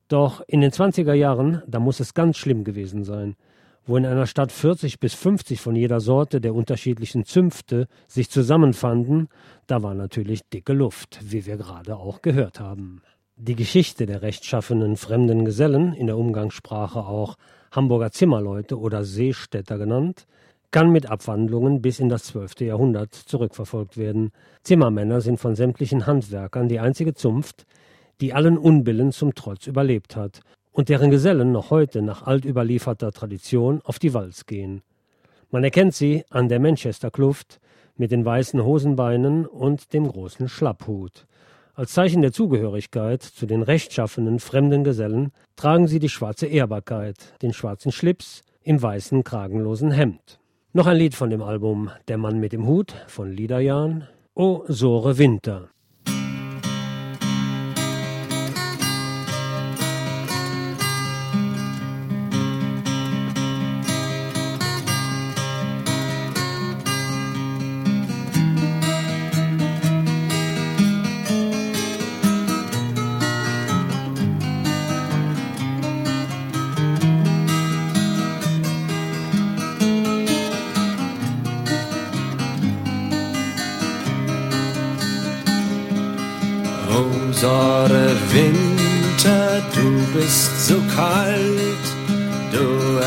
Doch 0.07 0.43
in 0.47 0.61
den 0.61 0.71
20er 0.71 1.15
Jahren, 1.15 1.63
da 1.67 1.81
muss 1.81 1.99
es 1.99 2.15
ganz 2.15 2.37
schlimm 2.37 2.63
gewesen 2.63 3.03
sein, 3.03 3.35
wo 3.87 3.97
in 3.97 4.05
einer 4.05 4.27
Stadt 4.27 4.51
40 4.51 4.99
bis 4.99 5.15
50 5.15 5.61
von 5.61 5.77
jeder 5.77 6.01
Sorte 6.01 6.41
der 6.41 6.55
unterschiedlichen 6.55 7.25
Zünfte 7.25 7.87
sich 8.09 8.29
zusammenfanden, 8.29 9.29
da 9.69 9.83
war 9.83 9.95
natürlich 9.95 10.43
dicke 10.49 10.73
Luft, 10.73 11.21
wie 11.23 11.47
wir 11.47 11.57
gerade 11.57 11.97
auch 11.97 12.21
gehört 12.21 12.59
haben. 12.59 13.01
Die 13.37 13.55
Geschichte 13.55 14.07
der 14.07 14.23
rechtschaffenen 14.23 14.97
fremden 14.97 15.45
Gesellen, 15.45 15.93
in 15.93 16.07
der 16.07 16.19
Umgangssprache 16.19 17.01
auch 17.01 17.37
Hamburger 17.71 18.11
Zimmerleute 18.11 18.79
oder 18.79 19.05
Seestädter 19.05 19.79
genannt, 19.79 20.27
kann 20.73 20.91
mit 20.91 21.09
Abwandlungen 21.09 21.81
bis 21.81 22.01
in 22.01 22.09
das 22.09 22.25
12. 22.25 22.63
Jahrhundert 22.63 23.15
zurückverfolgt 23.15 23.97
werden. 23.97 24.33
Zimmermänner 24.63 25.21
sind 25.21 25.39
von 25.39 25.55
sämtlichen 25.55 26.07
Handwerkern 26.07 26.69
die 26.69 26.81
einzige 26.81 27.15
Zunft, 27.15 27.67
die 28.21 28.33
allen 28.33 28.59
Unbillen 28.59 29.13
zum 29.13 29.35
Trotz 29.35 29.67
überlebt 29.67 30.17
hat 30.17 30.41
und 30.77 30.91
deren 30.91 31.11
Gesellen 31.11 31.53
noch 31.53 31.71
heute 31.71 32.03
nach 32.03 32.27
altüberlieferter 32.27 33.11
Tradition 33.11 33.81
auf 33.83 33.99
die 33.99 34.13
Walz 34.13 34.45
gehen. 34.45 34.83
Man 35.51 35.65
erkennt 35.65 35.95
sie 35.95 36.25
an 36.29 36.51
der 36.51 36.61
Manchester 36.61 37.11
Kluft 37.11 37.61
mit 37.97 38.11
den 38.11 38.27
weißen 38.27 38.63
Hosenbeinen 38.63 39.47
und 39.47 39.95
dem 39.95 40.07
großen 40.07 40.51
Schlapphut. 40.51 41.27
Als 41.73 41.93
Zeichen 41.93 42.21
der 42.21 42.33
Zugehörigkeit 42.33 43.23
zu 43.23 43.47
den 43.47 43.63
rechtschaffenen 43.63 44.39
fremden 44.39 44.85
Gesellen 44.85 45.33
tragen 45.57 45.89
sie 45.89 45.99
die 45.99 46.11
schwarze 46.11 46.45
Ehrbarkeit, 46.45 47.17
den 47.41 47.55
schwarzen 47.55 47.91
Schlips 47.91 48.43
im 48.63 48.83
weißen 48.83 49.25
kragenlosen 49.25 49.93
Hemd. 49.93 50.41
Noch 50.75 50.87
ein 50.87 50.99
Lied 50.99 51.15
von 51.15 51.31
dem 51.31 51.43
Album 51.43 51.91
Der 52.09 52.19
Mann 52.19 52.39
mit 52.39 52.53
dem 52.53 52.67
Hut 52.67 52.95
von 53.07 53.33
Liederjahn. 53.33 54.09
O 54.35 54.63
Sore 54.69 55.17
Winter. 55.17 55.71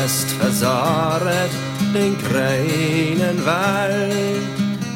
Du 0.00 0.04
hast 0.04 0.30
versorgt 0.30 1.54
den 1.94 2.16
grünen 2.18 3.44
Wald, 3.44 4.42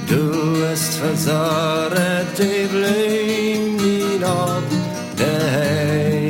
du 0.08 0.66
hast 0.66 0.94
versorgt 0.94 2.38
die 2.38 2.66
Blumen 2.68 4.24
auf 4.24 4.62
der 5.18 5.40
Heiden. 5.52 6.24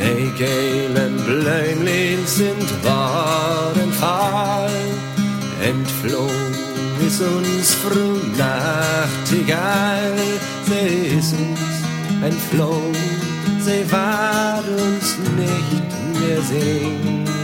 Die 0.00 0.30
gelen 0.36 1.14
Blümchen 1.26 2.26
sind 2.26 2.70
waren 2.84 3.92
fahl, 3.92 4.70
entflohen 5.62 6.37
uns 7.20 7.74
Nachtigall, 8.36 10.14
sie 10.66 11.16
ist 11.18 11.32
uns 11.32 11.60
entflohen, 12.22 12.94
sie 13.60 13.90
war 13.90 14.62
uns 14.62 15.16
nicht 15.36 15.90
mehr 16.20 16.40
singen. 16.42 17.38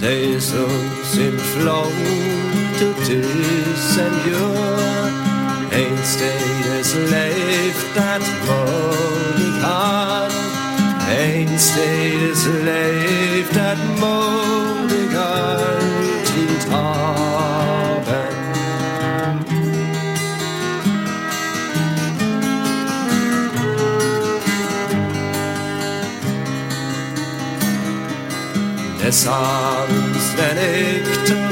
Sie 0.00 0.36
ist 0.36 0.54
uns 0.54 1.18
entflohen, 1.18 1.92
tut 2.78 3.08
es 3.08 3.96
ein 5.76 5.82
Jahr, 5.82 5.96
einst 5.96 6.20
es 6.80 6.94
lebt 6.94 7.86
das 7.94 8.26
Modigan, 8.46 10.30
einst 11.08 11.76
es 11.76 12.46
lebt 12.46 13.54
das 13.54 13.78
Modigan, 14.00 15.58
die 16.28 16.48
Taben. 16.70 16.96
Des 29.04 29.26
Abends, 29.26 30.26
wenn 30.36 30.58
ich 30.58 31.45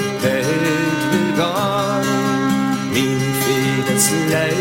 vieles 4.09 4.31
Leid 4.31 4.54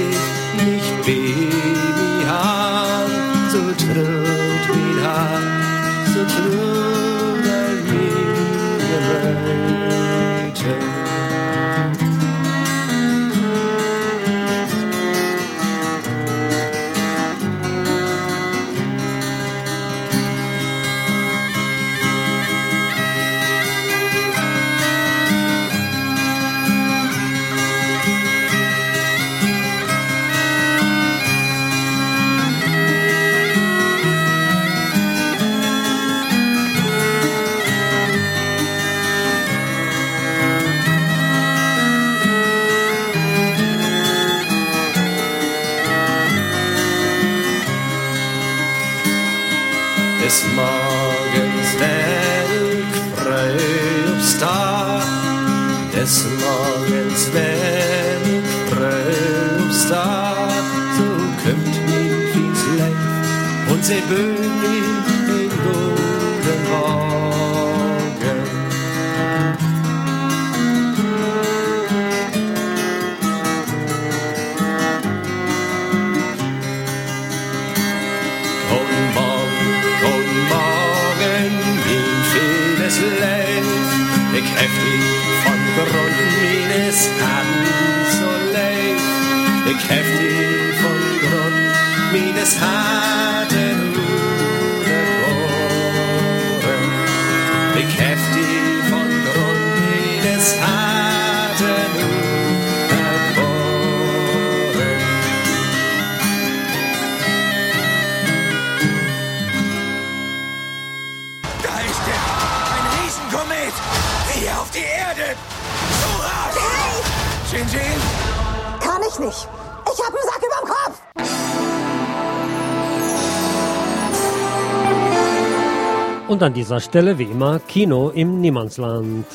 dieser 126.74 126.82
Stelle 126.82 127.20
wie 127.20 127.26
immer 127.26 127.60
Kino 127.60 128.10
im 128.10 128.42
Niemandsland. 128.42 129.28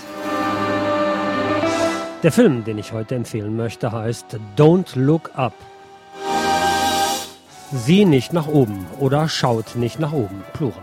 Der 2.25 2.33
Film, 2.33 2.65
den 2.65 2.79
ich 2.79 2.93
heute 2.93 3.15
empfehlen 3.15 3.55
möchte, 3.55 3.93
heißt 3.93 4.41
Don't 4.57 4.99
Look 4.99 5.31
Up. 5.37 5.53
Sieh 7.71 8.05
nicht 8.07 8.33
nach 8.33 8.49
oben 8.49 8.87
oder 8.99 9.29
schaut 9.29 9.77
nicht 9.77 10.01
nach 10.01 10.13
oben, 10.13 10.43
Plural. 10.53 10.83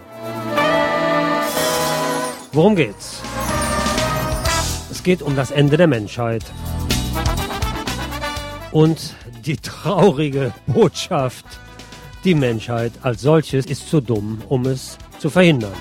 Worum 2.54 2.78
geht's? 2.78 3.22
Es 4.90 5.04
geht 5.04 5.22
um 5.22 5.36
das 5.36 5.52
Ende 5.52 5.76
der 5.76 5.88
Menschheit. 5.88 6.46
Und 8.72 9.14
die 9.46 9.58
traurige 9.58 10.54
Botschaft, 10.68 11.46
die 12.24 12.34
Menschheit 12.34 12.94
als 13.02 13.24
solches 13.24 13.66
ist 13.66 13.90
zu 13.90 14.00
dumm, 14.00 14.42
um 14.48 14.66
es 14.68 14.98
zu 15.20 15.30
verhindern. 15.30 15.74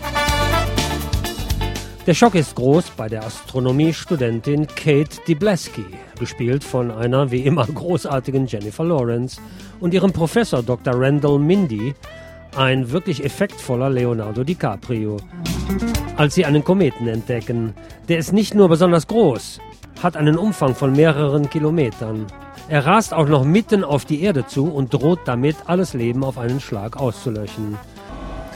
Der 2.06 2.12
Schock 2.12 2.34
ist 2.34 2.54
groß 2.56 2.90
bei 2.98 3.08
der 3.08 3.24
Astronomiestudentin 3.24 4.66
Kate 4.66 5.16
Dibleski, 5.26 5.86
gespielt 6.18 6.62
von 6.62 6.90
einer 6.90 7.30
wie 7.30 7.40
immer 7.40 7.66
großartigen 7.66 8.46
Jennifer 8.46 8.84
Lawrence, 8.84 9.40
und 9.80 9.94
ihrem 9.94 10.12
Professor 10.12 10.62
Dr. 10.62 10.92
Randall 10.94 11.38
Mindy, 11.38 11.94
ein 12.56 12.90
wirklich 12.90 13.24
effektvoller 13.24 13.88
Leonardo 13.88 14.44
DiCaprio. 14.44 15.16
Als 16.18 16.34
sie 16.34 16.44
einen 16.44 16.62
Kometen 16.62 17.08
entdecken, 17.08 17.72
der 18.06 18.18
ist 18.18 18.34
nicht 18.34 18.54
nur 18.54 18.68
besonders 18.68 19.06
groß, 19.06 19.60
hat 20.02 20.18
einen 20.18 20.36
Umfang 20.36 20.74
von 20.74 20.92
mehreren 20.92 21.48
Kilometern. 21.48 22.26
Er 22.68 22.84
rast 22.84 23.14
auch 23.14 23.28
noch 23.28 23.44
mitten 23.44 23.82
auf 23.82 24.04
die 24.04 24.20
Erde 24.20 24.46
zu 24.46 24.66
und 24.66 24.92
droht 24.92 25.20
damit, 25.24 25.56
alles 25.64 25.94
Leben 25.94 26.22
auf 26.22 26.36
einen 26.36 26.60
Schlag 26.60 26.98
auszulöschen. 26.98 27.78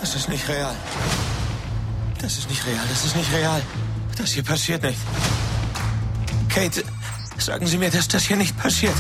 Das 0.01 0.15
ist 0.15 0.29
nicht 0.29 0.47
real. 0.51 0.75
Das 2.20 2.36
ist 2.36 2.51
nicht 2.51 2.66
real, 2.66 2.85
das 2.89 3.05
ist 3.05 3.16
nicht 3.16 3.32
real. 3.32 3.62
Das 4.16 4.32
hier 4.32 4.43
passiert 4.43 4.82
nicht. 4.82 4.99
Kate, 6.49 6.82
sagen 7.39 7.66
Sie 7.66 7.78
mir, 7.78 7.90
dass 7.90 8.09
das 8.09 8.24
hier 8.24 8.36
nicht 8.36 8.59
passiert. 8.59 8.95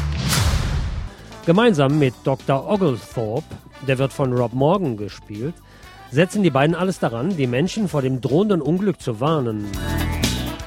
Gemeinsam 1.44 1.98
mit 1.98 2.14
Dr. 2.22 2.68
Oglethorpe, 2.68 3.56
der 3.86 3.98
wird 3.98 4.12
von 4.12 4.32
Rob 4.32 4.52
Morgan 4.52 4.96
gespielt, 4.96 5.54
setzen 6.12 6.42
die 6.42 6.50
beiden 6.50 6.76
alles 6.76 7.00
daran, 7.00 7.36
die 7.36 7.48
Menschen 7.48 7.88
vor 7.88 8.02
dem 8.02 8.20
drohenden 8.20 8.62
Unglück 8.62 9.00
zu 9.00 9.18
warnen. 9.18 9.66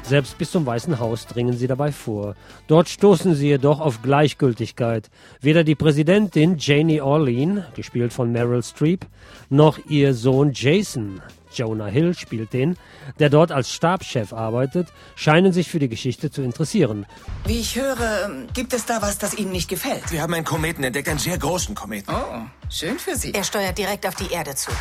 Selbst 0.04 0.38
bis 0.38 0.52
zum 0.52 0.66
Weißen 0.66 1.00
Haus 1.00 1.28
dringen 1.28 1.54
sie 1.54 1.68
dabei 1.68 1.94
vor. 1.94 2.36
Dort 2.68 2.90
stoßen 2.90 3.34
sie 3.34 3.48
jedoch 3.48 3.80
auf 3.80 4.02
Gleichgültigkeit. 4.02 5.10
Weder 5.40 5.64
die 5.64 5.76
Präsidentin 5.76 6.58
Janie 6.58 7.00
Orlean, 7.00 7.64
gespielt 7.76 8.12
von 8.12 8.30
Meryl 8.34 8.62
Streep, 8.62 9.06
noch 9.50 9.80
ihr 9.88 10.14
Sohn 10.14 10.52
Jason, 10.54 11.22
Jonah 11.54 11.88
Hill 11.88 12.14
spielt 12.14 12.54
den, 12.54 12.78
der 13.20 13.30
dort 13.30 13.52
als 13.52 13.72
Stabschef 13.72 14.34
arbeitet, 14.34 14.88
scheinen 15.16 15.54
sich 15.54 15.70
für 15.70 15.80
die 15.80 15.90
Geschichte 15.90 16.32
zu 16.32 16.42
interessieren. 16.42 17.06
Wie 17.46 17.60
ich 17.60 17.76
höre, 17.76 18.30
gibt 18.54 18.74
es 18.74 18.86
da 18.86 19.02
was, 19.02 19.18
das 19.18 19.34
Ihnen 19.34 19.52
nicht 19.52 19.70
gefällt? 19.70 20.12
Wir 20.12 20.22
haben 20.22 20.34
einen 20.34 20.46
Kometen 20.46 20.84
entdeckt, 20.84 21.10
einen 21.10 21.20
sehr 21.20 21.38
großen 21.38 21.76
Kometen. 21.76 22.14
Oh, 22.14 22.42
schön 22.70 23.00
für 23.00 23.16
Sie. 23.16 23.34
Er 23.34 23.44
steuert 23.44 23.78
direkt 23.78 24.06
auf 24.06 24.16
die 24.16 24.32
Erde 24.32 24.56
zu. 24.56 24.72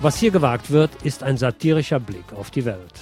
Was 0.00 0.18
hier 0.18 0.30
gewagt 0.30 0.70
wird, 0.70 0.90
ist 1.02 1.22
ein 1.22 1.36
satirischer 1.36 1.98
Blick 1.98 2.32
auf 2.34 2.50
die 2.50 2.64
Welt. 2.64 2.92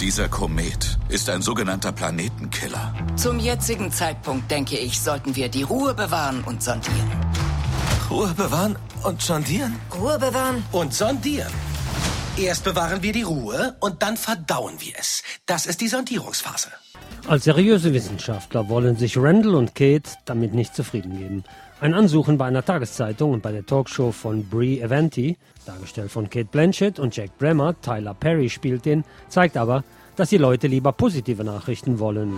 Dieser 0.00 0.28
Komet 0.28 0.93
ist 1.14 1.30
ein 1.30 1.42
sogenannter 1.42 1.92
Planetenkiller. 1.92 2.92
Zum 3.14 3.38
jetzigen 3.38 3.92
Zeitpunkt, 3.92 4.50
denke 4.50 4.76
ich, 4.76 5.00
sollten 5.00 5.36
wir 5.36 5.48
die 5.48 5.62
Ruhe 5.62 5.94
bewahren 5.94 6.42
und 6.44 6.60
sondieren. 6.60 7.08
Ruhe 8.10 8.34
bewahren 8.36 8.74
und 9.04 9.22
sondieren? 9.22 9.76
Ruhe 9.96 10.18
bewahren. 10.18 10.64
Und 10.72 10.92
sondieren. 10.92 11.52
Erst 12.36 12.64
bewahren 12.64 13.00
wir 13.00 13.12
die 13.12 13.22
Ruhe 13.22 13.76
und 13.78 14.02
dann 14.02 14.16
verdauen 14.16 14.74
wir 14.80 14.94
es. 14.98 15.22
Das 15.46 15.66
ist 15.66 15.80
die 15.80 15.86
Sondierungsphase. 15.86 16.70
Als 17.28 17.44
seriöse 17.44 17.94
Wissenschaftler 17.94 18.68
wollen 18.68 18.96
sich 18.96 19.16
Randall 19.16 19.54
und 19.54 19.76
Kate 19.76 20.10
damit 20.24 20.52
nicht 20.52 20.74
zufrieden 20.74 21.16
geben. 21.16 21.44
Ein 21.80 21.94
Ansuchen 21.94 22.38
bei 22.38 22.46
einer 22.46 22.64
Tageszeitung 22.64 23.30
und 23.30 23.42
bei 23.42 23.52
der 23.52 23.64
Talkshow 23.64 24.10
von 24.10 24.48
Brie 24.48 24.82
Avanti, 24.82 25.36
dargestellt 25.64 26.10
von 26.10 26.28
Kate 26.28 26.48
Blanchett 26.50 26.98
und 26.98 27.14
Jack 27.14 27.38
Bremer, 27.38 27.80
Tyler 27.82 28.14
Perry 28.14 28.50
spielt 28.50 28.84
den, 28.84 29.04
zeigt 29.28 29.56
aber, 29.56 29.84
dass 30.16 30.30
die 30.30 30.38
Leute 30.38 30.66
lieber 30.66 30.92
positive 30.92 31.44
Nachrichten 31.44 31.98
wollen. 31.98 32.36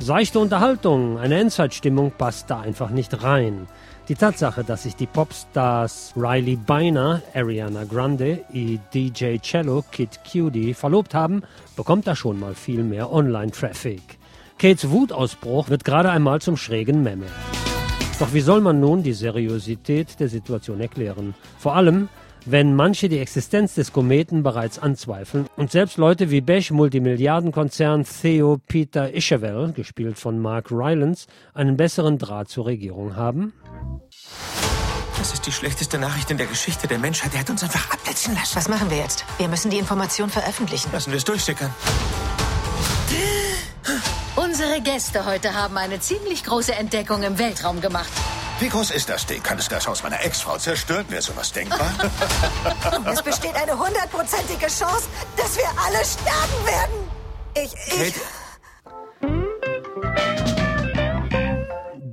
Seichte 0.00 0.38
Unterhaltung, 0.38 1.18
eine 1.18 1.38
Endzeitstimmung 1.38 2.12
passt 2.16 2.50
da 2.50 2.60
einfach 2.60 2.90
nicht 2.90 3.22
rein. 3.22 3.68
Die 4.08 4.16
Tatsache, 4.16 4.64
dass 4.64 4.82
sich 4.82 4.96
die 4.96 5.06
Popstars 5.06 6.12
Riley 6.14 6.56
Beiner, 6.56 7.22
Ariana 7.32 7.84
Grande 7.84 8.44
und 8.52 8.80
DJ 8.92 9.38
Cello, 9.38 9.82
Kid 9.90 10.20
Cudi 10.30 10.74
verlobt 10.74 11.14
haben, 11.14 11.42
bekommt 11.74 12.06
da 12.06 12.14
schon 12.14 12.38
mal 12.38 12.54
viel 12.54 12.82
mehr 12.82 13.10
Online-Traffic. 13.10 14.02
Kates 14.58 14.90
Wutausbruch 14.90 15.70
wird 15.70 15.84
gerade 15.84 16.10
einmal 16.10 16.40
zum 16.40 16.56
schrägen 16.56 17.02
Memme. 17.02 17.26
Doch 18.20 18.32
wie 18.32 18.40
soll 18.40 18.60
man 18.60 18.78
nun 18.78 19.02
die 19.02 19.12
Seriosität 19.12 20.20
der 20.20 20.28
Situation 20.28 20.80
erklären? 20.80 21.34
Vor 21.58 21.74
allem, 21.74 22.08
wenn 22.46 22.74
manche 22.76 23.08
die 23.08 23.18
Existenz 23.18 23.74
des 23.74 23.92
Kometen 23.92 24.42
bereits 24.42 24.78
anzweifeln 24.78 25.46
und 25.56 25.70
selbst 25.70 25.96
Leute 25.96 26.30
wie 26.30 26.40
Besch 26.40 26.70
Multimilliardenkonzern 26.70 28.04
Theo 28.04 28.58
Peter 28.66 29.14
Ischerwell, 29.14 29.72
gespielt 29.72 30.18
von 30.18 30.38
Mark 30.38 30.70
Rylance, 30.70 31.26
einen 31.54 31.76
besseren 31.76 32.18
Draht 32.18 32.48
zur 32.48 32.66
Regierung 32.66 33.16
haben? 33.16 33.52
Das 35.18 35.32
ist 35.32 35.46
die 35.46 35.52
schlechteste 35.52 35.98
Nachricht 35.98 36.30
in 36.30 36.36
der 36.36 36.46
Geschichte 36.46 36.86
der 36.86 36.98
Menschheit. 36.98 37.32
Der 37.32 37.40
hat 37.40 37.50
uns 37.50 37.62
einfach 37.62 37.90
abblitzen 37.90 38.34
lassen. 38.34 38.56
Was 38.56 38.68
machen 38.68 38.90
wir 38.90 38.98
jetzt? 38.98 39.24
Wir 39.38 39.48
müssen 39.48 39.70
die 39.70 39.78
Information 39.78 40.28
veröffentlichen. 40.28 40.90
Lassen 40.92 41.10
wir 41.12 41.16
es 41.16 41.24
durchsickern. 41.24 41.70
Unsere 44.36 44.80
Gäste 44.82 45.24
heute 45.24 45.54
haben 45.54 45.76
eine 45.78 46.00
ziemlich 46.00 46.44
große 46.44 46.74
Entdeckung 46.74 47.22
im 47.22 47.38
Weltraum 47.38 47.80
gemacht. 47.80 48.10
Wie 48.60 48.68
groß 48.68 48.92
ist 48.92 49.08
das 49.08 49.26
Ding? 49.26 49.42
Kann 49.42 49.58
es 49.58 49.68
das 49.68 49.86
Haus 49.88 50.04
meiner 50.04 50.24
Ex-Frau 50.24 50.56
zerstören? 50.58 51.04
Wäre 51.08 51.22
sowas 51.22 51.50
denkbar? 51.52 51.90
es 53.12 53.20
besteht 53.20 53.54
eine 53.56 53.72
hundertprozentige 53.72 54.66
Chance, 54.66 55.08
dass 55.36 55.56
wir 55.56 55.66
alle 55.84 56.04
sterben 56.04 56.64
werden. 56.64 57.14
Ich, 57.56 57.74
ich... 57.92 58.14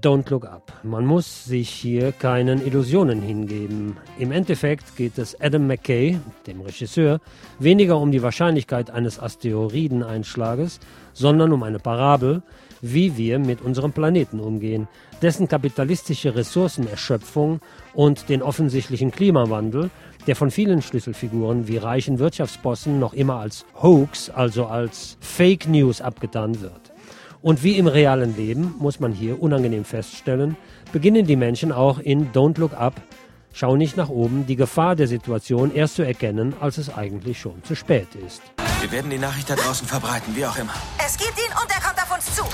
Don't 0.01 0.31
look 0.31 0.45
up. 0.45 0.73
Man 0.81 1.05
muss 1.05 1.45
sich 1.45 1.69
hier 1.69 2.11
keinen 2.11 2.65
Illusionen 2.65 3.21
hingeben. 3.21 3.97
Im 4.17 4.31
Endeffekt 4.31 4.95
geht 4.95 5.19
es 5.19 5.39
Adam 5.39 5.67
McKay, 5.67 6.19
dem 6.47 6.61
Regisseur, 6.61 7.19
weniger 7.59 7.97
um 7.99 8.11
die 8.11 8.23
Wahrscheinlichkeit 8.23 8.89
eines 8.89 9.19
Asteroideneinschlages, 9.19 10.79
sondern 11.13 11.53
um 11.53 11.61
eine 11.61 11.77
Parabel, 11.77 12.41
wie 12.81 13.17
wir 13.17 13.39
mit 13.39 13.61
unserem 13.61 13.91
Planeten 13.91 14.39
umgehen, 14.39 14.87
dessen 15.21 15.47
kapitalistische 15.47 16.35
Ressourcenerschöpfung 16.35 17.59
und 17.93 18.29
den 18.29 18.41
offensichtlichen 18.41 19.11
Klimawandel, 19.11 19.89
der 20.27 20.35
von 20.35 20.51
vielen 20.51 20.81
Schlüsselfiguren 20.81 21.67
wie 21.67 21.77
reichen 21.77 22.19
Wirtschaftsbossen 22.19 22.99
noch 22.99 23.13
immer 23.13 23.35
als 23.35 23.65
Hoax, 23.81 24.29
also 24.29 24.65
als 24.65 25.17
Fake 25.19 25.67
News 25.67 26.01
abgetan 26.01 26.61
wird. 26.61 26.91
Und 27.41 27.63
wie 27.63 27.77
im 27.77 27.87
realen 27.87 28.37
Leben, 28.37 28.75
muss 28.77 28.99
man 28.99 29.13
hier 29.13 29.41
unangenehm 29.41 29.83
feststellen, 29.83 30.57
beginnen 30.91 31.25
die 31.25 31.35
Menschen 31.35 31.71
auch 31.71 31.97
in 31.97 32.31
Don't 32.31 32.59
Look 32.59 32.73
Up, 32.73 33.01
Schau 33.53 33.75
nicht 33.75 33.97
nach 33.97 34.09
oben, 34.09 34.45
die 34.47 34.55
Gefahr 34.55 34.95
der 34.95 35.07
Situation 35.07 35.75
erst 35.75 35.95
zu 35.95 36.03
erkennen, 36.03 36.55
als 36.61 36.77
es 36.77 36.93
eigentlich 36.93 37.39
schon 37.39 37.61
zu 37.63 37.75
spät 37.75 38.07
ist. 38.15 38.41
Wir 38.79 38.91
werden 38.91 39.11
die 39.11 39.17
Nachricht 39.17 39.49
da 39.49 39.55
draußen 39.55 39.87
verbreiten, 39.87 40.35
wie 40.35 40.45
auch 40.45 40.57
immer. 40.57 40.73
Es 41.05 41.17
gibt 41.17 41.37
ihn 41.37 41.51
und 41.61 41.69
er 41.69 41.81
kommt 41.81 42.00
zu. 42.41 42.47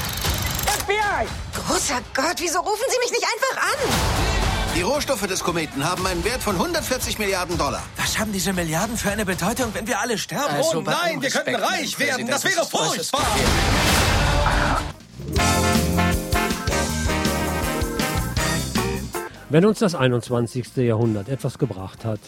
FBI! 0.84 1.28
Großer 1.54 2.00
Gott, 2.14 2.36
wieso 2.38 2.60
rufen 2.60 2.84
Sie 2.90 3.00
mich 3.00 3.12
nicht 3.12 3.24
einfach 3.24 3.64
an? 3.64 4.76
Die 4.76 4.82
Rohstoffe 4.82 5.26
des 5.26 5.44
Kometen 5.44 5.84
haben 5.84 6.06
einen 6.06 6.24
Wert 6.24 6.42
von 6.44 6.56
140 6.56 7.18
Milliarden 7.18 7.58
Dollar. 7.58 7.84
Was 7.98 8.20
haben 8.20 8.32
diese 8.32 8.54
Milliarden 8.54 8.96
für 8.96 9.10
eine 9.10 9.26
Bedeutung, 9.26 9.74
wenn 9.74 9.88
wir 9.88 10.00
alle 10.00 10.18
sterben? 10.18 10.56
Also, 10.56 10.80
oh 10.80 10.82
nein, 10.82 11.22
wir 11.22 11.30
könnten 11.30 11.56
reich 11.56 11.98
werden. 12.00 12.28
Das 12.28 12.44
wäre 12.44 12.66
furchtbar. 12.66 13.26
Wenn 19.50 19.66
uns 19.66 19.80
das 19.80 19.96
21. 19.96 20.76
Jahrhundert 20.76 21.30
etwas 21.30 21.58
gebracht 21.58 22.04
hat, 22.06 22.20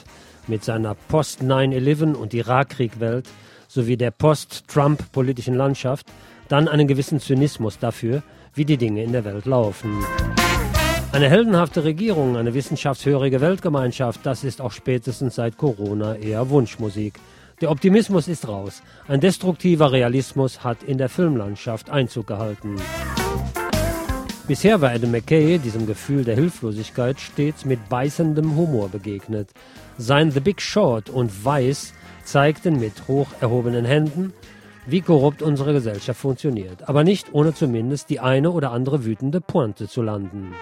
mit 0.47 0.63
seiner 0.63 0.95
Post-9-11 0.95 2.15
und 2.15 2.33
Irakkrieg-Welt 2.33 3.27
sowie 3.67 3.97
der 3.97 4.11
Post-Trump-politischen 4.11 5.53
Landschaft, 5.53 6.07
dann 6.49 6.67
einen 6.67 6.87
gewissen 6.87 7.19
Zynismus 7.19 7.79
dafür, 7.79 8.21
wie 8.53 8.65
die 8.65 8.77
Dinge 8.77 9.03
in 9.03 9.13
der 9.13 9.23
Welt 9.23 9.45
laufen. 9.45 10.03
Eine 11.11 11.29
heldenhafte 11.29 11.83
Regierung, 11.85 12.37
eine 12.37 12.53
wissenschaftshörige 12.53 13.41
Weltgemeinschaft, 13.41 14.19
das 14.23 14.43
ist 14.43 14.61
auch 14.61 14.71
spätestens 14.71 15.35
seit 15.35 15.57
Corona 15.57 16.15
eher 16.15 16.49
Wunschmusik. 16.49 17.13
Der 17.61 17.71
Optimismus 17.71 18.27
ist 18.27 18.47
raus. 18.47 18.81
Ein 19.07 19.19
destruktiver 19.19 19.91
Realismus 19.91 20.63
hat 20.63 20.83
in 20.83 20.97
der 20.97 21.09
Filmlandschaft 21.09 21.89
Einzug 21.89 22.27
gehalten. 22.27 22.75
Bisher 24.47 24.81
war 24.81 24.91
Adam 24.91 25.11
McKay 25.11 25.59
diesem 25.59 25.85
Gefühl 25.85 26.23
der 26.23 26.35
Hilflosigkeit 26.35 27.19
stets 27.19 27.65
mit 27.65 27.89
beißendem 27.89 28.55
Humor 28.55 28.89
begegnet. 28.89 29.49
Sein 29.97 30.31
The 30.31 30.39
Big 30.39 30.61
Short 30.61 31.09
und 31.09 31.45
Weiß 31.45 31.93
zeigten 32.23 32.79
mit 32.79 33.07
hoch 33.07 33.27
erhobenen 33.41 33.85
Händen, 33.85 34.33
wie 34.85 35.01
korrupt 35.01 35.41
unsere 35.41 35.73
Gesellschaft 35.73 36.19
funktioniert, 36.19 36.87
aber 36.87 37.03
nicht 37.03 37.33
ohne 37.33 37.53
zumindest 37.53 38.09
die 38.09 38.19
eine 38.19 38.51
oder 38.51 38.71
andere 38.71 39.05
wütende 39.05 39.41
Pointe 39.41 39.87
zu 39.87 40.01
landen. 40.01 40.53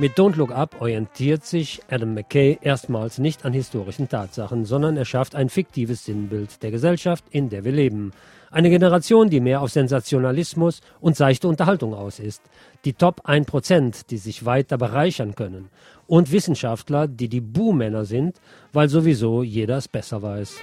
Mit 0.00 0.16
Don't 0.16 0.36
Look 0.36 0.52
Up 0.52 0.80
orientiert 0.80 1.44
sich 1.44 1.80
Adam 1.90 2.14
McKay 2.14 2.58
erstmals 2.62 3.18
nicht 3.18 3.44
an 3.44 3.52
historischen 3.52 4.08
Tatsachen, 4.08 4.64
sondern 4.64 4.96
er 4.96 5.04
schafft 5.04 5.34
ein 5.34 5.48
fiktives 5.48 6.04
Sinnbild 6.04 6.62
der 6.62 6.70
Gesellschaft, 6.70 7.24
in 7.30 7.48
der 7.48 7.64
wir 7.64 7.72
leben. 7.72 8.12
Eine 8.52 8.70
Generation, 8.70 9.28
die 9.28 9.40
mehr 9.40 9.60
auf 9.60 9.72
Sensationalismus 9.72 10.82
und 11.00 11.16
seichte 11.16 11.48
Unterhaltung 11.48 11.94
aus 11.94 12.20
ist. 12.20 12.42
Die 12.84 12.92
Top 12.92 13.28
1%, 13.28 14.06
die 14.08 14.18
sich 14.18 14.44
weiter 14.44 14.78
bereichern 14.78 15.34
können. 15.34 15.68
Und 16.06 16.32
Wissenschaftler, 16.32 17.08
die 17.08 17.28
die 17.28 17.40
Buhmänner 17.40 18.04
sind, 18.04 18.40
weil 18.72 18.88
sowieso 18.88 19.42
jeder 19.42 19.78
es 19.78 19.88
besser 19.88 20.22
weiß. 20.22 20.58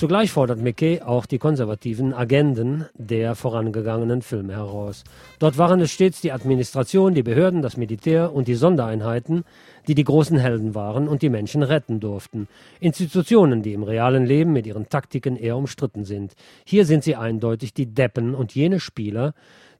Zugleich 0.00 0.32
fordert 0.32 0.62
McKay 0.62 1.02
auch 1.02 1.26
die 1.26 1.36
konservativen 1.36 2.14
Agenden 2.14 2.86
der 2.94 3.34
vorangegangenen 3.34 4.22
Filme 4.22 4.54
heraus. 4.54 5.04
Dort 5.38 5.58
waren 5.58 5.78
es 5.82 5.90
stets 5.90 6.22
die 6.22 6.32
Administration, 6.32 7.12
die 7.12 7.22
Behörden, 7.22 7.60
das 7.60 7.76
Militär 7.76 8.32
und 8.32 8.48
die 8.48 8.54
Sondereinheiten, 8.54 9.44
die 9.88 9.94
die 9.94 10.04
großen 10.04 10.38
Helden 10.38 10.74
waren 10.74 11.06
und 11.06 11.20
die 11.20 11.28
Menschen 11.28 11.62
retten 11.62 12.00
durften. 12.00 12.48
Institutionen, 12.80 13.62
die 13.62 13.74
im 13.74 13.82
realen 13.82 14.24
Leben 14.24 14.54
mit 14.54 14.66
ihren 14.66 14.88
Taktiken 14.88 15.36
eher 15.36 15.58
umstritten 15.58 16.06
sind. 16.06 16.32
Hier 16.64 16.86
sind 16.86 17.04
sie 17.04 17.16
eindeutig 17.16 17.74
die 17.74 17.92
Deppen 17.92 18.34
und 18.34 18.54
jene 18.54 18.80
Spieler, 18.80 19.34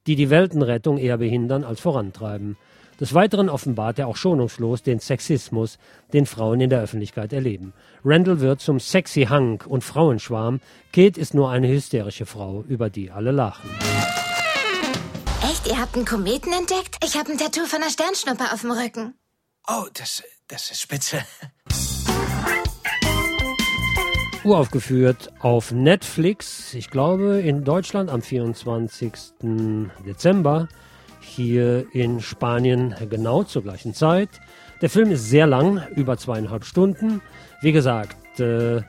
die 0.06 0.16
die 0.16 0.30
Weltenrettung 0.30 0.98
eher 0.98 1.18
behindern 1.18 1.64
als 1.64 1.80
vorantreiben. 1.80 2.56
Des 3.00 3.14
Weiteren 3.14 3.48
offenbart 3.48 3.98
er 3.98 4.08
auch 4.08 4.16
schonungslos 4.16 4.82
den 4.82 5.00
Sexismus, 5.00 5.78
den 6.12 6.26
Frauen 6.26 6.60
in 6.60 6.68
der 6.68 6.82
Öffentlichkeit 6.82 7.32
erleben. 7.32 7.72
Randall 8.04 8.40
wird 8.40 8.60
zum 8.60 8.78
sexy 8.78 9.24
Hank 9.24 9.66
und 9.66 9.82
Frauenschwarm. 9.82 10.60
Kate 10.92 11.18
ist 11.18 11.32
nur 11.32 11.50
eine 11.50 11.68
hysterische 11.68 12.26
Frau, 12.26 12.62
über 12.68 12.90
die 12.90 13.10
alle 13.10 13.30
lachen. 13.30 13.70
Echt, 15.42 15.66
ihr 15.66 15.80
habt 15.80 15.96
einen 15.96 16.04
Kometen 16.04 16.52
entdeckt? 16.52 16.96
Ich 17.02 17.16
habe 17.16 17.32
ein 17.32 17.38
Tattoo 17.38 17.64
von 17.64 17.80
einer 17.80 17.90
Sternschnuppe 17.90 18.52
auf 18.52 18.60
dem 18.60 18.72
Rücken. 18.72 19.14
Oh, 19.66 19.86
das, 19.94 20.22
das 20.48 20.70
ist 20.70 20.82
spitze. 20.82 21.24
Uraufgeführt 24.42 25.30
auf 25.40 25.70
Netflix, 25.70 26.72
ich 26.72 26.88
glaube 26.90 27.40
in 27.40 27.62
Deutschland 27.62 28.08
am 28.08 28.22
24. 28.22 29.12
Dezember 30.06 30.68
hier 31.20 31.84
in 31.92 32.20
Spanien 32.20 32.94
genau 33.10 33.42
zur 33.42 33.62
gleichen 33.62 33.92
Zeit. 33.92 34.30
Der 34.80 34.88
Film 34.88 35.10
ist 35.10 35.28
sehr 35.28 35.46
lang, 35.46 35.82
über 35.94 36.16
zweieinhalb 36.16 36.64
Stunden. 36.64 37.20
Wie 37.60 37.72
gesagt, 37.72 38.40
äh, 38.40 38.80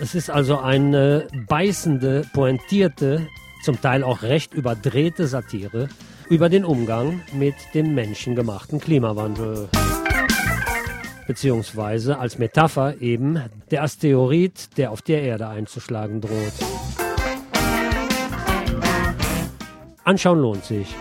es 0.00 0.14
ist 0.14 0.30
also 0.30 0.58
eine 0.58 1.26
beißende, 1.48 2.24
pointierte, 2.32 3.26
zum 3.64 3.80
Teil 3.80 4.04
auch 4.04 4.22
recht 4.22 4.54
überdrehte 4.54 5.26
Satire 5.26 5.88
über 6.28 6.48
den 6.48 6.64
Umgang 6.64 7.22
mit 7.32 7.54
dem 7.74 7.94
menschengemachten 7.94 8.80
Klimawandel. 8.80 9.68
Beziehungsweise 11.26 12.18
als 12.18 12.38
Metapher 12.38 13.00
eben 13.00 13.42
der 13.70 13.82
Asteroid, 13.82 14.76
der 14.76 14.90
auf 14.90 15.02
der 15.02 15.22
Erde 15.22 15.48
einzuschlagen 15.48 16.20
droht. 16.20 16.52
Anschauen 20.04 20.40
lohnt 20.40 20.64
sich. 20.64 20.94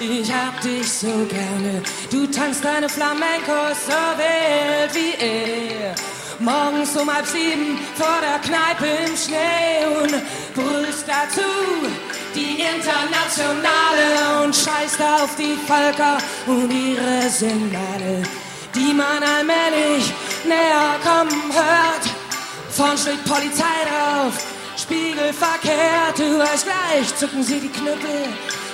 Ich 0.00 0.32
hab 0.32 0.60
dich 0.60 0.90
so 0.90 1.26
gerne. 1.28 1.82
Du 2.10 2.26
tanzt 2.26 2.64
deine 2.64 2.88
Flamencos 2.88 3.86
so 3.86 4.00
wild 4.16 4.94
wie 4.94 5.14
er. 5.22 5.94
Morgens 6.38 6.96
um 6.96 7.12
halb 7.12 7.26
sieben 7.26 7.78
vor 7.96 8.18
der 8.22 8.38
Kneipe 8.38 8.86
im 9.06 9.16
Schnee 9.16 9.84
und 10.00 10.14
brüllst 10.54 11.04
dazu 11.06 11.50
die 12.34 12.62
Internationale 12.62 14.42
und 14.42 14.56
scheißt 14.56 15.00
auf 15.02 15.36
die 15.36 15.58
Völker 15.66 16.16
und 16.46 16.70
ihre 16.70 17.28
Signale, 17.28 18.22
die 18.74 18.94
man 18.94 19.22
allmählich 19.22 20.14
näher 20.44 20.96
kommen 21.02 21.52
hört. 21.52 22.04
Vorn 22.70 22.96
steht 22.96 23.22
Polizei 23.24 23.76
drauf, 23.84 24.32
Spiegel 24.90 25.32
verkehrt, 25.32 26.18
du 26.18 26.40
weißt 26.40 26.66
gleich, 26.66 27.16
zucken 27.16 27.44
sie 27.44 27.60
die 27.60 27.68
Knüppel. 27.68 28.26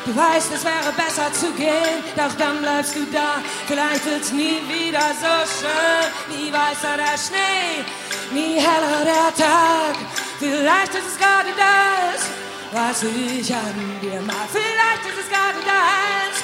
Du 0.07 0.17
weißt, 0.17 0.51
es 0.55 0.65
wäre 0.65 0.91
besser 0.97 1.31
zu 1.35 1.53
gehen, 1.53 2.01
doch 2.17 2.35
dann 2.39 2.63
bleibst 2.63 2.97
du 2.97 3.05
da. 3.13 3.43
Vielleicht 3.67 4.07
wird's 4.07 4.33
nie 4.33 4.57
wieder 4.67 5.13
so 5.21 5.35
schön, 5.61 6.09
nie 6.33 6.51
weißer 6.51 6.97
der 6.97 7.19
Schnee, 7.19 7.85
nie 8.33 8.55
heller 8.55 9.05
der 9.05 9.45
Tag. 9.45 9.97
Vielleicht 10.39 10.95
ist 10.95 11.07
es 11.07 11.19
gerade 11.19 11.51
das, 11.55 12.31
was 12.73 13.03
ich 13.03 13.55
an 13.55 13.77
dir 14.01 14.23
mag. 14.23 14.49
Vielleicht 14.51 15.05
ist 15.05 15.23
es 15.23 15.29
gerade 15.29 15.61
das, 15.69 16.35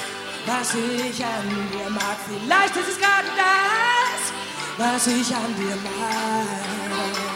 was 0.45 0.75
ich 0.75 1.25
an 1.25 1.49
dir 1.73 1.89
mag. 1.89 2.17
Vielleicht 2.29 2.75
ist 2.75 2.89
es 2.89 2.99
gerade 2.99 3.29
das, 3.41 4.21
was 4.77 5.07
ich 5.07 5.35
an 5.35 5.55
dir 5.57 5.75
mag. 5.99 7.32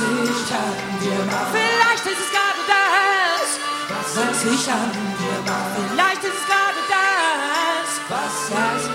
ich 0.00 0.52
hatten 0.52 0.94
wir 1.00 1.24
mal. 1.26 1.46
Vielleicht 1.52 2.06
ist 2.06 2.20
es 2.24 2.30
gerade 2.30 2.62
das. 2.66 3.48
Was 3.88 4.14
sich 4.42 4.70
an 4.70 4.90
dir 4.92 5.18
wir 5.18 5.52
mal. 5.52 5.70
Vielleicht 5.90 6.24
ist 6.24 6.38
es 6.38 6.46
gerade 6.46 6.80
das. 6.88 7.88
Was 8.08 8.34
weiß 8.50 8.87